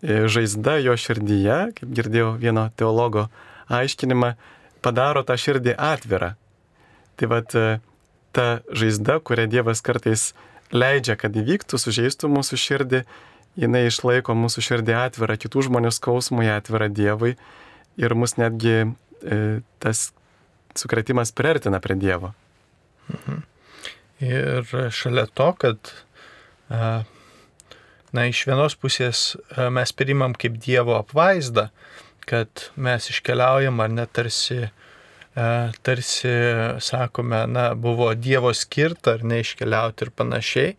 E, 0.01 0.27
žaizda 0.29 0.77
jo 0.83 0.93
širdyje, 0.93 1.57
kaip 1.79 1.93
girdėjau 1.99 2.35
vieno 2.37 2.67
teologo 2.77 3.27
aiškinimą, 3.73 4.35
padaro 4.85 5.23
tą 5.25 5.37
širdį 5.41 5.73
atvirą. 5.73 6.35
Tai 7.17 7.29
vad 7.31 7.55
e, 7.57 7.79
ta 8.31 8.47
žaizda, 8.69 9.17
kurią 9.25 9.47
Dievas 9.49 9.81
kartais 9.81 10.29
leidžia, 10.69 11.17
kad 11.17 11.33
įvyktų, 11.33 11.81
sužeistų 11.81 12.29
mūsų 12.29 12.61
širdį, 12.61 13.01
jinai 13.57 13.87
išlaiko 13.89 14.37
mūsų 14.37 14.63
širdį 14.69 14.95
atvirą 15.01 15.39
kitų 15.41 15.65
žmonių 15.67 15.91
skausmui, 15.95 16.45
atvirą 16.53 16.91
Dievui 16.93 17.33
ir 17.97 18.13
mus 18.13 18.37
netgi 18.37 18.77
e, 18.85 19.41
tas 19.81 20.11
sukretimas 20.77 21.33
priartina 21.33 21.81
prie 21.81 21.97
Dievo. 21.97 22.35
Mhm. 23.09 23.45
Ir 24.23 24.65
šalia 24.89 25.27
to, 25.29 25.51
kad 25.61 25.91
na, 26.69 28.23
iš 28.25 28.45
vienos 28.49 28.73
pusės 28.79 29.35
mes 29.71 29.93
priimam 29.93 30.33
kaip 30.33 30.57
Dievo 30.63 30.95
apvaizdą, 30.97 31.67
kad 32.27 32.71
mes 32.75 33.11
iškeliaujam 33.13 33.79
ar 33.83 33.91
net 33.93 34.13
tarsi, 34.17 34.63
sakome, 36.81 37.43
na, 37.53 37.67
buvo 37.75 38.09
Dievo 38.17 38.53
skirta 38.57 39.17
ar 39.17 39.27
neiškeliauti 39.27 40.07
ir 40.07 40.11
panašiai. 40.17 40.73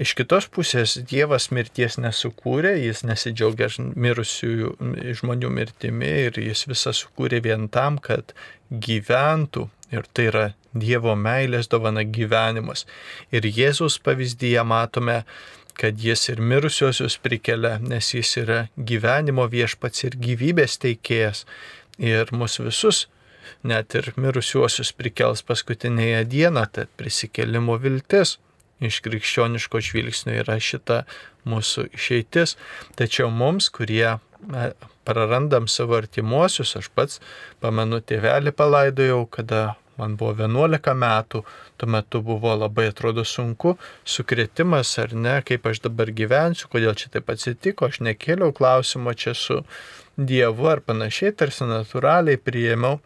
Iš 0.00 0.14
kitos 0.16 0.46
pusės 0.48 0.94
Dievas 1.10 1.50
mirties 1.52 1.98
nesukūrė, 2.00 2.76
jis 2.86 3.02
nesidžiaugia 3.04 3.68
mirusiųjų 3.76 4.70
žmonių 5.18 5.50
mirtimi 5.52 6.14
ir 6.30 6.38
jis 6.40 6.64
visą 6.70 6.94
sukūrė 6.96 7.42
vien 7.44 7.66
tam, 7.68 7.98
kad 8.00 8.32
gyventų 8.70 9.66
ir 9.94 10.08
tai 10.14 10.26
yra 10.30 10.46
Dievo 10.70 11.16
meilės 11.18 11.66
dovana 11.70 12.04
gyvenimas. 12.06 12.84
Ir 13.34 13.42
Jėzus 13.42 13.98
pavyzdyje 14.06 14.62
matome, 14.62 15.24
kad 15.74 15.98
jis 15.98 16.28
ir 16.30 16.42
mirusiosius 16.44 17.16
prikelia, 17.18 17.78
nes 17.82 18.12
jis 18.14 18.36
yra 18.42 18.60
gyvenimo 18.76 19.48
viešpats 19.50 20.04
ir 20.06 20.18
gyvybės 20.20 20.78
teikėjas. 20.82 21.42
Ir 21.98 22.30
mus 22.32 22.60
visus, 22.62 23.08
net 23.66 23.96
ir 23.98 24.12
mirusiuosius 24.16 24.92
prikels 24.96 25.42
paskutinėje 25.44 26.22
dieną, 26.30 26.68
tad 26.72 26.92
prisikelimo 27.00 27.76
viltis 27.82 28.38
iš 28.80 29.00
krikščioniško 29.04 29.80
žvilgsnio 29.84 30.38
yra 30.40 30.56
šita 30.60 31.02
mūsų 31.48 31.90
išeitis. 31.96 32.56
Tačiau 32.96 33.28
mums, 33.32 33.68
kurie 33.72 34.18
prarandam 35.04 35.68
savo 35.68 35.96
artimuosius, 35.98 36.76
aš 36.80 36.88
pats 36.94 37.20
pamenu 37.60 38.00
tėvelį 38.00 38.54
palaidojau, 38.56 39.24
kada 39.32 39.74
man 40.00 40.16
buvo 40.20 40.32
11 40.38 40.94
metų, 40.96 41.42
tuo 41.80 41.88
metu 41.90 42.22
buvo 42.24 42.54
labai 42.56 42.88
atrodo 42.90 43.24
sunku, 43.26 43.76
sukretimas 44.04 44.92
ar 45.02 45.14
ne, 45.14 45.36
kaip 45.46 45.66
aš 45.70 45.82
dabar 45.86 46.12
gyvensiu, 46.16 46.70
kodėl 46.72 46.96
čia 46.98 47.12
taip 47.16 47.30
atsitiko, 47.32 47.90
aš 47.90 48.00
nekėliau 48.06 48.54
klausimo 48.56 49.14
čia 49.14 49.36
su 49.36 49.60
Dievu 50.20 50.66
ar 50.68 50.82
panašiai, 50.84 51.32
tarsi 51.32 51.64
natūraliai 51.68 52.40
priėmiau. 52.40 52.98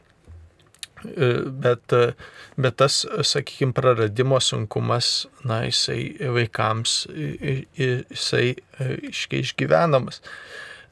E, 1.04 1.28
bet, 1.64 1.92
bet 2.56 2.76
tas, 2.80 3.02
sakykime, 3.28 3.74
praradimo 3.76 4.40
sunkumas, 4.42 5.26
na, 5.44 5.60
jisai 5.68 6.16
vaikams, 6.38 6.96
jisai 7.12 8.46
e, 8.54 8.88
iškiai 9.10 9.44
išgyvenamas. 9.44 10.22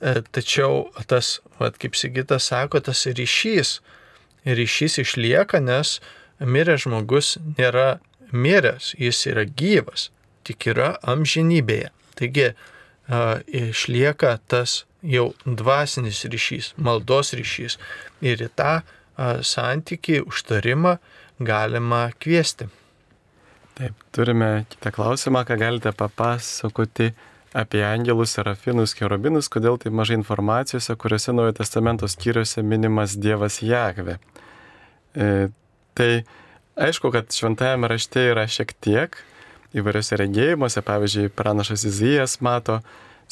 Tačiau 0.02 0.88
tas, 1.06 1.36
vat, 1.60 1.76
kaip 1.78 1.94
Sigitas 1.94 2.48
sako, 2.50 2.80
tas 2.82 3.04
ryšys, 3.06 3.76
ryšys 4.42 4.98
išlieka, 4.98 5.60
nes 5.62 6.00
miręs 6.42 6.88
žmogus 6.88 7.36
nėra 7.54 8.00
miręs, 8.34 8.96
jis 8.98 9.22
yra 9.30 9.44
gyvas, 9.46 10.08
tik 10.42 10.66
yra 10.72 10.96
amžinybėje. 11.06 11.92
Taigi 12.18 12.48
išlieka 13.46 14.36
tas 14.50 14.82
jau 15.06 15.30
dvasinis 15.46 16.24
ryšys, 16.26 16.72
maldos 16.82 17.30
ryšys 17.38 17.78
ir 18.26 18.42
į 18.42 18.50
tą 18.58 18.80
santyki, 19.46 20.18
užtarimą 20.26 20.96
galima 21.42 22.08
kviesti. 22.18 22.66
Taip, 23.78 23.94
turime 24.12 24.64
kitą 24.70 24.90
klausimą, 24.94 25.46
ką 25.48 25.56
galite 25.60 25.92
papasakoti 25.96 27.12
apie 27.52 27.82
angelus, 27.84 28.32
serafinus, 28.36 28.94
kerubinus, 28.96 29.50
kodėl 29.52 29.76
tai 29.80 29.92
mažai 29.92 30.16
informacijose, 30.18 30.96
kuriuose 30.96 31.34
Naujojo 31.36 31.56
testamento 31.60 32.08
skyriuose 32.08 32.64
minimas 32.64 33.16
Dievas 33.20 33.60
Jahve. 33.62 34.18
E, 35.12 35.50
tai 35.94 36.10
aišku, 36.80 37.12
kad 37.12 37.32
šventajame 37.32 37.90
rašte 37.92 38.24
yra 38.32 38.46
šiek 38.48 38.72
tiek 38.80 39.18
įvairiose 39.76 40.16
regėjimuose, 40.20 40.84
pavyzdžiui, 40.84 41.32
pranašas 41.36 41.84
Izijas 41.88 42.38
mato 42.44 42.80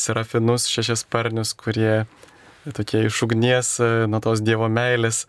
serafinus 0.01 0.69
šešiasparnius, 0.73 1.53
kurie 1.57 2.05
tokie 2.77 3.07
iš 3.09 3.23
ugnies 3.25 3.77
nuo 3.81 4.21
tos 4.25 4.45
Dievo 4.45 4.69
meilės 4.73 5.25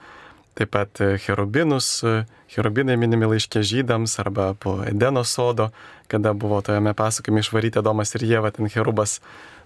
Taip 0.57 0.71
pat 0.73 1.01
e, 1.01 1.15
cherubinus, 1.21 2.01
e, 2.03 2.25
cherubinai 2.51 2.97
minimi 2.99 3.29
laiškė 3.31 3.63
žydams 3.63 4.17
arba 4.19 4.51
po 4.59 4.81
Edeno 4.83 5.23
sodo, 5.23 5.69
kada 6.11 6.33
buvo 6.35 6.59
tojame 6.65 6.93
pasakojime 6.97 7.39
išvaryti 7.43 7.79
Adomas 7.79 8.11
ir 8.17 8.25
Jėva, 8.27 8.51
ten 8.51 8.67
cherubas 8.69 9.19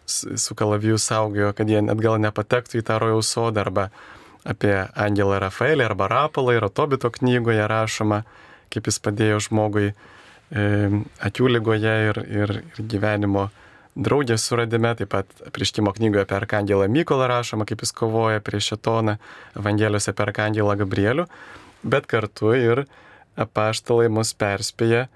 su 0.05 0.55
kalaviju 0.55 0.99
saugojo, 1.01 1.53
kad 1.57 1.69
jie 1.69 1.81
net 1.81 1.97
gal 1.97 2.19
nepatektų 2.21 2.77
į 2.77 2.85
tą 2.85 2.99
rojaus 3.01 3.31
sodą 3.33 3.63
arba 3.65 3.89
apie 4.45 4.75
Angelą 4.93 5.39
Rafaelį 5.41 5.87
arba 5.87 6.09
Rapalą 6.11 6.53
yra 6.59 6.69
Tobito 6.69 7.09
knygoje 7.09 7.65
rašoma, 7.67 8.21
kaip 8.69 8.85
jis 8.85 9.01
padėjo 9.01 9.41
žmogui 9.47 9.89
e, 9.89 9.95
akių 11.25 11.49
lygoje 11.55 11.95
ir, 12.11 12.21
ir, 12.29 12.57
ir 12.75 12.85
gyvenimo 12.93 13.49
draugės 13.95 14.43
suradime, 14.43 14.91
taip 14.99 15.11
pat 15.13 15.29
prieškimo 15.55 15.93
knygoje 15.95 16.25
apie 16.25 16.35
Arkangelą 16.37 16.87
Mykolą 16.91 17.29
rašoma, 17.31 17.65
kaip 17.67 17.83
jis 17.83 17.93
kovoja 17.95 18.43
prieš 18.43 18.73
šetoną, 18.73 19.17
Evangelijose 19.59 20.11
apie 20.11 20.25
Arkangelą 20.27 20.75
Gabrielių, 20.83 21.27
bet 21.83 22.09
kartu 22.11 22.53
ir 22.57 22.85
apaštalai 23.39 24.09
mus 24.11 24.33
perspėja, 24.35 25.07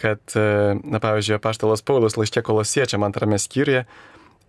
kad, 0.00 0.20
e, 0.36 0.76
na 0.84 1.00
pavyzdžiui, 1.00 1.36
apaštalas 1.36 1.84
Paulius 1.84 2.16
laiškė 2.16 2.42
kolosiečiam 2.44 3.04
antrame 3.04 3.38
skyriuje, 3.40 3.84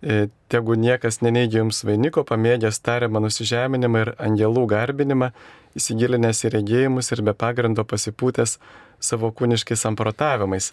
e, 0.02 0.28
tegu 0.48 0.76
niekas 0.76 1.20
neneigia 1.20 1.60
jums 1.60 1.84
vainiko, 1.84 2.24
pamėgęs 2.24 2.80
tariamą 2.80 3.20
nusižeminimą 3.24 4.06
ir 4.06 4.14
angelų 4.18 4.66
garbinimą, 4.72 5.32
įsigilinęs 5.76 6.44
į 6.44 6.52
regėjimus 6.56 7.12
ir 7.12 7.22
be 7.22 7.32
pagrindo 7.32 7.84
pasipūtęs 7.84 8.58
savo 9.00 9.32
kūniškais 9.32 9.84
samprotavimais. 9.84 10.72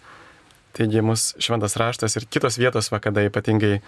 Taigi 0.76 1.02
mūsų 1.02 1.42
šventas 1.42 1.74
raštas 1.80 2.16
ir 2.18 2.28
kitos 2.30 2.58
vietos, 2.60 2.90
va, 2.92 3.00
kada 3.02 3.24
ypatingai 3.26 3.80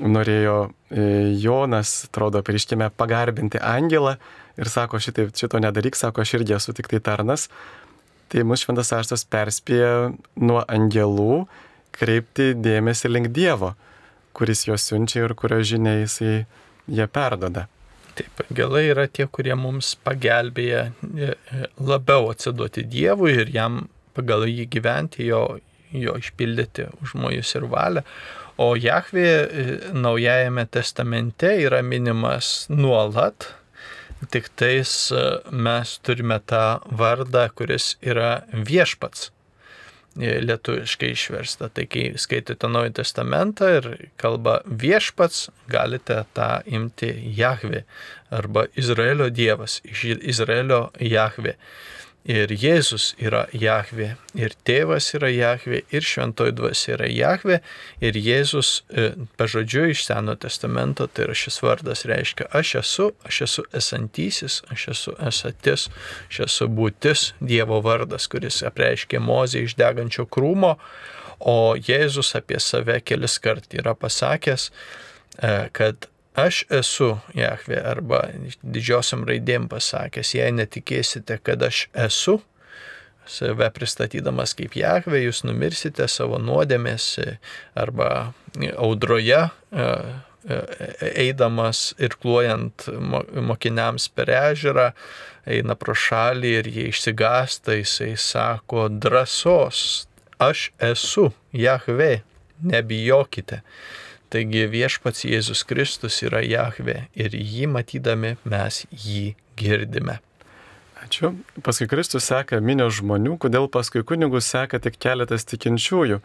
norėjo 0.00 0.56
e, 0.88 1.04
Jonas, 1.42 2.06
atrodo, 2.08 2.42
prieškime 2.46 2.88
pagarbinti 2.96 3.60
angelą 3.60 4.16
ir 4.60 4.70
sako, 4.70 5.00
šitai, 5.02 5.28
šito 5.36 5.60
nedaryk, 5.62 5.98
sako, 5.98 6.22
aš 6.22 6.36
irgi 6.38 6.56
esu 6.56 6.74
tik 6.76 6.88
tai 6.92 7.02
tarnas. 7.04 7.48
Tai 8.32 8.46
mūsų 8.48 8.68
šventas 8.68 8.92
raštas 8.94 9.26
perspėja 9.28 10.12
nuo 10.40 10.62
angelų 10.64 11.44
kreipti 11.92 12.52
dėmesį 12.56 13.10
link 13.12 13.32
Dievo, 13.36 13.74
kuris 14.36 14.64
juos 14.68 14.86
siunčia 14.88 15.26
ir 15.26 15.36
kurio 15.36 15.60
žinia 15.66 15.98
jisai 16.00 16.46
jie 16.88 17.06
perdoda. 17.12 17.66
Taip, 18.16 18.44
angelai 18.46 18.86
yra 18.92 19.06
tie, 19.08 19.26
kurie 19.28 19.54
mums 19.56 19.94
pagelbėja 20.04 20.86
e, 20.88 21.32
e, 21.32 21.66
labiau 21.80 22.30
atsiduoti 22.32 22.84
Dievui 22.88 23.34
ir 23.40 23.52
jam 23.52 23.82
pagal 24.16 24.44
jį 24.48 24.66
gyventi, 24.72 25.28
jo, 25.30 25.58
jo 25.92 26.16
išpildyti 26.20 26.88
užmojus 27.02 27.54
ir 27.58 27.66
valią. 27.72 28.04
O 28.60 28.74
Jahvė 28.76 29.28
e, 29.28 29.66
Naujajame 29.96 30.66
testamente 30.70 31.54
yra 31.64 31.80
minimas 31.82 32.66
nuolat, 32.68 33.48
tik 34.30 34.50
tais 34.60 34.92
e, 35.10 35.22
mes 35.50 35.94
turime 36.04 36.38
tą 36.46 36.82
vardą, 36.98 37.46
kuris 37.56 37.94
yra 38.04 38.42
viešpats 38.52 39.30
e, 40.20 40.36
lietuviškai 40.44 41.10
išversta. 41.16 41.70
Tai 41.72 41.86
kai 41.90 42.10
skaitote 42.20 42.68
Naują 42.68 42.92
Testamentą 43.00 43.72
ir 43.78 43.88
kalba 44.20 44.60
viešpats, 44.66 45.48
galite 45.72 46.22
tą 46.36 46.50
imti 46.68 47.10
Jahvė 47.38 47.86
arba 48.32 48.68
Izraelio 48.76 49.30
Dievas, 49.32 49.80
iš 49.88 50.04
Izraelio 50.20 50.90
Jahvė. 51.00 51.56
Ir 52.22 52.52
Jėzus 52.54 53.16
yra 53.18 53.48
Jahvė, 53.50 54.12
ir 54.38 54.52
tėvas 54.62 55.08
yra 55.16 55.26
Jahvė, 55.32 55.80
ir 55.90 56.04
šventoji 56.06 56.54
dvasia 56.54 56.92
yra 56.94 57.08
Jahvė, 57.10 57.56
ir 57.98 58.14
Jėzus 58.14 58.70
e, 58.94 59.08
pažodžiu 59.40 59.88
iš 59.90 60.04
Seno 60.06 60.36
testamento, 60.38 61.08
tai 61.10 61.26
yra 61.26 61.34
šis 61.34 61.58
vardas 61.64 62.04
reiškia 62.06 62.46
aš 62.54 62.76
esu, 62.82 63.08
aš 63.26 63.40
esu 63.48 63.64
esantysis, 63.74 64.60
aš 64.70 64.86
esu 64.94 65.16
esatis, 65.18 65.88
aš 66.28 66.44
esu 66.46 66.70
būtis, 66.70 67.32
Dievo 67.42 67.80
vardas, 67.82 68.28
kuris 68.30 68.62
apreiškė 68.70 69.18
mozę 69.18 69.64
iš 69.66 69.74
degančio 69.74 70.28
krūmo, 70.30 70.76
o 71.42 71.74
Jėzus 71.74 72.36
apie 72.38 72.62
save 72.62 73.00
kelis 73.02 73.40
kart 73.42 73.66
yra 73.74 73.96
pasakęs, 73.98 74.70
e, 75.42 75.54
kad 75.74 76.06
Aš 76.34 76.64
esu 76.70 77.18
Jahve 77.36 77.76
arba 77.84 78.22
didžiosiam 78.64 79.26
raidėm 79.28 79.66
pasakęs, 79.68 80.30
jei 80.32 80.52
netikėsite, 80.56 81.36
kad 81.44 81.60
aš 81.66 81.86
esu, 81.92 82.38
save 83.28 83.68
pristatydamas 83.76 84.54
kaip 84.56 84.72
Jahve, 84.80 85.20
jūs 85.20 85.42
numirsite 85.44 86.08
savo 86.08 86.38
nuodėmės 86.40 87.18
arba 87.76 88.32
audroje, 88.80 89.42
e, 89.44 89.84
e, 90.48 90.58
eidamas 91.26 91.90
ir 92.00 92.16
kluojant 92.16 92.88
mokiniams 93.50 94.08
per 94.16 94.32
ežerą, 94.32 94.88
eina 95.44 95.76
pro 95.76 95.92
šalį 95.92 96.54
ir 96.62 96.70
jie 96.72 96.86
išsigasta, 96.94 97.76
jisai 97.76 98.14
sako 98.16 98.88
drąsos, 98.88 100.06
aš 100.40 100.70
esu 100.80 101.28
Jahve, 101.52 102.22
nebijokite. 102.64 103.60
Taigi 104.32 104.64
viešpats 104.72 105.26
Jėzus 105.28 105.60
Kristus 105.68 106.22
yra 106.24 106.40
Jahve 106.40 107.06
ir 107.12 107.34
jį 107.36 107.66
matydami 107.68 108.36
mes 108.48 108.84
jį 108.88 109.34
girdime. 109.60 110.20
Ačiū. 111.02 111.34
Paskui 111.66 111.88
Kristus 111.90 112.28
seka 112.30 112.60
minio 112.62 112.86
žmonių, 112.88 113.36
kodėl 113.42 113.66
paskui 113.72 114.04
kunigus 114.06 114.48
seka 114.48 114.80
tik 114.80 114.96
keletas 115.02 115.44
tikinčiųjų. 115.50 116.20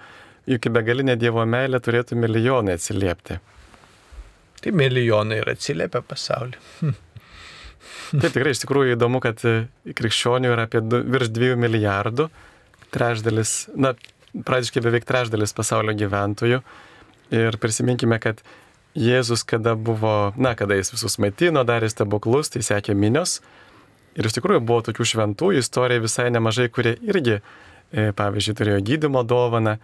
juk 0.47 0.65
į 0.65 0.71
begalinę 0.71 1.17
Dievo 1.19 1.43
meilę 1.45 1.79
turėtų 1.83 2.15
milijonai 2.15 2.77
atsiliepti. 2.77 3.39
Tai 4.63 4.71
milijonai 4.71 5.41
ir 5.41 5.51
atsiliepia 5.51 6.01
pasaulį. 6.01 6.93
Tai 8.07 8.29
tikrai 8.31 8.53
iš 8.55 8.61
tikrųjų 8.63 8.95
įdomu, 8.95 9.19
kad 9.23 9.41
e, 9.43 9.67
krikščionių 9.97 10.53
yra 10.53 10.67
apie 10.69 10.79
du, 10.79 11.01
virš 11.03 11.33
2 11.35 11.57
milijardų, 11.59 12.29
trečdalis, 12.95 13.55
na, 13.75 13.91
praktiškai 14.31 14.83
beveik 14.85 15.07
trečdalis 15.07 15.51
pasaulio 15.57 15.95
gyventojų. 15.97 16.61
Ir 17.33 17.57
prisiminkime, 17.59 18.19
kad 18.23 18.41
Jėzus, 18.97 19.43
kada 19.45 19.75
buvo, 19.75 20.33
na, 20.39 20.55
kada 20.57 20.77
jis 20.77 20.93
visus 20.95 21.19
maitino, 21.21 21.61
darė 21.67 21.89
stebuklus, 21.91 22.49
tai 22.53 22.63
sekė 22.65 22.95
minios. 22.97 23.41
Ir 24.17 24.25
iš 24.25 24.39
tikrųjų 24.39 24.63
buvo 24.65 24.81
tokių 24.87 25.05
šventų 25.05 25.51
istorijų 25.59 26.07
visai 26.07 26.31
nemažai, 26.33 26.65
kurie 26.73 26.95
irgi, 27.05 27.37
e, 27.91 28.09
pavyzdžiui, 28.17 28.55
turėjo 28.57 28.79
gydimo 28.87 29.21
dovaną, 29.27 29.75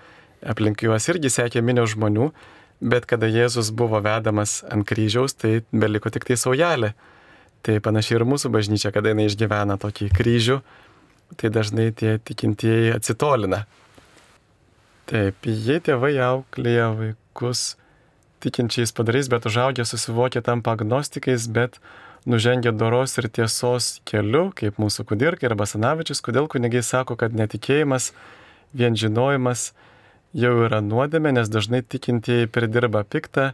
aplink 0.41 0.81
juos 0.81 1.05
irgi 1.11 1.29
sekė 1.29 1.61
minios 1.61 1.93
žmonių, 1.93 2.31
bet 2.81 3.05
kada 3.05 3.29
Jėzus 3.29 3.69
buvo 3.75 4.01
vedamas 4.03 4.61
ant 4.71 4.87
kryžiaus, 4.87 5.37
tai 5.37 5.61
beliko 5.71 6.09
tik 6.09 6.25
tai 6.25 6.39
saujelė. 6.39 6.93
Tai 7.63 7.77
panašiai 7.79 8.17
ir 8.17 8.25
mūsų 8.27 8.49
bažnyčia, 8.51 8.91
kada 8.91 9.13
jinai 9.13 9.29
išgyvena 9.29 9.77
tokį 9.79 10.09
kryžių, 10.17 10.57
tai 11.39 11.51
dažnai 11.53 11.91
tie 11.95 12.17
tikintieji 12.19 12.91
atsitolina. 12.97 13.63
Taip, 15.09 15.43
jie 15.43 15.79
tėvai 15.83 16.13
auklėja 16.23 16.91
vaikus 16.95 17.73
tikinčiais 18.43 18.91
padarys, 18.95 19.29
bet 19.31 19.45
užaugę 19.47 19.85
susivokia 19.87 20.41
tampa 20.43 20.75
agnostikais, 20.75 21.47
bet 21.47 21.79
nužengia 22.25 22.71
doros 22.71 23.17
ir 23.19 23.27
tiesos 23.27 23.99
keliu, 24.07 24.51
kaip 24.55 24.79
mūsų 24.79 25.05
kudirkai 25.11 25.49
arba 25.49 25.67
Sanavičius, 25.67 26.23
kodėl 26.23 26.47
kunigai 26.51 26.83
sako, 26.83 27.17
kad 27.19 27.35
netikėjimas, 27.35 28.11
vien 28.73 28.95
žinojimas 28.99 29.71
jau 30.33 30.53
yra 30.65 30.81
nuodėmė, 30.83 31.35
nes 31.37 31.51
dažnai 31.51 31.83
tikintieji 31.83 32.49
pridirba 32.51 33.03
piktą, 33.03 33.53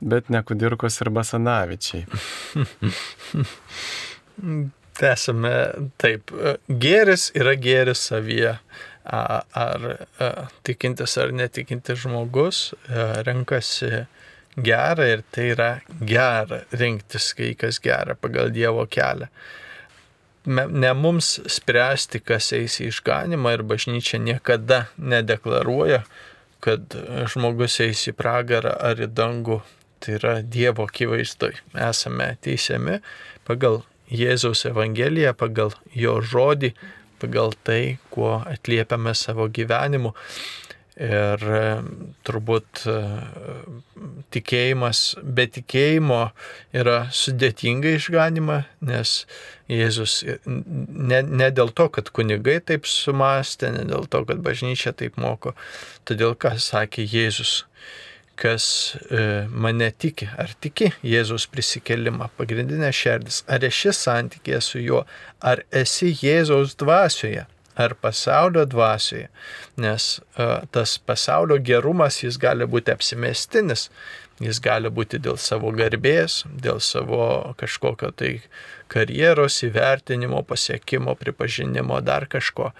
bet 0.00 0.30
ne 0.32 0.42
kudirkos 0.46 1.00
ir 1.02 1.12
basanavičiai. 1.14 2.06
Tęsime 4.98 5.54
taip. 6.00 6.32
Gėris 6.66 7.28
yra 7.38 7.54
gėris 7.54 8.00
savyje. 8.08 8.56
Ar 9.08 9.84
a, 10.20 10.30
tikintis 10.68 11.16
ar 11.20 11.32
netikintis 11.32 12.02
žmogus 12.04 12.74
a, 12.88 13.22
renkasi 13.24 14.04
gerą 14.62 15.06
ir 15.06 15.22
tai 15.32 15.48
yra 15.54 15.70
gera 16.04 16.62
rinktis 16.72 17.32
kai 17.38 17.54
kas 17.58 17.80
gera 17.80 18.16
pagal 18.18 18.52
Dievo 18.52 18.86
kelią. 18.86 19.28
Ne 20.48 20.92
mums 20.96 21.34
spręsti, 21.50 22.22
kas 22.24 22.52
eis 22.56 22.78
į 22.80 22.88
išganimą 22.92 23.52
ir 23.56 23.64
bažnyčia 23.68 24.20
niekada 24.22 24.86
nedeklaruoja, 24.96 26.04
kad 26.64 26.94
žmogus 27.28 27.80
eis 27.84 28.06
į 28.08 28.14
pragarą 28.16 28.72
ar 28.80 29.02
į 29.02 29.10
dangų. 29.12 29.60
Tai 29.98 30.14
yra 30.14 30.34
Dievo 30.42 30.86
akivaizdoj. 30.86 31.58
Esame 31.88 32.30
teisiami 32.40 33.00
pagal 33.44 33.82
Jėzaus 34.08 34.62
Evangeliją, 34.70 35.34
pagal 35.36 35.74
jo 35.92 36.20
žodį, 36.24 36.72
pagal 37.20 37.54
tai, 37.66 37.98
kuo 38.14 38.38
atliepiame 38.46 39.14
savo 39.18 39.48
gyvenimu. 39.52 40.14
Ir 40.98 41.42
e, 41.54 41.58
turbūt 42.26 42.80
e, 42.90 42.94
tikėjimas, 44.34 45.02
be 45.22 45.44
tikėjimo 45.54 46.24
yra 46.74 46.96
sudėtinga 47.14 47.92
išganima, 48.00 48.64
nes 48.82 49.20
Jėzus 49.70 50.24
ne, 50.48 51.20
ne 51.22 51.50
dėl 51.54 51.70
to, 51.70 51.86
kad 51.94 52.10
kunigai 52.10 52.56
taip 52.66 52.90
sumastė, 52.90 53.70
ne 53.76 53.86
dėl 53.86 54.10
to, 54.10 54.24
kad 54.26 54.42
bažnyčia 54.42 54.90
taip 54.90 55.20
moko, 55.22 55.54
todėl 56.08 56.34
ką 56.34 56.56
sakė 56.58 57.06
Jėzus 57.06 57.60
kas 58.38 58.96
e, 59.10 59.46
mane 59.50 59.90
tiki, 59.98 60.28
ar 60.38 60.52
tiki 60.62 60.92
Jėzus 61.06 61.48
prisikelimą, 61.50 62.30
pagrindinė 62.38 62.90
šerdis, 62.94 63.42
ar 63.50 63.66
esi 63.66 63.92
santykėje 63.94 64.60
su 64.64 64.82
juo, 64.82 65.04
ar 65.40 65.64
esi 65.74 66.12
Jėzaus 66.14 66.76
dvasioje, 66.78 67.44
ar 67.78 67.94
pasaulio 68.02 68.64
dvasioje, 68.66 69.28
nes 69.82 70.08
e, 70.18 70.48
tas 70.74 70.96
pasaulio 70.98 71.58
gerumas 71.62 72.22
jis 72.22 72.38
gali 72.40 72.66
būti 72.70 72.94
apsimestinis, 72.94 73.88
jis 74.42 74.62
gali 74.62 74.90
būti 74.94 75.20
dėl 75.22 75.38
savo 75.42 75.72
garbės, 75.74 76.44
dėl 76.62 76.80
savo 76.82 77.54
kažkokio 77.58 78.12
tai 78.14 78.32
karjeros 78.88 79.60
įvertinimo, 79.66 80.42
pasiekimo, 80.46 81.14
pripažinimo, 81.18 82.00
dar 82.06 82.26
kažko 82.30 82.72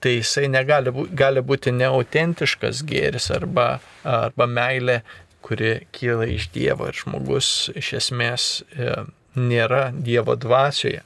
tai 0.00 0.16
jisai 0.18 0.48
negali 0.48 0.92
gali 1.16 1.42
būti 1.44 1.72
neautentiškas 1.76 2.84
gėris 2.88 3.30
arba, 3.36 3.80
arba 4.04 4.46
meilė, 4.48 5.00
kuri 5.44 5.80
kyla 5.96 6.28
iš 6.34 6.50
Dievo 6.54 6.88
ir 6.90 6.96
žmogus 6.96 7.70
iš 7.76 7.92
esmės 8.00 8.46
e, 8.76 8.92
nėra 9.36 9.90
Dievo 9.92 10.36
dvasioje. 10.36 11.02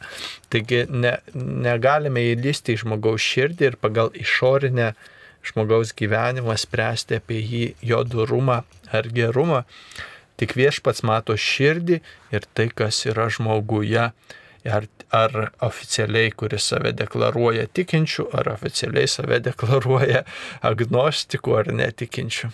Taigi 0.51 0.85
ne, 0.91 1.17
negalime 1.35 2.25
įlysti 2.33 2.75
į 2.75 2.83
žmogaus 2.85 3.25
širdį 3.25 3.71
ir 3.71 3.79
pagal 3.83 4.15
išorinę 4.19 4.93
žmogaus 5.45 5.93
gyvenimą 5.97 6.57
spręsti 6.59 7.21
apie 7.21 7.41
jį, 7.43 7.65
jo 7.85 8.03
durumą 8.09 8.63
ar 8.93 9.11
gerumą. 9.13 9.65
Tik 10.41 10.57
viešpats 10.59 11.05
mato 11.07 11.37
širdį 11.39 12.01
ir 12.35 12.47
tai, 12.57 12.71
kas 12.75 13.05
yra 13.07 13.29
žmoguje 13.31 14.09
ar, 14.73 14.87
ar 15.13 15.35
oficialiai, 15.65 16.33
kuris 16.37 16.69
save 16.73 16.95
deklaruoja 16.97 17.67
tikinčių, 17.77 18.29
ar 18.37 18.53
oficialiai 18.55 19.11
save 19.11 19.41
deklaruoja 19.45 20.25
agnostikų 20.65 21.59
ar 21.61 21.73
netikinčių. 21.83 22.53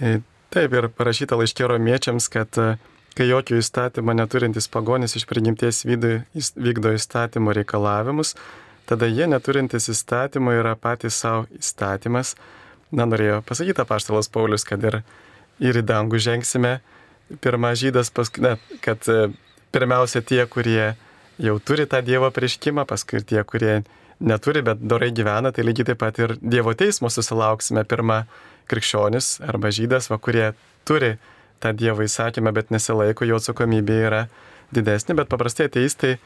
E, 0.00 0.18
Taip 0.50 0.72
ir 0.74 0.88
parašyta 0.98 1.36
laiškė 1.38 1.68
romiečiams, 1.70 2.26
kad 2.32 2.56
e, 2.58 2.72
kai 3.14 3.28
jokio 3.28 3.60
įstatymo 3.60 4.16
neturintis 4.18 4.66
pagonis 4.72 5.14
iš 5.14 5.22
prigimties 5.30 5.84
vykdo, 5.86 6.94
įstatymo 6.96 7.54
reikalavimus, 7.54 8.34
tada 8.90 9.06
jie 9.06 9.28
neturintis 9.30 9.86
įstatymo 9.92 10.56
yra 10.58 10.74
patys 10.74 11.20
savo 11.22 11.44
įstatymas. 11.54 12.34
Na, 12.90 13.06
norėjo 13.06 13.44
pasakyti 13.46 13.84
apaštalas 13.84 14.26
Paulius, 14.34 14.66
kad 14.66 14.82
ir, 14.82 15.04
ir 15.62 15.78
į 15.78 15.84
dangų 15.86 16.18
žengsime. 16.18 16.80
Pirma 17.38 17.70
žydas, 17.78 18.10
paskui, 18.10 18.42
ne, 18.42 18.56
kad 18.82 19.06
e, 19.06 19.28
pirmiausia 19.72 20.22
tie, 20.26 20.42
kurie 20.46 20.94
jau 21.40 21.56
turi 21.64 21.86
tą 21.88 22.02
Dievo 22.04 22.30
prieškimą, 22.34 22.84
paskui 22.88 23.20
ir 23.20 23.26
tie, 23.26 23.42
kurie 23.44 23.80
neturi, 24.20 24.62
bet 24.62 24.82
dorai 24.84 25.10
gyvena, 25.16 25.52
tai 25.52 25.64
lygiai 25.64 25.92
taip 25.92 26.00
pat 26.02 26.18
ir 26.20 26.36
Dievo 26.40 26.74
teismo 26.76 27.10
susilauksime. 27.10 27.84
Pirmą 27.88 28.24
krikščionis 28.70 29.40
arba 29.48 29.72
žydas, 29.74 30.10
va, 30.12 30.20
kurie 30.22 30.52
turi 30.88 31.16
tą 31.60 31.72
Dievo 31.76 32.04
įsakymą, 32.06 32.52
bet 32.56 32.70
nesilaiko, 32.74 33.26
jo 33.28 33.40
atsakomybė 33.40 33.98
yra 34.06 34.22
didesnė, 34.74 35.16
bet 35.18 35.30
paprastai 35.32 35.68
ateistai, 35.70 36.16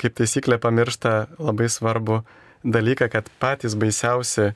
kaip 0.00 0.16
taisyklė, 0.16 0.58
pamiršta 0.62 1.14
labai 1.38 1.68
svarbu 1.68 2.22
dalyką, 2.64 3.10
kad 3.12 3.28
patys 3.42 3.76
baisiausi 3.78 4.52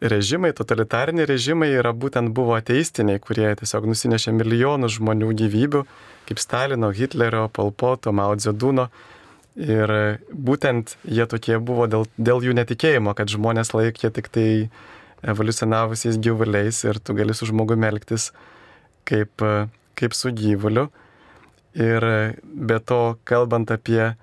režimai, 0.00 0.52
totalitariniai 0.56 1.28
režimai 1.28 1.70
yra 1.76 1.92
būtent 1.96 2.32
buvo 2.36 2.56
ateistiniai, 2.56 3.20
kurie 3.22 3.48
tiesiog 3.60 3.88
nusinešė 3.88 4.34
milijonus 4.36 4.98
žmonių 4.98 5.32
gyvybių, 5.40 5.84
kaip 6.26 6.40
Stalino, 6.42 6.90
Hitlerio, 6.94 7.46
Polpoto, 7.52 8.12
Mao 8.12 8.34
Zedūno. 8.40 8.88
Ir 9.56 9.90
būtent 10.28 10.98
jie 11.08 11.24
tokie 11.30 11.56
buvo 11.56 11.86
dėl, 11.88 12.04
dėl 12.20 12.44
jų 12.44 12.52
netikėjimo, 12.58 13.14
kad 13.16 13.30
žmonės 13.32 13.72
laikė 13.72 14.10
tik 14.12 14.28
tai 14.34 14.48
evoliucionavusiais 15.24 16.18
gyvuliais 16.20 16.82
ir 16.84 17.00
tu 17.00 17.16
gali 17.16 17.34
su 17.34 17.48
žmogumi 17.48 17.88
elgtis 17.88 18.30
kaip, 19.08 19.42
kaip 19.96 20.16
su 20.16 20.32
gyvuliu. 20.36 20.90
Ir 21.76 22.04
be 22.44 22.78
to, 22.84 23.16
kalbant 23.28 23.72
apie 23.72 24.14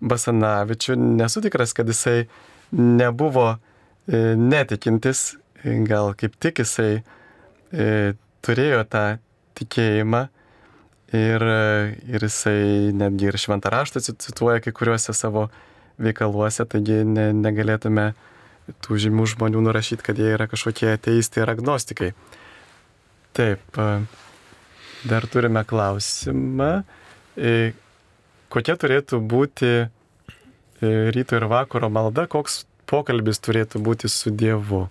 Basanavičių, 0.00 0.96
nesu 1.20 1.42
tikras, 1.44 1.74
kad 1.76 1.88
jisai 1.90 2.24
nebuvo 2.72 3.50
e, 3.52 4.34
netikintis, 4.38 5.34
gal 5.86 6.14
kaip 6.18 6.38
tik 6.40 6.62
jisai 6.62 7.00
e, 7.00 8.14
turėjo 8.46 8.84
tą 8.88 9.04
tikėjimą 9.58 10.22
ir, 11.16 11.44
ir 12.10 12.24
jisai 12.26 12.92
netgi 12.96 13.30
ir 13.30 13.38
šventą 13.40 13.72
raštą 13.72 14.02
cituoja 14.10 14.60
kai 14.64 14.72
kuriuose 14.76 15.14
savo 15.16 15.48
veikaluose, 16.00 16.64
taigi 16.70 17.02
ne, 17.04 17.30
negalėtume 17.36 18.12
tų 18.84 18.98
žymių 19.04 19.26
žmonių 19.34 19.62
nurašyti, 19.66 20.04
kad 20.06 20.18
jie 20.20 20.32
yra 20.36 20.46
kažkokie 20.50 20.92
ateistai 20.94 21.44
ir 21.44 21.52
agnostikai. 21.52 22.10
Taip, 23.36 23.80
dar 25.10 25.26
turime 25.30 25.62
klausimą. 25.66 26.70
E, 27.38 27.72
kokia 28.52 28.76
turėtų 28.80 29.20
būti 29.30 29.70
e, 29.80 29.86
ryto 31.14 31.38
ir 31.38 31.46
vakaro 31.50 31.90
malda, 31.92 32.26
koks 32.30 32.64
pokalbis 32.90 33.42
turėtų 33.42 33.82
būti 33.86 34.10
su 34.10 34.32
Dievu? 34.34 34.88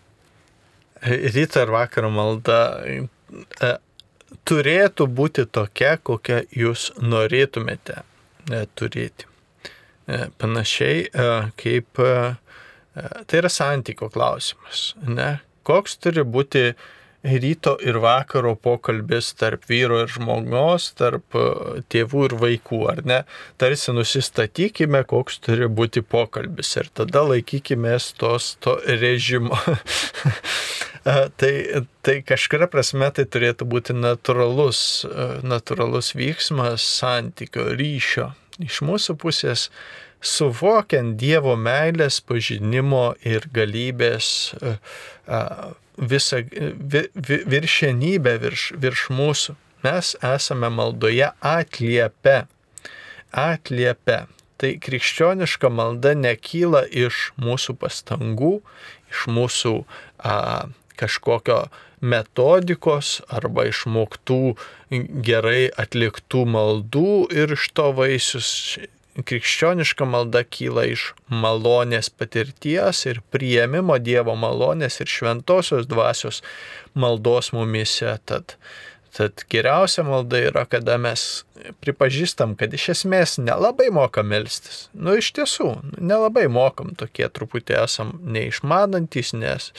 Ryto 1.04 1.64
ir 1.64 1.72
vakaro 1.72 2.12
malda 2.12 2.60
e, 2.84 3.76
turėtų 4.50 5.08
būti 5.08 5.46
tokia, 5.50 5.96
kokią 5.98 6.44
jūs 6.56 6.90
norėtumėte 7.02 8.02
e, 8.02 8.64
turėti. 8.78 9.28
E, 10.10 10.28
panašiai 10.42 11.04
e, 11.08 11.34
kaip 11.60 12.02
tai 13.00 13.38
yra 13.40 13.52
santykio 13.54 14.10
klausimas. 14.12 14.94
Ne? 15.08 15.38
Koks 15.64 16.00
turi 16.02 16.26
būti 16.26 16.74
ryto 17.24 17.76
ir 17.84 18.00
vakaro 18.02 18.56
pokalbis 18.60 19.30
tarp 19.40 19.68
vyro 19.70 20.02
ir 20.04 20.12
žmogaus, 20.12 20.90
tarp 21.00 21.38
tėvų 21.92 22.26
ir 22.28 22.36
vaikų, 22.42 22.80
ar 22.92 23.02
ne? 23.08 23.20
Tarsi 23.62 23.94
nusistatykime, 23.96 25.04
koks 25.08 25.40
turi 25.46 25.68
būti 25.68 26.04
pokalbis 26.04 26.74
ir 26.82 26.92
tada 26.96 27.24
laikykime 27.30 27.96
tos 28.20 28.56
to 28.64 28.80
režimo. 28.88 29.60
tai, 31.04 31.54
tai 32.06 32.20
kažkuria 32.28 32.68
prasme 32.72 33.12
tai 33.16 33.26
turėtų 33.30 33.68
būti 33.70 33.96
natūralus, 33.96 34.82
natūralus 35.46 36.14
vyksmas 36.18 36.86
santykio 37.00 37.72
ryšio 37.80 38.32
iš 38.60 38.82
mūsų 38.84 39.16
pusės 39.20 39.70
suvokiant 40.20 41.16
Dievo 41.20 41.56
meilės 41.56 42.20
pažinimo 42.28 43.14
ir 43.24 43.48
galybės 43.56 44.54
visą 46.00 46.42
vi, 46.44 47.06
vi, 47.14 47.40
viršenybę 47.54 48.36
virš, 48.44 48.66
virš 48.80 49.08
mūsų. 49.16 49.56
Mes 49.84 50.16
esame 50.24 50.70
maldoje 50.72 51.32
atliepę. 51.40 52.42
Atliepę. 53.32 54.26
Tai 54.60 54.74
krikščioniška 54.84 55.70
malda 55.72 56.12
nekyla 56.20 56.84
iš 56.92 57.30
mūsų 57.40 57.78
pastangų, 57.80 58.58
iš 59.12 59.28
mūsų 59.32 59.74
a, 60.20 60.68
kažkokio 61.00 61.64
metodikos 62.00 63.20
arba 63.40 63.68
išmoktų 63.70 64.40
gerai 65.26 65.68
atliktų 65.84 66.46
maldų 66.56 67.12
ir 67.36 67.56
iš 67.58 67.68
to 67.76 67.90
vaisius 67.98 68.52
krikščioniška 69.20 70.06
malda 70.08 70.46
kyla 70.48 70.86
iš 70.94 71.10
malonės 71.28 72.12
patirties 72.14 73.04
ir 73.10 73.20
prieimimo 73.34 73.98
Dievo 74.00 74.36
malonės 74.40 75.02
ir 75.04 75.12
šventosios 75.12 75.90
dvasios 75.92 76.44
maldos 76.96 77.52
mumise. 77.56 78.16
Tad 78.26 78.56
Tad 79.10 79.42
geriausia 79.50 80.04
malda 80.06 80.38
yra, 80.38 80.66
kada 80.70 81.00
mes 81.02 81.44
pripažįstam, 81.84 82.56
kad 82.60 82.74
iš 82.74 82.90
esmės 82.96 83.38
nelabai 83.42 83.90
mokam 83.94 84.30
melstis. 84.32 84.88
Nu, 84.94 85.16
iš 85.20 85.32
tiesų, 85.38 85.70
nelabai 85.98 86.48
mokam 86.52 86.94
tokie 87.00 87.28
truputį 87.30 87.78
esam 87.84 88.14
neišmanantis, 88.36 89.34
nes 89.38 89.72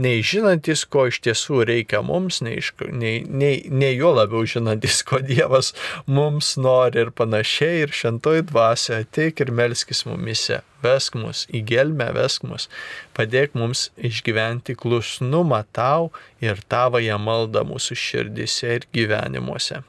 neižinantis, 0.00 0.84
ko 0.88 1.08
iš 1.12 1.20
tiesų 1.26 1.64
reikia 1.70 2.02
mums, 2.06 2.40
nei, 2.44 2.60
nei, 2.90 3.16
nei, 3.28 3.56
nei 3.70 3.94
jo 3.94 4.14
labiau 4.16 4.44
žinantis, 4.48 5.02
ko 5.06 5.22
Dievas 5.24 5.72
mums 6.06 6.54
nori 6.60 7.04
ir 7.04 7.14
panašiai. 7.14 7.84
Ir 7.84 7.96
šentoji 7.96 8.46
dvasia 8.50 9.02
ateik 9.04 9.42
ir 9.44 9.52
melskis 9.54 10.04
mumise 10.08 10.62
vesk 10.84 11.16
mus 11.18 11.44
į 11.48 11.62
gelmę, 11.70 12.10
vesk 12.16 12.44
mus, 12.48 12.68
padėk 13.16 13.56
mums 13.58 13.88
išgyventi 13.96 14.76
klusnumą 14.80 15.64
tau 15.76 16.12
ir 16.44 16.60
tavąją 16.68 17.18
maldą 17.22 17.64
mūsų 17.70 17.98
širdise 18.06 18.78
ir 18.78 18.88
gyvenimuose. 18.94 19.84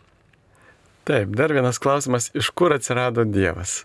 Taip, 1.05 1.35
dar 1.37 1.53
vienas 1.53 1.79
klausimas, 1.81 2.31
iš 2.37 2.49
kur 2.57 2.73
atsirado 2.75 3.25
Dievas? 3.29 3.83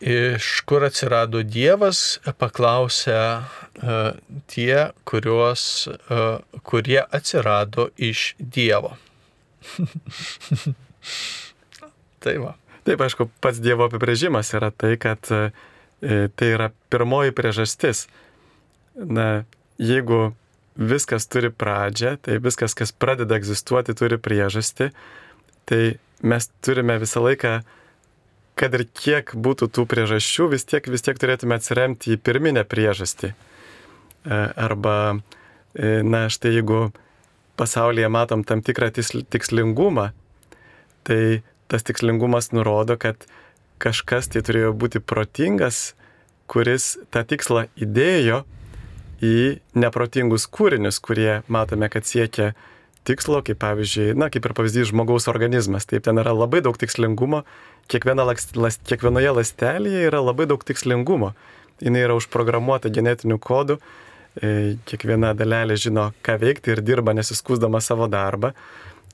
Iš 0.00 0.48
kur 0.68 0.84
atsirado 0.86 1.40
Dievas, 1.46 2.18
paklausė 2.40 3.16
uh, 3.16 4.18
tie, 4.50 4.88
kuriuos, 5.08 5.86
uh, 5.88 6.42
kurie 6.66 7.00
atsirado 7.04 7.88
iš 7.96 8.34
Dievo. 8.38 8.96
tai 12.22 12.36
va. 12.42 12.56
Taip, 12.86 13.00
aišku, 13.06 13.30
pats 13.42 13.62
Dievo 13.62 13.86
apibrėžimas 13.88 14.52
yra 14.58 14.70
tai, 14.74 14.94
kad 15.00 15.30
E, 16.02 16.28
tai 16.36 16.52
yra 16.54 16.70
pirmoji 16.92 17.32
priežastis. 17.36 18.06
Na, 18.96 19.44
jeigu 19.80 20.34
viskas 20.76 21.28
turi 21.28 21.48
pradžią, 21.52 22.16
tai 22.20 22.36
viskas, 22.42 22.76
kas 22.76 22.92
pradeda 22.92 23.38
egzistuoti, 23.40 23.96
turi 23.96 24.20
priežastį, 24.20 24.90
tai 25.68 25.80
mes 26.22 26.48
turime 26.64 26.98
visą 27.02 27.22
laiką, 27.24 27.58
kad 28.56 28.76
ir 28.76 28.86
kiek 28.96 29.34
būtų 29.36 29.68
tų 29.68 29.84
priežasčių, 29.90 30.48
vis 30.54 30.64
tiek, 30.68 30.86
vis 30.88 31.04
tiek 31.04 31.18
turėtume 31.20 31.58
atsiremti 31.58 32.14
į 32.14 32.20
pirminę 32.24 32.64
priežastį. 32.64 33.32
E, 33.32 34.38
arba, 34.56 35.18
e, 35.76 36.00
na, 36.02 36.26
štai 36.32 36.54
jeigu 36.56 36.88
pasaulyje 37.60 38.08
matom 38.12 38.44
tam 38.48 38.62
tikrą 38.64 38.88
tikslingumą, 38.96 40.10
tai 41.04 41.42
tas 41.68 41.84
tikslingumas 41.86 42.52
nurodo, 42.56 42.96
kad 42.96 43.28
kažkas 43.82 44.30
tai 44.32 44.42
turėjo 44.44 44.72
būti 44.76 45.02
protingas, 45.04 45.94
kuris 46.48 46.94
tą 47.12 47.24
tikslą 47.28 47.66
įdėjo 47.76 48.44
į 49.24 49.36
neprotingus 49.76 50.46
kūrinius, 50.52 51.00
kurie 51.02 51.42
matome, 51.48 51.88
kad 51.92 52.08
siekia 52.08 52.52
tikslo, 53.06 53.40
kaip 53.46 53.60
pavyzdžiui, 53.62 54.14
na, 54.18 54.28
kaip 54.32 54.48
ir 54.48 54.54
pavyzdys 54.56 54.90
žmogaus 54.90 55.28
organizmas. 55.32 55.86
Taip, 55.88 56.04
ten 56.06 56.22
yra 56.22 56.34
labai 56.36 56.62
daug 56.66 56.78
tikslingumo, 56.80 57.44
Kiekviena, 57.86 58.24
las, 58.26 58.80
kiekvienoje 58.82 59.30
lastelėje 59.30 60.08
yra 60.08 60.18
labai 60.18 60.48
daug 60.50 60.64
tikslingumo. 60.66 61.30
Jis 61.78 61.98
yra 62.00 62.16
užprogramuota 62.18 62.90
genetiniu 62.90 63.36
kodu, 63.38 63.76
e, 64.40 64.74
kiekviena 64.90 65.30
dalelė 65.38 65.76
žino, 65.78 66.08
ką 66.26 66.34
veikti 66.42 66.72
ir 66.74 66.82
dirba 66.82 67.14
nesiskusdama 67.14 67.78
savo 67.84 68.08
darbą, 68.10 68.50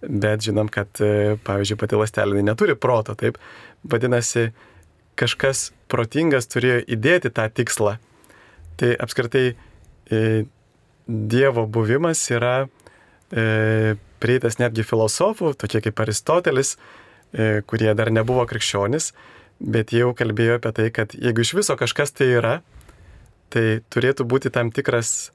bet 0.01 0.47
žinom, 0.47 0.71
kad, 0.73 0.89
e, 1.05 1.37
pavyzdžiui, 1.45 1.79
pati 1.83 2.01
lastelė 2.01 2.47
neturi 2.47 2.79
proto, 2.79 3.19
taip, 3.19 3.37
Vadinasi, 3.83 4.53
kažkas 5.19 5.73
protingas 5.91 6.47
turėjo 6.47 6.85
įdėti 6.95 7.33
tą 7.35 7.49
tikslą. 7.51 7.97
Tai 8.79 8.91
apskritai 9.03 9.47
e, 9.53 10.45
Dievo 11.07 11.65
buvimas 11.67 12.23
yra 12.31 12.69
e, 13.33 13.95
prieitas 14.23 14.59
netgi 14.61 14.85
filosofų, 14.87 15.55
tokie 15.59 15.83
kaip 15.85 16.03
Aristotelis, 16.05 16.77
e, 17.33 17.63
kurie 17.67 17.93
dar 17.99 18.13
nebuvo 18.15 18.45
krikščionis, 18.49 19.13
bet 19.63 19.95
jau 19.97 20.13
kalbėjo 20.19 20.59
apie 20.61 20.73
tai, 20.77 20.91
kad 20.95 21.17
jeigu 21.17 21.45
iš 21.45 21.55
viso 21.59 21.77
kažkas 21.79 22.15
tai 22.17 22.31
yra, 22.37 22.55
tai 23.53 23.81
turėtų 23.93 24.27
būti 24.29 24.53
tam 24.53 24.73
tikras 24.75 25.31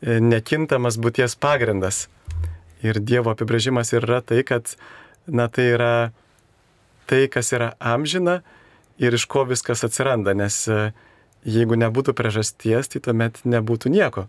e, 0.00 0.18
nekintamas 0.20 0.98
būties 1.00 1.36
pagrindas. 1.40 2.06
Ir 2.82 2.98
Dievo 2.98 3.30
apibrėžimas 3.32 3.92
yra 3.94 4.20
tai, 4.26 4.42
kad 4.42 4.74
na, 5.26 5.46
tai 5.48 5.70
yra 5.76 5.94
tai, 7.06 7.26
kas 7.30 7.52
yra 7.54 7.72
amžina 7.78 8.40
ir 9.02 9.14
iš 9.14 9.26
ko 9.30 9.44
viskas 9.48 9.84
atsiranda, 9.86 10.34
nes 10.34 10.64
e, 10.68 10.92
jeigu 11.46 11.78
nebūtų 11.78 12.14
priežasties, 12.18 12.90
tai 12.92 13.02
tuomet 13.02 13.42
nebūtų 13.46 13.92
nieko. 13.92 14.26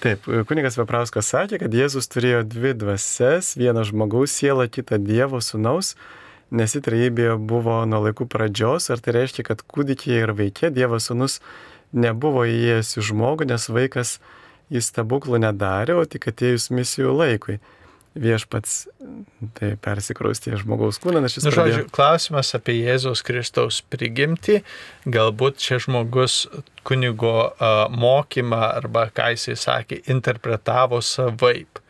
Taip, 0.00 0.24
kunigas 0.48 0.78
Veprauskas 0.80 1.28
sakė, 1.28 1.58
kad 1.60 1.74
Jėzus 1.76 2.06
turėjo 2.08 2.38
dvi 2.48 2.70
dvases, 2.72 3.50
vieną 3.60 3.82
žmogaus 3.84 4.32
sielą, 4.32 4.64
kitą 4.72 4.96
Dievo 4.96 5.42
sunaus, 5.44 5.90
nes 6.48 6.72
į 6.72 6.80
trejybėje 6.86 7.34
buvo 7.50 7.74
nuo 7.84 8.00
laikų 8.06 8.24
pradžios, 8.32 8.88
ar 8.88 9.02
tai 9.04 9.18
reiškia, 9.18 9.44
kad 9.50 9.60
kūdikiai 9.60 10.22
ir 10.22 10.32
vaikė 10.38 10.70
Dievo 10.72 10.96
sunus 11.04 11.42
nebuvo 11.92 12.46
įėjęs 12.48 12.94
į 12.96 13.04
žmogų, 13.10 13.50
nes 13.52 13.68
vaikas 13.68 14.14
į 14.72 14.80
stebuklų 14.88 15.42
nedarė, 15.44 15.98
o 16.00 16.08
tik 16.08 16.30
atėjus 16.32 16.70
misijų 16.72 17.12
laikui 17.20 17.58
viešpats 18.18 18.88
tai 19.58 19.74
persikraustė 19.80 20.56
žmogaus 20.60 20.98
kūną, 21.02 21.22
šis... 21.30 21.44
Nu, 21.46 21.52
žodžiu, 21.54 21.84
pradėjo... 21.84 21.90
klausimas 21.94 22.52
apie 22.58 22.76
Jėzaus 22.80 23.22
Kristaus 23.26 23.80
prigimtį, 23.92 24.60
galbūt 25.06 25.60
čia 25.62 25.78
žmogus 25.82 26.44
kunigo 26.86 27.34
uh, 27.50 27.84
mokymą 27.92 28.62
arba, 28.80 29.06
ką 29.14 29.30
jisai 29.36 29.58
sakė, 29.60 30.00
interpretavo 30.10 31.02
savaip. 31.04 31.82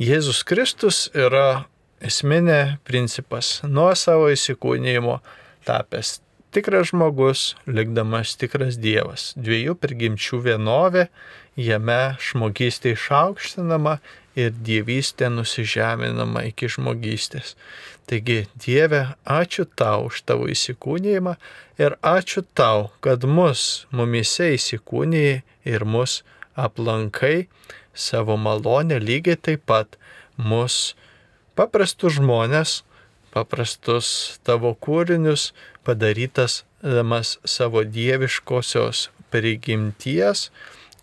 Jėzus 0.00 0.44
Kristus 0.46 1.08
yra 1.16 1.66
esminė 2.04 2.78
principas 2.86 3.58
nuo 3.66 3.90
savo 3.98 4.30
įsikūnymo 4.32 5.18
tapęs 5.68 6.18
tikras 6.54 6.92
žmogus, 6.92 7.54
likdamas 7.68 8.36
tikras 8.38 8.78
Dievas. 8.80 9.32
Dviejų 9.36 9.76
prigimčių 9.78 10.40
vienovė, 10.46 11.08
jame 11.58 12.16
žmogystė 12.22 12.94
išaukštinama 12.96 13.98
ir 14.38 14.54
dievystė 14.66 15.30
nusižeminama 15.34 16.44
iki 16.50 16.70
žmogystės. 16.70 17.54
Taigi, 18.08 18.46
Dieve, 18.56 19.02
ačiū 19.28 19.66
tau 19.76 20.06
už 20.08 20.22
tavo 20.28 20.48
įsikūnymą 20.48 21.34
ir 21.82 21.98
ačiū 22.00 22.44
tau, 22.56 22.88
kad 23.04 23.26
mus 23.28 23.84
mumise 23.92 24.52
įsikūnėjai 24.54 25.42
ir 25.68 25.84
mus 25.84 26.22
aplankai 26.56 27.48
savo 27.92 28.38
malonę 28.40 29.00
lygiai 29.02 29.36
taip 29.36 29.66
pat 29.68 29.98
mus 30.38 30.94
paprastus 31.58 32.16
žmonės, 32.16 32.82
paprastus 33.34 34.38
tavo 34.46 34.72
kūrinius, 34.78 35.50
padarytas 35.84 36.62
savo 37.44 37.82
dieviškosios 37.84 39.08
prigimties, 39.32 40.48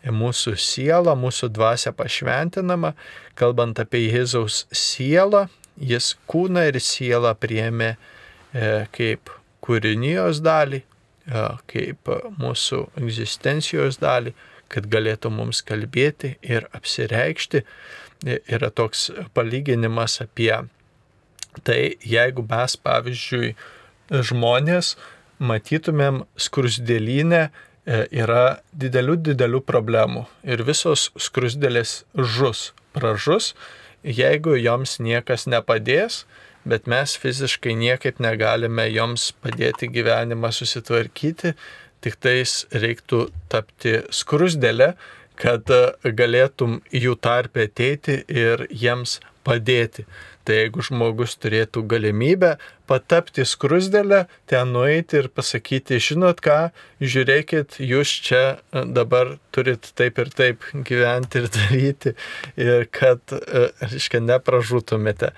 mūsų 0.06 0.56
sielą, 0.62 1.16
mūsų 1.18 1.50
dvasę 1.54 1.92
pašventinama. 1.98 2.94
Kalbant 3.36 3.80
apie 3.82 4.06
Jėzaus 4.08 4.64
sielą, 4.72 5.46
jis 5.76 6.14
kūną 6.32 6.70
ir 6.70 6.80
sielą 6.80 7.34
priemė 7.36 7.96
e, 7.96 7.98
kaip 8.96 9.32
kūrinijos 9.66 10.40
dalį, 10.46 10.82
e, 10.82 11.46
kaip 11.72 12.12
mūsų 12.40 12.82
egzistencijos 13.02 14.00
dalį, 14.00 14.36
kad 14.72 14.88
galėtų 14.92 15.32
mums 15.36 15.62
kalbėti 15.66 16.36
ir 16.42 16.70
apsireikšti. 16.74 17.66
yra 18.26 18.72
toks 18.72 19.12
palyginimas 19.36 20.22
apie 20.24 20.54
tai, 21.64 21.96
jeigu 22.02 22.46
mes, 22.50 22.76
pavyzdžiui, 22.76 23.54
žmonės 24.10 24.96
matytumėm 25.40 26.24
skrusdėlynę, 26.40 27.50
yra 27.86 28.62
didelių, 28.74 29.20
didelių 29.30 29.62
problemų 29.62 30.26
ir 30.44 30.64
visos 30.66 31.12
skrusdėlės 31.22 32.04
žus, 32.18 32.72
pražus, 32.96 33.54
jeigu 34.04 34.56
joms 34.58 34.98
niekas 35.04 35.46
nepadės, 35.52 36.24
bet 36.66 36.88
mes 36.90 37.14
fiziškai 37.22 37.76
niekaip 37.78 38.22
negalime 38.24 38.88
joms 38.90 39.30
padėti 39.44 39.90
gyvenimą 39.94 40.52
susitvarkyti, 40.56 41.54
tik 42.02 42.18
tais 42.22 42.64
reiktų 42.74 43.28
tapti 43.52 44.00
skrusdėlę, 44.14 44.94
kad 45.36 45.70
galėtum 46.04 46.80
jų 46.94 47.18
tarpę 47.22 47.68
ateiti 47.68 48.22
ir 48.32 48.66
jiems 48.72 49.20
padėti. 49.46 50.06
Tai 50.46 50.58
jeigu 50.60 50.84
žmogus 50.86 51.36
turėtų 51.42 51.82
galimybę 51.90 52.56
patapti 52.86 53.42
skrusdėlę, 53.50 54.26
ten 54.46 54.74
nueiti 54.76 55.18
ir 55.24 55.30
pasakyti, 55.34 55.98
žinot 55.98 56.42
ką, 56.46 56.58
žiūrėkit, 57.02 57.80
jūs 57.82 58.12
čia 58.28 58.44
dabar 58.72 59.36
turit 59.56 59.90
taip 59.98 60.22
ir 60.22 60.30
taip 60.38 60.68
gyventi 60.86 61.42
ir 61.42 61.50
daryti, 61.58 62.14
ir 62.62 62.86
kad, 62.94 63.22
reiškia, 63.82 64.22
nepražūtumėte. 64.30 65.34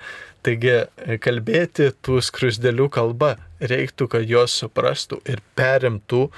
Taigi 0.46 0.76
kalbėti 1.24 1.88
tų 2.04 2.20
skrusdėlių 2.22 2.86
kalba 2.94 3.34
reiktų, 3.58 4.06
kad 4.12 4.28
jos 4.28 4.54
suprastų 4.60 5.18
ir 5.28 5.42
perimtų 5.58 6.28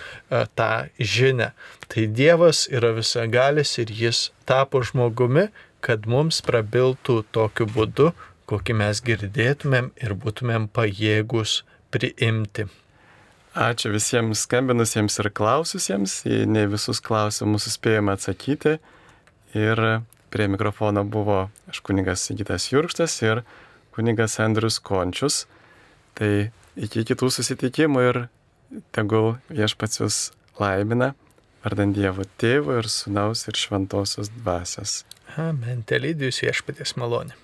tą 0.57 0.71
žinę. 0.97 1.51
Tai 1.91 2.07
Dievas 2.17 2.65
yra 2.73 2.95
visagalis 2.97 3.77
ir 3.83 3.93
jis 3.93 4.31
tapo 4.49 4.81
žmogumi, 4.87 5.51
kad 5.85 6.09
mums 6.09 6.41
prabiltų 6.45 7.21
tokiu 7.33 7.67
būdu, 7.69 8.11
kokį 8.51 8.77
mes 8.81 9.01
girdėtumėm 9.07 9.93
ir 10.03 10.15
būtumėm 10.19 10.69
pajėgus 10.75 11.61
priimti. 11.95 12.67
Ačiū 13.51 13.91
visiems 13.91 14.45
skambinusiems 14.47 15.19
ir 15.23 15.31
klaususiems. 15.35 16.21
Ne 16.47 16.69
visus 16.71 17.01
klausimus 17.03 17.67
suspėjome 17.67 18.15
atsakyti. 18.15 18.77
Ir 19.59 19.83
prie 20.31 20.47
mikrofono 20.47 21.03
buvo 21.03 21.49
aš 21.71 21.81
kuningas 21.87 22.23
Sigitas 22.29 22.69
Jurkštas 22.71 23.17
ir 23.27 23.43
kuningas 23.97 24.39
Andrius 24.43 24.79
Končius. 24.79 25.45
Tai 26.15 26.51
iki 26.79 27.03
kitų 27.11 27.33
susitikimų 27.35 28.07
ir 28.07 28.23
tegul 28.95 29.35
viešpačius 29.51 30.31
laimina, 30.61 31.17
vardant 31.65 31.99
Dievo 31.99 32.27
tėvo 32.39 32.79
ir 32.79 32.87
sunaus 32.87 33.49
ir 33.51 33.59
šventosios 33.59 34.31
dvasios. 34.39 35.01
Amen. 35.39 35.83
Telydijus 35.87 36.45
viešpatės 36.47 36.95
malonė. 37.01 37.35